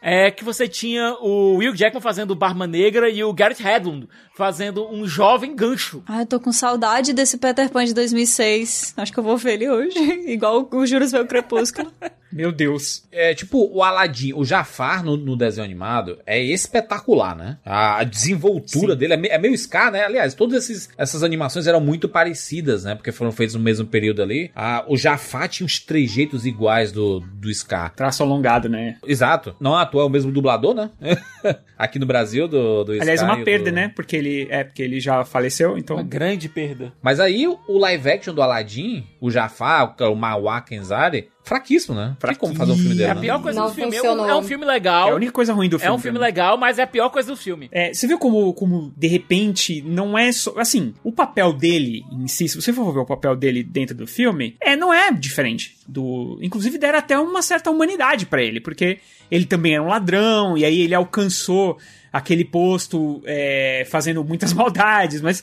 é 0.00 0.30
que 0.30 0.44
você 0.44 0.68
tinha 0.68 1.16
o 1.20 1.56
Will 1.56 1.74
Jackman 1.74 2.00
fazendo 2.00 2.34
Barma 2.34 2.66
Negra 2.66 3.10
e 3.10 3.22
o 3.24 3.32
Garrett 3.32 3.66
Hedlund 3.66 4.08
fazendo 4.36 4.88
um 4.88 5.06
jovem 5.06 5.56
gancho. 5.56 6.02
Ah, 6.06 6.20
eu 6.20 6.26
tô 6.26 6.38
com 6.38 6.52
saudade 6.52 7.12
desse 7.12 7.36
Peter 7.36 7.68
Pan 7.68 7.84
de 7.84 7.94
2006. 7.94 8.94
Acho 8.96 9.12
que 9.12 9.18
eu 9.18 9.24
vou 9.24 9.36
ver 9.36 9.54
ele 9.54 9.68
hoje. 9.68 9.98
Igual 10.30 10.68
o 10.70 10.86
Juros 10.86 11.12
o 11.12 11.26
Crepúsculo. 11.26 11.92
Meu 12.32 12.52
Deus. 12.52 13.04
É 13.10 13.34
tipo 13.34 13.70
o 13.72 13.82
Aladdin, 13.82 14.32
o 14.34 14.44
Jafar 14.44 15.02
no, 15.04 15.16
no 15.16 15.36
desenho 15.36 15.64
animado 15.64 16.18
é 16.26 16.40
espetacular, 16.42 17.34
né? 17.36 17.58
A 17.64 18.04
desenvoltura 18.04 18.92
Sim. 18.92 18.98
dele 18.98 19.14
é, 19.14 19.16
me- 19.16 19.28
é 19.28 19.38
meio 19.38 19.56
Scar, 19.56 19.90
né? 19.90 20.04
Aliás, 20.04 20.34
todas 20.34 20.64
esses- 20.64 20.88
essas 20.98 21.22
animações 21.22 21.66
eram 21.66 21.80
muito 21.80 22.08
parecidas, 22.08 22.84
né? 22.84 22.94
Porque 22.94 23.12
foram 23.12 23.32
feitas 23.32 23.54
no 23.54 23.60
mesmo 23.60 23.86
período 23.86 24.22
ali. 24.22 24.50
Ah, 24.54 24.84
o 24.86 24.96
Jafar 24.96 25.48
tinha 25.48 25.64
uns 25.64 25.78
trejeitos 25.80 26.44
iguais 26.46 26.92
do, 26.92 27.20
do 27.20 27.52
Scar. 27.52 27.94
Traço 27.94 28.22
alongado, 28.22 28.68
né? 28.68 28.96
Exato. 29.06 29.56
Não 29.60 29.74
à 29.76 29.84
toa 29.86 30.02
é 30.02 30.06
o 30.06 30.10
mesmo 30.10 30.30
dublador, 30.32 30.74
né? 30.74 30.90
Aqui 31.78 31.98
no 31.98 32.06
Brasil, 32.06 32.48
do, 32.48 32.84
do 32.84 32.92
Aliás, 32.92 33.20
Scar 33.20 33.32
uma 33.34 33.40
e 33.40 33.44
perda, 33.44 33.70
do- 33.70 33.74
né? 33.74 33.92
Porque 33.94 34.16
ele 34.16 34.46
é 34.50 34.64
porque 34.64 34.82
ele 34.82 35.00
já 35.00 35.24
faleceu, 35.24 35.70
Uma 35.70 35.78
então 35.78 36.04
grande 36.04 36.48
perda. 36.48 36.92
Mas 37.00 37.20
aí 37.20 37.46
o 37.46 37.78
live 37.78 38.10
action 38.10 38.34
do 38.34 38.42
Aladdin, 38.42 39.06
o 39.20 39.30
Jafar, 39.30 39.94
o 40.00 40.14
Mawá 40.16 40.60
Kenzari, 40.60 41.28
fraquíssimo, 41.48 41.96
né? 41.96 42.16
Tem 42.20 42.34
como 42.36 42.54
fazer 42.54 42.72
um 42.72 42.76
filme 42.76 42.92
É 42.92 42.96
dele, 42.96 43.10
a 43.10 43.14
né? 43.14 43.20
pior 43.20 43.42
coisa 43.42 43.60
Não 43.60 43.68
do 43.68 43.74
filme. 43.74 43.96
É 43.96 44.00
um, 44.00 44.04
funcionou. 44.04 44.28
é 44.28 44.36
um 44.36 44.42
filme 44.42 44.64
legal. 44.64 45.08
é 45.08 45.12
a 45.12 45.14
única 45.14 45.32
coisa 45.32 45.52
ruim 45.52 45.68
do 45.68 45.76
É 45.76 45.80
filme. 45.80 45.96
um 45.96 45.98
filme 45.98 46.18
pra 46.18 46.26
mim. 46.26 46.30
legal, 46.32 46.56
mas 46.58 46.78
é 46.78 46.82
a 46.82 46.86
pior 46.86 47.08
coisa 47.10 47.30
do 47.32 47.36
filme. 47.36 47.68
É, 47.72 47.92
você 47.92 48.06
viu 48.06 48.18
como, 48.18 48.52
como, 48.54 48.92
de 48.96 49.06
repente, 49.08 49.82
não 49.82 50.16
é 50.16 50.30
só. 50.30 50.54
Assim, 50.58 50.94
o 51.02 51.10
papel 51.10 51.52
dele 51.52 52.04
em 52.12 52.28
si, 52.28 52.46
se 52.48 52.54
você 52.60 52.72
for 52.72 52.92
ver 52.92 53.00
o 53.00 53.06
papel 53.06 53.34
dele 53.34 53.62
dentro 53.64 53.96
do 53.96 54.06
filme, 54.06 54.54
é, 54.60 54.76
não 54.76 54.92
é 54.94 55.10
diferente 55.12 55.76
do. 55.88 56.38
Inclusive, 56.42 56.78
deram 56.78 56.98
até 56.98 57.18
uma 57.18 57.42
certa 57.42 57.70
humanidade 57.70 58.26
pra 58.26 58.42
ele, 58.42 58.60
porque 58.60 58.98
ele 59.30 59.44
também 59.46 59.74
era 59.74 59.82
um 59.82 59.88
ladrão, 59.88 60.56
e 60.56 60.64
aí 60.64 60.80
ele 60.80 60.94
alcançou 60.94 61.78
aquele 62.12 62.44
posto 62.44 63.22
é, 63.26 63.86
fazendo 63.90 64.24
muitas 64.24 64.52
maldades, 64.54 65.20
mas 65.20 65.42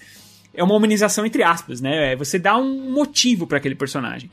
é 0.53 0.63
uma 0.63 0.73
humanização 0.75 1.25
entre 1.25 1.43
aspas, 1.43 1.81
né? 1.81 2.13
É, 2.13 2.15
Você 2.15 2.39
dá 2.39 2.57
um 2.57 2.89
motivo 2.91 3.45
pra 3.45 3.57
aquele 3.57 3.75
personagem. 3.75 4.29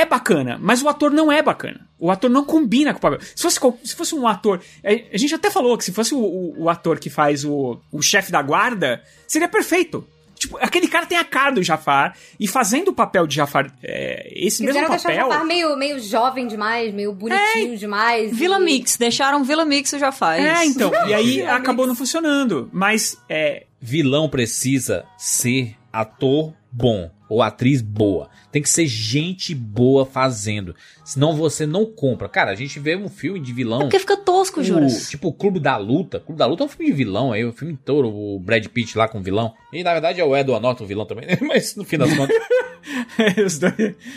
É 0.00 0.04
bacana, 0.06 0.58
mas 0.60 0.82
o 0.82 0.88
ator 0.88 1.10
não 1.10 1.30
é 1.32 1.42
bacana. 1.42 1.80
O 1.98 2.10
ator 2.10 2.30
não 2.30 2.44
combina 2.44 2.92
com 2.92 2.98
o 2.98 3.02
papel. 3.02 3.18
Se 3.34 3.42
fosse, 3.42 3.58
se 3.84 3.96
fosse 3.96 4.14
um 4.14 4.26
ator. 4.28 4.60
é, 4.84 5.06
A 5.12 5.18
gente 5.18 5.34
até 5.34 5.50
falou 5.50 5.76
que 5.76 5.84
se 5.84 5.92
fosse 5.92 6.14
o, 6.14 6.18
o- 6.18 6.62
o 6.64 6.68
ator 6.70 6.98
que 6.98 7.10
faz 7.10 7.44
o, 7.44 7.80
o 7.90 8.00
chefe 8.02 8.30
da 8.30 8.40
guarda, 8.42 9.02
seria 9.26 9.48
perfeito. 9.48 10.06
Tipo, 10.36 10.56
aquele 10.60 10.86
cara 10.86 11.04
tem 11.04 11.18
a 11.18 11.24
cara 11.24 11.50
do 11.50 11.60
Jafar, 11.64 12.14
e 12.38 12.46
fazendo 12.46 12.90
o 12.90 12.94
papel 12.94 13.26
de 13.26 13.34
Jafar, 13.34 13.74
é, 13.82 14.28
esse 14.36 14.62
mesmo 14.62 14.74
Quiseram 14.80 14.90
deixar 14.90 15.08
o 15.08 15.12
papel. 15.12 15.28
Jafar 15.32 15.44
meio, 15.44 15.76
meio 15.76 15.98
jovem 15.98 16.46
demais, 16.46 16.94
meio 16.94 17.12
bonitinho 17.12 17.76
demais. 17.76 18.30
Vila 18.36 18.60
e- 18.60 18.64
Mix, 18.64 18.96
deixaram 18.96 19.42
Vila 19.42 19.64
Mix 19.64 19.92
o 19.94 19.98
já 19.98 20.12
faz. 20.12 20.44
É, 20.44 20.64
então. 20.64 20.92
E 21.08 21.12
aí 21.14 21.42
acabou 21.42 21.88
não 21.88 21.96
funcionando. 21.96 22.70
Mas, 22.72 23.20
é. 23.28 23.64
vilão 23.80 24.28
precisa 24.28 25.04
ser 25.18 25.74
ator 25.92 26.54
bom 26.70 27.10
ou 27.28 27.42
atriz 27.42 27.82
boa. 27.82 28.28
Tem 28.50 28.62
que 28.62 28.68
ser 28.68 28.86
gente 28.86 29.54
boa 29.54 30.06
fazendo. 30.06 30.74
Senão 31.04 31.34
você 31.36 31.66
não 31.66 31.84
compra. 31.86 32.28
Cara, 32.28 32.50
a 32.50 32.54
gente 32.54 32.78
vê 32.80 32.96
um 32.96 33.08
filme 33.08 33.38
de 33.40 33.52
vilão. 33.52 33.80
É 33.80 33.84
porque 33.84 33.98
fica 33.98 34.16
tosco, 34.16 34.62
Juras. 34.62 35.08
tipo 35.10 35.28
o 35.28 35.32
Clube 35.32 35.60
da 35.60 35.76
Luta. 35.76 36.18
Clube 36.20 36.38
da 36.38 36.46
Luta 36.46 36.62
é 36.62 36.66
um 36.66 36.68
filme 36.68 36.90
de 36.90 36.96
vilão 36.96 37.32
aí, 37.32 37.44
o 37.44 37.52
filme 37.52 37.74
inteiro, 37.74 38.08
o 38.08 38.38
Brad 38.40 38.64
Pitt 38.66 38.96
lá 38.96 39.06
com 39.08 39.22
vilão. 39.22 39.52
E 39.72 39.82
na 39.84 39.92
verdade 39.92 40.20
é 40.20 40.24
o 40.24 40.36
Edward 40.36 40.62
Norton 40.62 40.84
o 40.84 40.86
vilão 40.86 41.06
também, 41.06 41.26
mas 41.42 41.74
no 41.76 41.84
fim 41.84 41.98
das 41.98 42.14
contas. 42.14 42.36
os 43.44 43.58
dois, 43.58 43.74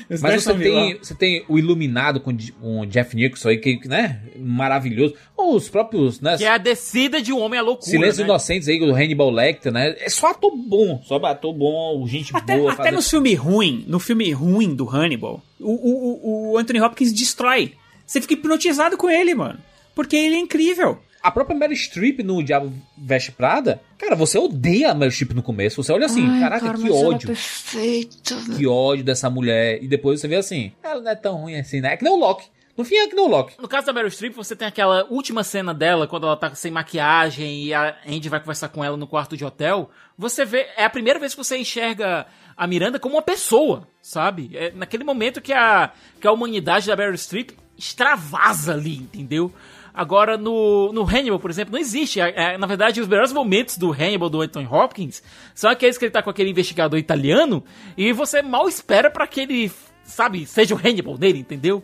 os 0.10 0.22
Mas 0.22 0.44
você 0.44 0.54
vilão. 0.54 0.88
tem, 0.88 0.98
você 1.00 1.16
tem 1.16 1.46
o 1.50 1.58
Iluminado 1.58 2.20
com, 2.22 2.32
o 2.62 2.86
Jeff 2.86 3.16
Nicholson 3.16 3.50
aí, 3.50 3.58
que, 3.58 3.88
né, 3.88 4.22
maravilhoso. 4.38 5.16
Ou 5.36 5.56
os 5.56 5.68
próprios, 5.68 6.22
né, 6.22 6.38
Que 6.38 6.46
é 6.46 6.50
a 6.50 6.58
descida 6.58 7.22
de 7.22 7.34
um 7.34 7.40
homem 7.42 7.60
à 7.60 7.64
loucura. 7.64 7.90
Silêncio 7.90 8.22
né? 8.22 8.28
Inocentes 8.30 8.68
aí, 8.68 8.80
o 8.82 8.94
Hannibal 8.94 9.30
Lecter, 9.32 9.72
né? 9.72 9.96
É 10.00 10.10
só 10.10 10.28
ator 10.28 10.56
bom, 10.56 11.02
só 11.04 11.16
ator 11.26 11.54
bom, 11.54 12.06
gente 12.08 12.36
Até, 12.36 12.58
boa. 12.58 12.72
até 12.74 12.84
fazendo- 12.84 13.01
no 13.02 13.10
filme 13.10 13.34
ruim, 13.36 13.84
no 13.88 14.00
filme 14.00 14.32
ruim 14.32 14.76
do 14.76 14.88
Hannibal, 14.88 15.42
o, 15.60 15.72
o, 15.72 16.52
o- 16.54 16.58
Anthony 16.58 16.80
Hopkins 16.82 17.12
destrói. 17.12 17.74
Você 18.06 18.22
fica 18.22 18.34
hipnotizado 18.34 18.98
com 18.98 19.10
ele, 19.10 19.34
mano. 19.34 19.60
Porque 19.96 20.16
ele 20.16 20.36
é 20.36 20.40
incrível. 20.40 21.00
A 21.24 21.30
própria 21.32 21.56
Meryl 21.58 21.76
Streep 21.78 22.20
no 22.24 22.42
Diabo 22.44 22.74
Veste 22.98 23.32
Prada, 23.32 23.80
cara, 23.98 24.16
você 24.16 24.38
odeia 24.40 24.92
a 24.92 24.94
Meryl 24.96 25.12
Streep 25.12 25.34
no 25.34 25.44
começo. 25.44 25.82
Você 25.84 25.92
olha 25.92 26.06
assim, 26.08 26.26
Ai, 26.28 26.40
caraca, 26.40 26.66
cara, 26.66 26.78
que 26.78 26.88
é 26.88 26.92
ódio. 26.92 27.28
perfeita. 27.28 28.36
Que 28.58 28.66
ódio 28.68 29.04
dessa 29.04 29.30
mulher. 29.30 29.82
E 29.84 29.88
depois 29.88 30.20
você 30.20 30.28
vê 30.28 30.36
assim, 30.36 30.72
ela 30.84 31.00
não 31.02 31.12
é 31.12 31.16
tão 31.16 31.36
ruim 31.38 31.56
assim, 31.60 31.80
né? 31.82 31.94
É 31.94 31.98
que 31.98 32.04
nem 32.04 32.12
o 32.12 32.18
Loki. 32.18 32.46
No 32.78 32.84
fim 32.84 32.96
é 32.96 33.08
que 33.08 33.16
nem 33.16 33.26
o 33.26 33.28
Loki. 33.28 33.56
No 33.60 33.68
caso 33.68 33.88
da 33.88 33.94
Meryl 33.94 34.10
Streep, 34.10 34.34
você 34.34 34.56
tem 34.56 34.68
aquela 34.68 35.06
última 35.10 35.44
cena 35.44 35.74
dela, 35.74 36.08
quando 36.08 36.26
ela 36.26 36.38
tá 36.38 36.54
sem 36.56 36.72
maquiagem 36.72 37.66
e 37.66 37.74
a 37.74 37.96
Andy 38.08 38.30
vai 38.30 38.40
conversar 38.40 38.70
com 38.70 38.84
ela 38.84 38.98
no 38.98 39.08
quarto 39.08 39.36
de 39.36 39.46
hotel. 39.46 39.90
Você 40.18 40.46
vê, 40.46 40.68
é 40.78 40.86
a 40.86 40.90
primeira 40.90 41.20
vez 41.20 41.34
que 41.34 41.44
você 41.44 41.58
enxerga 41.58 42.26
a 42.56 42.68
Miranda 42.68 43.00
como 43.00 43.16
uma 43.16 43.22
pessoa, 43.22 43.88
sabe? 44.02 44.52
É 44.54 44.72
naquele 44.72 45.04
momento 45.04 45.42
que 45.42 45.54
a, 45.54 45.92
que 46.20 46.28
a 46.28 46.32
humanidade 46.32 46.88
da 46.88 46.96
Meryl 46.96 47.18
Streep 47.18 47.52
extravasa 47.78 48.74
ali, 48.74 48.96
entendeu? 48.98 49.52
Agora, 49.94 50.38
no, 50.38 50.94
no 50.94 51.04
Hannibal, 51.04 51.40
por 51.40 51.52
exemplo, 51.52 51.74
não 51.74 51.80
existe. 51.80 52.22
É, 52.22 52.54
é, 52.54 52.58
na 52.58 52.66
verdade, 52.66 53.02
os 53.02 53.08
melhores 53.08 53.34
momentos 53.34 53.78
do 53.78 53.92
Hannibal, 53.92 54.30
do 54.30 54.42
Anthony 54.42 54.68
Hopkins, 54.68 55.22
são 55.54 55.70
aqueles 55.70 55.98
que 55.98 56.06
ele 56.06 56.12
tá 56.12 56.22
com 56.22 56.30
aquele 56.30 56.50
investigador 56.50 56.98
italiano 56.98 57.64
e 57.98 58.14
você 58.14 58.42
mal 58.42 58.70
espera 58.70 59.10
pra 59.10 59.28
que 59.28 59.42
ele, 59.42 59.72
sabe, 60.04 60.46
seja 60.46 60.74
o 60.74 60.78
Hannibal 60.78 61.18
dele, 61.18 61.40
entendeu? 61.40 61.84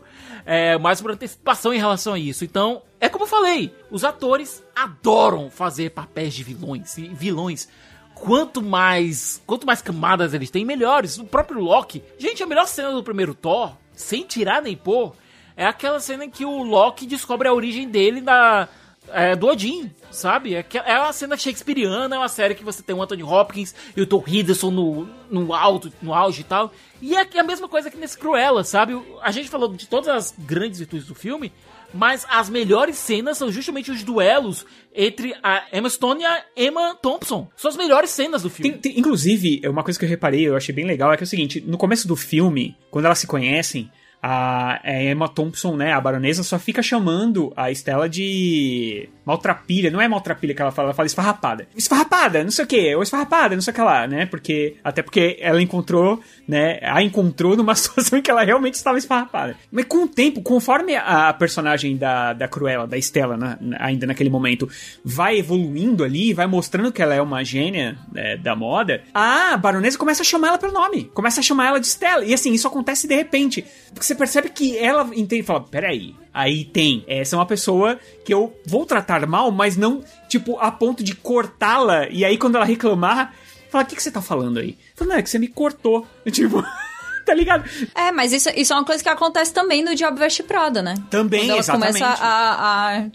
É, 0.50 0.78
mais 0.78 1.02
por 1.02 1.12
antecipação 1.12 1.74
em 1.74 1.78
relação 1.78 2.14
a 2.14 2.20
isso. 2.20 2.46
Então, 2.46 2.82
é 3.02 3.10
como 3.10 3.26
eu 3.26 3.28
falei, 3.28 3.76
os 3.92 4.06
atores 4.06 4.64
adoram 4.74 5.52
fazer 5.52 5.92
papéis 5.92 6.34
de 6.34 6.42
vilões. 6.42 6.98
E 6.98 7.10
vilões, 7.10 7.68
quanto 8.16 8.62
mais 8.62 9.42
quanto 9.46 9.68
mais 9.68 9.82
camadas 9.82 10.34
eles 10.34 10.50
têm, 10.50 10.64
melhores. 10.64 11.18
O 11.18 11.26
próprio 11.26 11.60
Loki. 11.60 12.02
Gente, 12.18 12.42
a 12.42 12.48
melhor 12.48 12.66
cena 12.66 12.94
do 12.94 13.04
primeiro 13.04 13.36
Thor, 13.36 13.74
sem 13.94 14.24
tirar 14.24 14.62
nem 14.62 14.78
pôr, 14.78 15.14
é 15.58 15.66
aquela 15.66 16.00
cena 16.00 16.24
em 16.24 16.30
que 16.30 16.46
o 16.46 16.64
Loki 16.64 17.06
descobre 17.06 17.50
a 17.50 17.54
origem 17.54 17.90
dele 17.90 18.22
na, 18.22 18.70
é, 19.14 19.36
do 19.36 19.48
Odin, 19.48 19.92
sabe? 20.12 20.56
É, 20.56 20.66
é 20.86 21.00
uma 21.00 21.14
cena 21.14 21.38
shakespeariana, 21.38 22.16
é 22.16 22.20
uma 22.20 22.28
série 22.30 22.56
que 22.56 22.64
você 22.64 22.82
tem 22.84 22.96
o 22.96 23.02
Anthony 23.02 23.24
Hopkins 23.24 23.74
e 23.96 24.02
o 24.02 24.06
Tom 24.06 24.24
Hiddleston 24.26 24.72
no, 24.72 25.10
no 25.30 25.54
alto, 25.54 25.92
no 26.02 26.14
auge 26.14 26.42
e 26.42 26.44
tal. 26.44 26.72
E 27.02 27.16
é 27.16 27.28
a 27.40 27.44
mesma 27.44 27.68
coisa 27.68 27.90
que 27.92 27.98
nesse 27.98 28.18
Cruella, 28.18 28.64
sabe? 28.64 29.00
A 29.22 29.32
gente 29.32 29.50
falou 29.50 29.74
de 29.74 29.88
todas 29.88 30.08
as 30.10 30.34
grandes 30.38 30.80
virtudes 30.80 31.08
do 31.08 31.14
filme, 31.16 31.52
mas 31.94 32.26
as 32.30 32.50
melhores 32.50 32.98
cenas 32.98 33.38
são 33.38 33.52
justamente 33.52 33.92
os 33.92 34.04
duelos 34.04 34.66
entre 34.94 35.34
a 35.44 35.64
Emma 35.72 35.90
Stone 35.90 36.22
e 36.22 36.26
a 36.26 36.44
Emma 36.58 36.96
Thompson. 36.96 37.48
São 37.56 37.70
as 37.70 37.78
melhores 37.78 38.10
cenas 38.10 38.42
do 38.42 38.50
filme. 38.50 38.72
Tem- 38.74 38.82
tem- 38.94 39.00
inclusive, 39.00 39.62
é 39.64 39.70
uma 39.70 39.84
coisa 39.84 39.98
que 39.98 40.04
eu 40.06 40.10
reparei, 40.10 40.48
eu 40.48 40.56
achei 40.58 40.74
bem 40.76 40.86
legal, 40.86 41.14
é 41.14 41.18
que 41.18 41.24
é 41.24 41.26
o 41.26 41.28
seguinte, 41.28 41.62
no 41.66 41.78
começo 41.78 42.08
do 42.08 42.16
filme, 42.16 42.76
quando 42.92 43.06
elas 43.06 43.20
se 43.20 43.28
conhecem, 43.28 43.90
a 44.28 44.80
a 44.84 45.04
Emma 45.04 45.30
Thompson, 45.30 45.76
né, 45.76 45.94
a 45.94 46.02
baronesa, 46.02 46.44
só 46.44 46.60
fica 46.60 46.82
chamando 46.82 47.54
a 47.56 47.72
Estela 47.72 48.10
de 48.10 49.10
maltrapilha. 49.28 49.92
Não 49.92 50.02
é 50.02 50.08
maltrapilha 50.08 50.54
que 50.56 50.62
ela 50.62 50.72
fala, 50.72 50.88
ela 50.88 50.94
fala 50.96 51.06
esfarrapada. 51.06 51.68
Esfarrapada, 51.76 52.44
não 52.44 52.50
sei 52.52 52.64
o 52.64 52.68
que, 52.68 52.96
ou 52.96 53.04
esfarrapada, 53.04 53.54
não 53.56 53.62
sei 53.62 53.72
o 53.72 53.76
que 53.76 53.82
lá, 53.82 54.08
né? 54.08 54.26
Porque, 54.26 54.78
até 54.84 55.02
porque 55.04 55.38
ela 55.42 55.62
encontrou, 55.62 56.22
né, 56.48 56.80
a 56.82 57.04
encontrou 57.04 57.56
numa 57.58 57.76
situação 57.76 58.18
em 58.18 58.22
que 58.22 58.32
ela 58.32 58.44
realmente 58.44 58.76
estava 58.76 58.98
esfarrapada. 58.98 59.56
Mas 59.70 59.86
com 59.86 60.04
o 60.04 60.08
tempo, 60.08 60.42
conforme 60.42 60.96
a, 60.96 61.34
personagem 61.34 61.98
da, 61.98 62.32
da 62.34 62.48
Cruella, 62.48 62.88
da 62.88 62.98
Estela, 62.98 63.36
na- 63.36 63.58
ainda 63.80 64.08
naquele 64.08 64.30
momento, 64.30 64.70
vai 65.04 65.38
evoluindo 65.38 66.04
ali, 66.04 66.34
vai 66.34 66.48
mostrando 66.48 66.92
que 66.92 67.02
ela 67.02 67.14
é 67.14 67.22
uma 67.22 67.44
gênia 67.44 67.98
né, 68.12 68.38
da 68.38 68.56
moda, 68.56 69.04
a 69.14 69.58
baronesa 69.58 69.98
começa 69.98 70.22
a 70.22 70.26
chamar 70.26 70.48
ela 70.50 70.58
pelo 70.58 70.72
nome. 70.72 71.06
Começa 71.14 71.42
a 71.42 71.44
chamar 71.44 71.68
ela 71.68 71.80
de 71.80 71.88
Estela. 71.88 72.24
E 72.24 72.34
assim, 72.34 72.54
isso 72.54 72.68
acontece 72.68 73.08
de 73.08 73.16
repente. 73.16 73.66
Porque 73.94 74.06
você 74.06 74.16
percebe 74.16 74.50
que 74.50 74.78
ela 74.78 75.10
entende 75.14 75.44
fala: 75.44 75.62
peraí. 75.62 76.16
Aí 76.38 76.66
tem, 76.66 77.04
essa 77.08 77.36
é 77.36 77.40
uma 77.40 77.48
pessoa 77.48 78.00
que 78.24 78.32
eu 78.32 78.56
vou 78.64 78.86
tratar 78.86 79.26
mal, 79.26 79.50
mas 79.50 79.76
não, 79.76 80.04
tipo, 80.30 80.56
a 80.60 80.70
ponto 80.70 81.04
de 81.04 81.16
cortá-la. 81.16 82.08
E 82.10 82.24
aí, 82.24 82.38
quando 82.38 82.58
ela 82.58 82.64
reclamar, 82.64 83.34
fala: 83.72 83.84
o 83.84 83.88
que, 83.88 83.96
que 83.96 84.04
você 84.04 84.12
tá 84.12 84.22
falando 84.22 84.60
aí? 84.60 84.78
Fala, 84.96 85.10
não, 85.14 85.18
é 85.18 85.24
que 85.24 85.32
você 85.32 85.40
me 85.40 85.48
cortou. 85.48 86.06
Tipo, 86.32 86.64
tá 87.26 87.34
ligado? 87.34 87.68
É, 87.96 88.12
mas 88.12 88.32
isso, 88.34 88.50
isso 88.56 88.72
é 88.72 88.76
uma 88.76 88.86
coisa 88.86 89.02
que 89.02 89.10
acontece 89.10 89.52
também 89.52 89.84
no 89.84 89.96
Diabo 89.96 90.20
Veste 90.20 90.44
Prada, 90.44 90.84
né? 90.84 90.94
Também, 91.10 91.40
Quando 91.42 91.50
ela 91.50 91.60
exatamente. 91.60 91.94
começa 91.98 92.24
a, 92.24 92.98
a 93.00 93.06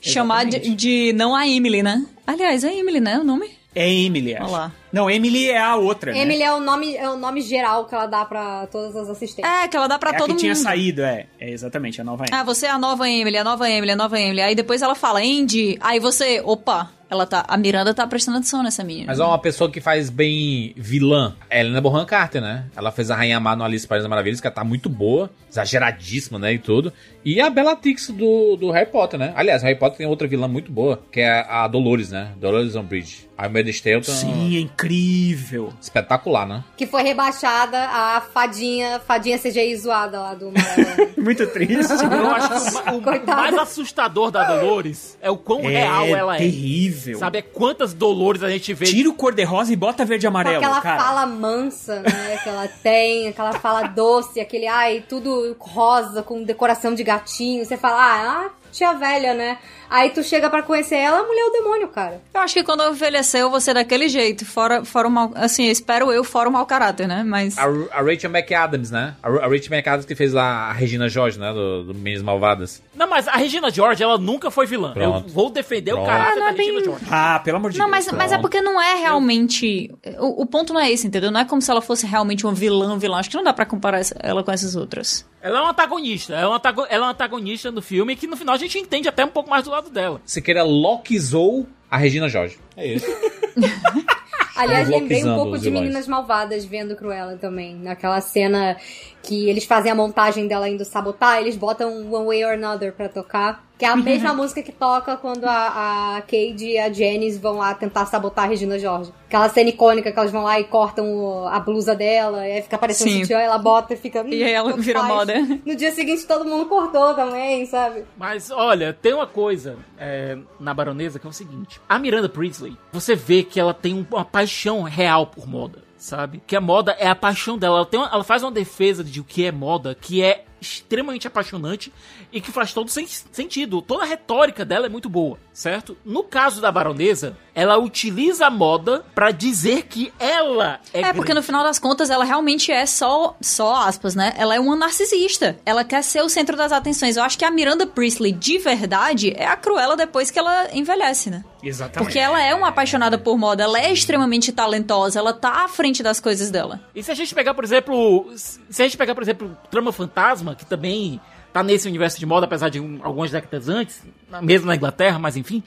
chamar 0.00 0.46
de, 0.46 0.72
de- 0.76 1.12
Não 1.12 1.34
a 1.34 1.48
Emily, 1.48 1.82
né? 1.82 2.06
Aliás, 2.24 2.62
é 2.62 2.72
Emily, 2.72 3.00
né? 3.00 3.18
O 3.18 3.24
nome? 3.24 3.50
É 3.74 3.92
Emily, 3.92 4.36
acho. 4.36 4.44
Olha 4.44 4.52
lá. 4.52 4.72
Não, 4.92 5.10
Emily 5.10 5.50
é 5.50 5.60
a 5.60 5.76
outra, 5.76 6.12
né? 6.12 6.20
Emily 6.20 6.42
é 6.42 6.52
o 6.52 6.60
nome, 6.60 6.96
é 6.96 7.08
o 7.08 7.16
nome 7.16 7.40
geral 7.40 7.84
que 7.86 7.94
ela 7.94 8.06
dá 8.06 8.24
pra 8.24 8.66
todas 8.66 8.94
as 8.96 9.08
assistentes. 9.08 9.50
É, 9.50 9.68
que 9.68 9.76
ela 9.76 9.86
dá 9.86 9.98
pra 9.98 10.10
é 10.10 10.14
a 10.14 10.18
todo 10.18 10.26
que 10.28 10.32
mundo. 10.32 10.40
tinha 10.40 10.54
saído, 10.54 11.02
é. 11.02 11.26
É 11.38 11.50
exatamente, 11.50 12.00
a 12.00 12.04
nova 12.04 12.24
Emily. 12.24 12.40
Ah, 12.40 12.44
você 12.44 12.66
é 12.66 12.70
a 12.70 12.78
nova 12.78 13.08
Emily, 13.08 13.36
a 13.36 13.44
nova 13.44 13.70
Emily, 13.70 13.92
a 13.92 13.96
nova 13.96 14.20
Emily. 14.20 14.40
Aí 14.40 14.54
depois 14.54 14.82
ela 14.82 14.94
fala, 14.94 15.20
Andy. 15.20 15.78
Aí 15.80 16.00
você, 16.00 16.40
opa, 16.44 16.90
ela 17.10 17.26
tá. 17.26 17.44
A 17.48 17.56
Miranda 17.56 17.92
tá 17.92 18.06
prestando 18.06 18.38
atenção 18.38 18.62
nessa 18.62 18.84
menina. 18.84 19.06
Mas 19.08 19.18
é 19.18 19.24
uma 19.24 19.38
pessoa 19.38 19.68
que 19.68 19.80
faz 19.80 20.08
bem 20.08 20.72
vilã. 20.76 21.34
É 21.50 21.60
Helena 21.60 21.80
Bonham 21.80 22.06
Carter, 22.06 22.40
né? 22.40 22.66
Ela 22.76 22.92
fez 22.92 23.10
a 23.10 23.16
Rainha 23.16 23.40
Má 23.40 23.56
no 23.56 23.64
Alice 23.64 23.86
País 23.86 24.02
das 24.02 24.08
Maravilhas, 24.10 24.40
que 24.40 24.46
ela 24.46 24.54
tá 24.54 24.62
muito 24.62 24.88
boa, 24.88 25.28
exageradíssima, 25.50 26.38
né? 26.38 26.52
E 26.52 26.58
tudo. 26.58 26.92
E 27.24 27.40
a 27.40 27.50
Bellatrix 27.50 28.10
do, 28.10 28.56
do 28.56 28.70
Harry 28.70 28.90
Potter, 28.90 29.18
né? 29.18 29.32
Aliás, 29.34 29.62
Harry 29.62 29.76
Potter 29.76 29.98
tem 29.98 30.06
outra 30.06 30.28
vilã 30.28 30.46
muito 30.46 30.70
boa, 30.70 31.02
que 31.10 31.20
é 31.20 31.44
a 31.48 31.66
Dolores, 31.66 32.10
né? 32.10 32.30
Dolores 32.40 32.76
Umbridge. 32.76 33.28
A 33.40 33.48
Meredith 33.48 33.82
Taylor 33.82 34.04
Sim, 34.04 34.58
é 34.58 34.60
incrível. 34.60 35.72
espetacular, 35.80 36.46
né? 36.46 36.62
Que 36.76 36.86
foi 36.86 37.02
rebaixada 37.02 37.78
a 37.78 38.20
fadinha, 38.20 39.00
fadinha 39.00 39.38
CGI 39.38 39.74
zoada 39.78 40.20
lá 40.20 40.34
do. 40.34 40.52
Muito 41.16 41.46
triste. 41.46 41.90
Eu 41.90 42.30
acho 42.30 42.82
que 42.82 42.90
o 42.90 42.98
o, 42.98 43.26
mais 43.26 43.56
assustador 43.56 44.30
da 44.30 44.44
Dolores 44.44 45.16
é 45.22 45.30
o 45.30 45.38
quão 45.38 45.62
real 45.62 46.04
ela 46.04 46.34
é. 46.36 46.38
terrível. 46.38 47.18
Sabe, 47.18 47.38
é 47.38 47.42
quantas 47.42 47.94
Dolores 47.94 48.42
a 48.42 48.50
gente 48.50 48.74
vê. 48.74 48.84
Tira 48.84 49.08
o 49.08 49.14
cor-de-rosa 49.14 49.72
e 49.72 49.76
bota 49.76 50.04
verde 50.04 50.26
e 50.26 50.30
Com 50.30 50.36
amarelo, 50.36 50.58
aquela 50.58 50.80
cara. 50.82 51.02
fala 51.02 51.24
mansa, 51.24 52.02
né? 52.02 52.38
Que 52.42 52.48
ela 52.50 52.68
tem, 52.68 53.28
aquela 53.28 53.54
fala 53.54 53.84
doce, 53.84 54.38
aquele, 54.38 54.66
ai, 54.66 55.02
tudo 55.08 55.56
rosa, 55.58 56.22
com 56.22 56.42
decoração 56.42 56.94
de 56.94 57.02
gatinho. 57.02 57.64
Você 57.64 57.78
fala, 57.78 57.96
ah, 58.02 58.50
tia 58.70 58.92
velha, 58.92 59.32
né? 59.32 59.58
Aí 59.90 60.10
tu 60.10 60.22
chega 60.22 60.48
pra 60.48 60.62
conhecer 60.62 60.94
ela, 60.94 61.18
a 61.18 61.22
mulher 61.24 61.40
é 61.40 61.44
o 61.46 61.50
demônio, 61.50 61.88
cara. 61.88 62.20
Eu 62.32 62.40
acho 62.40 62.54
que 62.54 62.62
quando 62.62 62.82
eu 62.82 62.92
envelhecer 62.92 63.40
eu 63.40 63.50
vou 63.50 63.60
ser 63.60 63.74
daquele 63.74 64.08
jeito. 64.08 64.46
Fora, 64.46 64.84
fora 64.84 65.08
o 65.08 65.10
mal. 65.10 65.32
Assim, 65.34 65.64
espero 65.68 66.12
eu, 66.12 66.22
fora 66.22 66.48
o 66.48 66.52
mau 66.52 66.64
caráter, 66.64 67.08
né? 67.08 67.24
Mas. 67.26 67.58
A, 67.58 67.64
a 67.64 68.00
Rachel 68.02 68.30
McAdams, 68.30 68.90
né? 68.92 69.14
A, 69.22 69.28
a 69.28 69.48
Rachel 69.48 69.76
McAdams 69.76 70.06
que 70.06 70.14
fez 70.14 70.32
lá 70.32 70.68
a 70.70 70.72
Regina 70.72 71.08
George, 71.08 71.38
né? 71.38 71.52
Do, 71.52 71.84
do 71.84 71.94
Meninas 71.94 72.22
Malvadas. 72.22 72.80
Não, 72.94 73.08
mas 73.08 73.26
a 73.26 73.32
Regina 73.32 73.68
George, 73.70 74.02
ela 74.02 74.16
nunca 74.16 74.50
foi 74.50 74.64
vilã. 74.66 74.92
Pronto. 74.92 75.26
Eu 75.28 75.32
vou 75.34 75.50
defender 75.50 75.90
Pronto. 75.92 76.04
o 76.04 76.06
caráter 76.06 76.32
Ah, 76.32 76.36
não 76.36 76.44
da 76.44 76.50
é 76.50 76.54
bem- 76.54 76.66
Regina 76.66 76.84
George. 76.84 77.04
Ah, 77.10 77.40
pelo 77.42 77.56
amor 77.56 77.72
de 77.72 77.78
Não, 77.78 77.90
Deus. 77.90 78.06
mas, 78.06 78.12
mas 78.16 78.32
é 78.32 78.38
porque 78.38 78.60
não 78.62 78.80
é 78.80 78.94
realmente. 79.00 79.92
O, 80.18 80.42
o 80.42 80.46
ponto 80.46 80.72
não 80.72 80.80
é 80.80 80.90
esse, 80.90 81.06
entendeu? 81.06 81.30
Não 81.30 81.40
é 81.40 81.44
como 81.44 81.60
se 81.60 81.70
ela 81.70 81.80
fosse 81.82 82.06
realmente 82.06 82.44
uma 82.46 82.54
vilã, 82.54 82.96
vilã. 82.98 83.18
Acho 83.18 83.30
que 83.30 83.36
não 83.36 83.44
dá 83.44 83.52
pra 83.52 83.66
comparar 83.66 83.98
essa- 83.98 84.16
ela 84.20 84.42
com 84.44 84.52
essas 84.52 84.76
outras. 84.76 85.26
Ela 85.42 85.58
é 85.58 85.62
uma 85.62 85.70
antagonista. 85.70 86.34
Ela 86.34 86.42
é 86.42 86.46
uma, 86.46 86.60
ela 86.66 86.86
é 86.88 86.98
uma 87.00 87.10
antagonista 87.12 87.70
no 87.70 87.80
filme 87.80 88.14
que 88.14 88.26
no 88.26 88.36
final 88.36 88.54
a 88.54 88.58
gente 88.58 88.78
entende 88.78 89.08
até 89.08 89.24
um 89.24 89.28
pouco 89.28 89.48
mais 89.48 89.64
do 89.64 89.70
lado 89.80 89.90
dela. 89.90 90.20
Você 90.24 90.40
queira 90.40 90.62
Lockizou 90.62 91.66
a 91.90 91.96
Regina 91.96 92.28
George. 92.28 92.58
É 92.76 92.86
isso. 92.86 93.06
Aliás, 94.56 94.88
lembrei 94.88 95.24
um 95.24 95.34
pouco 95.34 95.56
de 95.56 95.64
vilões. 95.64 95.84
Meninas 95.84 96.06
Malvadas 96.06 96.66
vendo 96.66 96.94
Cruella 96.94 97.36
também. 97.36 97.74
Naquela 97.76 98.20
cena 98.20 98.76
que 99.22 99.48
eles 99.48 99.64
fazem 99.64 99.90
a 99.92 99.94
montagem 99.94 100.46
dela 100.48 100.68
indo 100.68 100.84
sabotar, 100.84 101.38
eles 101.38 101.56
botam 101.56 102.10
One 102.12 102.26
Way 102.26 102.44
or 102.44 102.52
Another 102.54 102.92
pra 102.92 103.08
tocar. 103.08 103.68
Que 103.78 103.86
é 103.86 103.88
a 103.88 103.96
mesma 103.96 104.32
música 104.34 104.62
que 104.62 104.72
toca 104.72 105.16
quando 105.16 105.44
a, 105.46 106.16
a 106.16 106.20
Cade 106.22 106.66
e 106.66 106.78
a 106.78 106.92
Janice 106.92 107.38
vão 107.38 107.56
lá 107.56 107.72
tentar 107.74 108.04
sabotar 108.04 108.44
a 108.44 108.48
Regina 108.48 108.78
George. 108.78 109.10
Aquela 109.26 109.48
cena 109.48 109.70
icônica 109.70 110.12
que 110.12 110.18
elas 110.18 110.30
vão 110.30 110.42
lá 110.42 110.60
e 110.60 110.64
cortam 110.64 111.06
o- 111.14 111.48
a 111.48 111.58
blusa 111.60 111.94
dela, 111.94 112.46
e 112.46 112.52
aí 112.52 112.62
fica 112.62 112.76
parecendo 112.76 113.10
Sim. 113.10 113.20
sutiã, 113.20 113.38
ela 113.38 113.56
bota 113.56 113.94
e 113.94 113.96
fica. 113.96 114.22
E 114.28 114.42
aí 114.44 114.52
ela 114.52 114.74
vira 114.76 115.02
moda. 115.02 115.32
No 115.64 115.74
dia 115.74 115.92
seguinte 115.92 116.26
todo 116.26 116.44
mundo 116.44 116.66
cortou 116.66 117.14
também, 117.14 117.64
sabe? 117.64 118.04
Mas 118.18 118.50
olha, 118.50 118.92
tem 118.92 119.14
uma 119.14 119.26
coisa 119.26 119.78
é, 119.98 120.36
na 120.58 120.74
baronesa 120.74 121.18
que 121.18 121.26
é 121.26 121.30
o 121.30 121.32
seguinte: 121.32 121.80
a 121.88 121.98
Miranda 121.98 122.28
Priestley, 122.28 122.76
você 122.92 123.14
vê 123.14 123.42
que 123.42 123.58
ela 123.58 123.72
tem 123.72 123.94
um- 123.94 124.06
uma 124.10 124.24
paixão 124.26 124.82
real 124.82 125.26
por 125.28 125.46
moda, 125.48 125.78
sabe? 126.00 126.42
Que 126.46 126.56
a 126.56 126.60
moda 126.60 126.92
é 126.98 127.06
a 127.06 127.14
paixão 127.14 127.56
dela. 127.58 127.76
Ela, 127.78 127.86
tem 127.86 128.00
uma- 128.00 128.08
ela 128.12 128.24
faz 128.24 128.42
uma 128.42 128.50
defesa 128.50 129.04
de 129.04 129.20
o 129.20 129.24
que 129.24 129.44
é 129.44 129.52
moda, 129.52 129.94
que 129.94 130.22
é 130.22 130.44
extremamente 130.60 131.26
apaixonante 131.26 131.92
e 132.32 132.40
que 132.40 132.50
faz 132.50 132.72
todo 132.72 132.88
sen- 132.90 133.06
sentido. 133.06 133.80
Toda 133.82 134.04
a 134.04 134.06
retórica 134.06 134.64
dela 134.64 134.86
é 134.86 134.88
muito 134.88 135.08
boa, 135.08 135.38
certo? 135.60 135.94
No 136.06 136.24
caso 136.24 136.58
da 136.58 136.72
baronesa, 136.72 137.36
ela 137.54 137.76
utiliza 137.76 138.46
a 138.46 138.50
moda 138.50 139.04
pra 139.14 139.30
dizer 139.30 139.82
que 139.82 140.10
ela 140.18 140.80
é, 140.94 141.02
É, 141.02 141.12
porque 141.12 141.34
no 141.34 141.42
final 141.42 141.62
das 141.62 141.78
contas 141.78 142.08
ela 142.08 142.24
realmente 142.24 142.72
é 142.72 142.86
só, 142.86 143.36
só 143.42 143.76
aspas, 143.86 144.14
né? 144.14 144.32
Ela 144.38 144.54
é 144.54 144.60
uma 144.60 144.74
narcisista. 144.74 145.58
Ela 145.66 145.84
quer 145.84 146.02
ser 146.02 146.22
o 146.22 146.30
centro 146.30 146.56
das 146.56 146.72
atenções. 146.72 147.18
Eu 147.18 147.22
acho 147.22 147.36
que 147.36 147.44
a 147.44 147.50
Miranda 147.50 147.86
Priestley, 147.86 148.32
de 148.32 148.56
verdade, 148.56 149.34
é 149.36 149.46
a 149.46 149.56
Cruella 149.56 149.96
depois 149.96 150.30
que 150.30 150.38
ela 150.38 150.68
envelhece, 150.72 151.28
né? 151.28 151.44
Exatamente. 151.62 152.06
Porque 152.06 152.18
ela 152.18 152.40
é 152.42 152.54
uma 152.54 152.68
apaixonada 152.68 153.18
por 153.18 153.36
moda, 153.36 153.62
ela 153.62 153.78
é 153.78 153.92
extremamente 153.92 154.50
talentosa, 154.52 155.18
ela 155.18 155.34
tá 155.34 155.64
à 155.64 155.68
frente 155.68 156.02
das 156.02 156.18
coisas 156.20 156.50
dela. 156.50 156.80
E 156.94 157.02
se 157.02 157.10
a 157.10 157.14
gente 157.14 157.34
pegar, 157.34 157.52
por 157.52 157.64
exemplo, 157.64 158.32
se 158.34 158.80
a 158.80 158.86
gente 158.86 158.96
pegar, 158.96 159.14
por 159.14 159.22
exemplo, 159.22 159.54
Trama 159.70 159.92
Fantasma, 159.92 160.54
que 160.54 160.64
também 160.64 161.20
tá 161.52 161.62
nesse 161.62 161.88
universo 161.88 162.18
de 162.18 162.26
moda, 162.26 162.46
apesar 162.46 162.68
de 162.68 162.80
um- 162.80 163.00
algumas 163.02 163.30
décadas 163.30 163.68
antes, 163.68 164.02
mesmo 164.42 164.66
na 164.66 164.76
Inglaterra, 164.76 165.18
mas 165.18 165.36
enfim. 165.36 165.62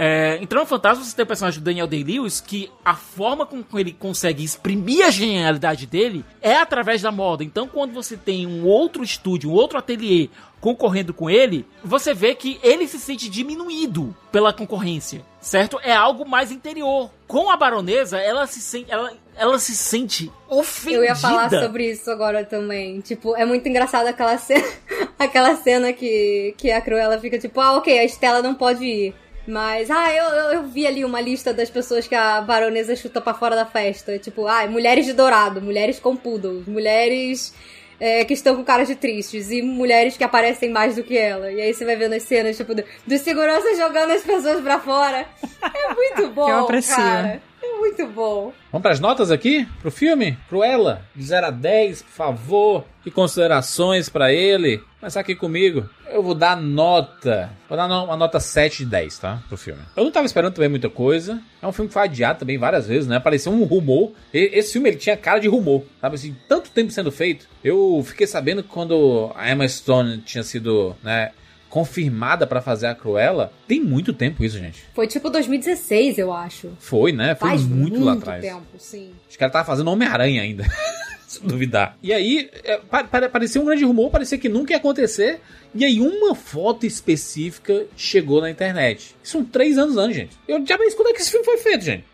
É, 0.00 0.38
em 0.40 0.46
Trama 0.46 0.64
Fantasma 0.64 1.02
você 1.02 1.16
tem 1.16 1.24
o 1.24 1.26
personagem 1.26 1.58
do 1.58 1.64
Daniel 1.64 1.88
Day-Lewis, 1.88 2.40
que 2.40 2.70
a 2.84 2.94
forma 2.94 3.44
com 3.44 3.64
que 3.64 3.76
ele 3.76 3.92
consegue 3.92 4.44
exprimir 4.44 5.04
a 5.04 5.10
genialidade 5.10 5.88
dele 5.88 6.24
é 6.40 6.54
através 6.54 7.02
da 7.02 7.10
moda. 7.10 7.42
Então 7.42 7.66
quando 7.66 7.92
você 7.92 8.16
tem 8.16 8.46
um 8.46 8.64
outro 8.64 9.02
estúdio, 9.02 9.50
um 9.50 9.54
outro 9.54 9.76
ateliê 9.76 10.28
concorrendo 10.60 11.12
com 11.12 11.28
ele, 11.28 11.66
você 11.82 12.14
vê 12.14 12.32
que 12.32 12.60
ele 12.62 12.86
se 12.86 12.98
sente 13.00 13.28
diminuído 13.28 14.14
pela 14.30 14.52
concorrência, 14.52 15.22
certo? 15.40 15.80
É 15.82 15.92
algo 15.92 16.24
mais 16.24 16.52
interior. 16.52 17.10
Com 17.26 17.50
a 17.50 17.56
baronesa, 17.56 18.18
ela 18.18 18.46
se 18.46 18.60
sente, 18.60 18.90
ela, 18.90 19.12
ela 19.36 19.58
se 19.58 19.74
sente 19.76 20.30
ofendida. 20.48 21.00
Eu 21.00 21.04
ia 21.04 21.16
falar 21.16 21.50
sobre 21.50 21.90
isso 21.90 22.08
agora 22.08 22.44
também. 22.44 23.00
Tipo, 23.00 23.36
é 23.36 23.44
muito 23.44 23.68
engraçado 23.68 24.06
aquela 24.06 24.38
cena, 24.38 24.68
aquela 25.18 25.56
cena 25.56 25.92
que, 25.92 26.54
que 26.56 26.70
a 26.70 26.80
Cruella 26.80 27.18
fica 27.18 27.36
tipo, 27.36 27.60
ah, 27.60 27.76
ok, 27.76 27.98
a 27.98 28.04
Estela 28.04 28.42
não 28.42 28.54
pode 28.54 28.84
ir. 28.84 29.14
Mas, 29.48 29.90
ah, 29.90 30.12
eu, 30.12 30.24
eu, 30.24 30.52
eu 30.52 30.62
vi 30.64 30.86
ali 30.86 31.04
uma 31.04 31.20
lista 31.20 31.54
das 31.54 31.70
pessoas 31.70 32.06
que 32.06 32.14
a 32.14 32.40
baronesa 32.42 32.94
chuta 32.94 33.18
pra 33.20 33.32
fora 33.32 33.56
da 33.56 33.64
festa. 33.64 34.18
Tipo, 34.18 34.46
ah, 34.46 34.66
mulheres 34.66 35.06
de 35.06 35.14
dourado, 35.14 35.62
mulheres 35.62 35.98
com 35.98 36.14
poodles, 36.14 36.66
mulheres 36.66 37.54
é, 37.98 38.24
que 38.26 38.34
estão 38.34 38.54
com 38.56 38.62
caras 38.62 38.88
de 38.88 38.94
tristes 38.94 39.50
e 39.50 39.62
mulheres 39.62 40.16
que 40.18 40.22
aparecem 40.22 40.70
mais 40.70 40.96
do 40.96 41.02
que 41.02 41.16
ela. 41.16 41.50
E 41.50 41.60
aí 41.62 41.72
você 41.72 41.84
vai 41.86 41.96
vendo 41.96 42.12
as 42.12 42.24
cenas, 42.24 42.58
tipo, 42.58 42.74
do- 42.74 42.84
dos 43.06 43.20
seguranças 43.22 43.78
jogando 43.78 44.10
as 44.12 44.22
pessoas 44.22 44.60
pra 44.60 44.78
fora. 44.80 45.26
É 45.62 45.94
muito 45.94 46.28
bom, 46.34 46.48
Eu 46.48 46.58
aprecio. 46.60 46.94
cara. 46.96 47.40
É 47.62 47.78
muito 47.78 48.06
bom. 48.06 48.52
Vamos 48.70 48.82
pras 48.82 49.00
notas 49.00 49.30
aqui? 49.32 49.66
Pro 49.80 49.90
filme? 49.90 50.38
Cruella, 50.48 51.02
de 51.16 51.24
0 51.24 51.46
a 51.46 51.50
10, 51.50 52.02
por 52.02 52.10
favor. 52.12 52.84
Que 53.02 53.10
considerações 53.10 54.08
pra 54.08 54.32
ele? 54.32 54.80
Começar 55.00 55.20
aqui 55.20 55.36
comigo. 55.36 55.88
Eu 56.10 56.22
vou 56.24 56.34
dar 56.34 56.56
nota. 56.56 57.50
Vou 57.68 57.78
dar 57.78 57.86
uma 57.86 58.16
nota 58.16 58.40
7 58.40 58.78
de 58.78 58.86
10, 58.90 59.18
tá? 59.18 59.40
Pro 59.46 59.56
filme. 59.56 59.80
Eu 59.96 60.02
não 60.02 60.10
tava 60.10 60.26
esperando 60.26 60.54
também 60.54 60.68
muita 60.68 60.90
coisa. 60.90 61.40
É 61.62 61.66
um 61.68 61.70
filme 61.72 61.86
que 61.88 61.92
foi 61.92 62.02
adiado 62.02 62.40
também 62.40 62.58
várias 62.58 62.88
vezes, 62.88 63.06
né? 63.06 63.16
Apareceu 63.16 63.52
um 63.52 63.62
rumor. 63.62 64.12
E- 64.34 64.50
esse 64.54 64.72
filme 64.72 64.88
ele 64.88 64.96
tinha 64.96 65.16
cara 65.16 65.38
de 65.38 65.46
rumor. 65.46 65.84
Sabe 66.00 66.16
assim, 66.16 66.36
tanto 66.48 66.70
tempo 66.70 66.90
sendo 66.90 67.12
feito. 67.12 67.46
Eu 67.62 68.02
fiquei 68.04 68.26
sabendo 68.26 68.60
que 68.60 68.68
quando 68.68 69.30
a 69.36 69.48
Emma 69.52 69.68
Stone 69.68 70.18
tinha 70.18 70.42
sido, 70.42 70.96
né? 71.02 71.30
Confirmada 71.70 72.44
pra 72.46 72.60
fazer 72.62 72.86
a 72.86 72.94
Cruella, 72.94 73.52
tem 73.68 73.78
muito 73.80 74.12
tempo 74.12 74.42
isso, 74.42 74.58
gente. 74.58 74.82
Foi 74.94 75.06
tipo 75.06 75.30
2016, 75.30 76.18
eu 76.18 76.32
acho. 76.32 76.70
Foi, 76.80 77.12
né? 77.12 77.36
Foi 77.36 77.50
Faz 77.50 77.62
muito, 77.62 78.02
lá 78.02 78.14
atrás. 78.14 78.42
tempo, 78.42 78.64
sim. 78.78 79.12
Os 79.30 79.36
caras 79.36 79.50
estavam 79.50 79.66
fazendo 79.66 79.90
Homem-Aranha 79.92 80.42
ainda. 80.42 80.64
Se 81.28 81.44
duvidar. 81.44 81.94
E 82.02 82.10
aí, 82.10 82.48
é, 82.64 82.78
pa- 82.78 83.04
pa- 83.04 83.28
parecia 83.28 83.60
um 83.60 83.64
grande 83.66 83.84
rumor, 83.84 84.10
parecia 84.10 84.38
que 84.38 84.48
nunca 84.48 84.72
ia 84.72 84.78
acontecer. 84.78 85.40
E 85.74 85.84
aí, 85.84 86.00
uma 86.00 86.34
foto 86.34 86.86
específica 86.86 87.84
chegou 87.94 88.40
na 88.40 88.50
internet. 88.50 89.14
Isso 89.22 89.32
são 89.32 89.44
três 89.44 89.76
anos 89.76 89.98
antes, 89.98 90.16
gente. 90.16 90.34
Eu 90.48 90.64
já 90.66 90.78
pensei 90.78 90.96
quando 90.96 91.08
é 91.08 91.12
que 91.12 91.20
esse 91.20 91.30
filme 91.30 91.44
foi 91.44 91.58
feito, 91.58 91.84
gente. 91.84 92.04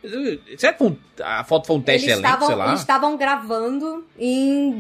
Será 0.59 0.73
que 0.73 0.79
foi 0.81 0.89
um- 0.89 0.97
a 1.23 1.45
foto 1.45 1.69
foi 1.69 1.77
um 1.77 1.81
teste 1.81 2.09
Eles 2.09 2.19
elenco, 2.19 2.29
sei 2.29 2.43
estavam, 2.43 2.59
lá? 2.59 2.69
eles 2.71 2.81
estavam 2.81 3.17
gravando 3.17 4.05
em 4.19 4.73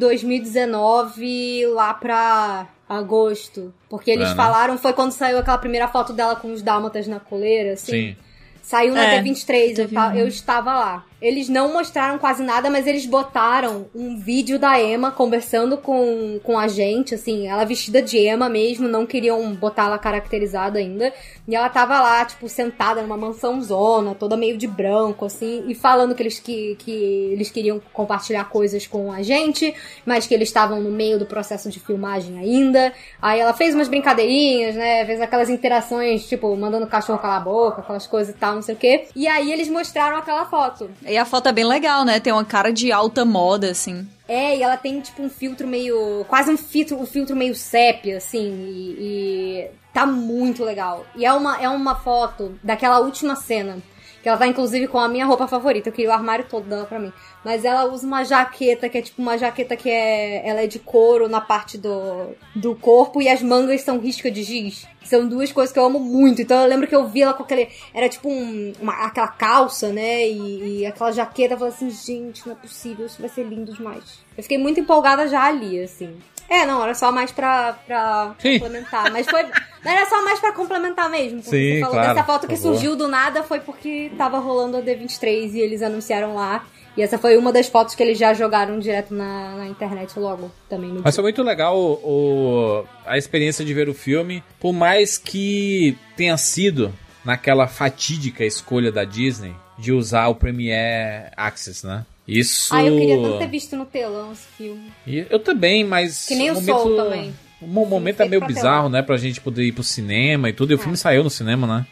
2019, 0.64 1.66
lá 1.68 1.94
pra 1.94 2.66
agosto. 2.88 3.72
Porque 3.88 4.10
eles 4.10 4.26
É, 4.26 4.30
né? 4.30 4.34
falaram, 4.36 4.76
foi 4.78 4.92
quando 4.92 5.12
saiu 5.12 5.38
aquela 5.38 5.58
primeira 5.58 5.88
foto 5.88 6.12
dela 6.12 6.36
com 6.36 6.52
os 6.52 6.62
dálmatas 6.62 7.06
na 7.06 7.20
coleira, 7.20 7.74
assim. 7.74 7.92
Sim. 7.92 8.16
Saiu 8.62 8.94
na 8.94 9.04
É, 9.04 9.22
D23, 9.22 9.78
eu, 9.78 9.88
eu 10.18 10.26
estava 10.26 10.74
lá. 10.74 11.06
Eles 11.24 11.48
não 11.48 11.72
mostraram 11.72 12.18
quase 12.18 12.42
nada, 12.42 12.68
mas 12.68 12.86
eles 12.86 13.06
botaram 13.06 13.86
um 13.94 14.14
vídeo 14.14 14.58
da 14.58 14.78
Emma 14.78 15.10
conversando 15.10 15.78
com, 15.78 16.38
com 16.42 16.58
a 16.58 16.68
gente, 16.68 17.14
assim, 17.14 17.48
ela 17.48 17.64
vestida 17.64 18.02
de 18.02 18.18
Emma 18.18 18.46
mesmo, 18.46 18.86
não 18.86 19.06
queriam 19.06 19.54
botar 19.54 19.86
ela 19.86 19.98
caracterizada 19.98 20.78
ainda. 20.78 21.14
E 21.48 21.56
ela 21.56 21.70
tava 21.70 21.98
lá, 21.98 22.26
tipo, 22.26 22.46
sentada 22.46 23.00
numa 23.00 23.16
mansão 23.16 23.62
zona, 23.62 24.14
toda 24.14 24.36
meio 24.36 24.58
de 24.58 24.66
branco, 24.66 25.24
assim, 25.24 25.64
e 25.66 25.74
falando 25.74 26.14
que 26.14 26.22
eles, 26.22 26.38
que, 26.38 26.76
que 26.76 26.90
eles 27.32 27.50
queriam 27.50 27.80
compartilhar 27.92 28.44
coisas 28.50 28.86
com 28.86 29.10
a 29.10 29.22
gente, 29.22 29.74
mas 30.04 30.26
que 30.26 30.34
eles 30.34 30.48
estavam 30.48 30.78
no 30.82 30.90
meio 30.90 31.18
do 31.18 31.24
processo 31.24 31.70
de 31.70 31.80
filmagem 31.80 32.38
ainda. 32.38 32.92
Aí 33.20 33.40
ela 33.40 33.54
fez 33.54 33.74
umas 33.74 33.88
brincadeirinhas, 33.88 34.74
né? 34.74 35.06
Fez 35.06 35.22
aquelas 35.22 35.48
interações, 35.48 36.26
tipo, 36.28 36.54
mandando 36.54 36.84
o 36.84 36.88
cachorro 36.88 37.18
calar 37.18 37.40
a 37.40 37.44
boca, 37.44 37.80
aquelas 37.80 38.06
coisas 38.06 38.34
e 38.34 38.38
tal, 38.38 38.56
não 38.56 38.62
sei 38.62 38.74
o 38.74 38.78
quê. 38.78 39.06
E 39.16 39.26
aí 39.26 39.50
eles 39.50 39.70
mostraram 39.70 40.18
aquela 40.18 40.44
foto. 40.44 40.90
E 41.14 41.16
a 41.16 41.24
foto 41.24 41.48
é 41.48 41.52
bem 41.52 41.64
legal, 41.64 42.04
né? 42.04 42.18
Tem 42.18 42.32
uma 42.32 42.44
cara 42.44 42.72
de 42.72 42.90
alta 42.90 43.24
moda, 43.24 43.70
assim. 43.70 44.04
É, 44.26 44.56
e 44.56 44.64
ela 44.64 44.76
tem 44.76 45.00
tipo 45.00 45.22
um 45.22 45.30
filtro 45.30 45.64
meio. 45.64 46.24
quase 46.26 46.50
um 46.50 46.56
filtro, 46.56 47.00
um 47.00 47.06
filtro 47.06 47.36
meio 47.36 47.54
sépia, 47.54 48.16
assim, 48.16 48.50
e, 48.66 48.96
e 48.98 49.70
tá 49.92 50.04
muito 50.04 50.64
legal. 50.64 51.06
E 51.14 51.24
é 51.24 51.32
uma, 51.32 51.62
é 51.62 51.68
uma 51.68 51.94
foto 51.94 52.58
daquela 52.64 52.98
última 52.98 53.36
cena. 53.36 53.78
Que 54.24 54.28
ela 54.30 54.38
tá, 54.38 54.46
inclusive, 54.46 54.88
com 54.88 54.98
a 54.98 55.06
minha 55.06 55.26
roupa 55.26 55.46
favorita. 55.46 55.90
Eu 55.90 55.92
queria 55.92 56.08
o 56.08 56.14
armário 56.14 56.46
todo 56.48 56.66
dela 56.66 56.86
pra 56.86 56.98
mim. 56.98 57.12
Mas 57.44 57.62
ela 57.62 57.84
usa 57.84 58.06
uma 58.06 58.24
jaqueta, 58.24 58.88
que 58.88 58.96
é 58.96 59.02
tipo 59.02 59.20
uma 59.20 59.36
jaqueta 59.36 59.76
que 59.76 59.90
é. 59.90 60.48
Ela 60.48 60.62
é 60.62 60.66
de 60.66 60.78
couro 60.78 61.28
na 61.28 61.42
parte 61.42 61.76
do, 61.76 62.34
do 62.56 62.74
corpo 62.74 63.20
e 63.20 63.28
as 63.28 63.42
mangas 63.42 63.82
são 63.82 63.98
risca 63.98 64.30
de 64.30 64.42
giz. 64.42 64.86
São 65.04 65.28
duas 65.28 65.52
coisas 65.52 65.70
que 65.70 65.78
eu 65.78 65.84
amo 65.84 66.00
muito. 66.00 66.40
Então 66.40 66.58
eu 66.62 66.66
lembro 66.66 66.86
que 66.88 66.96
eu 66.96 67.06
vi 67.06 67.20
ela 67.20 67.34
com 67.34 67.42
aquele. 67.42 67.68
Era 67.92 68.08
tipo 68.08 68.30
um, 68.30 68.72
uma, 68.80 68.94
aquela 69.04 69.28
calça, 69.28 69.92
né? 69.92 70.26
E, 70.26 70.78
e 70.78 70.86
aquela 70.86 71.12
jaqueta. 71.12 71.52
Eu 71.52 71.58
falei 71.58 71.74
assim, 71.74 71.90
gente, 71.90 72.46
não 72.46 72.54
é 72.54 72.56
possível, 72.56 73.04
isso 73.04 73.20
vai 73.20 73.28
ser 73.28 73.42
lindo 73.42 73.74
demais. 73.74 74.20
Eu 74.38 74.42
fiquei 74.42 74.56
muito 74.56 74.80
empolgada 74.80 75.28
já 75.28 75.44
ali, 75.44 75.82
assim. 75.82 76.16
É, 76.48 76.64
não, 76.66 76.82
era 76.82 76.94
só 76.94 77.10
mais 77.10 77.32
pra, 77.32 77.72
pra 77.86 78.34
Sim. 78.38 78.58
complementar. 78.58 79.10
Mas 79.10 79.26
foi. 79.26 79.42
Não 79.42 79.50
era 79.92 80.06
só 80.08 80.22
mais 80.24 80.38
pra 80.40 80.52
complementar 80.52 81.08
mesmo. 81.10 81.42
Porque 81.42 81.50
Sim, 81.56 81.74
você 81.74 81.80
falou 81.80 81.94
claro, 81.96 82.14
dessa 82.14 82.26
foto 82.26 82.46
que 82.46 82.56
surgiu 82.56 82.94
do 82.96 83.08
nada 83.08 83.42
foi 83.42 83.60
porque 83.60 84.12
tava 84.16 84.38
rolando 84.38 84.76
a 84.76 84.82
D23 84.82 85.52
e 85.54 85.60
eles 85.60 85.82
anunciaram 85.82 86.34
lá. 86.34 86.64
E 86.96 87.02
essa 87.02 87.18
foi 87.18 87.36
uma 87.36 87.52
das 87.52 87.66
fotos 87.66 87.96
que 87.96 88.02
eles 88.04 88.16
já 88.16 88.32
jogaram 88.34 88.78
direto 88.78 89.12
na, 89.12 89.56
na 89.56 89.66
internet 89.66 90.16
logo 90.16 90.48
também. 90.68 90.90
No 90.90 91.02
Mas 91.02 91.14
foi 91.16 91.22
muito 91.24 91.42
legal 91.42 91.76
o, 91.76 91.94
o- 92.04 92.84
a 93.04 93.18
experiência 93.18 93.64
de 93.64 93.74
ver 93.74 93.88
o 93.88 93.94
filme, 93.94 94.44
por 94.60 94.72
mais 94.72 95.18
que 95.18 95.98
tenha 96.16 96.36
sido 96.36 96.92
naquela 97.24 97.66
fatídica 97.66 98.44
escolha 98.44 98.92
da 98.92 99.02
Disney 99.02 99.56
de 99.76 99.92
usar 99.92 100.28
o 100.28 100.36
Premiere 100.36 101.32
Access, 101.36 101.84
né? 101.84 102.06
Isso. 102.26 102.74
Ah, 102.74 102.82
eu 102.82 102.96
queria 102.98 103.16
tanto 103.22 103.38
ter 103.38 103.48
visto 103.48 103.76
no 103.76 103.84
telão 103.84 104.32
esse 104.32 104.46
filme. 104.56 104.90
E 105.06 105.26
Eu 105.30 105.38
também, 105.38 105.84
mas. 105.84 106.26
Que 106.26 106.34
nem 106.34 106.50
o 106.50 106.54
momento, 106.54 106.66
Soul 106.78 106.96
também. 106.96 107.34
O 107.60 107.66
mo- 107.66 107.86
momento 107.86 108.20
é 108.22 108.28
meio 108.28 108.44
bizarro, 108.46 108.76
telão. 108.84 108.88
né? 108.90 109.02
Pra 109.02 109.16
gente 109.16 109.40
poder 109.40 109.62
ir 109.64 109.72
pro 109.72 109.82
cinema 109.82 110.48
e 110.48 110.52
tudo. 110.52 110.72
E 110.72 110.74
o 110.74 110.78
filme 110.78 110.96
saiu 110.96 111.22
no 111.22 111.30
cinema, 111.30 111.66
né? 111.66 111.86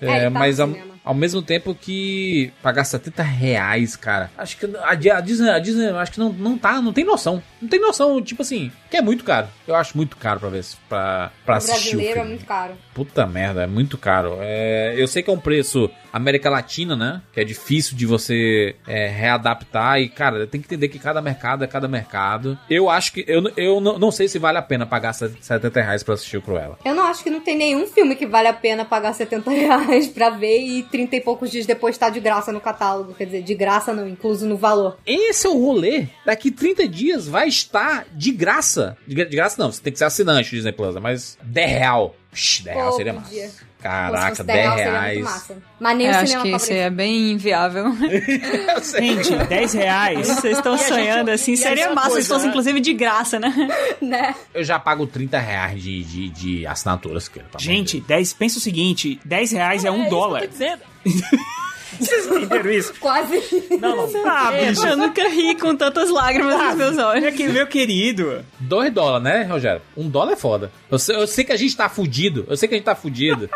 É, 0.00 0.16
ele 0.16 0.24
tá 0.24 0.30
mas 0.30 0.58
ao, 0.60 0.70
ao 1.04 1.14
mesmo 1.14 1.40
tempo 1.40 1.74
que 1.74 2.50
pagar 2.62 2.84
70 2.84 3.22
reais, 3.22 3.94
cara. 3.96 4.30
Acho 4.36 4.56
que 4.58 4.66
a, 4.76 4.90
a 4.90 5.20
Disney, 5.20 5.48
a 5.50 5.58
Disney 5.58 5.86
acho 5.90 6.12
que 6.12 6.18
não, 6.18 6.30
não 6.32 6.58
tá, 6.58 6.82
não 6.82 6.92
tem 6.92 7.04
noção. 7.04 7.42
Não 7.62 7.68
tem 7.68 7.80
noção, 7.80 8.20
tipo 8.20 8.42
assim, 8.42 8.70
que 8.90 8.96
é 8.96 9.02
muito 9.02 9.22
caro. 9.24 9.46
Eu 9.66 9.74
acho 9.76 9.96
muito 9.96 10.16
caro 10.16 10.40
pra 10.40 10.48
ver 10.48 10.64
pra, 10.88 11.30
pra 11.46 11.54
O 11.54 11.56
assistir 11.58 11.94
o 11.94 11.98
brasileiro 11.98 12.10
é 12.10 12.14
filme. 12.14 12.28
muito 12.30 12.44
caro. 12.44 12.74
Puta 12.92 13.26
merda, 13.26 13.62
é 13.62 13.66
muito 13.66 13.96
caro. 13.96 14.36
É, 14.40 14.94
eu 14.96 15.06
sei 15.06 15.22
que 15.22 15.30
é 15.30 15.32
um 15.32 15.38
preço 15.40 15.88
América 16.14 16.48
Latina, 16.48 16.94
né? 16.94 17.20
Que 17.32 17.40
é 17.40 17.44
difícil 17.44 17.96
de 17.96 18.06
você 18.06 18.76
é, 18.86 19.08
readaptar. 19.08 20.00
E, 20.00 20.08
cara, 20.08 20.46
tem 20.46 20.60
que 20.60 20.68
entender 20.68 20.88
que 20.88 20.98
cada 21.00 21.20
mercado 21.20 21.64
é 21.64 21.66
cada 21.66 21.88
mercado. 21.88 22.56
Eu 22.70 22.88
acho 22.88 23.12
que. 23.12 23.24
Eu, 23.26 23.50
eu 23.56 23.80
não, 23.80 23.98
não 23.98 24.12
sei 24.12 24.28
se 24.28 24.38
vale 24.38 24.56
a 24.56 24.62
pena 24.62 24.86
pagar 24.86 25.12
70 25.12 25.80
reais 25.80 26.04
pra 26.04 26.14
assistir 26.14 26.36
o 26.36 26.42
Cruella. 26.42 26.78
Eu 26.84 26.94
não 26.94 27.04
acho 27.04 27.24
que 27.24 27.30
não 27.30 27.40
tem 27.40 27.58
nenhum 27.58 27.84
filme 27.88 28.14
que 28.14 28.28
vale 28.28 28.46
a 28.46 28.52
pena 28.52 28.84
pagar 28.84 29.12
70 29.12 29.50
reais 29.50 30.06
pra 30.06 30.30
ver 30.30 30.60
e 30.60 30.84
30 30.84 31.16
e 31.16 31.20
poucos 31.20 31.50
dias 31.50 31.66
depois 31.66 31.98
tá 31.98 32.08
de 32.08 32.20
graça 32.20 32.52
no 32.52 32.60
catálogo. 32.60 33.12
Quer 33.14 33.24
dizer, 33.24 33.42
de 33.42 33.54
graça 33.56 33.92
não, 33.92 34.08
incluso 34.08 34.46
no 34.46 34.56
valor. 34.56 34.96
Esse 35.04 35.48
é 35.48 35.50
o 35.50 35.58
rolê. 35.58 36.06
Daqui 36.24 36.52
30 36.52 36.86
dias 36.86 37.26
vai 37.26 37.48
estar 37.48 38.06
de 38.12 38.30
graça. 38.30 38.96
De, 39.04 39.16
de 39.16 39.36
graça 39.36 39.60
não, 39.60 39.72
você 39.72 39.82
tem 39.82 39.92
que 39.92 39.98
ser 39.98 40.04
assinante 40.04 40.50
Disney 40.50 40.72
Plus, 40.72 40.94
mas 40.94 41.36
10 41.42 41.70
real. 41.70 42.14
Psh, 42.30 42.62
10 42.64 42.76
real 42.76 42.92
seria 42.92 43.12
massa. 43.12 43.30
Se 43.30 43.64
Caraca, 43.84 44.28
fosse 44.30 44.44
10 44.44 44.58
real, 44.58 44.76
seria 44.76 44.90
muito 44.92 45.00
reais. 45.02 45.20
massa. 45.20 45.56
Mas 45.78 45.96
nem 45.98 46.06
Eu 46.06 46.12
o 46.12 46.16
acho 46.16 46.26
cinema 46.26 46.42
que 46.44 46.56
isso 46.56 46.72
é 46.72 46.90
bem 46.90 47.30
inviável. 47.32 47.84
Gente, 48.98 49.36
10 49.46 49.72
reais. 49.74 50.26
Vocês 50.26 50.56
estão 50.56 50.72
E 50.72 50.74
a 50.74 50.78
gente- 50.78 50.88
sonhando 50.88 51.30
assim. 51.30 51.54
Seria 51.54 51.92
massa 51.92 52.08
coisa, 52.08 52.22
se 52.22 52.28
fosse, 52.28 52.44
né? 52.44 52.48
inclusive, 52.50 52.80
de 52.80 52.94
graça, 52.94 53.38
né? 53.38 53.52
né? 54.00 54.34
Eu 54.54 54.64
já 54.64 54.78
pago 54.78 55.06
30 55.06 55.38
reais 55.38 55.82
de, 55.82 56.02
de, 56.02 56.28
de 56.30 56.66
assinaturas, 56.66 57.28
cara. 57.28 57.46
Gente, 57.58 57.96
Deus. 57.98 58.06
10, 58.08 58.32
pensa 58.32 58.58
o 58.58 58.60
seguinte: 58.62 59.20
10 59.24 59.52
reais 59.52 59.84
é 59.84 59.90
um 59.90 60.08
dólar. 60.08 60.42
Vocês 62.00 62.26
entenderam 62.26 62.70
isso? 62.72 62.92
Quase. 62.98 63.40
Não, 63.80 64.10
não. 64.10 64.28
Ah, 64.28 64.50
bicho. 64.50 64.84
Eu 64.84 64.96
nunca 64.96 65.28
ri 65.28 65.54
com 65.54 65.76
tantas 65.76 66.10
lágrimas 66.10 66.58
nos 66.58 66.74
meus 66.76 66.98
olhos. 66.98 67.22
Meu, 67.22 67.32
que- 67.32 67.46
meu 67.48 67.66
querido. 67.68 68.44
2 68.58 68.92
dólares, 68.92 69.22
né, 69.22 69.42
Rogério? 69.44 69.80
Um 69.96 70.08
dólar 70.08 70.32
é 70.32 70.36
foda. 70.36 70.72
Eu 70.90 70.98
sei, 70.98 71.14
eu 71.14 71.24
sei 71.28 71.44
que 71.44 71.52
a 71.52 71.56
gente 71.56 71.76
tá 71.76 71.88
fudido. 71.88 72.44
Eu 72.48 72.56
sei 72.56 72.68
que 72.68 72.74
a 72.74 72.78
gente 72.78 72.84
tá 72.84 72.96
fudido. 72.96 73.48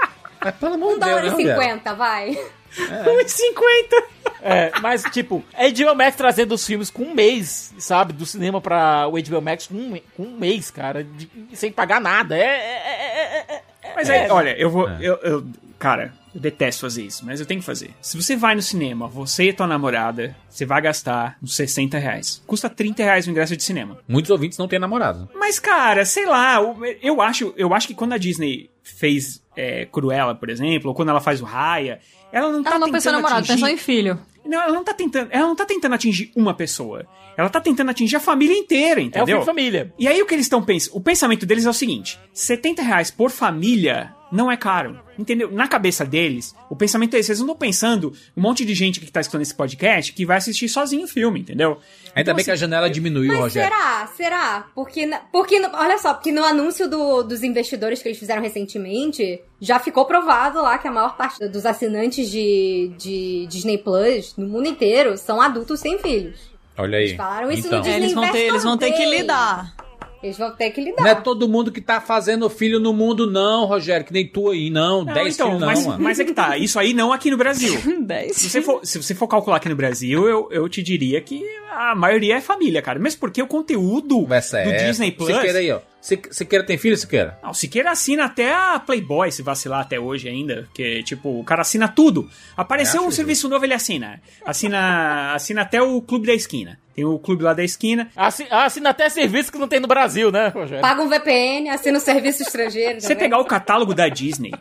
Pelo 0.60 0.74
amor 0.74 0.90
Um 0.90 0.98
de 0.98 1.00
Deus, 1.00 1.10
dólar 1.10 1.22
né, 1.22 1.26
e 1.28 1.30
Rogério? 1.30 1.62
50, 1.62 1.94
vai. 1.94 2.38
1,50. 2.78 4.04
É, 4.40 4.70
mas, 4.80 5.02
tipo, 5.04 5.42
a 5.54 5.68
HBO 5.68 5.94
Max 5.96 6.16
trazendo 6.16 6.52
os 6.54 6.64
filmes 6.66 6.90
com 6.90 7.02
um 7.02 7.14
mês, 7.14 7.72
sabe? 7.78 8.12
Do 8.12 8.24
cinema 8.24 8.60
pra 8.60 9.08
o 9.08 9.12
HBO 9.20 9.40
Max 9.42 9.66
com 9.66 9.74
um, 9.74 10.00
com 10.16 10.22
um 10.22 10.36
mês, 10.36 10.70
cara, 10.70 11.02
de- 11.02 11.28
sem 11.54 11.72
pagar 11.72 12.00
nada. 12.00 12.36
É. 12.36 12.40
é- 12.40 12.44
é- 12.44 13.44
é- 13.48 13.54
é- 13.54 13.62
é- 13.88 13.92
Mas 13.96 14.08
é, 14.08 14.30
olha, 14.30 14.50
eu 14.56 14.70
vou. 14.70 14.88
É. 14.88 14.96
Eu, 15.00 15.16
eu- 15.22 15.46
cara, 15.78 16.12
eu 16.34 16.40
detesto 16.40 16.82
fazer 16.82 17.04
isso, 17.04 17.24
mas 17.24 17.40
eu 17.40 17.46
tenho 17.46 17.60
que 17.60 17.66
fazer. 17.66 17.90
Se 18.00 18.20
você 18.20 18.36
vai 18.36 18.54
no 18.54 18.62
cinema, 18.62 19.06
você 19.08 19.48
e 19.48 19.52
tua 19.52 19.66
namorada, 19.66 20.36
você 20.48 20.66
vai 20.66 20.80
gastar 20.82 21.36
uns 21.42 21.54
60 21.56 21.98
reais. 21.98 22.42
Custa 22.46 22.68
30 22.68 23.02
reais 23.02 23.26
o 23.26 23.30
ingresso 23.30 23.56
de 23.56 23.62
cinema. 23.62 23.98
Muitos 24.06 24.30
ouvintes 24.30 24.58
não 24.58 24.68
têm 24.68 24.78
namorado. 24.78 25.28
Mas, 25.34 25.58
cara, 25.58 26.04
sei 26.04 26.26
lá, 26.26 26.56
eu 27.02 27.20
acho, 27.22 27.52
eu 27.56 27.72
acho 27.74 27.86
que 27.86 27.94
quando 27.94 28.12
a 28.12 28.18
Disney 28.18 28.70
fez 28.82 29.42
é, 29.56 29.86
Cruella, 29.86 30.34
por 30.34 30.50
exemplo, 30.50 30.88
ou 30.90 30.94
quando 30.94 31.08
ela 31.10 31.20
faz 31.20 31.40
o 31.40 31.44
Raya, 31.44 32.00
ela 32.32 32.50
não 32.52 32.62
tá 32.62 32.70
Ela 32.70 32.78
não 32.80 32.90
pensou 32.90 33.10
em 33.10 33.14
tentando 33.14 33.22
namorado, 33.22 33.38
atingir... 33.40 33.52
pensou 33.54 33.68
em 33.68 33.76
filho. 33.76 34.18
Não, 34.44 34.62
ela 34.62 34.72
não 34.72 34.82
tá 34.84 34.94
tentando, 34.94 35.28
ela 35.30 35.46
não 35.46 35.54
tá 35.56 35.66
tentando 35.66 35.94
atingir 35.94 36.32
uma 36.34 36.54
pessoa. 36.54 37.06
Ela 37.36 37.50
tá 37.50 37.60
tentando 37.60 37.90
atingir 37.90 38.16
a 38.16 38.20
família 38.20 38.56
inteira, 38.56 39.00
É 39.00 39.04
o 39.04 39.06
entendeu? 39.06 39.26
filme 39.26 39.40
de 39.40 39.46
família. 39.46 39.94
E 39.98 40.08
aí 40.08 40.20
o 40.22 40.26
que 40.26 40.34
eles 40.34 40.46
estão 40.46 40.62
pensando? 40.62 40.96
O 40.96 41.00
pensamento 41.00 41.44
deles 41.44 41.66
é 41.66 41.70
o 41.70 41.74
seguinte: 41.74 42.18
70 42.32 42.82
reais 42.82 43.10
por 43.10 43.30
família 43.30 44.14
não 44.32 44.50
é 44.50 44.56
caro. 44.56 45.00
Entendeu? 45.18 45.50
Na 45.50 45.66
cabeça 45.66 46.04
deles, 46.04 46.54
o 46.70 46.76
pensamento 46.76 47.14
é 47.14 47.18
esse. 47.18 47.30
Eles 47.30 47.40
não 47.40 47.46
estão 47.46 47.58
pensando 47.58 48.12
um 48.36 48.40
monte 48.40 48.64
de 48.64 48.72
gente 48.74 49.00
que 49.00 49.10
tá 49.10 49.20
escutando 49.20 49.42
esse 49.42 49.54
podcast 49.54 50.12
que 50.12 50.24
vai 50.24 50.36
assistir 50.36 50.68
sozinho 50.68 51.04
o 51.04 51.08
filme, 51.08 51.40
entendeu? 51.40 51.78
Ainda 52.14 52.20
Então, 52.20 52.34
bem 52.36 52.44
que 52.44 52.50
a 52.50 52.54
assim, 52.54 52.60
janela 52.60 52.88
diminuiu, 52.88 53.32
Mas 53.32 53.40
Rogério. 53.40 53.68
será? 53.76 54.06
Será? 54.16 54.66
Porque, 54.74 55.10
porque 55.32 55.58
no- 55.58 55.70
olha 55.74 55.98
só, 55.98 56.14
porque 56.14 56.30
no 56.30 56.44
anúncio 56.44 56.88
do- 56.88 57.22
dos 57.24 57.42
investidores 57.42 58.00
que 58.00 58.08
eles 58.08 58.18
fizeram 58.18 58.40
recentemente, 58.42 59.40
já 59.60 59.78
ficou 59.80 60.04
provado 60.04 60.62
lá 60.62 60.78
que 60.78 60.86
a 60.86 60.92
maior 60.92 61.16
parte 61.16 61.48
dos 61.48 61.66
assinantes 61.66 62.30
de, 62.30 62.92
de 62.96 63.46
Disney 63.48 63.78
Plus 63.78 64.36
no 64.36 64.46
mundo 64.46 64.68
inteiro 64.68 65.16
são 65.18 65.40
adultos 65.40 65.80
sem 65.80 65.98
filhos. 65.98 66.38
Olha 66.76 66.98
aí. 66.98 67.04
Eles 67.06 67.16
falaram 67.16 67.50
isso 67.50 67.66
então. 67.66 67.80
no 67.80 67.86
É, 67.88 67.96
eles 67.96 68.12
vão 68.14 68.30
ter, 68.30 68.38
eles 68.38 68.62
vão 68.62 68.78
ter 68.78 68.92
que 68.92 69.04
lidar. 69.04 69.74
Eles 70.22 70.36
vão 70.36 70.50
ter 70.50 70.70
que 70.70 70.80
lidar. 70.80 71.02
Não 71.02 71.10
é 71.10 71.14
todo 71.14 71.48
mundo 71.48 71.70
que 71.70 71.80
tá 71.80 72.00
fazendo 72.00 72.48
filho 72.50 72.80
no 72.80 72.92
mundo, 72.92 73.30
não, 73.30 73.66
Rogério. 73.66 74.04
Que 74.04 74.12
nem 74.12 74.26
tu 74.26 74.50
aí, 74.50 74.68
não. 74.68 75.04
Não, 75.04 75.14
10 75.14 75.34
então, 75.34 75.46
filhos, 75.46 75.60
não, 75.60 75.66
mas, 75.68 75.86
mano. 75.86 76.02
mas 76.02 76.20
é 76.20 76.24
que 76.24 76.32
tá. 76.32 76.56
Isso 76.58 76.78
aí 76.78 76.92
não 76.92 77.12
aqui 77.12 77.30
no 77.30 77.36
Brasil. 77.36 77.78
10. 78.02 78.36
Se 78.36 78.50
você 78.50 78.62
for, 78.62 78.80
se 78.84 79.02
você 79.02 79.14
for 79.14 79.28
calcular 79.28 79.58
aqui 79.58 79.68
no 79.68 79.76
Brasil, 79.76 80.28
eu, 80.28 80.48
eu 80.50 80.68
te 80.68 80.82
diria 80.82 81.20
que 81.20 81.44
a 81.70 81.94
maioria 81.94 82.36
é 82.36 82.40
família, 82.40 82.82
cara. 82.82 82.98
Mesmo 82.98 83.20
porque 83.20 83.40
o 83.40 83.46
conteúdo 83.46 84.08
do 84.08 84.34
é 84.34 84.38
essa. 84.38 84.62
Disney 84.62 85.12
Plus. 85.12 85.30
Aí, 85.30 85.70
ó. 85.70 85.80
Sique- 86.00 86.32
Siqueira 86.32 86.64
tem 86.64 86.78
filho, 86.78 86.96
Siqueira? 86.96 87.38
Não, 87.42 87.52
Siqueira 87.52 87.90
assina 87.90 88.24
até 88.24 88.52
a 88.54 88.78
Playboy, 88.78 89.30
se 89.32 89.42
vacilar 89.42 89.80
até 89.80 89.98
hoje 89.98 90.28
ainda. 90.28 90.62
Porque, 90.64 91.02
tipo, 91.02 91.40
o 91.40 91.44
cara 91.44 91.62
assina 91.62 91.88
tudo. 91.88 92.30
Apareceu 92.56 93.02
É, 93.02 93.06
um 93.06 93.10
serviço 93.10 93.48
novo, 93.48 93.64
ele 93.64 93.74
assina. 93.74 94.20
Assina, 94.44 95.32
assina 95.34 95.62
até 95.62 95.82
o 95.82 96.00
Clube 96.00 96.26
da 96.26 96.34
Esquina. 96.34 96.78
Tem 96.94 97.04
o 97.04 97.18
Clube 97.18 97.44
lá 97.44 97.52
da 97.52 97.62
Esquina. 97.62 98.10
Assi- 98.16 98.46
Assina 98.50 98.90
até 98.90 99.08
serviço 99.08 99.52
que 99.52 99.58
não 99.58 99.68
tem 99.68 99.78
no 99.78 99.86
Brasil, 99.86 100.32
né, 100.32 100.48
Rogério? 100.48 100.80
Paga 100.82 101.00
um 101.02 101.08
VPN, 101.08 101.68
assina 101.70 101.96
o 101.98 102.00
serviço 102.00 102.42
estrangeiro. 102.42 103.00
Você 103.00 103.14
pegar 103.14 103.38
o 103.38 103.44
catálogo 103.44 103.94
da 103.94 104.08
Disney, 104.08 104.52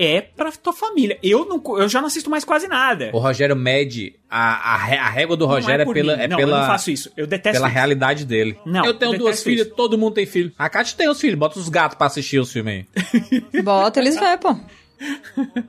é 0.00 0.22
pra 0.22 0.50
tua 0.50 0.72
família. 0.72 1.18
Eu, 1.22 1.44
não, 1.44 1.62
eu 1.78 1.88
já 1.88 2.00
não 2.00 2.06
assisto 2.06 2.30
mais 2.30 2.42
quase 2.42 2.66
nada. 2.66 3.10
O 3.12 3.18
Rogério 3.18 3.54
mede. 3.54 4.14
A, 4.30 4.72
a, 4.72 4.74
a 4.74 5.10
régua 5.10 5.36
do 5.36 5.44
Rogério 5.44 5.82
é, 5.82 5.84
por 5.84 5.92
pela, 5.92 6.16
mim. 6.16 6.22
é 6.22 6.28
não, 6.28 6.36
pela, 6.38 6.56
eu 6.56 6.60
não 6.60 6.66
faço 6.66 6.90
isso. 6.90 7.12
Eu 7.16 7.26
detesto 7.26 7.56
pela 7.56 7.66
isso. 7.66 7.74
realidade 7.74 8.24
dele. 8.24 8.56
Não, 8.64 8.86
eu 8.86 8.94
tenho 8.94 9.12
eu 9.12 9.18
duas 9.18 9.42
filhas, 9.42 9.66
isso. 9.66 9.76
todo 9.76 9.98
mundo 9.98 10.14
tem 10.14 10.24
filho. 10.24 10.52
A 10.58 10.70
Kátia 10.70 10.96
tem 10.96 11.08
os 11.08 11.20
filhos, 11.20 11.38
bota 11.38 11.58
os 11.58 11.68
gatos 11.68 11.98
pra 11.98 12.06
assistir 12.06 12.38
os 12.38 12.50
filmes 12.50 12.86
aí. 12.96 13.40
Bota, 13.62 14.00
eles 14.00 14.18
vê, 14.18 14.38
pô. 14.38 14.56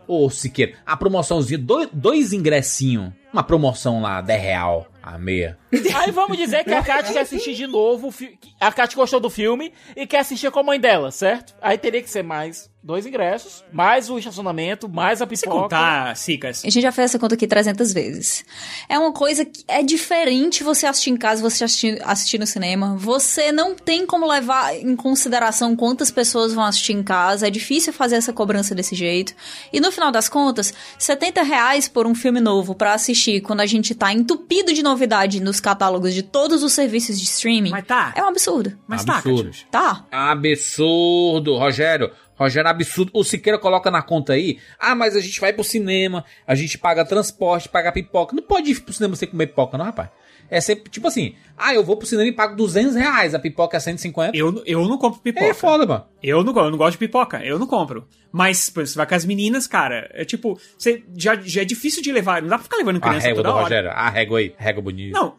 Ô, 0.08 0.30
Siqueira, 0.30 0.74
a 0.86 0.96
promoçãozinha, 0.96 1.58
dois, 1.58 1.90
dois 1.92 2.34
ingressinhos. 2.34 3.12
Uma 3.34 3.44
promoção 3.44 4.02
lá, 4.02 4.22
10 4.22 4.42
real 4.42 4.88
a 5.02 5.18
meia. 5.18 5.58
Aí 5.96 6.12
vamos 6.12 6.38
dizer 6.38 6.64
que 6.64 6.74
a 6.74 6.84
Kat 6.84 7.12
quer 7.12 7.22
assistir 7.22 7.54
de 7.54 7.68
novo, 7.68 8.14
a 8.60 8.72
Kat 8.72 8.96
gostou 8.96 9.20
do 9.20 9.30
filme 9.30 9.72
e 9.96 10.06
quer 10.06 10.20
assistir 10.20 10.52
com 10.52 10.60
a 10.60 10.64
mãe 10.64 10.80
dela, 10.80 11.12
certo? 11.12 11.56
Aí 11.62 11.78
teria 11.78 12.02
que 12.02 12.10
ser 12.10 12.24
mais 12.24 12.70
dois 12.84 13.06
ingressos, 13.06 13.64
mais 13.72 14.10
o 14.10 14.18
estacionamento, 14.18 14.90
mais 14.90 15.22
a 15.22 15.26
Se 15.28 15.42
pipoca. 15.42 15.62
contar, 15.62 16.18
Cicas. 16.18 16.64
A 16.66 16.70
gente 16.70 16.82
já 16.82 16.92
fez 16.92 17.12
essa 17.12 17.20
conta 17.20 17.36
aqui 17.36 17.46
300 17.46 17.94
vezes. 17.94 18.44
É 18.90 18.98
uma 18.98 19.14
coisa 19.14 19.46
que 19.46 19.64
é 19.68 19.84
diferente 19.84 20.64
você 20.64 20.88
assistir 20.88 21.12
em 21.12 21.18
casa, 21.18 21.42
você 21.44 21.64
assistir, 21.64 22.02
assistir 22.04 22.40
no 22.40 22.48
cinema. 22.48 22.96
Você 22.98 23.52
não 23.52 23.76
tem 23.76 24.06
como 24.06 24.26
levar 24.26 24.76
em 24.76 24.96
consideração 24.96 25.76
quantas 25.76 26.10
pessoas 26.10 26.54
vão 26.54 26.64
assistir 26.64 26.94
em 26.94 27.04
casa. 27.04 27.48
É 27.48 27.52
difícil 27.52 27.94
fazer 27.94 28.16
essa 28.16 28.34
cobrança 28.34 28.74
desse 28.74 28.96
jeito. 28.96 29.36
E 29.72 29.80
no 29.80 29.92
final 29.92 30.12
das 30.12 30.28
contas, 30.28 30.74
70 30.98 31.44
reais 31.44 31.88
por 31.88 32.08
um 32.08 32.16
filme 32.16 32.40
novo 32.40 32.74
pra 32.74 32.94
assistir 32.94 33.42
quando 33.42 33.60
a 33.62 33.68
gente 33.68 33.94
tá 33.94 34.12
entupido 34.12 34.74
de 34.74 34.82
novidade 34.82 35.40
nos 35.40 35.60
catálogos 35.62 36.14
de 36.14 36.24
todos 36.24 36.64
os 36.64 36.74
serviços 36.74 37.18
de 37.18 37.24
streaming 37.24 37.70
Mas 37.70 37.86
tá. 37.86 38.14
é 38.16 38.24
um 38.24 38.28
absurdo. 38.28 38.78
Mas 38.88 39.06
tá, 39.06 39.18
Absurdo. 39.18 39.44
Catiuxa. 39.46 39.66
Tá. 39.72 40.06
Absurdo, 40.12 41.56
Rogério. 41.58 42.12
Rogério, 42.36 42.70
absurdo. 42.70 43.12
O 43.14 43.24
Siqueira 43.24 43.60
coloca 43.60 43.92
na 43.92 44.02
conta 44.02 44.34
aí. 44.34 44.58
Ah, 44.80 44.96
mas 44.96 45.16
a 45.16 45.20
gente 45.22 45.40
vai 45.40 45.54
pro 45.54 45.64
cinema, 45.64 46.26
a 46.48 46.56
gente 46.56 46.78
paga 46.78 47.06
transporte, 47.06 47.70
paga 47.70 47.92
pipoca. 47.92 48.36
Não 48.36 48.42
pode 48.42 48.72
ir 48.72 48.82
pro 48.82 48.92
cinema 48.94 49.16
sem 49.16 49.28
comer 49.28 49.48
pipoca, 49.48 49.78
não, 49.78 49.86
rapaz. 49.86 50.10
É 50.52 50.60
sempre, 50.60 50.92
tipo 50.92 51.08
assim, 51.08 51.34
ah, 51.58 51.74
eu 51.74 51.82
vou 51.84 51.96
pro 51.96 52.06
cinema 52.06 52.28
e 52.28 52.34
pago 52.34 52.58
200 52.58 52.94
reais, 52.96 53.34
a 53.34 53.40
pipoca 53.40 53.78
é 53.78 53.80
150. 53.80 54.36
Eu, 54.38 54.62
eu 54.66 54.86
não 54.86 54.98
compro 54.98 55.22
pipoca. 55.22 55.46
É 55.46 55.54
foda, 55.54 55.86
mano. 55.86 56.06
Eu 56.22 56.44
não, 56.44 56.54
eu 56.56 56.70
não 56.70 56.78
gosto 56.78 56.92
de 56.92 56.98
pipoca, 56.98 57.42
eu 57.44 57.58
não 57.58 57.66
compro. 57.66 58.06
Mas, 58.34 58.70
pô, 58.70 58.86
você 58.86 58.96
vai 58.96 59.08
com 59.08 59.16
as 59.16 59.24
meninas, 59.24 59.66
cara, 59.66 60.10
é 60.14 60.26
tipo, 60.26 60.60
você 60.78 61.04
já, 61.18 61.36
já 61.42 61.62
é 61.62 61.66
difícil 61.66 62.04
de 62.04 62.12
levar, 62.12 62.42
não 62.42 62.50
dá 62.50 62.58
pra 62.58 62.64
ficar 62.66 62.76
levando 62.78 62.98
A 62.98 63.00
criança 63.00 63.28
régua 63.28 63.38
toda 63.38 63.50
do 63.50 63.56
hora. 63.56 63.64
Rogério, 63.64 63.90
a 63.92 64.10
régua 64.10 64.40
aí, 64.40 64.54
régua 64.58 64.84
bonita. 64.84 65.18
Não, 65.18 65.36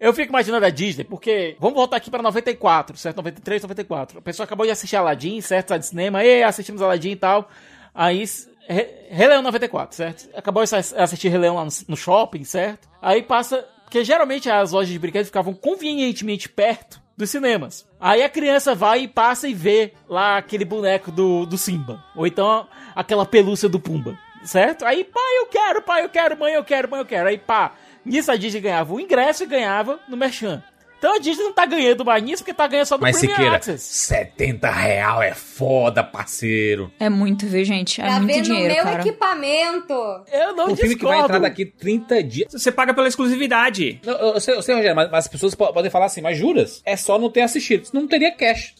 Eu 0.00 0.12
fico 0.12 0.30
imaginando 0.30 0.66
a 0.66 0.70
Disney, 0.70 1.04
porque 1.04 1.56
vamos 1.58 1.74
voltar 1.76 1.96
aqui 1.96 2.10
pra 2.10 2.22
94, 2.22 2.96
certo? 2.96 3.16
93, 3.18 3.62
94. 3.62 4.18
A 4.18 4.22
pessoa 4.22 4.44
acabou 4.44 4.64
de 4.66 4.72
assistir 4.72 4.96
Aladdin, 4.96 5.40
certo? 5.40 5.68
Tá 5.68 5.76
de 5.78 5.86
cinema, 5.86 6.24
e 6.24 6.42
assistimos 6.42 6.82
Aladdin 6.82 7.10
e 7.12 7.16
tal. 7.16 7.48
Aí, 7.94 8.24
Re- 8.68 9.06
Rei 9.10 9.26
Leão 9.28 9.42
94, 9.42 9.96
certo? 9.96 10.28
Acabou 10.36 10.64
de 10.64 10.74
ass- 10.74 10.92
assistir 10.96 11.28
Rei 11.28 11.38
Leão 11.38 11.56
lá 11.56 11.64
no, 11.64 11.70
no 11.88 11.96
shopping, 11.96 12.44
certo? 12.44 12.88
Aí 13.02 13.22
passa. 13.22 13.64
Porque 13.88 14.04
geralmente 14.04 14.50
as 14.50 14.72
lojas 14.72 14.90
de 14.90 14.98
brinquedos 14.98 15.28
ficavam 15.28 15.54
convenientemente 15.54 16.46
perto 16.46 17.00
dos 17.16 17.30
cinemas. 17.30 17.88
Aí 17.98 18.22
a 18.22 18.28
criança 18.28 18.74
vai 18.74 19.04
e 19.04 19.08
passa 19.08 19.48
e 19.48 19.54
vê 19.54 19.94
lá 20.06 20.36
aquele 20.36 20.66
boneco 20.66 21.10
do, 21.10 21.46
do 21.46 21.56
Simba. 21.56 22.04
Ou 22.14 22.26
então 22.26 22.68
aquela 22.94 23.24
pelúcia 23.24 23.66
do 23.66 23.80
Pumba. 23.80 24.18
Certo? 24.44 24.84
Aí, 24.84 25.04
pai, 25.04 25.38
eu 25.38 25.46
quero, 25.46 25.80
pai, 25.80 26.04
eu 26.04 26.10
quero, 26.10 26.38
mãe, 26.38 26.52
eu 26.52 26.62
quero, 26.62 26.90
mãe, 26.90 27.00
eu 27.00 27.06
quero. 27.06 27.30
Aí, 27.30 27.38
pá, 27.38 27.76
nisso 28.04 28.30
a 28.30 28.36
Disney 28.36 28.60
ganhava 28.60 28.92
o 28.92 29.00
ingresso 29.00 29.42
e 29.44 29.46
ganhava 29.46 29.98
no 30.06 30.18
Merchan. 30.18 30.62
Então 30.98 31.14
a 31.14 31.18
Disney 31.18 31.44
não 31.44 31.52
tá 31.52 31.64
ganhando 31.64 32.04
mais 32.04 32.22
nisso 32.22 32.42
porque 32.42 32.52
tá 32.54 32.66
ganhando 32.66 32.86
só 32.86 32.96
do 32.96 33.02
Mas 33.02 33.16
Premium 33.18 33.36
Siqueira, 33.36 33.56
Access. 33.56 33.82
70 33.82 34.70
real 34.70 35.22
é 35.22 35.32
foda, 35.32 36.02
parceiro. 36.02 36.90
É 36.98 37.08
muito, 37.08 37.46
viu, 37.46 37.64
gente? 37.64 38.00
É 38.00 38.04
Pra 38.04 38.14
muito 38.20 38.34
ver 38.34 38.42
dinheiro, 38.42 38.68
no 38.68 38.74
meu 38.74 38.84
cara. 38.84 39.00
equipamento. 39.00 39.92
Eu 40.32 40.56
não 40.56 40.72
O 40.72 40.76
filme 40.76 40.96
que 40.96 41.04
vai 41.04 41.12
discordo. 41.18 41.24
entrar 41.24 41.38
daqui 41.38 41.64
30 41.66 42.22
dias. 42.22 42.52
você 42.52 42.72
paga 42.72 42.92
pela 42.92 43.06
exclusividade. 43.08 44.00
Não, 44.04 44.14
eu, 44.14 44.40
sei, 44.40 44.54
eu 44.56 44.62
sei, 44.62 44.74
Rogério, 44.74 44.96
mas, 44.96 45.10
mas 45.10 45.24
as 45.24 45.28
pessoas 45.28 45.54
po- 45.54 45.72
podem 45.72 45.90
falar 45.90 46.06
assim, 46.06 46.20
mas 46.20 46.36
juras? 46.36 46.82
É 46.84 46.96
só 46.96 47.18
não 47.18 47.30
ter 47.30 47.42
assistido. 47.42 47.88
Não 47.92 48.06
teria 48.06 48.32
cash, 48.32 48.74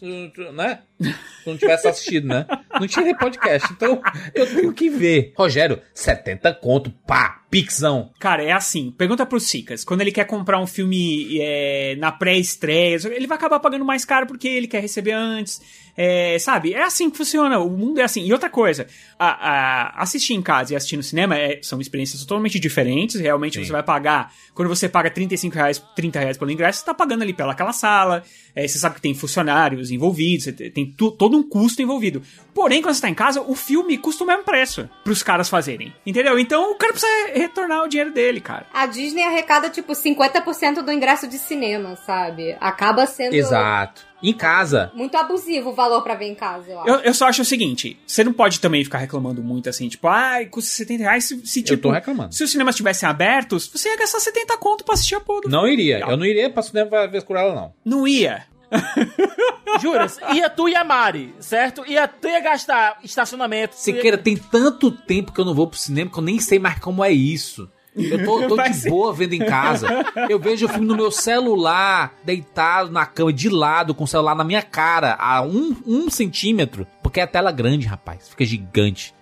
né? 0.53 0.79
Se 1.01 1.49
não 1.49 1.57
tivesse 1.57 1.87
assistido, 1.87 2.27
né? 2.27 2.45
Não 2.79 2.87
tinha 2.87 3.15
podcast. 3.15 3.71
Então, 3.71 4.01
eu 4.35 4.45
tenho 4.45 4.73
que 4.73 4.89
ver. 4.89 5.33
Rogério, 5.37 5.81
70 5.93 6.53
conto, 6.55 6.91
pá, 7.07 7.41
pixão. 7.49 8.11
Cara, 8.19 8.43
é 8.43 8.51
assim, 8.51 8.91
pergunta 8.91 9.25
pro 9.25 9.39
Sicas, 9.39 9.83
quando 9.83 10.01
ele 10.01 10.11
quer 10.11 10.25
comprar 10.25 10.59
um 10.59 10.67
filme 10.67 11.39
é, 11.39 11.95
na 11.97 12.11
pré-estreia, 12.11 12.97
ele 13.07 13.27
vai 13.27 13.37
acabar 13.37 13.59
pagando 13.59 13.85
mais 13.85 14.03
caro 14.03 14.27
porque 14.27 14.47
ele 14.47 14.67
quer 14.67 14.81
receber 14.81 15.13
antes, 15.13 15.61
é, 15.95 16.37
sabe? 16.39 16.73
É 16.73 16.83
assim 16.83 17.09
que 17.09 17.17
funciona, 17.17 17.59
o 17.59 17.69
mundo 17.69 17.99
é 17.99 18.03
assim. 18.03 18.23
E 18.25 18.31
outra 18.33 18.49
coisa, 18.49 18.87
a- 19.17 19.49
a- 19.97 20.01
assistir 20.03 20.33
em 20.33 20.41
casa 20.41 20.73
e 20.73 20.75
assistir 20.75 20.97
no 20.97 21.03
cinema 21.03 21.37
é- 21.37 21.59
são 21.61 21.79
experiências 21.81 22.21
totalmente 22.23 22.59
diferentes, 22.59 23.19
realmente 23.19 23.59
Sim. 23.59 23.65
você 23.65 23.71
vai 23.71 23.83
pagar, 23.83 24.33
quando 24.53 24.67
você 24.69 24.87
paga 24.89 25.09
35 25.09 25.55
reais, 25.55 25.81
30 25.95 26.19
reais 26.19 26.37
pelo 26.37 26.51
ingresso, 26.51 26.79
você 26.79 26.85
tá 26.85 26.93
pagando 26.93 27.21
ali 27.23 27.33
pelaquela 27.33 27.73
sala, 27.73 28.23
é, 28.55 28.67
você 28.67 28.77
sabe 28.79 28.95
que 28.95 29.01
tem 29.01 29.13
funcionários 29.13 29.91
envolvidos, 29.91 30.45
tem 30.73 30.85
tu- 30.97 31.11
todo 31.11 31.37
um 31.37 31.43
custo 31.43 31.81
envolvido. 31.81 32.21
Porém, 32.59 32.81
quando 32.81 32.93
você 32.93 33.01
tá 33.01 33.09
em 33.09 33.13
casa, 33.13 33.39
o 33.41 33.55
filme 33.55 33.97
custa 33.97 34.25
o 34.25 34.27
mesmo 34.27 34.43
preço 34.43 34.89
pros 35.01 35.23
caras 35.23 35.47
fazerem, 35.47 35.93
entendeu? 36.05 36.37
Então 36.37 36.71
o 36.73 36.75
cara 36.75 36.91
precisa 36.91 37.11
retornar 37.33 37.83
o 37.85 37.87
dinheiro 37.87 38.11
dele, 38.11 38.41
cara. 38.41 38.65
A 38.73 38.85
Disney 38.85 39.23
arrecada, 39.23 39.69
tipo, 39.69 39.93
50% 39.93 40.81
do 40.81 40.91
ingresso 40.91 41.25
de 41.25 41.37
cinema, 41.39 41.95
sabe? 42.05 42.57
Acaba 42.59 43.05
sendo 43.05 43.33
Exato. 43.33 44.09
Em 44.21 44.33
casa. 44.33 44.91
muito 44.93 45.15
abusivo 45.15 45.69
o 45.69 45.73
valor 45.73 46.01
pra 46.01 46.15
ver 46.15 46.25
em 46.25 46.35
casa, 46.35 46.69
eu 46.69 46.79
acho. 46.81 46.89
Eu, 46.89 46.95
eu 46.99 47.13
só 47.13 47.27
acho 47.29 47.41
o 47.43 47.45
seguinte, 47.45 47.97
você 48.05 48.21
não 48.25 48.33
pode 48.33 48.59
também 48.59 48.83
ficar 48.83 48.97
reclamando 48.97 49.41
muito 49.41 49.69
assim, 49.69 49.87
tipo, 49.87 50.09
ai, 50.09 50.45
custa 50.47 50.69
70 50.69 51.03
reais 51.03 51.23
se, 51.23 51.47
se, 51.47 51.59
Eu 51.61 51.63
tipo, 51.63 51.83
tô 51.83 51.91
reclamando. 51.91 52.35
se 52.35 52.43
os 52.43 52.51
cinemas 52.51 52.75
estivessem 52.75 53.07
abertos, 53.07 53.69
você 53.73 53.87
ia 53.87 53.95
gastar 53.97 54.19
70 54.19 54.57
conto 54.57 54.83
pra 54.83 54.95
assistir 54.95 55.15
a 55.15 55.21
porra 55.21 55.43
do 55.43 55.49
Não 55.49 55.61
filme. 55.61 55.73
iria. 55.75 55.99
Eu 56.01 56.17
não 56.17 56.25
iria 56.25 56.49
pra 56.49 56.61
cinema 56.61 57.07
ver 57.07 57.23
com 57.23 57.37
ela, 57.37 57.55
não. 57.55 57.73
Não 57.85 58.05
ia. 58.05 58.43
Juras? 59.81 60.19
Ia 60.33 60.49
tu 60.49 60.67
e 60.67 60.75
a 60.75 60.83
Mari, 60.83 61.33
certo? 61.39 61.83
Ia 61.87 62.07
tu 62.07 62.27
ia 62.27 62.39
gastar 62.39 62.97
estacionamento. 63.03 63.75
tu 63.75 63.89
ia- 63.91 64.17
tem 64.17 64.35
tanto 64.37 64.91
tempo 64.91 65.31
que 65.31 65.39
eu 65.39 65.45
não 65.45 65.53
vou 65.53 65.67
pro 65.67 65.79
cinema 65.79 66.09
que 66.11 66.17
eu 66.17 66.23
nem 66.23 66.39
sei 66.39 66.59
mais 66.59 66.79
como 66.79 67.03
é 67.03 67.11
isso. 67.11 67.69
Eu 67.95 68.23
tô, 68.23 68.47
tô 68.55 68.55
de 68.63 68.73
ser. 68.73 68.89
boa 68.89 69.13
vendo 69.13 69.33
em 69.33 69.39
casa. 69.45 69.87
Eu 70.29 70.39
vejo 70.39 70.65
o 70.65 70.69
filme 70.69 70.85
no 70.87 70.95
meu 70.95 71.11
celular, 71.11 72.13
deitado 72.23 72.91
na 72.91 73.05
cama, 73.05 73.33
de 73.33 73.49
lado, 73.49 73.93
com 73.93 74.03
o 74.03 74.07
celular 74.07 74.35
na 74.35 74.43
minha 74.43 74.61
cara, 74.61 75.15
a 75.19 75.41
um, 75.41 75.75
um 75.85 76.09
centímetro. 76.09 76.87
Porque 77.03 77.19
é 77.19 77.23
a 77.23 77.27
tela 77.27 77.51
grande, 77.51 77.87
rapaz. 77.87 78.29
Fica 78.29 78.45
gigante. 78.45 79.13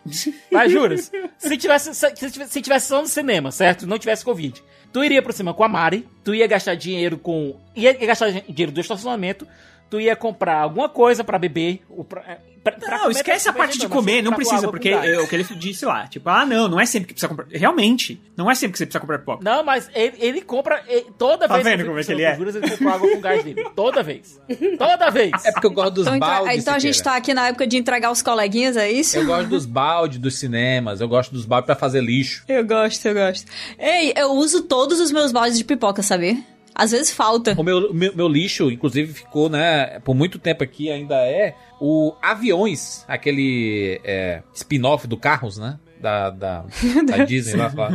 Mas 0.52 0.72
juras? 0.72 1.11
Se 1.38 1.57
tivesse, 1.57 1.94
se 1.95 2.11
tivesse, 2.14 2.48
se 2.52 2.61
tivesse 2.61 2.88
só 2.88 3.02
no 3.02 3.07
cinema, 3.07 3.52
certo? 3.52 3.88
Não 3.88 3.98
tivesse 3.98 4.24
Covid. 4.24 4.61
Tu 4.92 5.04
iria 5.04 5.22
pro 5.22 5.34
cinema 5.34 5.54
com 5.54 5.64
a 5.64 5.68
Mari, 5.68 6.08
tu 6.24 6.34
ia 6.34 6.48
gastar 6.48 6.76
dinheiro 6.76 7.18
com. 7.18 7.56
ia 7.76 7.94
gastar 7.94 8.32
dinheiro 8.32 8.72
do 8.72 8.80
estacionamento, 8.80 9.48
tu 9.90 10.00
ia 10.00 10.16
comprar 10.16 10.60
alguma 10.62 10.90
coisa 10.90 11.24
pra 11.24 11.38
beber. 11.40 11.82
Ou 11.90 12.04
pra, 12.04 12.22
é, 12.22 12.38
pra- 12.64 12.74
pra 12.74 12.92
Não, 12.98 13.00
comer, 13.04 13.12
esquece 13.16 13.44
pra 13.46 13.52
a 13.52 13.56
parte 13.56 13.80
de 13.80 13.88
comer, 13.88 14.22
não 14.22 14.32
pra 14.32 14.38
precisa, 14.38 14.68
porque 14.68 14.90
é 14.90 15.20
o 15.20 15.28
que 15.28 15.36
ele 15.36 15.44
disse 15.44 15.86
lá, 15.86 16.06
tipo, 16.08 16.30
ah, 16.30 16.46
não, 16.46 16.68
não 16.68 16.80
é 16.80 16.86
sempre 16.86 17.08
que 17.08 17.14
precisa 17.14 17.30
comprar. 17.30 17.48
Realmente, 17.50 18.22
não 18.36 18.52
é 18.52 18.56
sempre 18.56 18.74
que 18.74 18.78
você 18.78 18.86
precisa 18.86 19.00
comprar 19.00 19.20
pipoca. 19.20 19.44
Não, 19.44 19.64
mas 19.64 19.90
ele, 19.96 20.16
ele 20.20 20.42
compra. 20.42 20.84
ele- 20.88 21.08
toda 21.18 21.48
Tá 21.48 21.54
vez 21.56 21.66
vendo 21.66 21.80
eu 21.82 21.86
como 21.88 22.00
é 22.00 22.04
que 22.04 22.12
ele 22.12 22.24
é? 22.24 22.36
Juras, 22.36 22.56
ele 22.56 22.70
compra 22.70 22.94
água 22.94 23.10
com 23.12 23.22
gás 23.22 23.44
dele. 23.44 23.66
Toda 23.76 24.04
vez. 24.04 24.40
Toda 24.78 25.10
vez. 25.10 25.46
É 25.46 25.52
porque 25.52 25.68
eu 25.68 25.72
gosto 25.72 25.92
dos 25.94 26.08
Então, 26.08 26.20
baldes. 26.20 26.58
então 26.58 26.74
a 26.76 26.80
gente 26.80 27.02
tá 27.02 27.16
aqui 27.16 27.34
na 27.34 27.48
época 27.48 27.66
de 27.66 27.78
entregar 27.78 28.12
os 28.12 28.22
coleguinhas, 28.22 28.76
é 28.76 28.92
isso? 28.92 29.18
Eu 29.18 29.26
gosto 29.26 29.48
dos 29.48 29.66
baldes 29.66 30.20
dos 30.20 30.38
cinemas, 30.38 31.00
eu 31.00 31.08
gosto 31.08 31.32
dos 31.32 31.46
baldes 31.46 31.66
pra 31.68 31.76
fazer 31.76 32.02
lixo. 32.02 32.44
Eu 32.48 32.66
gosto, 32.66 33.06
eu 33.06 33.14
gosto. 33.14 33.50
Ei, 33.80 34.14
eu 34.16 34.32
uso 34.34 34.64
todos 34.64 35.00
os 35.00 35.12
meus 35.12 35.32
baldes 35.32 35.58
de 35.58 35.64
pipoca, 35.64 36.04
sabe? 36.04 36.44
Às 36.78 36.91
vezes 36.91 37.12
falta. 37.12 37.56
O 37.58 37.64
meu, 37.64 37.91
meu, 37.91 38.16
meu 38.16 38.28
lixo, 38.28 38.70
inclusive, 38.70 39.12
ficou, 39.12 39.49
né, 39.49 39.99
por 40.02 40.14
muito 40.14 40.38
tempo 40.38 40.64
aqui, 40.64 40.91
ainda 40.91 41.16
é 41.16 41.56
o 41.82 42.14
Aviões, 42.22 43.04
aquele 43.08 43.99
é, 44.04 44.44
spin-off 44.54 45.08
do 45.08 45.18
Carros, 45.18 45.58
né? 45.58 45.80
Da, 46.02 46.30
da, 46.30 46.65
da 47.06 47.26
Disney 47.26 47.56
lá. 47.57 47.72
lá. 47.76 47.90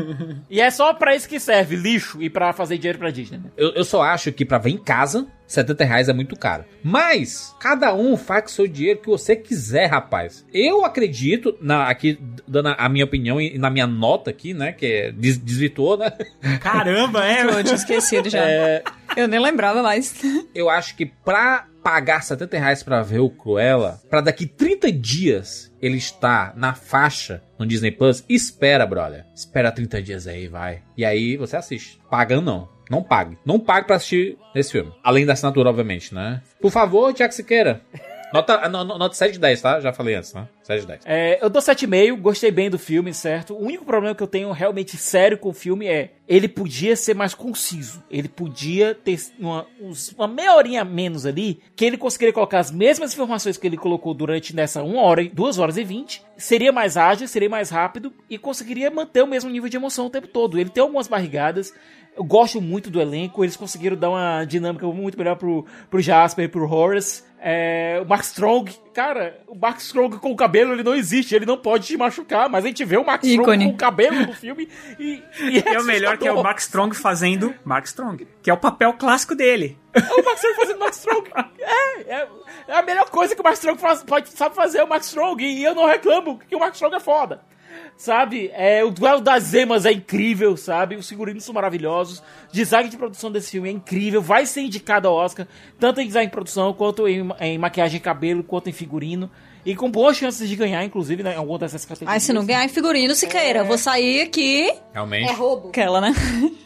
E 0.50 0.60
é 0.60 0.70
só 0.70 0.92
pra 0.94 1.14
isso 1.14 1.28
que 1.28 1.38
serve, 1.40 1.76
lixo, 1.76 2.22
e 2.22 2.28
pra 2.28 2.52
fazer 2.52 2.78
dinheiro 2.78 2.98
pra 2.98 3.10
Disney. 3.10 3.38
né? 3.38 3.50
Eu, 3.56 3.70
eu 3.74 3.84
só 3.84 4.02
acho 4.02 4.32
que 4.32 4.44
pra 4.44 4.58
ver 4.58 4.70
em 4.70 4.78
casa, 4.78 5.26
70 5.46 5.84
reais 5.84 6.08
é 6.08 6.12
muito 6.12 6.36
caro. 6.36 6.64
Mas, 6.82 7.54
cada 7.60 7.94
um 7.94 8.16
faz 8.16 8.42
com 8.42 8.48
o 8.48 8.52
seu 8.52 8.68
dinheiro 8.68 9.00
que 9.00 9.08
você 9.08 9.36
quiser, 9.36 9.86
rapaz. 9.86 10.46
Eu 10.52 10.84
acredito, 10.84 11.56
na, 11.60 11.88
aqui, 11.88 12.18
dando 12.46 12.74
a 12.76 12.88
minha 12.88 13.04
opinião 13.04 13.40
e 13.40 13.58
na 13.58 13.70
minha 13.70 13.86
nota 13.86 14.30
aqui, 14.30 14.54
né? 14.54 14.72
Que 14.72 14.86
é, 14.86 15.12
des, 15.12 15.38
desvirtuou, 15.38 15.96
né? 15.98 16.12
Caramba, 16.60 17.24
é. 17.24 17.42
Eu 17.44 17.62
tinha 17.64 17.74
esquecido 17.76 18.28
já. 18.28 18.40
Eu 19.16 19.28
nem 19.28 19.40
lembrava 19.40 19.82
mais. 19.82 20.20
Eu 20.55 20.68
acho 20.68 20.97
que 20.97 21.06
pra 21.06 21.66
pagar 21.82 22.22
70 22.22 22.59
reais 22.59 22.82
pra 22.82 23.02
ver 23.02 23.18
o 23.18 23.28
Cruella, 23.28 24.01
pra 24.09 24.20
daqui 24.20 24.47
30 24.47 24.93
dias 24.93 25.72
ele 25.80 25.97
estar 25.97 26.56
na 26.56 26.74
faixa 26.74 27.43
no 27.59 27.66
Disney 27.66 27.90
Plus, 27.90 28.24
espera, 28.28 28.86
brother. 28.86 29.26
Espera 29.34 29.72
30 29.72 30.02
dias 30.02 30.26
aí, 30.26 30.47
vai. 30.47 30.82
E 30.97 31.05
aí 31.05 31.36
você 31.36 31.56
assiste. 31.56 32.01
Pagando 32.10 32.43
não. 32.43 32.68
Não 32.90 33.02
pague. 33.02 33.39
Não 33.44 33.59
pague 33.59 33.86
pra 33.86 33.97
assistir 33.97 34.36
esse 34.55 34.72
filme. 34.72 34.93
Além 35.02 35.24
da 35.24 35.32
assinatura, 35.32 35.70
obviamente, 35.70 36.14
né? 36.14 36.43
Por 36.60 36.70
favor, 36.70 37.12
Tiago 37.14 37.32
Siqueira. 37.32 37.80
Nota, 38.32 38.68
no- 38.68 38.84
no- 38.84 38.98
nota 38.98 39.14
7 39.14 39.32
de 39.32 39.38
10, 39.38 39.60
tá? 39.60 39.80
Já 39.80 39.92
falei 39.92 40.14
antes, 40.14 40.32
né? 40.32 40.48
7 40.62 40.80
de 40.82 40.86
10. 40.86 41.00
É, 41.04 41.38
eu 41.44 41.50
dou 41.50 41.60
7,5, 41.60 42.16
gostei 42.20 42.50
bem 42.50 42.70
do 42.70 42.78
filme, 42.78 43.12
certo? 43.12 43.54
O 43.54 43.62
único 43.64 43.84
problema 43.84 44.14
que 44.14 44.22
eu 44.22 44.26
tenho 44.26 44.50
realmente 44.52 44.96
sério 44.96 45.36
com 45.36 45.50
o 45.50 45.52
filme 45.52 45.86
é 45.86 46.12
ele 46.28 46.48
podia 46.48 46.96
ser 46.96 47.14
mais 47.14 47.34
conciso. 47.34 48.02
Ele 48.10 48.28
podia 48.28 48.94
ter 48.94 49.18
uma, 49.38 49.66
uma 50.16 50.28
meia 50.28 50.54
horinha 50.54 50.84
menos 50.84 51.26
ali, 51.26 51.60
que 51.76 51.84
ele 51.84 51.98
conseguiria 51.98 52.32
colocar 52.32 52.59
as 52.60 52.70
mesmas 52.70 53.12
informações 53.12 53.56
que 53.59 53.66
ele 53.66 53.76
colocou 53.76 54.14
durante 54.14 54.54
nessa 54.56 54.82
1 54.82 54.96
hora, 54.96 55.22
e 55.22 55.28
2 55.28 55.59
horas 55.59 55.76
e 55.76 55.84
20. 55.84 56.22
Seria 56.36 56.72
mais 56.72 56.96
ágil, 56.96 57.28
seria 57.28 57.50
mais 57.50 57.68
rápido 57.70 58.12
e 58.30 58.38
conseguiria 58.38 58.90
manter 58.90 59.22
o 59.22 59.26
mesmo 59.26 59.50
nível 59.50 59.68
de 59.68 59.76
emoção 59.76 60.06
o 60.06 60.10
tempo 60.10 60.26
todo. 60.28 60.59
Ele 60.59 60.70
tem 60.70 60.80
algumas 60.80 61.06
barrigadas. 61.06 61.72
Eu 62.14 62.24
gosto 62.24 62.60
muito 62.60 62.90
do 62.90 63.01
elenco, 63.01 63.43
eles 63.43 63.56
conseguiram 63.56 63.97
dar 63.97 64.10
uma 64.10 64.44
dinâmica 64.44 64.86
muito 64.86 65.16
melhor 65.16 65.36
pro, 65.36 65.64
pro 65.89 66.01
Jasper 66.01 66.44
e 66.44 66.48
pro 66.48 66.70
Horace. 66.70 67.22
É, 67.40 67.98
o 68.01 68.09
Mark 68.09 68.22
Strong, 68.22 68.72
cara, 68.94 69.40
o 69.48 69.56
Mark 69.56 69.78
Strong 69.78 70.18
com 70.18 70.30
o 70.30 70.36
cabelo 70.36 70.74
ele 70.74 70.84
não 70.84 70.94
existe, 70.94 71.34
ele 71.34 71.47
não 71.47 71.56
pode 71.56 71.86
te 71.86 71.97
machucar, 71.97 72.48
mas 72.48 72.64
a 72.64 72.68
gente 72.68 72.84
vê 72.84 72.97
o 72.97 73.05
Mark 73.05 73.24
Strong 73.24 73.64
com 73.64 73.70
o 73.72 73.76
cabelo 73.76 74.26
no 74.26 74.32
filme 74.32 74.68
e, 74.98 75.22
e 75.40 75.59
E 75.59 75.62
é 75.66 75.80
o 75.80 75.84
melhor 75.84 76.18
que 76.18 76.28
é 76.28 76.32
o. 76.32 76.40
Mark 76.40 76.59
Strong 76.59 76.94
fazendo 76.94 77.52
Mark 77.64 77.86
Strong, 77.86 78.28
que 78.43 78.51
é 78.51 78.55
o 78.55 78.59
papel 78.59 78.93
clássico 78.93 79.34
dele. 79.34 79.76
É 79.94 80.01
o 80.01 80.24
Mark 80.24 80.36
Strong 80.36 80.56
fazendo 80.56 80.78
Mark 80.78 80.94
Strong. 80.94 81.30
É, 81.59 82.14
é, 82.14 82.28
é 82.68 82.76
a 82.76 82.82
melhor 82.82 83.09
coisa 83.10 83.34
que 83.34 83.40
o 83.40 83.44
Mark 83.44 83.56
Strong 83.56 83.80
faz, 83.80 84.02
pode, 84.05 84.28
sabe 84.28 84.55
fazer 84.55 84.78
é 84.78 84.84
o 84.84 84.89
Mark 84.89 85.02
Strong. 85.02 85.43
E 85.43 85.64
eu 85.64 85.74
não 85.74 85.86
reclamo, 85.86 86.39
que 86.39 86.55
o 86.55 86.60
Mark 86.60 86.74
Strong 86.74 86.94
é 86.94 87.01
foda. 87.01 87.40
Sabe? 87.97 88.51
É, 88.55 88.82
o 88.85 88.90
duelo 88.90 89.20
das 89.20 89.55
emas 89.55 89.86
é 89.86 89.93
incrível, 89.93 90.56
sabe? 90.56 90.97
Os 90.97 91.09
figurinos 91.09 91.44
são 91.44 91.55
maravilhosos. 91.55 92.19
O 92.19 92.52
design 92.52 92.89
de 92.89 92.97
produção 92.97 93.31
desse 93.31 93.52
filme 93.52 93.69
é 93.69 93.73
incrível. 93.73 94.20
Vai 94.20 94.44
ser 94.44 94.62
indicado 94.62 95.06
ao 95.06 95.14
Oscar, 95.14 95.47
tanto 95.78 96.01
em 96.01 96.06
design 96.06 96.27
de 96.27 96.32
produção, 96.32 96.73
quanto 96.73 97.06
em, 97.06 97.28
em 97.40 97.59
maquiagem 97.59 97.98
e 97.98 98.01
cabelo, 98.01 98.43
quanto 98.43 98.69
em 98.69 98.73
figurino. 98.73 99.31
E 99.64 99.77
com 99.77 99.89
boas 99.89 100.16
chances 100.16 100.48
de 100.48 100.56
ganhar, 100.56 100.85
inclusive, 100.85 101.23
né, 101.23 101.35
em 101.35 101.36
alguma 101.36 101.60
dessas 101.60 101.85
categorias. 101.85 102.12
Aí 102.14 102.20
se 102.20 102.32
não 102.32 102.44
ganhar 102.44 102.64
em 102.64 102.69
figurino, 102.69 103.14
se 103.14 103.28
queira. 103.28 103.60
Eu 103.60 103.64
vou 103.66 103.78
sair 103.78 104.23
aqui. 104.23 104.73
Realmente. 104.93 105.31
É 105.31 105.32
roubo. 105.32 105.69
Aquela, 105.69 106.01
né? 106.01 106.12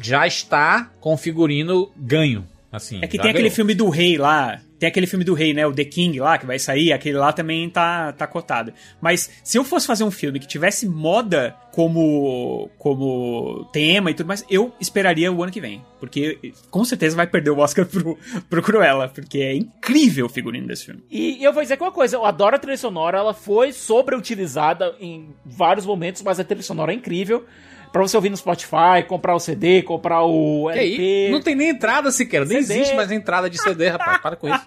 Já 0.00 0.26
está 0.26 0.90
com 0.98 1.12
o 1.12 1.16
figurino 1.18 1.92
ganho. 1.94 2.46
Assim, 2.72 2.96
É 3.02 3.06
que 3.06 3.18
tem 3.18 3.28
aquele 3.30 3.44
ganhou. 3.44 3.54
filme 3.54 3.74
do 3.74 3.90
rei 3.90 4.16
lá. 4.16 4.58
Tem 4.78 4.88
aquele 4.88 5.06
filme 5.06 5.24
do 5.24 5.34
rei, 5.34 5.54
né? 5.54 5.66
O 5.66 5.72
The 5.72 5.84
King 5.84 6.18
lá, 6.20 6.36
que 6.38 6.46
vai 6.46 6.58
sair. 6.58 6.92
Aquele 6.92 7.16
lá 7.16 7.32
também 7.32 7.68
tá, 7.68 8.12
tá 8.12 8.26
cotado. 8.26 8.72
Mas 9.00 9.30
se 9.42 9.58
eu 9.58 9.64
fosse 9.64 9.86
fazer 9.86 10.04
um 10.04 10.10
filme 10.10 10.38
que 10.38 10.46
tivesse 10.46 10.86
moda 10.86 11.56
como, 11.72 12.70
como 12.78 13.68
tema 13.72 14.10
e 14.10 14.14
tudo 14.14 14.26
mais, 14.26 14.44
eu 14.50 14.72
esperaria 14.80 15.32
o 15.32 15.42
ano 15.42 15.52
que 15.52 15.60
vem. 15.60 15.84
Porque 15.98 16.52
com 16.70 16.84
certeza 16.84 17.16
vai 17.16 17.26
perder 17.26 17.50
o 17.50 17.58
Oscar 17.58 17.84
pro, 17.86 18.18
pro 18.48 18.62
Cruella. 18.62 19.08
Porque 19.08 19.38
é 19.38 19.54
incrível 19.54 20.26
o 20.26 20.30
figurino 20.30 20.66
desse 20.66 20.86
filme. 20.86 21.02
E 21.10 21.42
eu 21.42 21.52
vou 21.52 21.62
dizer 21.62 21.80
uma 21.80 21.92
coisa, 21.92 22.16
eu 22.16 22.24
adoro 22.24 22.56
a 22.56 22.58
trilha 22.58 22.76
sonora, 22.76 23.18
ela 23.18 23.34
foi 23.34 23.72
sobreutilizada 23.72 24.94
em 25.00 25.34
vários 25.44 25.86
momentos, 25.86 26.22
mas 26.22 26.38
a 26.38 26.44
trilha 26.44 26.62
sonora 26.62 26.92
é 26.92 26.94
incrível. 26.94 27.44
Pra 27.92 28.02
você 28.02 28.16
ouvir 28.16 28.28
no 28.30 28.36
Spotify, 28.36 29.02
comprar 29.08 29.34
o 29.34 29.40
CD, 29.40 29.82
comprar 29.82 30.22
o 30.22 30.68
Que 30.72 30.78
LP. 30.78 31.02
aí? 31.02 31.30
Não 31.30 31.40
tem 31.40 31.54
nem 31.54 31.70
entrada 31.70 32.10
sequer. 32.10 32.44
Nem 32.44 32.62
CD. 32.62 32.74
existe 32.80 32.94
mais 32.94 33.10
entrada 33.10 33.48
de 33.48 33.60
CD, 33.60 33.88
rapaz. 33.90 34.18
Para 34.18 34.36
com 34.36 34.48
isso. 34.52 34.66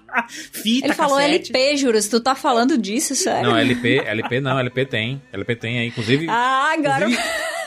Fita, 0.51 0.87
Ele 0.87 0.93
falou 0.93 1.17
cassete. 1.17 1.51
LP, 1.55 1.77
Juras. 1.77 2.07
Tu 2.07 2.19
tá 2.19 2.33
falando 2.35 2.77
disso, 2.77 3.15
sério? 3.15 3.49
Não, 3.49 3.57
LP, 3.57 3.99
LP 4.05 4.39
não, 4.41 4.57
LP 4.59 4.85
tem. 4.85 5.21
LP 5.31 5.55
tem 5.55 5.79
aí. 5.79 5.87
Inclusive. 5.87 6.27
Ah, 6.29 6.73
agora. 6.73 7.05
Inclusive, 7.05 7.21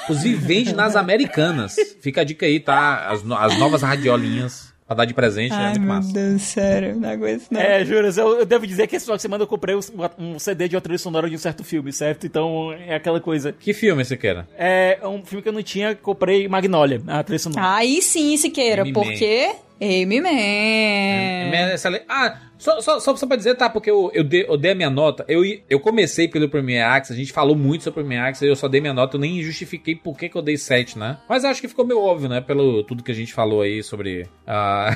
inclusive 0.04 0.34
vende 0.36 0.74
nas 0.74 0.96
americanas. 0.96 1.76
Fica 2.00 2.22
a 2.22 2.24
dica 2.24 2.44
aí, 2.46 2.58
tá? 2.58 3.08
As, 3.08 3.22
as 3.38 3.58
novas 3.58 3.82
radiolinhas 3.82 4.71
pra 4.92 4.94
dar 4.94 5.04
de 5.04 5.14
presente 5.14 5.52
é 5.52 5.56
Ai, 5.56 5.64
muito 5.70 5.80
meu 5.80 5.88
massa. 5.88 6.12
Deus, 6.12 6.42
sério. 6.42 6.96
Não 6.96 7.08
aguento, 7.08 7.46
não. 7.50 7.60
É, 7.60 7.84
juras, 7.84 8.18
eu, 8.18 8.40
eu 8.40 8.46
devo 8.46 8.66
dizer 8.66 8.86
que 8.86 8.96
esse 8.96 9.04
final 9.04 9.16
de 9.16 9.22
semana 9.22 9.42
eu 9.42 9.48
comprei 9.48 9.74
um, 9.74 9.80
um 10.18 10.38
CD 10.38 10.68
de 10.68 10.76
uma 10.76 10.80
trilha 10.80 10.98
sonora 10.98 11.28
de 11.28 11.34
um 11.34 11.38
certo 11.38 11.64
filme, 11.64 11.92
certo? 11.92 12.26
Então 12.26 12.72
é 12.72 12.94
aquela 12.94 13.20
coisa. 13.20 13.52
Que 13.52 13.72
filme 13.72 14.04
você 14.04 14.16
quer? 14.16 14.46
É 14.56 14.98
um 15.04 15.24
filme 15.24 15.42
que 15.42 15.48
eu 15.48 15.52
não 15.52 15.62
tinha, 15.62 15.94
comprei 15.94 16.46
Magnolia, 16.48 17.02
a 17.06 17.22
trilha 17.22 17.38
sonora. 17.38 17.76
Aí 17.76 18.00
sim, 18.02 18.36
Siqueira, 18.36 18.84
porque... 18.92 19.50
Amy 19.80 20.20
Man. 20.20 20.28
É, 20.28 21.74
excelente. 21.74 22.04
Ah, 22.08 22.38
só, 22.58 22.80
só, 22.80 23.00
só, 23.00 23.16
só 23.16 23.26
pra 23.26 23.36
dizer, 23.36 23.56
tá? 23.56 23.68
Porque 23.68 23.90
eu, 23.90 24.10
eu, 24.14 24.22
dei, 24.22 24.46
eu 24.48 24.56
dei 24.56 24.70
a 24.70 24.74
minha 24.74 24.90
nota. 24.90 25.24
Eu, 25.28 25.42
eu 25.68 25.80
comecei 25.80 26.28
pelo 26.28 26.48
Premiere 26.48 26.82
Access, 26.82 27.12
a 27.12 27.16
gente 27.16 27.32
falou 27.32 27.56
muito 27.56 27.82
sobre 27.82 28.00
o 28.00 28.04
Premiere 28.04 28.28
Access, 28.28 28.48
eu 28.48 28.54
só 28.54 28.68
dei 28.68 28.80
minha 28.80 28.94
nota, 28.94 29.16
eu 29.16 29.20
nem 29.20 29.42
justifiquei 29.42 29.96
por 29.96 30.16
que, 30.16 30.28
que 30.28 30.36
eu 30.36 30.42
dei 30.42 30.56
7, 30.56 30.98
né? 30.98 31.18
Mas 31.28 31.44
acho 31.44 31.60
que 31.60 31.68
ficou 31.68 31.84
meio 31.84 32.00
óbvio, 32.00 32.28
né? 32.28 32.40
Pelo 32.40 32.84
tudo 32.84 33.02
que 33.02 33.10
a 33.10 33.14
gente 33.14 33.34
falou 33.34 33.62
aí 33.62 33.82
sobre. 33.82 34.28
ah, 34.46 34.90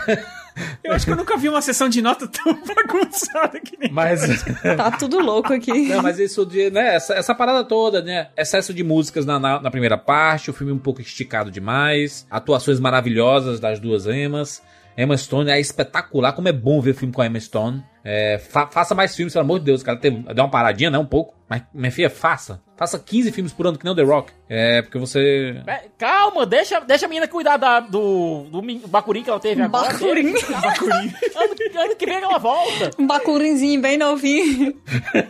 Eu 0.83 0.93
acho 0.93 1.05
que 1.05 1.13
eu 1.13 1.17
nunca 1.17 1.37
vi 1.37 1.49
uma 1.49 1.61
sessão 1.61 1.89
de 1.89 2.01
nota 2.01 2.27
tão 2.27 2.55
bagunçada 2.65 3.61
que 3.61 3.77
nem. 3.79 3.91
mas. 3.91 4.45
Tá 4.77 4.91
tudo 4.91 5.19
louco 5.19 5.53
aqui. 5.53 5.89
Não, 5.89 6.03
mas 6.03 6.19
isso 6.19 6.47
de, 6.47 6.71
né, 6.71 6.95
essa, 6.95 7.15
essa 7.15 7.35
parada 7.35 7.65
toda, 7.65 8.03
né? 8.03 8.29
Excesso 8.37 8.73
de 8.73 8.83
músicas 8.83 9.27
na, 9.27 9.39
na, 9.39 9.61
na 9.61 9.71
primeira 9.71 9.99
parte, 9.99 10.51
o 10.51 10.55
filme 10.55 10.73
um 10.73 10.79
pouco 10.79 11.01
esticado 11.01 11.51
demais, 11.51 12.27
atuações 12.31 12.81
maravilhosas 12.81 13.61
das 13.61 13.79
duas 13.81 14.07
Emmas. 14.07 14.63
Emma 14.97 15.17
Stone 15.17 15.51
é 15.51 15.61
espetacular, 15.61 16.33
como 16.33 16.49
é 16.49 16.53
bom 16.53 16.81
ver 16.81 16.95
filme 16.95 17.13
com 17.13 17.21
a 17.23 17.27
Emma 17.27 17.39
Stone. 17.39 17.83
É, 18.03 18.39
fa- 18.39 18.69
faça 18.69 18.95
mais 18.95 19.15
filmes, 19.17 19.33
pelo 19.33 19.45
amor 19.45 19.59
de 19.59 19.65
Deus, 19.67 19.83
cara. 19.83 19.99
Tem, 19.99 20.23
deu 20.23 20.45
uma 20.45 20.51
paradinha, 20.51 20.91
né? 20.91 20.97
Um 20.99 21.05
pouco. 21.05 21.35
Mas, 21.49 21.63
minha 21.75 21.91
filha, 21.93 22.09
faça. 22.09 22.63
Faça 22.77 22.99
15 22.99 23.33
filmes 23.33 23.53
por 23.53 23.67
ano, 23.67 23.77
que 23.79 23.85
nem 23.85 23.93
o 23.93 23.97
The 23.97 24.03
Rock. 24.03 24.33
É, 24.49 24.81
porque 24.83 24.99
você. 24.99 25.61
É, 25.67 25.85
calma, 25.99 26.47
deixa, 26.47 26.81
deixa 26.81 27.07
a 27.07 27.09
menina 27.09 27.27
cuidar 27.29 27.57
da- 27.57 27.81
do, 27.81 28.45
do, 28.45 28.63
bacurim 28.89 29.23
que 29.23 29.31
ela 29.31 29.41
teve 29.41 29.61
agora. 29.61 29.93
Bacurim. 29.93 30.33
Bacurim. 30.33 31.13
ano, 31.37 31.81
ano 31.81 31.97
que 31.97 32.07
vem 32.07 32.17
ela 32.17 32.39
volta. 32.39 32.91
Um 32.99 33.07
bacurinzinho 33.07 33.81
bem 33.81 33.99
novinho. 33.99 34.75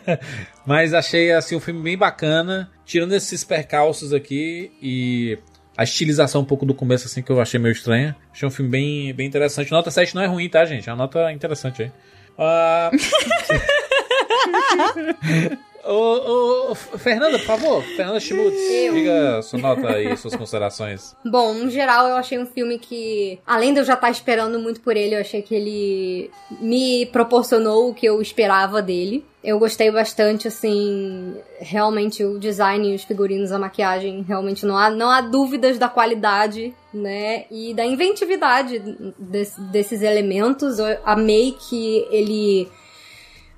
Mas 0.66 0.92
achei 0.92 1.32
assim 1.32 1.56
um 1.56 1.60
filme 1.60 1.80
bem 1.80 1.96
bacana, 1.96 2.70
tirando 2.84 3.12
esses 3.14 3.42
percalços 3.44 4.12
aqui 4.12 4.72
e 4.82 5.38
a 5.76 5.84
estilização 5.84 6.40
um 6.40 6.44
pouco 6.44 6.64
do 6.64 6.74
começo 6.74 7.06
assim 7.06 7.22
que 7.22 7.30
eu 7.30 7.40
achei 7.40 7.60
meio 7.60 7.72
estranha. 7.72 8.16
Achei 8.32 8.48
um 8.48 8.50
filme 8.50 8.70
bem, 8.70 9.12
bem 9.12 9.26
interessante. 9.26 9.70
Nota 9.70 9.90
7 9.90 10.14
não 10.14 10.22
é 10.22 10.26
ruim, 10.26 10.48
tá, 10.48 10.64
gente? 10.64 10.88
É 10.88 10.92
uma 10.92 10.98
nota 10.98 11.30
interessante 11.32 11.82
aí. 11.82 11.92
Ah, 12.38 12.90
Ô, 15.88 16.70
ô, 16.70 16.74
Fernanda, 16.74 17.38
por 17.38 17.46
favor, 17.46 17.82
Fernanda 17.82 18.18
Schmutz, 18.20 18.56
diga 18.92 19.40
sua 19.42 19.58
nota 19.58 19.88
aí, 19.88 20.16
suas 20.16 20.34
considerações. 20.34 21.14
Bom, 21.24 21.54
no 21.54 21.70
geral, 21.70 22.08
eu 22.08 22.16
achei 22.16 22.38
um 22.38 22.46
filme 22.46 22.78
que, 22.78 23.38
além 23.46 23.72
de 23.72 23.80
eu 23.80 23.84
já 23.84 23.94
estar 23.94 24.10
esperando 24.10 24.58
muito 24.58 24.80
por 24.80 24.96
ele, 24.96 25.14
eu 25.14 25.20
achei 25.20 25.42
que 25.42 25.54
ele 25.54 26.30
me 26.60 27.06
proporcionou 27.06 27.90
o 27.90 27.94
que 27.94 28.06
eu 28.06 28.20
esperava 28.20 28.82
dele. 28.82 29.24
Eu 29.44 29.60
gostei 29.60 29.88
bastante, 29.92 30.48
assim, 30.48 31.36
realmente 31.60 32.24
o 32.24 32.36
design, 32.36 32.92
os 32.92 33.04
figurinos, 33.04 33.52
a 33.52 33.58
maquiagem, 33.60 34.24
realmente 34.26 34.66
não 34.66 34.76
há, 34.76 34.90
não 34.90 35.08
há 35.08 35.20
dúvidas 35.20 35.78
da 35.78 35.88
qualidade, 35.88 36.74
né, 36.92 37.44
e 37.50 37.72
da 37.72 37.84
inventividade 37.84 38.82
des- 39.16 39.54
desses 39.70 40.02
elementos. 40.02 40.80
Eu 40.80 40.98
amei 41.04 41.54
que 41.68 42.04
ele 42.10 42.66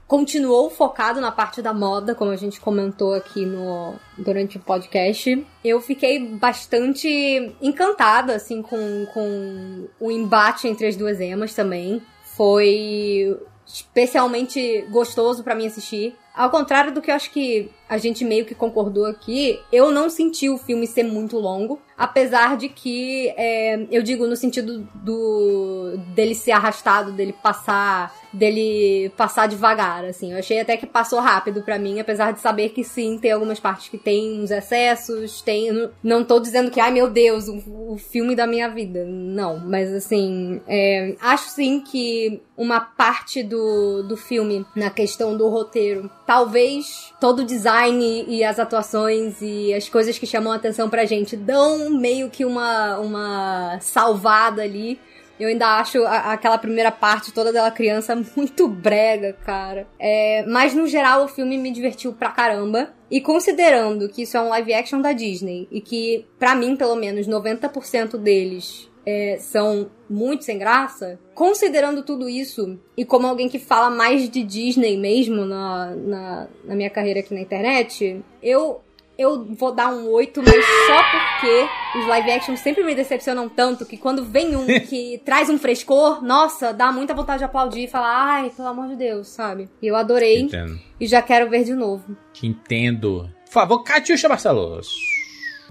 continuou 0.08 0.70
focado 0.70 1.20
na 1.20 1.30
parte 1.30 1.60
da 1.60 1.74
moda, 1.74 2.14
como 2.14 2.30
a 2.30 2.36
gente 2.36 2.58
comentou 2.58 3.12
aqui 3.12 3.44
no 3.44 3.94
durante 4.16 4.56
o 4.56 4.60
podcast. 4.60 5.46
Eu 5.62 5.82
fiquei 5.82 6.18
bastante 6.26 7.54
encantada 7.60 8.34
assim 8.34 8.62
com, 8.62 9.06
com 9.12 9.86
o 10.00 10.10
embate 10.10 10.66
entre 10.66 10.86
as 10.86 10.96
duas 10.96 11.20
emas 11.20 11.54
também. 11.54 12.00
Foi 12.24 13.38
especialmente 13.66 14.86
gostoso 14.90 15.44
pra 15.44 15.54
mim 15.54 15.66
assistir. 15.66 16.16
Ao 16.34 16.50
contrário 16.50 16.94
do 16.94 17.02
que 17.02 17.10
eu 17.10 17.14
acho 17.14 17.30
que 17.32 17.68
a 17.88 17.98
gente 17.98 18.24
meio 18.24 18.46
que 18.46 18.54
concordou 18.54 19.06
aqui, 19.06 19.60
eu 19.72 19.90
não 19.90 20.08
senti 20.08 20.48
o 20.48 20.56
filme 20.56 20.86
ser 20.86 21.02
muito 21.02 21.36
longo. 21.36 21.82
Apesar 21.96 22.56
de 22.56 22.68
que, 22.68 23.28
é, 23.36 23.86
eu 23.90 24.02
digo 24.04 24.24
no 24.24 24.36
sentido 24.36 24.88
do 24.94 25.96
dele 26.14 26.36
ser 26.36 26.52
arrastado, 26.52 27.10
dele 27.10 27.34
passar, 27.42 28.14
dele 28.38 29.10
passar 29.16 29.46
devagar, 29.48 30.04
assim. 30.04 30.32
Eu 30.32 30.38
achei 30.38 30.60
até 30.60 30.76
que 30.76 30.86
passou 30.86 31.20
rápido 31.20 31.62
pra 31.62 31.78
mim, 31.78 32.00
apesar 32.00 32.32
de 32.32 32.40
saber 32.40 32.70
que 32.70 32.84
sim, 32.84 33.18
tem 33.18 33.32
algumas 33.32 33.60
partes 33.60 33.88
que 33.88 33.98
tem 33.98 34.40
uns 34.40 34.50
excessos, 34.50 35.42
tem. 35.42 35.70
não- 35.72 35.90
Não 36.02 36.24
tô 36.24 36.38
dizendo 36.40 36.70
que, 36.70 36.80
ai 36.80 36.90
meu 36.90 37.10
Deus, 37.10 37.48
o, 37.48 37.92
o 37.92 37.98
filme 37.98 38.34
da 38.34 38.46
minha 38.46 38.68
vida. 38.68 39.04
Não, 39.04 39.58
mas 39.58 39.92
assim, 39.92 40.60
é, 40.66 41.14
acho 41.20 41.50
sim 41.50 41.80
que 41.80 42.40
uma 42.56 42.80
parte 42.80 43.42
do, 43.42 44.02
do 44.02 44.16
filme, 44.16 44.64
na 44.74 44.90
questão 44.90 45.36
do 45.36 45.48
roteiro, 45.48 46.10
talvez 46.26 47.12
todo 47.20 47.40
o 47.40 47.44
design 47.44 48.24
e 48.28 48.42
as 48.42 48.58
atuações 48.58 49.36
e 49.40 49.72
as 49.74 49.88
coisas 49.88 50.18
que 50.18 50.26
chamam 50.26 50.52
a 50.52 50.56
atenção 50.56 50.88
pra 50.88 51.04
gente 51.04 51.36
dão 51.36 51.90
meio 51.90 52.28
que 52.30 52.44
uma, 52.44 52.98
uma 52.98 53.78
salvada 53.80 54.62
ali. 54.62 54.98
Eu 55.38 55.48
ainda 55.48 55.78
acho 55.78 56.02
a- 56.04 56.32
aquela 56.32 56.58
primeira 56.58 56.90
parte 56.90 57.32
toda 57.32 57.52
dela 57.52 57.70
criança 57.70 58.14
muito 58.36 58.66
brega, 58.68 59.34
cara. 59.44 59.86
É, 59.98 60.44
mas 60.46 60.74
no 60.74 60.86
geral 60.86 61.24
o 61.24 61.28
filme 61.28 61.56
me 61.58 61.70
divertiu 61.70 62.12
pra 62.12 62.30
caramba. 62.30 62.90
E 63.10 63.20
considerando 63.20 64.08
que 64.08 64.22
isso 64.22 64.36
é 64.36 64.40
um 64.40 64.48
live 64.50 64.74
action 64.74 65.00
da 65.00 65.12
Disney 65.12 65.66
e 65.70 65.80
que, 65.80 66.26
pra 66.38 66.54
mim, 66.54 66.76
pelo 66.76 66.94
menos 66.94 67.26
90% 67.26 68.18
deles 68.18 68.90
é, 69.06 69.38
são 69.40 69.88
muito 70.10 70.44
sem 70.44 70.58
graça, 70.58 71.18
considerando 71.34 72.02
tudo 72.02 72.28
isso, 72.28 72.78
e 72.96 73.04
como 73.06 73.26
alguém 73.26 73.48
que 73.48 73.58
fala 73.58 73.88
mais 73.88 74.28
de 74.28 74.42
Disney 74.42 74.98
mesmo 74.98 75.46
na, 75.46 75.94
na, 75.96 76.48
na 76.64 76.74
minha 76.74 76.90
carreira 76.90 77.20
aqui 77.20 77.32
na 77.32 77.40
internet, 77.40 78.22
eu 78.42 78.82
eu 79.18 79.44
vou 79.56 79.72
dar 79.74 79.92
um 79.92 80.08
8, 80.08 80.40
mas 80.40 80.64
só 80.86 81.02
porque 81.10 81.98
os 81.98 82.06
live 82.06 82.30
action 82.30 82.56
sempre 82.56 82.84
me 82.84 82.94
decepcionam 82.94 83.48
tanto 83.48 83.84
que 83.84 83.96
quando 83.96 84.24
vem 84.24 84.54
um 84.54 84.66
que 84.88 85.20
traz 85.24 85.50
um 85.50 85.58
frescor, 85.58 86.24
nossa, 86.24 86.72
dá 86.72 86.92
muita 86.92 87.12
vontade 87.12 87.38
de 87.38 87.44
aplaudir 87.44 87.84
e 87.84 87.88
falar, 87.88 88.14
ai, 88.14 88.50
pelo 88.50 88.68
amor 88.68 88.86
de 88.86 88.94
Deus, 88.94 89.26
sabe? 89.28 89.68
E 89.82 89.88
eu 89.88 89.96
adorei 89.96 90.42
Entendo. 90.42 90.78
e 91.00 91.06
já 91.06 91.20
quero 91.20 91.50
ver 91.50 91.64
de 91.64 91.74
novo. 91.74 92.16
Te 92.32 92.46
entendo. 92.46 93.28
Por 93.46 93.52
favor, 93.52 93.82
Catiuxa 93.82 94.28
Barcelos. 94.28 94.88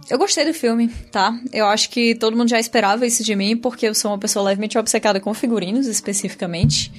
Eu 0.10 0.18
gostei 0.18 0.46
do 0.46 0.54
filme, 0.54 0.90
tá? 1.12 1.34
Eu 1.52 1.66
acho 1.68 1.90
que 1.90 2.16
todo 2.16 2.36
mundo 2.36 2.50
já 2.50 2.60
esperava 2.60 3.06
isso 3.06 3.24
de 3.24 3.36
mim, 3.36 3.58
porque 3.58 3.88
eu 3.88 3.96
sou 3.96 4.12
uma 4.12 4.18
pessoa 4.18 4.46
levemente 4.46 4.78
obcecada 4.78 5.20
com 5.20 5.34
figurinos, 5.34 5.88
especificamente. 5.88 6.92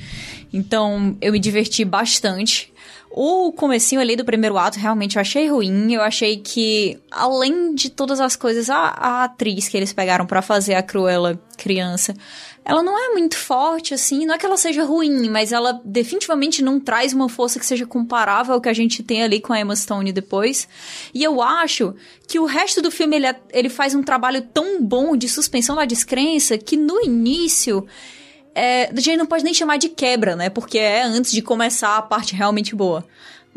Então, 0.53 1.17
eu 1.21 1.33
me 1.33 1.39
diverti 1.39 1.85
bastante. 1.85 2.73
O 3.11 3.53
comecinho 3.53 4.01
ali 4.01 4.17
do 4.17 4.25
primeiro 4.25 4.59
ato, 4.59 4.79
realmente, 4.79 5.17
eu 5.17 5.21
achei 5.21 5.49
ruim. 5.49 5.93
Eu 5.93 6.03
achei 6.03 6.37
que, 6.37 6.99
além 7.11 7.75
de 7.75 7.91
todas 7.91 8.21
as 8.21 8.37
coisas, 8.37 8.69
a, 8.71 8.77
a 8.77 9.25
atriz 9.25 9.69
que 9.69 9.77
eles 9.77 9.93
pegaram 9.93 10.27
para 10.27 10.43
fazer 10.43 10.75
a 10.75 10.83
Cruella 10.83 11.41
criança 11.57 12.15
ela 12.69 12.83
não 12.83 12.99
é 13.03 13.15
muito 13.15 13.35
forte, 13.35 13.95
assim, 13.95 14.27
não 14.27 14.35
é 14.35 14.39
que 14.39 14.45
ela 14.45 14.59
seja 14.59 14.85
ruim, 14.85 15.31
mas 15.31 15.53
ela 15.53 15.81
definitivamente 15.83 16.61
não 16.61 16.79
traz 16.79 17.15
uma 17.15 17.27
força 17.27 17.59
que 17.59 17.65
seja 17.65 17.87
comparável 17.87 18.53
ao 18.53 18.61
que 18.61 18.69
a 18.69 18.75
gente 18.75 19.03
tem 19.03 19.23
ali 19.23 19.41
com 19.41 19.55
a 19.55 19.61
Emma 19.61 19.75
Stone 19.75 20.13
depois. 20.13 20.69
E 21.15 21.25
eu 21.25 21.41
acho 21.41 21.95
que 22.27 22.39
o 22.39 22.45
resto 22.45 22.83
do 22.83 22.91
filme, 22.91 23.17
ele, 23.17 23.27
é, 23.27 23.41
ele 23.55 23.71
faz 23.71 23.95
um 23.95 24.03
trabalho 24.03 24.43
tão 24.53 24.83
bom 24.83 25.17
de 25.17 25.31
suspensão 25.31 25.75
da 25.75 25.87
descrença, 25.87 26.59
que 26.59 26.77
no 26.77 27.01
início... 27.03 27.87
É, 28.59 28.91
a 28.91 29.01
gente 29.01 29.17
não 29.17 29.27
pode 29.27 29.45
nem 29.45 29.55
chamar 29.55 29.77
de 29.77 29.89
quebra, 29.89 30.35
né? 30.35 30.51
Porque 30.51 30.79
é 30.79 31.03
antes 31.03 31.31
de 31.31 31.41
começar 31.41 31.97
a 31.97 32.03
parte 32.03 32.35
realmente 32.35 32.75
boa 32.75 33.05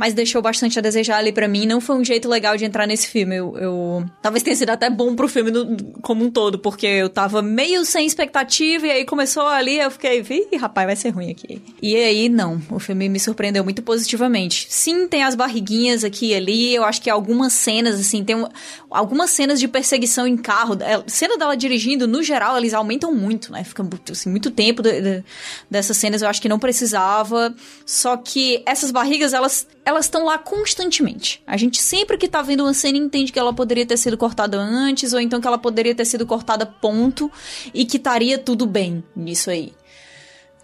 mas 0.02 0.16
deixou 0.16 0.42
bastante 0.42 0.80
a 0.80 0.82
desejar 0.82 1.18
ali 1.18 1.32
para 1.32 1.48
mim. 1.48 1.68
Não 1.68 1.80
foi 1.80 1.96
um 1.96 2.04
jeito 2.04 2.28
legal 2.28 2.58
de 2.58 2.66
entrar 2.66 2.88
nesse 2.88 3.08
filme. 3.08 3.36
Eu, 3.36 3.56
eu... 3.56 4.06
talvez 4.20 4.42
tenha 4.42 4.56
sido 4.56 4.72
até 4.72 4.90
bom 4.90 5.14
pro 5.14 5.28
filme 5.28 5.52
no, 5.52 5.78
como 6.02 6.26
um 6.26 6.32
todo, 6.32 6.58
porque 6.58 6.88
eu 6.88 7.08
tava 7.08 7.40
meio 7.44 7.86
sem 7.86 8.08
expectativa 8.08 8.88
e 8.88 8.90
aí 8.90 9.06
começou 9.06 9.46
ali, 9.46 9.78
eu 9.78 9.92
fiquei, 9.92 10.24
vi, 10.24 10.48
rapaz, 10.60 10.88
vai 10.88 10.96
ser 10.96 11.10
ruim 11.10 11.30
aqui. 11.30 11.62
E 11.80 11.96
aí 11.96 12.30
não, 12.30 12.60
o 12.72 12.80
filme 12.80 13.08
me 13.10 13.20
surpreendeu 13.20 13.64
muito 13.64 13.84
positivamente. 13.84 14.66
Sim, 14.72 15.08
tem 15.08 15.22
as 15.22 15.36
barriguinhas 15.36 16.04
aqui 16.04 16.30
e 16.30 16.34
ali, 16.34 16.74
eu 16.74 16.84
acho 16.84 17.00
que 17.00 17.08
algumas 17.08 17.54
cenas 17.54 18.00
assim, 18.00 18.24
tem 18.24 18.36
um, 18.36 18.48
algumas 18.90 19.30
cenas 19.30 19.60
de 19.60 19.68
perseguição 19.68 20.26
em 20.26 20.36
carro, 20.36 20.80
é, 20.82 21.04
cena 21.06 21.38
dela 21.38 21.56
dirigindo, 21.56 22.08
no 22.08 22.24
geral, 22.24 22.58
eles 22.58 22.74
aumentam 22.74 23.14
muito, 23.14 23.52
né? 23.52 23.64
Fica 23.64 23.88
assim, 24.10 24.32
muito 24.32 24.50
tempo 24.50 24.82
de, 24.82 25.00
de, 25.00 25.24
dessas 25.70 25.96
cenas, 25.96 26.24
eu 26.24 26.28
acho 26.28 26.42
que 26.42 26.50
não 26.50 26.58
precisava. 26.58 27.54
Só 27.86 28.18
que 28.18 28.64
essas 28.66 28.90
barrigas, 28.90 29.32
elas 29.32 29.68
elas 29.92 30.06
estão 30.06 30.26
lá 30.26 30.38
constantemente. 30.38 31.42
A 31.46 31.58
gente 31.58 31.82
sempre 31.82 32.18
que 32.18 32.28
tá 32.28 32.42
vendo 32.42 32.64
uma 32.64 32.74
cena 32.74 32.98
entende 32.98 33.32
que 33.32 33.40
ela 33.40 33.54
poderia 33.54 33.86
ter 33.86 33.98
sido 33.98 34.18
cortada 34.18 34.58
antes, 34.58 35.14
ou 35.14 35.20
então 35.20 35.40
que 35.40 35.48
ela 35.48 35.58
poderia 35.58 35.94
ter 35.94 36.06
sido 36.06 36.26
cortada 36.26 36.66
ponto, 36.66 37.32
e 37.74 37.86
que 37.86 37.98
estaria 37.98 38.38
tudo 38.38 38.66
bem 38.66 39.04
nisso 39.16 39.50
aí. 39.50 39.74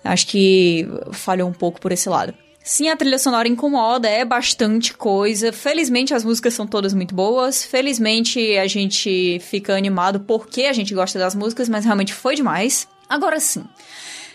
Acho 0.04 0.28
que 0.28 0.88
falhou 1.12 1.50
um 1.50 1.54
pouco 1.54 1.80
por 1.80 1.92
esse 1.92 2.08
lado. 2.10 2.34
Sim, 2.64 2.90
a 2.90 2.98
trilha 2.98 3.18
sonora 3.18 3.48
incomoda, 3.48 4.10
é 4.10 4.26
bastante 4.26 4.94
coisa. 4.94 5.54
Felizmente 5.54 6.14
as 6.14 6.24
músicas 6.24 6.54
são 6.54 6.68
todas 6.68 6.94
muito 6.94 7.16
boas. 7.16 7.64
Felizmente 7.64 8.58
a 8.58 8.68
gente 8.68 9.40
fica 9.40 9.76
animado 9.76 10.22
porque 10.22 10.64
a 10.64 10.74
gente 10.74 10.94
gosta 10.94 11.18
das 11.18 11.34
músicas, 11.34 11.70
mas 11.70 11.86
realmente 11.86 12.14
foi 12.14 12.36
demais. 12.36 12.88
Agora 13.08 13.40
sim, 13.40 13.64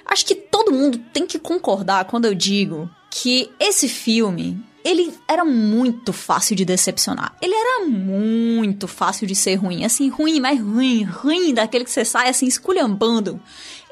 acho 0.06 0.24
que 0.24 0.34
todo 0.34 0.72
mundo 0.72 0.98
tem 1.12 1.26
que 1.26 1.38
concordar 1.38 2.06
quando 2.06 2.24
eu 2.24 2.34
digo 2.34 2.90
que 3.14 3.52
esse 3.60 3.90
filme 3.90 4.58
ele 4.82 5.14
era 5.28 5.44
muito 5.44 6.14
fácil 6.14 6.56
de 6.56 6.64
decepcionar. 6.64 7.36
Ele 7.42 7.54
era 7.54 7.84
muito 7.86 8.88
fácil 8.88 9.26
de 9.26 9.34
ser 9.34 9.56
ruim. 9.56 9.84
Assim, 9.84 10.08
ruim, 10.08 10.40
mas 10.40 10.58
ruim, 10.58 11.04
ruim, 11.04 11.52
daquele 11.52 11.84
que 11.84 11.90
você 11.90 12.06
sai 12.06 12.30
assim, 12.30 12.46
esculhambando. 12.46 13.38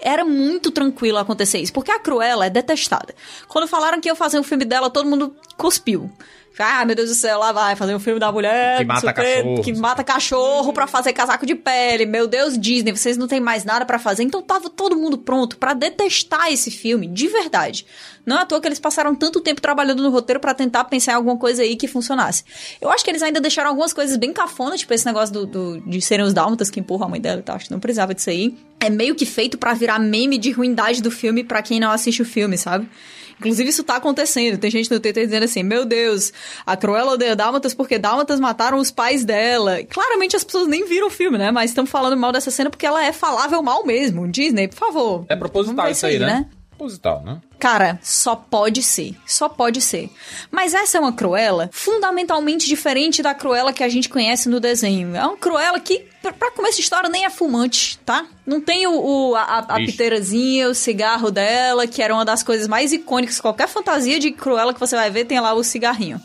Era 0.01 0.25
muito 0.25 0.71
tranquilo 0.71 1.19
acontecer 1.19 1.59
isso, 1.59 1.73
porque 1.73 1.93
a 1.93 1.99
Cruella 1.99 2.47
é 2.47 2.51
detestada. 2.51 3.15
Quando 3.47 3.69
falaram 3.69 4.01
que 4.01 4.09
ia 4.09 4.15
fazer 4.15 4.41
um 4.41 4.43
filme 4.43 4.65
dela, 4.65 4.89
todo 4.89 5.09
mundo 5.09 5.37
cuspiu. 5.57 6.11
Ah, 6.59 6.85
meu 6.85 6.95
Deus 6.95 7.09
do 7.09 7.15
céu, 7.15 7.39
lá 7.39 7.53
vai 7.53 7.75
fazer 7.77 7.95
um 7.95 7.99
filme 7.99 8.21
da 8.21 8.31
mulher 8.31 8.79
que 8.79 8.85
mata 8.85 9.13
cachorro, 9.13 9.63
que 9.63 9.73
mata 9.73 10.05
cachorro 10.05 10.73
para 10.73 10.87
fazer 10.87 11.13
casaco 11.13 11.47
de 11.47 11.55
pele. 11.55 12.05
Meu 12.05 12.27
Deus, 12.27 12.59
Disney, 12.59 12.93
vocês 12.93 13.17
não 13.17 13.27
têm 13.27 13.41
mais 13.41 13.65
nada 13.65 13.85
para 13.85 13.99
fazer. 13.99 14.25
Então 14.25 14.43
tava 14.43 14.69
todo 14.69 14.97
mundo 14.97 15.17
pronto 15.17 15.57
para 15.57 15.73
detestar 15.73 16.53
esse 16.53 16.71
filme, 16.71 17.07
de 17.07 17.29
verdade. 17.29 17.87
Não 18.27 18.37
é 18.39 18.43
à 18.43 18.47
toa 18.47 18.61
que 18.61 18.69
eles 18.69 18.79
passaram 18.79 19.15
tanto 19.15 19.41
tempo 19.41 19.61
trabalhando 19.61 20.03
no 20.03 20.11
roteiro 20.11 20.41
para 20.41 20.53
tentar 20.53 20.85
pensar 20.85 21.13
em 21.13 21.15
alguma 21.17 21.37
coisa 21.37 21.63
aí 21.63 21.77
que 21.77 21.89
funcionasse. 21.89 22.45
Eu 22.81 22.91
acho 22.91 23.05
que 23.05 23.11
eles 23.11 23.23
ainda 23.23 23.41
deixaram 23.41 23.71
algumas 23.71 23.93
coisas 23.93 24.17
bem 24.17 24.33
cafonas, 24.33 24.81
tipo 24.81 24.93
esse 24.93 25.07
negócio 25.07 25.33
do, 25.33 25.47
do 25.47 25.81
de 25.81 26.01
serem 26.01 26.27
os 26.27 26.35
dálmatas 26.35 26.69
que 26.69 26.81
empurram 26.81 27.07
a 27.07 27.09
mãe 27.09 27.21
dela 27.21 27.41
e 27.41 27.43
tal. 27.43 27.57
Acho 27.57 27.67
que 27.67 27.73
não 27.73 27.81
precisava 27.81 28.15
disso 28.15 28.29
aí. 28.31 28.57
É 28.81 28.89
meio 28.89 29.15
que 29.15 29.27
feito 29.27 29.59
para 29.59 29.75
virar 29.75 29.99
meme 29.99 30.39
de 30.39 30.51
ruindade 30.51 31.03
do 31.03 31.11
filme 31.11 31.45
para 31.45 31.63
quem 31.63 31.79
não 31.79 31.91
assiste 31.91 32.23
o 32.23 32.25
filme, 32.25 32.57
sabe? 32.57 32.89
Inclusive, 33.41 33.71
isso 33.71 33.83
tá 33.83 33.97
acontecendo. 33.97 34.59
Tem 34.59 34.71
gente 34.71 34.91
no 34.91 35.01
Twitter 35.01 35.25
dizendo 35.25 35.45
assim: 35.45 35.63
Meu 35.63 35.87
Deus, 35.87 36.31
a 36.67 36.77
Cruella 36.77 37.13
odeia 37.13 37.35
Dálmatas 37.35 37.73
porque 37.73 37.99
Dálmatas 37.99 38.39
mataram 38.39 38.79
os 38.79 38.91
pais 38.91 39.25
dela. 39.25 39.83
Claramente 39.85 40.37
as 40.37 40.45
pessoas 40.45 40.69
nem 40.69 40.87
viram 40.87 41.07
o 41.07 41.11
filme, 41.11 41.39
né? 41.39 41.51
Mas 41.51 41.71
estão 41.71 41.87
falando 41.87 42.17
mal 42.19 42.33
dessa 42.33 42.51
cena 42.51 42.69
porque 42.69 42.85
ela 42.85 43.03
é 43.03 43.13
falável 43.13 43.63
mal 43.63 43.85
mesmo. 43.85 44.29
Disney, 44.29 44.69
por 44.69 44.79
favor. 44.79 45.25
É 45.29 45.35
proposital 45.35 45.91
isso 45.91 46.05
aí, 46.05 46.19
né? 46.19 46.27
né? 46.27 46.47
Proposital, 46.81 47.23
né? 47.23 47.43
Cara, 47.59 47.99
só 48.03 48.35
pode 48.35 48.83
ser. 48.83 49.15
Só 49.27 49.51
pode 49.51 49.83
ser. 49.83 50.09
Mas 50.51 50.73
essa 50.73 50.97
é 50.97 51.01
uma 51.01 51.13
Cruella 51.13 51.69
fundamentalmente 51.71 52.67
diferente 52.67 53.23
da 53.23 53.35
Cruella 53.35 53.71
que 53.71 53.85
a 53.85 53.89
gente 53.89 54.09
conhece 54.09 54.49
no 54.49 54.59
desenho. 54.59 55.15
É 55.15 55.27
uma 55.27 55.37
Cruella 55.37 55.79
que, 55.79 56.07
pra 56.23 56.51
começar 56.51 56.71
essa 56.71 56.81
história, 56.81 57.11
nem 57.11 57.27
é 57.27 57.31
fumante, 57.31 57.99
tá? 57.99 58.27
Não 58.47 58.63
tem 58.63 58.87
o, 58.87 58.93
o 58.95 59.35
a, 59.35 59.59
a 59.59 59.77
piteirazinha, 59.77 60.71
o 60.71 60.75
cigarro 60.75 61.31
dela, 61.31 61.87
que 61.87 62.01
era 62.01 62.15
uma 62.15 62.25
das 62.25 62.43
coisas 62.43 62.67
mais 62.67 62.95
icônicas. 62.95 63.41
Qualquer 63.41 63.69
fantasia 63.69 64.19
de 64.19 64.31
Cruella 64.31 64.73
que 64.73 64.81
você 64.81 64.97
vai 64.97 65.11
ver 65.11 65.27
tem 65.27 65.39
lá 65.39 65.53
o 65.53 65.63
cigarrinho. 65.63 66.19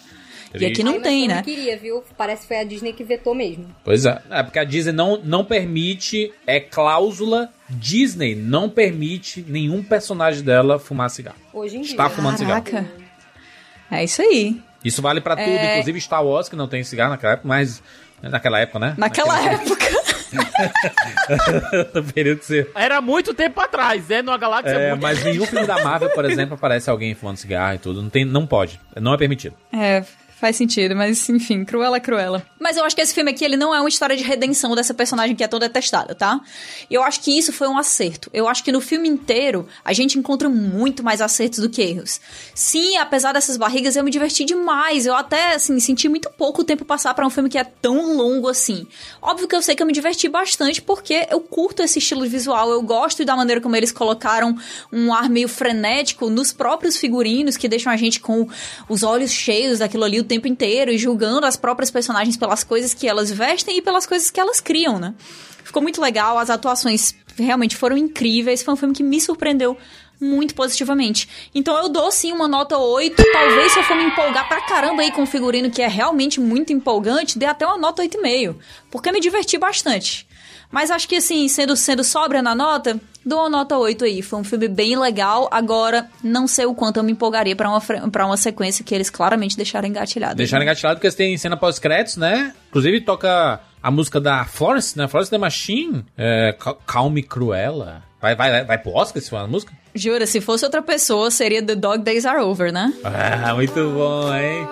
E 0.57 0.65
aqui 0.65 0.83
não 0.83 0.93
Ai, 0.93 1.01
tem, 1.01 1.27
né? 1.27 1.35
Não 1.35 1.43
queria, 1.43 1.77
viu? 1.77 2.01
Parece 2.17 2.43
que 2.43 2.47
foi 2.47 2.57
a 2.57 2.63
Disney 2.63 2.93
que 2.93 3.03
vetou 3.03 3.35
mesmo. 3.35 3.75
Pois 3.83 4.05
é. 4.05 4.21
É 4.29 4.41
porque 4.41 4.59
a 4.59 4.63
Disney 4.63 4.93
não, 4.93 5.19
não 5.21 5.43
permite, 5.43 6.31
é 6.47 6.61
cláusula 6.61 7.51
Disney 7.69 8.35
não 8.35 8.69
permite 8.69 9.43
nenhum 9.47 9.83
personagem 9.83 10.43
dela 10.43 10.77
fumar 10.77 11.09
cigarro. 11.09 11.37
Hoje 11.53 11.77
em 11.77 11.81
dia. 11.81 11.91
Está 11.91 12.09
fumando 12.09 12.37
Caraca. 12.37 12.69
cigarro. 12.69 12.87
É 13.91 14.03
isso 14.03 14.21
aí. 14.21 14.61
Isso 14.83 15.01
vale 15.01 15.19
para 15.19 15.35
tudo, 15.35 15.47
é... 15.49 15.73
inclusive 15.73 16.01
Star 16.01 16.23
Wars, 16.23 16.47
que 16.47 16.55
não 16.55 16.67
tem 16.67 16.83
cigarro 16.83 17.11
naquela 17.11 17.33
época, 17.33 17.47
mas. 17.47 17.81
Naquela 18.21 18.59
época, 18.59 18.79
né? 18.79 18.93
Naquela 18.97 19.39
época. 19.41 19.85
período 22.13 22.39
que 22.39 22.45
você... 22.45 22.69
Era 22.75 23.01
muito 23.01 23.33
tempo 23.33 23.59
atrás, 23.59 24.07
né? 24.07 24.21
Numa 24.21 24.37
galáxia 24.37 24.71
é, 24.71 24.89
muito... 24.91 25.01
Mas 25.01 25.23
nenhum 25.23 25.45
filme 25.45 25.65
da 25.65 25.83
Marvel, 25.83 26.09
por 26.09 26.25
exemplo, 26.29 26.55
aparece 26.55 26.89
alguém 26.89 27.13
fumando 27.13 27.37
cigarro 27.37 27.75
e 27.75 27.79
tudo. 27.79 28.01
Não, 28.01 28.09
tem, 28.09 28.25
não 28.25 28.47
pode. 28.47 28.79
Não 28.99 29.13
é 29.13 29.17
permitido. 29.17 29.55
É, 29.71 30.03
Faz 30.45 30.57
sentido, 30.57 30.95
mas 30.95 31.27
enfim, 31.27 31.65
Cruella 31.65 31.97
é 31.97 31.99
Cruella. 31.99 32.45
Mas 32.59 32.77
eu 32.77 32.85
acho 32.85 32.95
que 32.95 33.01
esse 33.01 33.15
filme 33.15 33.31
aqui, 33.31 33.43
ele 33.43 33.57
não 33.57 33.73
é 33.73 33.79
uma 33.79 33.89
história 33.89 34.15
de 34.15 34.23
redenção 34.23 34.75
dessa 34.75 34.93
personagem 34.93 35.35
que 35.35 35.43
é 35.43 35.47
toda 35.47 35.67
detestada, 35.67 36.13
tá? 36.13 36.39
Eu 36.87 37.01
acho 37.01 37.21
que 37.21 37.35
isso 37.35 37.51
foi 37.51 37.67
um 37.67 37.79
acerto. 37.79 38.29
Eu 38.31 38.47
acho 38.47 38.63
que 38.63 38.71
no 38.71 38.79
filme 38.79 39.09
inteiro, 39.09 39.67
a 39.83 39.91
gente 39.91 40.19
encontra 40.19 40.47
muito 40.47 41.03
mais 41.03 41.19
acertos 41.19 41.57
do 41.57 41.67
que 41.67 41.81
erros. 41.81 42.21
Sim, 42.53 42.95
apesar 42.97 43.33
dessas 43.33 43.57
barrigas, 43.57 43.95
eu 43.95 44.03
me 44.03 44.11
diverti 44.11 44.45
demais. 44.45 45.07
Eu 45.07 45.15
até, 45.15 45.55
assim, 45.55 45.79
senti 45.79 46.07
muito 46.07 46.29
pouco 46.29 46.63
tempo 46.63 46.85
passar 46.85 47.15
para 47.15 47.25
um 47.25 47.29
filme 47.31 47.49
que 47.49 47.57
é 47.57 47.63
tão 47.63 48.15
longo 48.15 48.47
assim. 48.47 48.85
Óbvio 49.23 49.47
que 49.47 49.55
eu 49.55 49.63
sei 49.63 49.73
que 49.73 49.81
eu 49.81 49.87
me 49.87 49.93
diverti 49.93 50.29
bastante, 50.29 50.79
porque 50.79 51.27
eu 51.31 51.41
curto 51.41 51.81
esse 51.81 51.97
estilo 51.97 52.29
visual, 52.29 52.69
eu 52.69 52.83
gosto 52.83 53.25
da 53.25 53.35
maneira 53.35 53.59
como 53.59 53.75
eles 53.75 53.91
colocaram 53.91 54.55
um 54.93 55.11
ar 55.11 55.27
meio 55.27 55.47
frenético 55.47 56.29
nos 56.29 56.53
próprios 56.53 56.97
figurinos, 56.97 57.57
que 57.57 57.67
deixam 57.67 57.91
a 57.91 57.97
gente 57.97 58.19
com 58.19 58.47
os 58.87 59.01
olhos 59.01 59.31
cheios 59.31 59.79
daquilo 59.79 60.03
ali 60.03 60.21
tempo 60.25 60.34
inteiro 60.47 60.91
e 60.91 60.97
julgando 60.97 61.45
as 61.45 61.55
próprias 61.55 61.91
personagens 61.91 62.35
pelas 62.35 62.63
coisas 62.63 62.93
que 62.93 63.07
elas 63.07 63.31
vestem 63.31 63.77
e 63.77 63.81
pelas 63.81 64.05
coisas 64.05 64.29
que 64.29 64.39
elas 64.39 64.59
criam, 64.59 64.99
né? 64.99 65.13
Ficou 65.63 65.81
muito 65.81 66.01
legal, 66.01 66.37
as 66.37 66.49
atuações 66.49 67.15
realmente 67.37 67.75
foram 67.75 67.97
incríveis, 67.97 68.63
foi 68.63 68.73
um 68.73 68.77
filme 68.77 68.93
que 68.93 69.03
me 69.03 69.19
surpreendeu 69.19 69.77
muito 70.19 70.55
positivamente. 70.55 71.27
Então 71.53 71.77
eu 71.77 71.89
dou 71.89 72.11
sim 72.11 72.31
uma 72.31 72.47
nota 72.47 72.77
8. 72.77 73.21
Talvez 73.31 73.71
se 73.73 73.79
eu 73.79 73.83
for 73.83 73.97
me 73.97 74.03
empolgar 74.03 74.47
pra 74.47 74.61
caramba 74.61 75.01
aí 75.01 75.11
com 75.11 75.25
figurino 75.25 75.69
que 75.69 75.81
é 75.81 75.87
realmente 75.87 76.39
muito 76.39 76.71
empolgante, 76.71 77.37
dê 77.37 77.45
até 77.45 77.65
uma 77.65 77.77
nota 77.77 78.01
8,5. 78.03 78.55
Porque 78.89 79.11
me 79.11 79.19
diverti 79.19 79.57
bastante. 79.57 80.27
Mas 80.71 80.91
acho 80.91 81.07
que 81.07 81.17
assim, 81.17 81.47
sendo, 81.47 81.75
sendo 81.75 82.03
sóbria 82.03 82.41
na 82.41 82.55
nota, 82.55 82.99
dou 83.25 83.39
uma 83.39 83.49
nota 83.49 83.77
8 83.77 84.05
aí. 84.05 84.21
Foi 84.21 84.39
um 84.39 84.43
filme 84.43 84.67
bem 84.67 84.97
legal. 84.97 85.49
Agora, 85.51 86.07
não 86.23 86.47
sei 86.47 86.65
o 86.65 86.75
quanto 86.75 86.97
eu 86.97 87.03
me 87.03 87.11
empolgaria 87.11 87.55
para 87.55 87.69
uma, 87.69 87.81
pra 88.11 88.25
uma 88.25 88.37
sequência 88.37 88.83
que 88.83 88.93
eles 88.93 89.09
claramente 89.09 89.57
deixaram 89.57 89.87
engatilhada. 89.87 90.35
Deixaram 90.35 90.59
né? 90.59 90.65
engatilhado 90.65 90.97
porque 90.97 91.07
eles 91.07 91.15
têm 91.15 91.37
cena 91.37 91.57
pós-créditos, 91.57 92.17
né? 92.17 92.53
Inclusive 92.69 93.01
toca 93.01 93.59
a 93.81 93.91
música 93.91 94.21
da 94.21 94.45
Florence, 94.45 94.97
né? 94.97 95.07
Florence 95.07 95.31
The 95.31 95.37
Machine. 95.37 96.05
É, 96.17 96.55
Calme 96.85 97.23
Cruella. 97.23 98.03
Vai, 98.21 98.35
vai, 98.35 98.63
vai 98.63 98.77
pro 98.77 98.91
Oscar 98.91 99.21
se 99.21 99.29
for 99.29 99.37
a 99.37 99.47
música? 99.47 99.71
Jura, 99.93 100.25
se 100.25 100.41
fosse 100.41 100.65
outra 100.65 100.81
pessoa, 100.81 101.29
seria 101.29 101.61
The 101.61 101.75
Dog 101.75 102.03
Days 102.03 102.25
Are 102.25 102.41
Over, 102.41 102.73
né? 102.73 102.91
Ah, 103.03 103.53
muito 103.53 103.75
bom, 103.91 104.33
hein? 104.35 104.67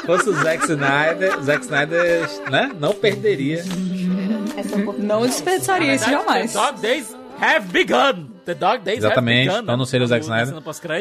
Se 0.00 0.06
fosse 0.06 0.30
o 0.30 0.32
Zack 0.32 0.64
Snyder, 0.64 1.42
Zack 1.42 1.64
Snyder, 1.64 2.50
né? 2.50 2.70
Não 2.80 2.94
perderia. 2.94 3.62
Não 4.98 5.26
desperdiçaria 5.26 5.94
isso 5.94 6.08
jamais. 6.08 6.52
The 6.52 6.58
Dog 6.58 6.80
Days 6.80 7.17
have 7.40 7.68
begun. 7.72 8.30
The 8.44 8.54
Dog 8.54 8.82
Days 8.84 8.98
Exatamente, 8.98 9.48
have 9.48 9.56
begun. 9.58 9.62
então 9.64 9.76
não 9.76 9.84
seria 9.84 10.04
o 10.04 10.08
Zack 10.08 10.22
Snyder. 10.24 10.54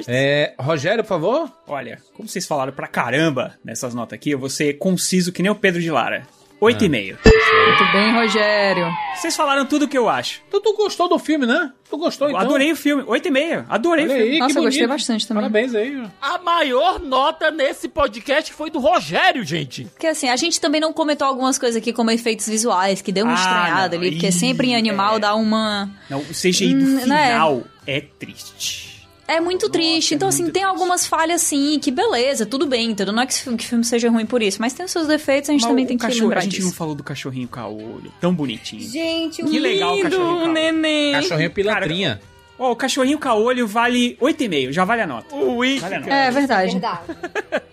É, 0.07 0.53
Rogério, 0.59 1.03
por 1.03 1.09
favor. 1.09 1.51
Olha, 1.67 1.99
como 2.13 2.27
vocês 2.27 2.45
falaram 2.45 2.73
pra 2.73 2.87
caramba 2.87 3.55
nessas 3.63 3.93
notas 3.93 4.15
aqui, 4.17 4.31
eu 4.31 4.39
vou 4.39 4.49
ser 4.49 4.73
conciso 4.73 5.31
que 5.31 5.41
nem 5.41 5.51
o 5.51 5.55
Pedro 5.55 5.81
de 5.81 5.89
Lara. 5.91 6.23
8,5. 6.59 7.17
Muito 7.23 7.91
bem, 7.93 8.13
Rogério. 8.13 8.87
Vocês 9.15 9.35
falaram 9.35 9.65
tudo 9.65 9.85
o 9.85 9.87
que 9.87 9.97
eu 9.97 10.09
acho. 10.09 10.41
Então 10.47 10.59
tu 10.59 10.73
gostou 10.75 11.07
do 11.07 11.19
filme, 11.19 11.45
né? 11.45 11.71
Tu 11.89 11.95
gostou, 11.97 12.27
Eu 12.27 12.31
então? 12.31 12.41
adorei 12.41 12.71
o 12.71 12.75
filme. 12.75 13.03
8,5. 13.03 13.65
Adorei 13.69 14.05
Olha 14.05 14.13
o 14.13 14.17
filme. 14.17 14.31
aí, 14.33 14.39
Nossa, 14.39 14.59
eu 14.59 14.63
gostei 14.63 14.87
bastante 14.87 15.27
também. 15.27 15.41
Parabéns 15.43 15.75
aí. 15.75 16.03
A 16.19 16.39
maior 16.39 16.99
nota 16.99 17.51
nesse 17.51 17.87
podcast 17.87 18.51
foi 18.53 18.71
do 18.71 18.79
Rogério, 18.79 19.43
gente. 19.43 19.85
Porque 19.85 20.07
assim, 20.07 20.29
a 20.29 20.35
gente 20.35 20.59
também 20.59 20.81
não 20.81 20.91
comentou 20.91 21.27
algumas 21.27 21.59
coisas 21.59 21.77
aqui 21.79 21.93
como 21.93 22.09
efeitos 22.09 22.47
visuais, 22.47 23.01
que 23.01 23.11
deu 23.11 23.25
uma 23.25 23.33
Ah, 23.33 23.37
estranhada 23.37 23.95
não. 23.95 24.01
ali, 24.03 24.11
porque 24.13 24.27
Ih, 24.27 24.31
sempre 24.31 24.67
em 24.69 24.75
animal 24.75 25.17
é. 25.17 25.19
dá 25.19 25.35
uma. 25.35 25.89
Não, 26.09 26.19
o 26.19 26.25
CGI 26.33 26.73
do 26.73 26.83
Hum, 26.85 27.05
né? 27.05 27.27
final 27.27 27.63
é 27.85 28.01
triste. 28.01 28.96
É 29.27 29.41
muito 29.41 29.69
triste. 29.69 30.13
é 30.13 30.15
Então, 30.15 30.29
assim, 30.29 30.43
muito 30.43 30.53
tem 30.53 30.63
triste. 30.63 30.73
algumas 30.73 31.05
falhas, 31.05 31.41
sim, 31.41 31.77
que 31.81 31.91
beleza, 31.91 32.45
tudo 32.45 32.65
bem, 32.65 32.91
entendeu? 32.91 33.13
Não 33.13 33.21
é 33.23 33.25
que 33.25 33.33
o 33.49 33.57
filme 33.57 33.83
seja 33.83 34.09
ruim 34.09 34.25
por 34.25 34.41
isso, 34.41 34.61
mas 34.61 34.71
tem 34.73 34.85
os 34.85 34.91
seus 34.91 35.05
defeitos, 35.07 35.49
a 35.49 35.53
gente 35.53 35.61
Mas 35.63 35.69
também 35.69 35.85
tem 35.85 35.97
que 35.97 36.01
cachorro, 36.05 36.23
lembrar 36.23 36.39
A 36.39 36.43
gente 36.43 36.55
disso. 36.55 36.67
não 36.67 36.73
falou 36.73 36.95
do 36.95 37.03
cachorrinho 37.03 37.47
caolho. 37.47 38.11
Tão 38.21 38.33
bonitinho. 38.33 38.87
Gente, 38.87 39.43
o 39.43 39.49
Que 39.49 39.59
legal 39.59 39.97
o 39.97 40.01
cachorrinho 40.01 40.27
Lindo, 40.29 40.37
caolho. 40.39 40.53
neném. 40.53 41.11
Cachorrinho 41.13 41.51
pilantrinha. 41.51 42.21
Ó, 42.59 42.71
o 42.71 42.75
cachorrinho 42.75 43.19
caolho 43.19 43.67
vale 43.67 44.17
8,5. 44.19 44.71
Já 44.71 44.83
vale 44.85 45.01
a 45.01 45.07
nota. 45.07 45.35
O 45.35 45.57
Wink. 45.57 45.79
Vale 45.81 45.95
a 45.95 45.99
nota. 45.99 46.11
É 46.13 46.31
verdade. 46.31 46.71
verdade. 46.71 47.01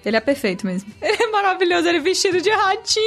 Ele 0.04 0.16
é 0.16 0.20
perfeito 0.20 0.66
mesmo. 0.66 0.92
Ele 1.00 1.22
é 1.22 1.26
maravilhoso, 1.28 1.88
ele 1.88 2.00
vestido 2.00 2.40
de 2.40 2.50
ratinho. 2.50 3.04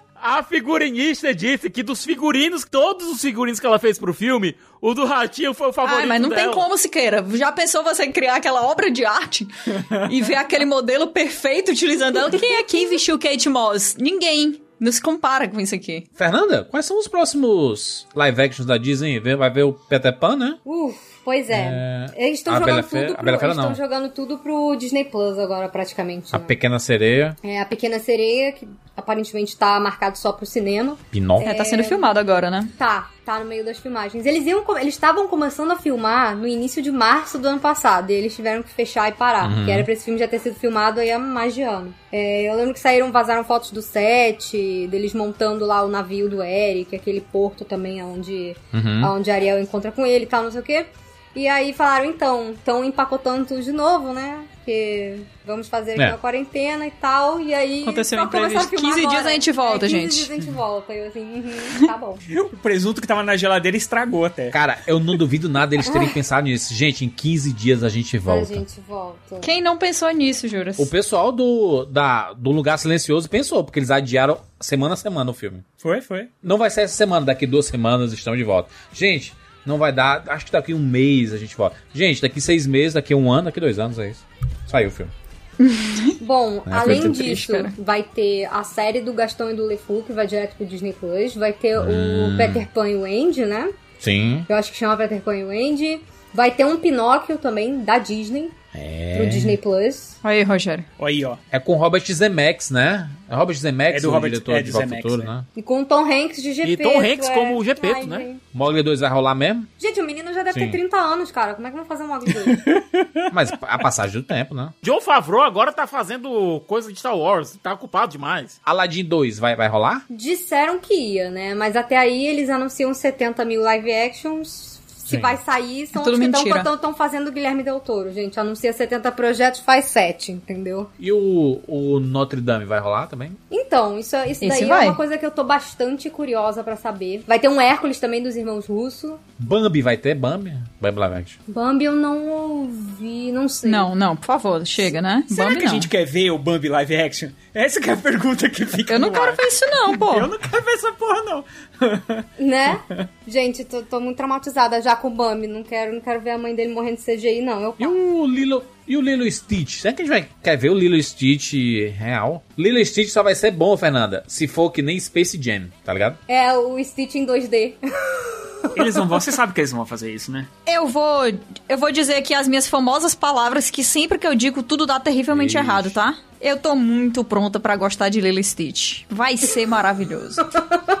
A 0.26 0.42
figurinista 0.42 1.34
disse 1.34 1.70
que 1.70 1.82
dos 1.82 2.04
figurinos, 2.04 2.64
todos 2.68 3.06
os 3.08 3.20
figurinos 3.20 3.60
que 3.60 3.66
ela 3.66 3.78
fez 3.78 3.98
pro 3.98 4.12
filme, 4.12 4.56
o 4.80 4.92
do 4.94 5.04
Ratinho 5.04 5.54
foi 5.54 5.68
o 5.68 5.72
favorito 5.72 6.00
Ai, 6.00 6.06
mas 6.06 6.20
não 6.20 6.28
tem 6.30 6.38
dela. 6.38 6.52
como, 6.52 6.76
Siqueira. 6.76 7.24
Já 7.34 7.52
pensou 7.52 7.84
você 7.84 8.08
criar 8.08 8.36
aquela 8.36 8.62
obra 8.66 8.90
de 8.90 9.04
arte 9.04 9.46
e 10.10 10.20
ver 10.22 10.34
aquele 10.34 10.64
modelo 10.64 11.08
perfeito 11.08 11.70
utilizando 11.70 12.18
ela? 12.18 12.30
Quem 12.30 12.56
é 12.56 12.62
quem 12.62 12.88
vestiu 12.88 13.18
Kate 13.18 13.48
Moss? 13.48 13.96
Ninguém. 13.98 14.62
Não 14.78 14.92
se 14.92 15.00
compara 15.00 15.48
com 15.48 15.58
isso 15.58 15.74
aqui. 15.74 16.04
Fernanda, 16.12 16.64
quais 16.64 16.84
são 16.84 16.98
os 16.98 17.08
próximos 17.08 18.06
live 18.14 18.42
actions 18.42 18.66
da 18.66 18.76
Disney? 18.76 19.18
Vê- 19.18 19.34
Vai 19.34 19.48
ver 19.50 19.62
o 19.62 19.72
Peter 19.72 20.14
Pan, 20.18 20.36
né? 20.36 20.58
Uf, 20.66 20.98
pois 21.24 21.48
é. 21.48 22.06
Eles 22.14 22.40
estão 22.40 22.52
a 22.52 22.58
jogando 22.58 22.74
Bela 22.74 22.82
Fera- 22.82 23.14
pro, 23.14 23.60
eles 23.68 23.78
jogando 23.78 24.10
tudo 24.10 24.36
pro 24.38 24.76
Disney 24.76 25.04
Plus 25.06 25.38
agora, 25.38 25.68
praticamente. 25.70 26.28
A 26.34 26.38
né? 26.38 26.44
Pequena 26.46 26.78
Sereia, 26.78 27.34
É 27.42 27.58
a 27.58 27.64
Pequena 27.64 27.98
Sereia, 27.98 28.52
que 28.52 28.68
aparentemente 28.96 29.56
tá 29.56 29.78
marcado 29.78 30.16
só 30.16 30.32
pro 30.32 30.46
cinema. 30.46 30.96
Pinóquio. 31.10 31.48
É, 31.48 31.54
tá 31.54 31.64
sendo 31.64 31.84
filmado 31.84 32.18
agora, 32.18 32.50
né? 32.50 32.68
Tá, 32.78 33.10
tá 33.24 33.38
no 33.38 33.44
meio 33.44 33.64
das 33.64 33.78
filmagens. 33.78 34.24
Eles 34.24 34.46
iam, 34.46 34.64
eles 34.78 34.94
estavam 34.94 35.28
começando 35.28 35.70
a 35.72 35.76
filmar 35.76 36.34
no 36.34 36.46
início 36.46 36.82
de 36.82 36.90
março 36.90 37.38
do 37.38 37.46
ano 37.46 37.60
passado. 37.60 38.10
E 38.10 38.14
eles 38.14 38.34
tiveram 38.34 38.62
que 38.62 38.70
fechar 38.70 39.08
e 39.08 39.12
parar. 39.12 39.50
Uhum. 39.50 39.64
Que 39.64 39.70
era 39.70 39.84
pra 39.84 39.92
esse 39.92 40.04
filme 40.04 40.18
já 40.18 40.26
ter 40.26 40.38
sido 40.38 40.54
filmado 40.56 41.00
aí 41.00 41.10
há 41.12 41.18
mais 41.18 41.54
de 41.54 41.62
ano. 41.62 41.94
É, 42.10 42.42
eu 42.48 42.54
lembro 42.56 42.72
que 42.72 42.80
saíram, 42.80 43.12
vazaram 43.12 43.44
fotos 43.44 43.70
do 43.70 43.82
set, 43.82 44.86
deles 44.88 45.12
montando 45.12 45.66
lá 45.66 45.82
o 45.84 45.88
navio 45.88 46.28
do 46.30 46.42
Eric, 46.42 46.94
aquele 46.96 47.20
porto 47.20 47.64
também 47.64 48.02
onde, 48.02 48.56
Uhum. 48.72 49.16
onde 49.16 49.30
Ariel 49.30 49.60
encontra 49.60 49.92
com 49.92 50.06
ele 50.06 50.24
e 50.24 50.26
tal, 50.28 50.42
não 50.44 50.50
sei 50.50 50.60
o 50.60 50.64
quê. 50.64 50.86
E 51.34 51.46
aí 51.46 51.74
falaram, 51.74 52.06
então, 52.06 52.52
estão 52.52 52.82
empacotando 52.82 53.44
tudo 53.44 53.62
de 53.62 53.72
novo, 53.72 54.14
né? 54.14 54.38
Porque 54.66 55.18
vamos 55.46 55.68
fazer 55.68 55.92
aqui 55.92 56.02
É. 56.02 56.08
uma 56.08 56.18
quarentena 56.18 56.84
e 56.88 56.90
tal. 56.90 57.40
E 57.40 57.54
aí. 57.54 57.82
Aconteceu 57.82 58.18
um 58.18 58.22
só 58.22 58.28
começaram 58.28 58.58
a 58.58 58.64
imprevisto. 58.64 58.70
filmar 58.80 58.94
15 58.96 59.00
dias 59.00 59.12
agora. 59.14 59.28
a 59.28 59.32
gente 59.32 59.52
volta, 59.52 59.86
é, 59.86 59.88
15 59.88 60.00
gente. 60.00 60.14
dias 60.16 60.30
a 60.30 60.34
gente 60.34 60.50
volta. 60.50 60.92
E 60.92 60.98
eu 60.98 61.06
assim, 61.06 61.20
uhum, 61.20 61.86
tá 61.86 61.96
bom. 61.96 62.18
O 62.52 62.56
presunto 62.56 63.00
que 63.00 63.06
tava 63.06 63.22
na 63.22 63.36
geladeira 63.36 63.76
estragou 63.76 64.24
até. 64.24 64.50
Cara, 64.50 64.78
eu 64.88 64.98
não 64.98 65.16
duvido 65.16 65.48
nada 65.48 65.72
eles 65.74 65.88
terem 65.88 66.08
pensado 66.08 66.48
nisso. 66.48 66.74
Gente, 66.74 67.04
em 67.04 67.08
15 67.08 67.52
dias 67.52 67.84
a 67.84 67.88
gente 67.88 68.18
volta. 68.18 68.52
A 68.52 68.56
gente 68.56 68.80
volta. 68.80 69.38
Quem 69.40 69.62
não 69.62 69.78
pensou 69.78 70.10
nisso, 70.10 70.48
Juras? 70.48 70.76
O 70.80 70.86
pessoal 70.88 71.30
do, 71.30 71.84
da, 71.84 72.32
do 72.32 72.50
Lugar 72.50 72.76
Silencioso 72.76 73.30
pensou, 73.30 73.62
porque 73.62 73.78
eles 73.78 73.90
adiaram 73.92 74.38
semana 74.60 74.94
a 74.94 74.96
semana 74.96 75.30
o 75.30 75.34
filme. 75.34 75.62
Foi, 75.78 76.00
foi. 76.00 76.26
Não 76.42 76.58
vai 76.58 76.70
ser 76.70 76.80
essa 76.82 76.96
semana, 76.96 77.24
daqui 77.26 77.46
duas 77.46 77.66
semanas 77.66 78.12
estamos 78.12 78.36
de 78.36 78.44
volta. 78.44 78.68
Gente, 78.92 79.32
não 79.66 79.78
vai 79.78 79.92
dar. 79.92 80.22
Acho 80.28 80.46
que 80.46 80.52
daqui 80.52 80.72
um 80.72 80.78
mês 80.78 81.32
a 81.32 81.36
gente 81.38 81.56
volta. 81.56 81.76
Gente, 81.94 82.22
daqui 82.22 82.40
seis 82.40 82.66
meses, 82.66 82.94
daqui 82.94 83.14
um 83.14 83.30
ano, 83.30 83.44
daqui 83.46 83.60
dois 83.60 83.78
anos 83.78 83.98
é 83.98 84.10
isso. 84.10 84.24
Saiu 84.66 84.88
o 84.88 84.90
filme. 84.90 85.10
Bom, 86.20 86.62
É, 86.66 86.72
além 86.72 87.10
disso, 87.12 87.22
triste, 87.52 87.52
vai 87.78 88.02
ter 88.02 88.44
a 88.46 88.62
série 88.62 89.00
do 89.00 89.12
Gastão 89.12 89.50
e 89.50 89.54
do 89.54 89.64
LeFou, 89.64 90.02
que 90.02 90.12
vai 90.12 90.26
direto 90.26 90.54
pro 90.56 90.66
Disney 90.66 90.92
Plus. 90.92 91.34
Vai 91.34 91.52
ter 91.52 91.78
Hum. 91.78 92.34
o 92.34 92.36
Peter 92.36 92.68
Pan 92.68 92.88
e 92.90 92.94
o 92.96 93.04
Andy, 93.04 93.44
né? 93.46 93.70
Sim. 93.98 94.44
Eu 94.48 94.56
acho 94.56 94.70
que 94.70 94.76
chama 94.78 94.96
Peter 94.96 95.20
Pan 95.20 95.36
e 95.36 95.44
o 95.44 95.50
Andy. 95.50 96.00
Vai 96.34 96.50
ter 96.50 96.66
um 96.66 96.76
Pinóquio 96.76 97.38
também, 97.38 97.82
da 97.82 97.98
Disney, 97.98 98.50
É. 98.76 99.16
pro 99.16 99.28
Disney 99.28 99.56
Plus. 99.56 100.16
Aí, 100.22 100.42
Rogério. 100.42 100.84
Aí, 101.00 101.24
ó. 101.24 101.36
É 101.50 101.58
com 101.58 101.74
Robert 101.74 102.04
Zemeckis, 102.04 102.70
né? 102.70 103.08
É 103.28 103.34
Robert 103.34 103.56
Zemeckis, 103.56 103.98
É 103.98 104.00
do 104.02 104.10
o 104.10 104.12
Robert- 104.12 104.30
diretor 104.30 104.56
é 104.56 104.62
de 104.62 104.70
Volta 104.70 104.88
Futuro, 104.96 105.18
né? 105.18 105.24
né? 105.24 105.44
E 105.56 105.62
com 105.62 105.80
o 105.82 105.84
Tom 105.84 106.04
Hanks 106.04 106.42
de 106.42 106.52
GP. 106.52 106.72
E 106.72 106.76
Tom 106.76 107.00
Hanks 107.00 107.28
como 107.30 107.58
o 107.58 107.64
Gepeto, 107.64 108.06
né? 108.06 108.18
gente. 108.18 108.40
Mogli 108.54 108.82
2 108.82 109.00
vai 109.00 109.10
rolar 109.10 109.34
mesmo? 109.34 109.66
Gente, 109.78 110.00
o 110.00 110.04
menino 110.04 110.32
já 110.32 110.42
deve 110.42 110.58
Sim. 110.60 110.66
ter 110.66 110.72
30 110.78 110.96
anos, 110.96 111.30
cara. 111.32 111.54
Como 111.54 111.66
é 111.66 111.70
que 111.70 111.76
vão 111.76 111.84
fazer 111.86 112.04
um 112.04 112.08
Mogli 112.08 112.32
2? 112.32 112.46
Mas 113.32 113.50
a 113.62 113.78
passagem 113.78 114.20
do 114.20 114.26
tempo, 114.26 114.54
né? 114.54 114.70
John 114.82 115.00
Favreau 115.00 115.42
agora 115.42 115.72
tá 115.72 115.86
fazendo 115.86 116.60
coisa 116.66 116.92
de 116.92 116.98
Star 116.98 117.16
Wars. 117.16 117.58
Tá 117.62 117.72
ocupado 117.74 118.12
demais. 118.12 118.60
Aladdin 118.64 119.04
2 119.04 119.38
vai, 119.38 119.56
vai 119.56 119.68
rolar? 119.68 120.04
Disseram 120.08 120.78
que 120.78 120.94
ia, 120.94 121.30
né? 121.30 121.54
Mas 121.54 121.74
até 121.76 121.96
aí 121.96 122.26
eles 122.26 122.48
anunciam 122.48 122.92
70 122.94 123.44
mil 123.44 123.60
live 123.62 123.92
actions. 123.92 124.75
Se 125.08 125.16
vai 125.18 125.36
sair, 125.36 125.86
são 125.86 126.02
É 126.04 126.10
os 126.10 126.18
que 126.18 126.24
estão 126.48 126.94
fazendo 126.94 127.28
o 127.28 127.32
Guilherme 127.32 127.62
Del 127.62 127.80
Toro, 127.80 128.12
gente. 128.12 128.38
Anuncia 128.38 128.72
70 128.72 129.10
projetos, 129.12 129.60
faz 129.60 129.86
7, 129.86 130.32
entendeu? 130.32 130.88
E 130.98 131.12
o, 131.12 131.60
o 131.66 132.00
Notre 132.00 132.40
Dame 132.40 132.64
vai 132.64 132.80
rolar 132.80 133.06
também? 133.06 133.36
Então, 133.50 133.98
isso, 133.98 134.16
isso 134.16 134.44
Esse 134.44 134.48
daí 134.48 134.64
vai. 134.64 134.86
é 134.86 134.88
uma 134.90 134.96
coisa 134.96 135.16
que 135.16 135.24
eu 135.24 135.30
tô 135.30 135.44
bastante 135.44 136.10
curiosa 136.10 136.62
pra 136.64 136.76
saber. 136.76 137.22
Vai 137.26 137.38
ter 137.38 137.48
um 137.48 137.60
Hércules 137.60 137.98
também 138.00 138.22
dos 138.22 138.36
irmãos 138.36 138.66
Russo. 138.66 139.18
Bambi 139.38 139.82
vai 139.82 139.96
ter? 139.96 140.14
Bambi? 140.14 140.52
Bambi 140.80 140.98
Live 140.98 141.14
Action. 141.16 141.40
Bambi 141.48 141.84
eu 141.84 141.94
não 141.94 142.28
ouvi, 142.28 143.30
não 143.32 143.48
sei. 143.48 143.70
Não, 143.70 143.94
não, 143.94 144.16
por 144.16 144.24
favor, 144.26 144.64
chega, 144.66 145.00
né? 145.00 145.24
Será 145.28 145.48
Bambi 145.48 145.60
que 145.60 145.64
a 145.64 145.68
não. 145.68 145.74
gente 145.74 145.88
quer 145.88 146.04
ver 146.04 146.30
o 146.30 146.38
Bambi 146.38 146.68
live 146.68 146.96
action? 146.96 147.28
Essa 147.54 147.80
que 147.80 147.88
é 147.90 147.92
a 147.92 147.96
pergunta 147.96 148.48
que 148.48 148.66
fica 148.66 148.94
Eu 148.94 148.98
não 148.98 149.08
no 149.08 149.14
quero 149.14 149.26
ar. 149.30 149.36
ver 149.36 149.46
isso 149.46 149.64
não, 149.70 149.96
pô. 149.96 150.14
Eu 150.16 150.28
não 150.28 150.38
quero 150.38 150.62
ver 150.64 150.72
essa 150.72 150.92
porra, 150.92 151.22
não. 151.22 151.44
Né? 152.38 152.80
gente, 153.26 153.64
tô, 153.64 153.82
tô 153.82 154.00
muito 154.00 154.16
traumatizada 154.16 154.80
já 154.80 154.94
com 154.94 155.08
o 155.08 155.10
Bambi. 155.10 155.46
Não 155.46 155.62
quero, 155.62 155.92
não 155.92 156.00
quero 156.00 156.20
ver 156.20 156.30
a 156.30 156.38
mãe 156.38 156.54
dele 156.54 156.72
morrendo 156.72 156.96
de 156.96 157.02
CGI, 157.02 157.40
não. 157.40 157.60
Eu 157.60 157.74
E 157.78 157.86
o 157.86 158.26
Lilo, 158.26 158.62
e 158.86 158.96
o 158.96 159.00
Lilo 159.00 159.30
Stitch? 159.30 159.80
Será 159.80 159.92
que 159.92 160.02
a 160.02 160.04
gente 160.04 160.12
vai, 160.12 160.28
quer 160.42 160.56
ver 160.56 160.70
o 160.70 160.74
Lilo 160.74 161.00
Stitch 161.02 161.54
real? 161.96 162.44
Lilo 162.56 162.84
Stitch 162.84 163.08
só 163.08 163.22
vai 163.22 163.34
ser 163.34 163.50
bom, 163.50 163.76
Fernanda, 163.76 164.22
se 164.26 164.46
for 164.46 164.70
que 164.70 164.82
nem 164.82 164.98
Space 164.98 165.40
Jam, 165.42 165.68
tá 165.84 165.92
ligado? 165.92 166.18
É 166.28 166.56
o 166.56 166.82
Stitch 166.82 167.16
em 167.16 167.26
2D. 167.26 167.74
Eles 168.74 168.96
não 168.96 169.06
vão. 169.06 169.20
Você 169.20 169.30
sabe 169.30 169.52
que 169.52 169.60
eles 169.60 169.70
não 169.70 169.78
vão 169.78 169.86
fazer 169.86 170.12
isso, 170.12 170.32
né? 170.32 170.46
Eu 170.66 170.86
vou, 170.88 171.24
eu 171.68 171.78
vou 171.78 171.92
dizer 171.92 172.14
aqui 172.16 172.34
as 172.34 172.48
minhas 172.48 172.66
famosas 172.66 173.14
palavras 173.14 173.70
que 173.70 173.84
sempre 173.84 174.18
que 174.18 174.26
eu 174.26 174.34
digo 174.34 174.62
tudo 174.62 174.86
dá 174.86 174.98
terrivelmente 174.98 175.56
Ixi. 175.56 175.58
errado, 175.58 175.90
tá? 175.90 176.16
Eu 176.40 176.58
tô 176.58 176.74
muito 176.74 177.22
pronta 177.22 177.60
pra 177.60 177.76
gostar 177.76 178.08
de 178.08 178.20
Lilo 178.20 178.42
Stitch. 178.42 179.04
Vai 179.08 179.36
ser 179.36 179.66
maravilhoso. 179.66 180.40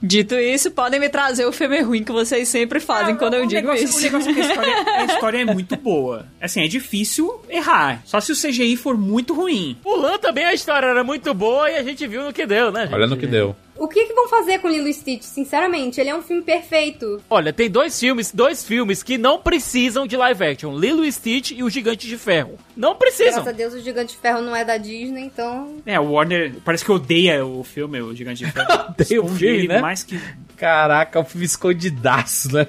Dito 0.00 0.36
isso, 0.36 0.70
podem 0.70 1.00
me 1.00 1.08
trazer 1.08 1.44
o 1.44 1.52
filme 1.52 1.80
ruim 1.80 2.04
que 2.04 2.12
vocês 2.12 2.48
sempre 2.48 2.78
fazem 2.78 3.16
quando 3.16 3.34
eu 3.34 3.44
o 3.44 3.46
digo 3.46 3.62
negócio, 3.62 3.84
isso. 3.84 3.98
O 3.98 4.00
negócio 4.00 4.30
é 4.30 4.34
que 4.34 4.40
a 4.40 4.44
história, 4.48 4.74
a 4.94 5.04
história 5.04 5.38
é 5.38 5.44
muito 5.44 5.76
boa. 5.76 6.26
Assim, 6.40 6.62
é 6.62 6.68
difícil 6.68 7.40
errar. 7.48 8.02
Só 8.04 8.20
se 8.20 8.30
o 8.30 8.36
CGI 8.36 8.76
for 8.76 8.96
muito 8.96 9.34
ruim. 9.34 9.76
O 9.84 9.96
Lan 9.96 10.18
também 10.18 10.44
a 10.44 10.54
história 10.54 10.86
era 10.86 11.02
muito 11.02 11.34
boa 11.34 11.68
e 11.70 11.76
a 11.76 11.82
gente 11.82 12.06
viu 12.06 12.22
no 12.24 12.32
que 12.32 12.46
deu, 12.46 12.70
né, 12.70 12.82
gente? 12.82 12.94
Olha 12.94 13.06
no 13.06 13.16
que 13.16 13.26
deu. 13.26 13.56
O 13.78 13.86
que, 13.86 14.06
que 14.06 14.12
vão 14.12 14.28
fazer 14.28 14.58
com 14.58 14.68
Lilo 14.68 14.88
e 14.88 14.92
Stitch? 14.92 15.22
Sinceramente, 15.22 16.00
ele 16.00 16.10
é 16.10 16.14
um 16.14 16.22
filme 16.22 16.42
perfeito. 16.42 17.20
Olha, 17.30 17.52
tem 17.52 17.70
dois 17.70 17.98
filmes, 17.98 18.32
dois 18.32 18.64
filmes 18.64 19.02
que 19.02 19.16
não 19.16 19.38
precisam 19.38 20.06
de 20.06 20.16
live 20.16 20.44
action. 20.44 20.76
Lilo 20.76 21.04
e 21.04 21.12
Stitch 21.12 21.52
e 21.52 21.62
o 21.62 21.70
Gigante 21.70 22.06
de 22.06 22.18
Ferro. 22.18 22.58
Não 22.76 22.96
precisam. 22.96 23.34
Graças 23.34 23.48
a 23.48 23.52
Deus, 23.52 23.74
o 23.74 23.80
Gigante 23.80 24.14
de 24.14 24.20
Ferro 24.20 24.42
não 24.42 24.54
é 24.54 24.64
da 24.64 24.76
Disney, 24.76 25.22
então. 25.22 25.76
É, 25.86 25.98
o 25.98 26.12
Warner 26.12 26.54
parece 26.64 26.84
que 26.84 26.90
odeia 26.90 27.44
o 27.44 27.62
filme, 27.62 28.00
o 28.00 28.14
Gigante 28.14 28.44
de 28.44 28.50
Ferro. 28.50 28.68
Odeia 28.98 29.22
o 29.22 29.28
filme, 29.28 29.68
né? 29.68 29.80
Mais 29.80 30.02
que... 30.02 30.20
Caraca, 30.58 31.20
o 31.20 31.24
filme 31.24 31.46
escondidaço, 31.46 32.52
né? 32.52 32.66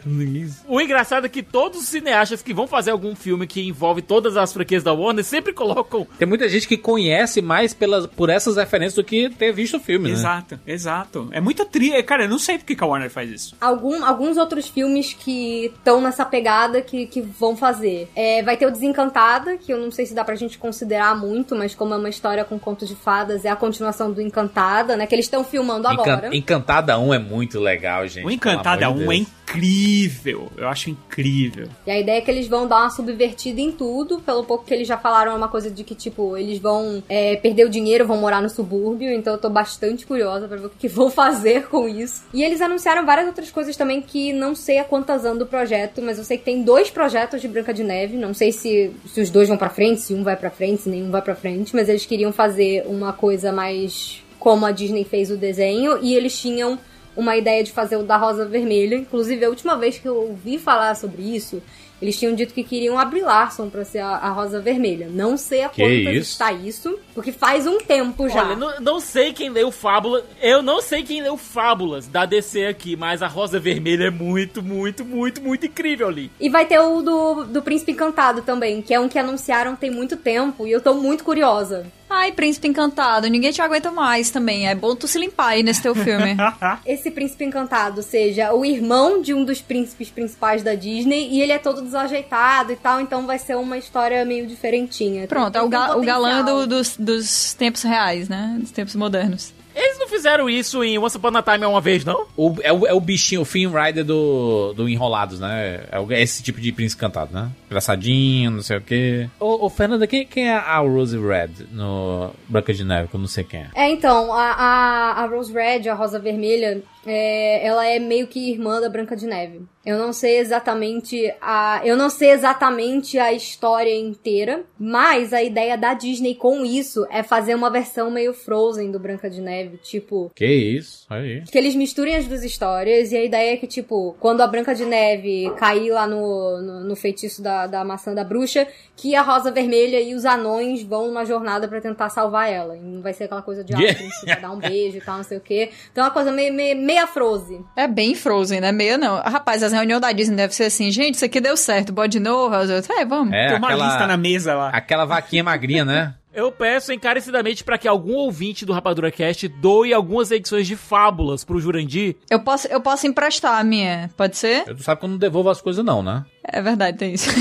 O 0.68 0.80
engraçado 0.80 1.26
é 1.26 1.30
que 1.30 1.42
todos 1.42 1.80
os 1.82 1.88
cineastas 1.88 2.42
que 2.42 2.54
vão 2.54 2.68
fazer 2.68 2.92
algum 2.92 3.16
filme 3.16 3.48
que 3.48 3.68
envolve 3.68 4.02
todas 4.02 4.38
as 4.38 4.54
franquias 4.54 4.84
da 4.84 4.94
Warner 4.94 5.24
sempre 5.24 5.54
colocam 5.54 6.08
Tem 6.18 6.28
muita 6.28 6.48
gente 6.48 6.68
que 6.68 6.78
conhece 6.78 7.42
mais 7.42 7.74
pelas, 7.74 8.06
por 8.06 8.30
essas 8.30 8.58
referências 8.58 8.96
do 8.96 9.04
que 9.04 9.30
ter 9.30 9.52
visto 9.52 9.78
o 9.78 9.80
filme, 9.80 10.10
né? 10.10 10.14
Exato, 10.14 10.60
exato. 10.66 11.30
É 11.32 11.42
muita 11.42 11.66
tri... 11.66 12.02
Cara, 12.04 12.24
eu 12.24 12.30
não 12.30 12.40
sei 12.40 12.58
porque 12.58 12.76
que 12.76 12.84
a 12.84 12.88
Warner 12.88 13.10
faz 13.10 13.30
isso. 13.30 13.56
Algum, 13.60 14.06
alguns 14.06 14.38
outros 14.38 14.68
filmes 14.68 15.14
que 15.14 15.66
estão 15.66 16.00
nessa 16.02 16.26
pegada 16.26 16.82
que, 16.82 17.08
que 17.08 17.22
vão 17.22 17.56
fazer. 17.56 18.10
É, 18.16 18.44
vai 18.44 18.56
ter 18.56 18.66
o 18.68 18.72
Desencantada, 18.72 19.58
que 19.58 19.74
eu 19.74 19.78
não 19.80 19.92
sei 19.92 20.06
se 20.06 20.14
dá 20.14 20.24
pra 20.24 20.36
gente 20.36 20.58
considerar 20.58 21.16
muito, 21.18 21.56
mas 21.56 21.74
como 21.74 21.94
é 21.94 21.98
uma 21.98 22.10
história 22.10 22.46
com 22.46 22.60
contos 22.60 22.88
de 22.88 22.96
fadas, 22.96 23.46
é 23.46 23.50
a 23.50 23.56
continuação 23.56 24.12
do 24.12 24.22
Encantada, 24.22 24.96
né? 24.96 25.08
Que 25.08 25.16
eles 25.16 25.26
estão 25.26 25.44
filmando 25.44 25.88
Encan- 25.92 26.02
agora. 26.02 26.36
Encantada 26.36 27.00
1 27.00 27.14
é 27.14 27.20
muito 27.20 27.60
legal. 27.60 27.79
Legal, 27.80 28.08
gente. 28.08 28.26
O 28.26 28.30
Encantada 28.30 28.80
pelo 28.80 28.92
amor 28.92 29.02
de 29.02 29.08
1 29.08 29.12
é 29.12 29.16
Deus. 29.16 29.28
incrível. 29.30 30.52
Eu 30.58 30.68
acho 30.68 30.90
incrível. 30.90 31.68
E 31.88 31.92
a 31.92 32.00
ideia 32.00 32.18
é 32.18 32.22
que 32.22 32.30
eles 32.30 32.48
vão 32.48 32.68
dar 32.68 32.82
uma 32.82 32.90
subvertida 32.90 33.62
em 33.62 33.72
tudo, 33.72 34.20
pelo 34.20 34.44
pouco 34.44 34.66
que 34.66 34.74
eles 34.74 34.88
já 34.88 34.98
falaram, 34.98 35.32
é 35.32 35.36
uma 35.36 35.48
coisa 35.48 35.72
de 35.72 35.84
que, 35.84 35.96
tipo, 35.96 36.38
eles 36.38 36.60
vão 36.60 37.02
é, 37.10 37.36
perder 37.38 37.66
o 37.66 37.70
dinheiro, 37.70 38.06
vão 38.06 38.18
morar 38.18 38.42
no 38.42 38.50
subúrbio, 38.50 39.12
então 39.12 39.34
eu 39.34 39.40
tô 39.40 39.50
bastante 39.50 40.06
curiosa 40.06 40.48
pra 40.48 40.58
ver 40.58 40.66
o 40.68 40.70
que, 40.70 40.78
que 40.78 40.88
vão 40.88 41.10
fazer 41.12 41.68
com 41.68 41.88
isso. 41.88 42.24
E 42.34 42.44
eles 42.44 42.62
anunciaram 42.62 43.06
várias 43.06 43.28
outras 43.28 43.50
coisas 43.50 43.76
também 43.76 44.02
que 44.02 44.34
não 44.34 44.54
sei 44.54 44.78
a 44.80 44.84
quantas 44.84 45.26
anos 45.26 45.40
do 45.40 45.46
projeto, 45.46 46.02
mas 46.02 46.18
eu 46.18 46.24
sei 46.24 46.38
que 46.38 46.44
tem 46.44 46.62
dois 46.62 46.90
projetos 46.90 47.42
de 47.42 47.48
Branca 47.48 47.74
de 47.74 47.84
Neve, 47.84 48.18
não 48.18 48.34
sei 48.34 48.52
se, 48.52 48.92
se 49.08 49.22
os 49.22 49.30
dois 49.30 49.48
vão 49.48 49.58
pra 49.58 49.70
frente, 49.70 50.02
se 50.02 50.14
um 50.14 50.24
vai 50.24 50.36
pra 50.36 50.50
frente, 50.50 50.84
se 50.84 50.90
nenhum 50.90 51.10
vai 51.10 51.22
pra 51.22 51.36
frente, 51.36 51.76
mas 51.76 51.90
eles 51.90 52.06
queriam 52.06 52.32
fazer 52.32 52.84
uma 52.86 53.14
coisa 53.14 53.52
mais 53.52 54.22
como 54.40 54.66
a 54.66 54.72
Disney 54.72 55.04
fez 55.04 55.30
o 55.30 55.36
desenho, 55.38 56.00
e 56.02 56.16
eles 56.16 56.40
tinham 56.40 56.80
uma 57.20 57.36
ideia 57.36 57.64
de 57.64 57.72
fazer 57.72 57.98
o 57.98 58.04
da 58.04 58.18
Rosa 58.18 58.46
Vermelha. 58.46 58.96
Inclusive, 58.96 59.44
a 59.46 59.50
última 59.50 59.76
vez 59.78 59.98
que 59.98 60.08
eu 60.08 60.16
ouvi 60.16 60.58
falar 60.58 60.96
sobre 60.96 61.22
isso, 61.22 61.62
eles 62.02 62.18
tinham 62.18 62.34
dito 62.34 62.54
que 62.54 62.64
queriam 62.64 62.98
abrir 62.98 63.22
Larson 63.22 63.70
pra 63.70 63.84
ser 63.84 64.00
a, 64.00 64.12
a 64.12 64.30
Rosa 64.30 64.62
Vermelha. 64.62 65.10
Não 65.12 65.36
sei 65.36 65.64
a 65.64 65.70
Que 65.70 65.82
quanto 65.82 66.16
isso? 66.16 66.32
está 66.32 66.54
isso, 66.54 66.98
porque 67.14 67.32
faz 67.32 67.68
um 67.68 67.78
tempo 67.80 68.30
já. 68.30 68.46
Olha, 68.46 68.56
não, 68.56 68.80
não 68.80 69.00
sei 69.02 69.34
quem 69.34 69.50
leu 69.50 69.70
Fábula. 69.70 70.24
Eu 70.42 70.62
não 70.62 70.82
sei 70.82 71.04
quem 71.04 71.22
leu 71.22 71.36
Fábulas 71.36 72.08
da 72.08 72.26
DC 72.26 72.66
aqui, 72.68 72.96
mas 72.96 73.22
a 73.22 73.28
Rosa 73.28 73.60
Vermelha 73.60 74.06
é 74.06 74.10
muito, 74.10 74.64
muito, 74.64 75.04
muito, 75.04 75.42
muito 75.42 75.66
incrível 75.66 76.08
ali. 76.08 76.32
E 76.40 76.50
vai 76.50 76.66
ter 76.66 76.80
o 76.80 77.02
do, 77.02 77.44
do 77.44 77.62
Príncipe 77.62 77.92
Encantado 77.92 78.42
também, 78.44 78.82
que 78.82 78.94
é 78.94 79.00
um 79.00 79.10
que 79.10 79.20
anunciaram 79.20 79.76
tem 79.76 79.92
muito 79.92 80.16
tempo, 80.16 80.66
e 80.66 80.72
eu 80.72 80.80
tô 80.82 80.94
muito 80.94 81.24
curiosa. 81.24 81.86
Ai, 82.10 82.32
Príncipe 82.32 82.68
Encantado, 82.68 83.28
ninguém 83.28 83.52
te 83.52 83.62
aguenta 83.62 83.92
mais 83.92 84.30
também. 84.32 84.68
É 84.68 84.74
bom 84.74 84.96
tu 84.96 85.08
se 85.08 85.20
limpar 85.20 85.50
aí 85.50 85.64
nesse 85.64 85.82
teu 85.82 85.94
filme. 85.94 86.36
Esse 86.86 87.12
príncipe 87.12 87.44
encantado 87.46 88.02
seja 88.02 88.52
o 88.54 88.66
irmão 88.66 89.22
de 89.22 89.34
um 89.34 89.46
dos 89.46 89.62
príncipes 89.62 90.10
principais 90.10 90.64
da 90.64 90.74
Disney, 90.74 91.30
e 91.32 91.42
ele 91.42 91.52
é 91.52 91.60
todo 91.60 91.82
desajeitado 91.82 92.72
e 92.72 92.76
tal, 92.76 93.00
então 93.00 93.28
vai 93.28 93.38
ser 93.38 93.56
uma 93.56 93.78
história 93.78 94.26
meio 94.26 94.48
diferentinha. 94.48 95.28
Pronto, 95.28 95.56
é 95.56 95.60
Tem- 95.60 95.68
o, 95.68 95.70
ga- 95.70 95.96
o 95.98 96.02
galã 96.02 96.44
do- 96.44 96.66
dos, 96.68 96.98
dos 96.98 97.54
tempos 97.54 97.84
reais, 97.84 98.28
né? 98.28 98.58
Dos 98.60 98.72
tempos 98.72 98.96
modernos. 98.96 99.54
Eles 99.76 100.00
não 100.00 100.08
fizeram 100.08 100.50
isso 100.50 100.84
em 100.84 100.98
Once 100.98 101.16
Upon 101.18 101.36
a 101.38 101.42
Time 101.42 101.66
uma 101.66 101.80
vez, 101.82 102.04
não? 102.04 102.26
O- 102.36 102.56
é, 102.62 102.72
o, 102.74 102.86
é 102.88 102.94
o 102.94 103.00
bichinho, 103.00 103.42
o 103.42 103.46
Finn 103.46 103.72
Rider 103.72 104.04
do, 104.04 104.74
do 104.74 104.90
Enrolados, 104.90 105.40
né? 105.40 105.84
É, 105.92 106.00
é 106.16 106.22
esse 106.22 106.42
tipo 106.44 106.60
de 106.60 106.72
príncipe 106.72 107.00
cantado, 107.00 107.34
né? 107.34 107.50
Engraçadinho, 107.68 108.52
não 108.52 108.62
sei 108.62 108.78
o 108.78 108.82
quê. 108.82 109.30
Ô, 109.40 109.66
ô 109.66 109.70
Fernanda, 109.70 110.06
quem, 110.08 110.26
quem 110.26 110.50
é 110.50 110.56
a 110.56 110.78
Rose 110.80 111.18
Red 111.18 111.66
no 111.72 112.32
Branca 112.48 112.74
de 112.74 112.84
Neve? 112.84 113.08
Que 113.08 113.16
eu 113.16 113.20
não 113.20 113.28
sei 113.28 113.44
quem 113.44 113.62
é. 113.62 113.70
É, 113.76 113.90
então, 113.90 114.34
a, 114.34 114.52
a, 114.52 115.24
a 115.24 115.26
Rose 115.28 115.54
Red, 115.54 115.88
a 115.88 115.94
Rosa 115.94 116.20
Vermelha, 116.20 116.82
é, 117.06 117.66
ela 117.66 117.86
é 117.86 118.00
meio 118.00 118.28
que 118.28 118.52
irmã 118.52 118.80
da 118.82 118.90
Branca 118.90 119.16
de 119.16 119.26
Neve. 119.26 119.62
Eu 119.86 119.98
não 119.98 120.12
sei 120.12 120.38
exatamente 120.38 121.34
a. 121.42 121.82
Eu 121.84 121.96
não 121.96 122.10
sei 122.10 122.32
exatamente 122.32 123.18
a 123.18 123.32
história 123.32 123.96
inteira, 123.98 124.64
mas 124.78 125.34
a 125.34 125.42
ideia 125.42 125.78
da 125.78 125.94
Disney 125.94 126.36
com 126.36 126.66
isso 126.66 127.08
é 127.10 127.24
fazer 127.24 127.56
uma 127.56 127.72
versão 127.72 128.12
meio 128.12 128.34
Frozen 128.34 128.92
do 128.92 129.00
Branca 129.00 129.30
de 129.30 129.42
Neve. 129.42 129.78
Tipo, 129.78 130.32
Que 130.36 130.46
isso? 130.46 131.06
Aí. 131.10 131.42
que 131.50 131.58
eles 131.58 131.76
misturem 131.76 132.16
as 132.16 132.28
duas 132.28 132.44
histórias, 132.44 133.12
e 133.12 133.18
a 133.18 133.24
ideia 133.24 133.54
é 133.54 133.58
que, 133.58 133.66
tipo, 133.66 134.16
quando 134.20 134.42
a 134.42 134.48
Branca 134.48 134.76
de 134.76 134.86
Neve 134.86 135.52
cair 135.58 135.92
lá 135.92 136.06
no, 136.06 136.62
no, 136.62 136.84
no 136.84 136.96
feitiço 136.96 137.42
da, 137.42 137.66
da 137.66 137.84
maçã 137.84 138.14
da 138.14 138.24
bruxa, 138.24 138.68
que 138.96 139.16
a 139.16 139.22
Rosa 139.22 139.50
Vermelha 139.50 140.02
e 140.02 140.14
os 140.14 140.26
anões 140.26 140.84
vão 140.84 141.08
numa 141.08 141.26
jornada 141.26 141.68
pra 141.68 141.80
tentar 141.80 142.10
salvar 142.10 142.52
ela. 142.52 142.76
E 142.76 142.82
não 142.82 143.02
vai 143.02 143.14
ser 143.14 143.24
aquela 143.24 143.42
coisa 143.42 143.64
de, 143.64 143.74
ah, 143.74 143.80
dar 144.40 144.52
um 144.52 144.60
beijo 144.60 144.98
e 144.98 145.02
tal, 145.02 145.18
não 145.18 145.24
sei 145.24 145.38
o 145.38 145.42
quê. 145.42 145.72
Então 145.92 146.04
é 146.04 146.08
uma 146.08 146.14
coisa 146.14 146.32
meio, 146.32 146.54
meio, 146.54 146.78
meia 146.90 147.06
Frozen. 147.08 147.66
É 147.76 147.88
bem 147.88 148.16
Frozen, 148.16 148.62
né? 148.62 148.72
Meio 148.72 148.98
não. 148.98 149.18
Rapaz, 149.22 149.62
as 149.64 149.72
reuniões 149.72 150.02
da 150.02 150.12
Disney 150.12 150.36
devem 150.36 150.56
ser 150.56 150.66
assim, 150.66 150.90
gente, 150.92 151.16
isso 151.16 151.26
aqui 151.26 151.40
deu 151.40 151.56
certo, 151.56 151.94
bora 151.94 152.08
de 152.08 152.20
novo. 152.20 152.56
As 152.56 152.70
outras, 152.70 152.90
É, 152.90 153.06
vamos. 153.06 153.34
É, 153.34 153.50
Tem 153.50 153.58
uma 153.58 153.68
aquela, 153.68 153.86
lista 153.88 154.08
na 154.08 154.18
mesa 154.18 154.56
lá. 154.56 154.70
aquela 154.70 155.06
vaquinha 155.06 155.44
magrinha, 155.44 155.86
né? 155.86 156.14
Eu 156.40 156.54
peço 156.54 156.94
encarecidamente 156.94 157.66
para 157.66 157.78
que 157.78 157.86
algum 157.86 158.14
ouvinte 158.14 158.66
do 158.66 158.72
Rapadura 158.72 159.12
Cast 159.12 159.46
doe 159.50 159.94
algumas 159.94 160.32
edições 160.32 160.66
de 160.66 160.78
Fábulas 160.78 161.44
pro 161.44 161.60
Jurandir. 161.60 162.16
Eu 162.30 162.40
posso, 162.40 162.66
eu 162.70 162.80
posso 162.80 163.06
emprestar 163.06 163.60
a 163.60 163.64
minha, 163.64 164.10
pode 164.16 164.38
ser? 164.38 164.64
Eu 164.66 164.74
tu 164.74 164.82
sabe 164.82 165.02
que 165.02 165.06
eu 165.06 165.10
não 165.10 165.18
devolvo 165.18 165.50
as 165.50 165.60
coisas, 165.60 165.84
não, 165.84 166.02
né? 166.02 166.24
É 166.42 166.62
verdade, 166.62 166.98
tem 166.98 167.14
isso. 167.14 167.30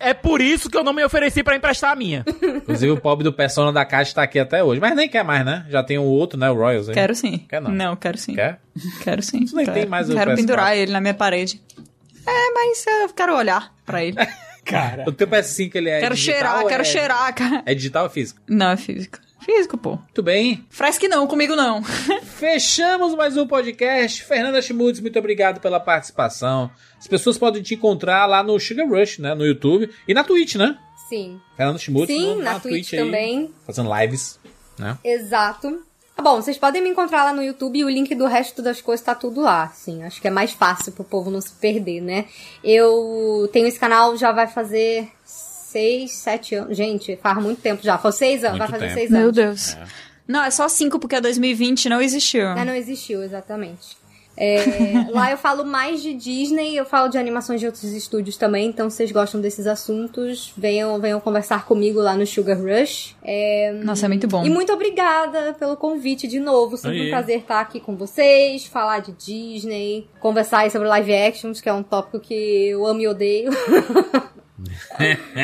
É 0.00 0.12
por 0.12 0.40
isso 0.40 0.68
que 0.68 0.76
eu 0.76 0.82
não 0.82 0.92
me 0.92 1.04
ofereci 1.04 1.42
para 1.42 1.56
emprestar 1.56 1.92
a 1.92 1.96
minha. 1.96 2.24
Inclusive 2.42 2.92
o 2.92 3.00
pobre 3.00 3.22
do 3.22 3.32
Persona 3.32 3.72
da 3.72 3.84
Caixa 3.84 4.14
tá 4.14 4.22
aqui 4.22 4.38
até 4.38 4.62
hoje. 4.62 4.80
Mas 4.80 4.96
nem 4.96 5.08
quer 5.08 5.24
mais, 5.24 5.44
né? 5.44 5.64
Já 5.68 5.82
tem 5.82 5.96
o 5.96 6.02
outro, 6.02 6.38
né? 6.38 6.50
O 6.50 6.54
Royals 6.54 6.88
aí. 6.88 6.94
Quero 6.94 7.14
sim. 7.14 7.38
Quer 7.48 7.60
não? 7.60 7.94
quero 7.96 8.18
sim. 8.18 8.34
Quer? 8.34 8.60
Quero 9.02 9.22
sim. 9.22 9.44
Isso 9.44 9.54
nem 9.54 9.64
quero. 9.64 9.78
tem 9.78 9.86
mais 9.88 10.10
o 10.10 10.14
Quero 10.14 10.32
PS4. 10.32 10.36
pendurar 10.36 10.76
ele 10.76 10.92
na 10.92 11.00
minha 11.00 11.14
parede. 11.14 11.62
É, 12.26 12.52
mas 12.52 12.84
eu 12.86 13.08
quero 13.10 13.36
olhar 13.36 13.72
pra 13.84 14.04
ele. 14.04 14.16
Cara. 14.66 15.04
O 15.06 15.12
teu 15.12 15.28
PS5 15.28 15.74
ele 15.76 15.88
é 15.88 16.00
quero 16.00 16.14
digital 16.14 16.34
cheirar, 16.34 16.66
quero 16.66 16.82
é... 16.82 16.84
cheirar, 16.84 17.34
cara. 17.34 17.62
É 17.64 17.74
digital 17.74 18.04
ou 18.04 18.10
físico? 18.10 18.40
Não, 18.48 18.70
é 18.70 18.76
físico. 18.76 19.18
Físico, 19.40 19.78
pô. 19.78 19.90
Muito 19.90 20.22
bem. 20.24 20.66
Fresque 20.68 21.06
não, 21.06 21.24
comigo 21.28 21.54
não. 21.54 21.80
Fechamos 22.36 23.14
mais 23.14 23.36
um 23.36 23.46
podcast. 23.46 24.24
Fernanda 24.24 24.60
Schmutz, 24.60 24.98
muito 24.98 25.16
obrigado 25.18 25.60
pela 25.60 25.78
participação. 25.78 26.68
As 26.98 27.06
pessoas 27.06 27.38
podem 27.38 27.62
te 27.62 27.74
encontrar 27.74 28.26
lá 28.26 28.42
no 28.42 28.58
Sugar 28.58 28.88
Rush, 28.88 29.18
né? 29.18 29.34
No 29.36 29.46
YouTube. 29.46 29.88
E 30.08 30.12
na 30.12 30.24
Twitch, 30.24 30.56
né? 30.56 30.76
Sim. 31.08 31.40
Fernanda 31.56 31.78
Schmutz. 31.78 32.12
Sim, 32.12 32.34
no- 32.34 32.42
na, 32.42 32.58
Twitch, 32.58 32.92
aí, 32.94 32.98
também. 32.98 33.54
fazendo 33.64 33.88
lives, 33.96 34.40
né? 34.76 34.98
Exato. 35.04 35.85
Ah, 36.16 36.22
Bom, 36.22 36.36
vocês 36.40 36.56
podem 36.56 36.82
me 36.82 36.88
encontrar 36.88 37.24
lá 37.24 37.32
no 37.32 37.42
YouTube 37.42 37.78
e 37.78 37.84
o 37.84 37.90
link 37.90 38.14
do 38.14 38.26
resto 38.26 38.62
das 38.62 38.80
coisas 38.80 39.04
tá 39.04 39.14
tudo 39.14 39.42
lá, 39.42 39.68
sim. 39.68 40.02
Acho 40.02 40.20
que 40.20 40.26
é 40.28 40.30
mais 40.30 40.52
fácil 40.52 40.92
pro 40.92 41.04
povo 41.04 41.30
não 41.30 41.40
se 41.40 41.52
perder, 41.52 42.00
né? 42.00 42.24
Eu 42.64 43.48
tenho 43.52 43.66
esse 43.66 43.78
canal 43.78 44.16
já 44.16 44.32
vai 44.32 44.46
fazer 44.46 45.08
seis, 45.24 46.12
sete 46.12 46.54
anos. 46.54 46.76
Gente, 46.76 47.16
faz 47.16 47.36
muito 47.42 47.60
tempo 47.60 47.82
já. 47.82 47.98
Foi 47.98 48.12
seis 48.12 48.42
anos, 48.44 48.58
Muito 48.58 48.70
vai 48.70 48.80
fazer 48.80 48.86
tempo. 48.94 48.98
seis 48.98 49.10
Meu 49.10 49.22
anos. 49.24 49.34
Deus. 49.36 49.76
Não, 50.26 50.42
é 50.42 50.50
só 50.50 50.68
cinco 50.68 50.98
porque 50.98 51.20
2020 51.20 51.88
não 51.88 52.00
existiu. 52.00 52.46
Ah, 52.48 52.64
não 52.64 52.74
existiu, 52.74 53.22
exatamente. 53.22 53.96
É, 54.36 54.62
lá 55.10 55.30
eu 55.30 55.38
falo 55.38 55.64
mais 55.64 56.02
de 56.02 56.12
Disney, 56.12 56.76
eu 56.76 56.84
falo 56.84 57.08
de 57.08 57.16
animações 57.16 57.60
de 57.60 57.66
outros 57.66 57.84
estúdios 57.84 58.36
também, 58.36 58.68
então 58.68 58.90
se 58.90 58.96
vocês 58.96 59.12
gostam 59.12 59.40
desses 59.40 59.66
assuntos, 59.66 60.52
venham, 60.56 61.00
venham 61.00 61.20
conversar 61.20 61.64
comigo 61.64 62.00
lá 62.00 62.16
no 62.16 62.26
Sugar 62.26 62.58
Rush. 62.58 63.16
É, 63.22 63.72
Nossa, 63.82 64.06
é 64.06 64.08
muito 64.08 64.28
bom. 64.28 64.44
E 64.44 64.50
muito 64.50 64.72
obrigada 64.72 65.54
pelo 65.58 65.76
convite 65.76 66.26
de 66.26 66.38
novo. 66.38 66.76
Sempre 66.76 67.00
Aí. 67.00 67.06
um 67.06 67.10
prazer 67.10 67.38
estar 67.40 67.60
aqui 67.60 67.80
com 67.80 67.96
vocês, 67.96 68.66
falar 68.66 69.00
de 69.00 69.12
Disney, 69.12 70.06
conversar 70.20 70.70
sobre 70.70 70.88
live 70.88 71.14
actions, 71.14 71.60
que 71.60 71.68
é 71.68 71.72
um 71.72 71.82
tópico 71.82 72.20
que 72.20 72.34
eu 72.68 72.86
amo 72.86 73.00
e 73.00 73.08
odeio. 73.08 73.50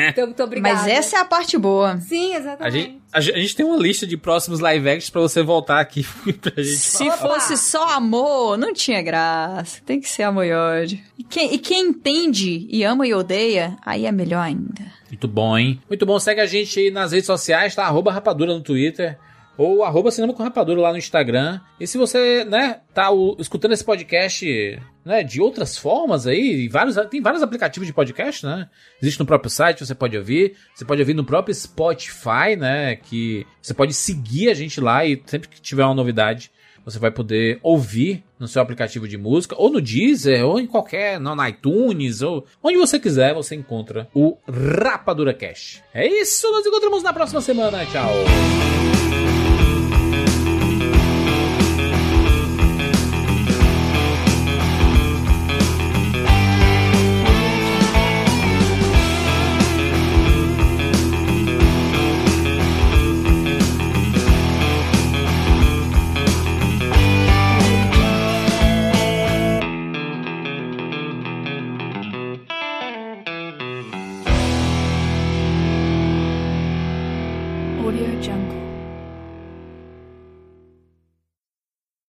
então, 0.09 0.25
muito 0.25 0.43
obrigada. 0.43 0.75
Mas 0.75 0.87
essa 0.87 1.17
é 1.17 1.19
a 1.19 1.25
parte 1.25 1.57
boa. 1.57 1.99
Sim, 1.99 2.33
A 2.33 2.37
exatamente. 2.39 2.73
gente, 2.73 3.01
a, 3.11 3.21
gente, 3.21 3.35
a 3.35 3.39
gente 3.39 3.55
tem 3.55 3.65
uma 3.65 3.77
lista 3.77 4.07
de 4.07 4.17
próximos 4.17 4.59
live 4.59 4.89
actions 4.89 5.09
pra 5.09 5.21
você 5.21 5.43
voltar 5.43 5.79
aqui 5.79 6.03
pra 6.41 6.51
gente 6.63 6.77
Se 6.77 7.03
Opa! 7.07 7.17
fosse 7.17 7.57
só 7.57 7.89
amor, 7.95 8.57
não 8.57 8.73
tinha 8.73 9.01
graça. 9.01 9.81
Tem 9.85 9.99
que 9.99 10.09
ser 10.09 10.23
amor 10.23 10.45
e 10.45 10.53
ódio. 10.53 10.99
E 11.17 11.23
quem, 11.23 11.53
e 11.53 11.57
quem 11.57 11.87
entende 11.89 12.65
e 12.69 12.83
ama 12.83 13.05
e 13.05 13.13
odeia, 13.13 13.77
aí 13.85 14.05
é 14.05 14.11
melhor 14.11 14.41
ainda. 14.41 14.83
Muito 15.07 15.27
bom, 15.27 15.57
hein? 15.57 15.79
Muito 15.87 16.05
bom. 16.05 16.19
Segue 16.19 16.41
a 16.41 16.45
gente 16.47 16.79
aí 16.79 16.89
nas 16.89 17.11
redes 17.11 17.27
sociais, 17.27 17.75
tá? 17.75 17.85
Arroba 17.85 18.11
Rapadura 18.11 18.53
no 18.53 18.61
Twitter. 18.61 19.17
Ou 19.57 19.83
arroba 19.83 20.09
Cinema 20.09 20.33
com 20.33 20.41
Rapadura 20.41 20.81
lá 20.81 20.91
no 20.91 20.97
Instagram. 20.97 21.59
E 21.79 21.85
se 21.85 21.97
você, 21.97 22.43
né, 22.43 22.79
tá 22.93 23.11
o- 23.11 23.35
escutando 23.39 23.73
esse 23.73 23.83
podcast, 23.85 24.79
né, 25.05 25.21
de 25.23 25.39
outras 25.39 25.77
formas 25.77 26.25
aí, 26.25 26.67
vários, 26.67 26.95
tem 27.11 27.21
vários 27.21 27.43
aplicativos 27.43 27.85
de 27.85 27.93
podcast, 27.93 28.45
né? 28.45 28.67
Existe 29.01 29.19
no 29.19 29.25
próprio 29.27 29.51
site, 29.51 29.85
você 29.85 29.93
pode 29.93 30.17
ouvir. 30.17 30.55
Você 30.73 30.83
pode 30.83 31.01
ouvir 31.01 31.13
no 31.13 31.23
próprio 31.23 31.53
Spotify, 31.53 32.55
né? 32.57 32.95
Que 32.95 33.45
você 33.61 33.73
pode 33.75 33.93
seguir 33.93 34.49
a 34.49 34.53
gente 34.55 34.81
lá 34.81 35.05
e 35.05 35.21
sempre 35.25 35.47
que 35.49 35.61
tiver 35.61 35.85
uma 35.85 35.93
novidade, 35.93 36.51
você 36.83 36.97
vai 36.99 37.11
poder 37.11 37.59
ouvir 37.61 38.23
no 38.39 38.47
seu 38.47 38.61
aplicativo 38.61 39.07
de 39.07 39.17
música, 39.17 39.55
ou 39.57 39.69
no 39.71 39.79
Deezer, 39.79 40.43
ou 40.45 40.59
em 40.59 40.67
qualquer, 40.67 41.17
não, 41.19 41.33
no 41.35 41.47
iTunes, 41.47 42.21
ou 42.21 42.45
onde 42.61 42.77
você 42.77 42.99
quiser, 42.99 43.33
você 43.33 43.55
encontra 43.55 44.09
o 44.13 44.37
Rapadura 44.49 45.33
Cash. 45.33 45.81
É 45.93 46.05
isso, 46.05 46.51
nos 46.51 46.65
encontramos 46.65 47.01
na 47.03 47.13
próxima 47.13 47.39
semana. 47.39 47.85
Tchau. 47.85 48.13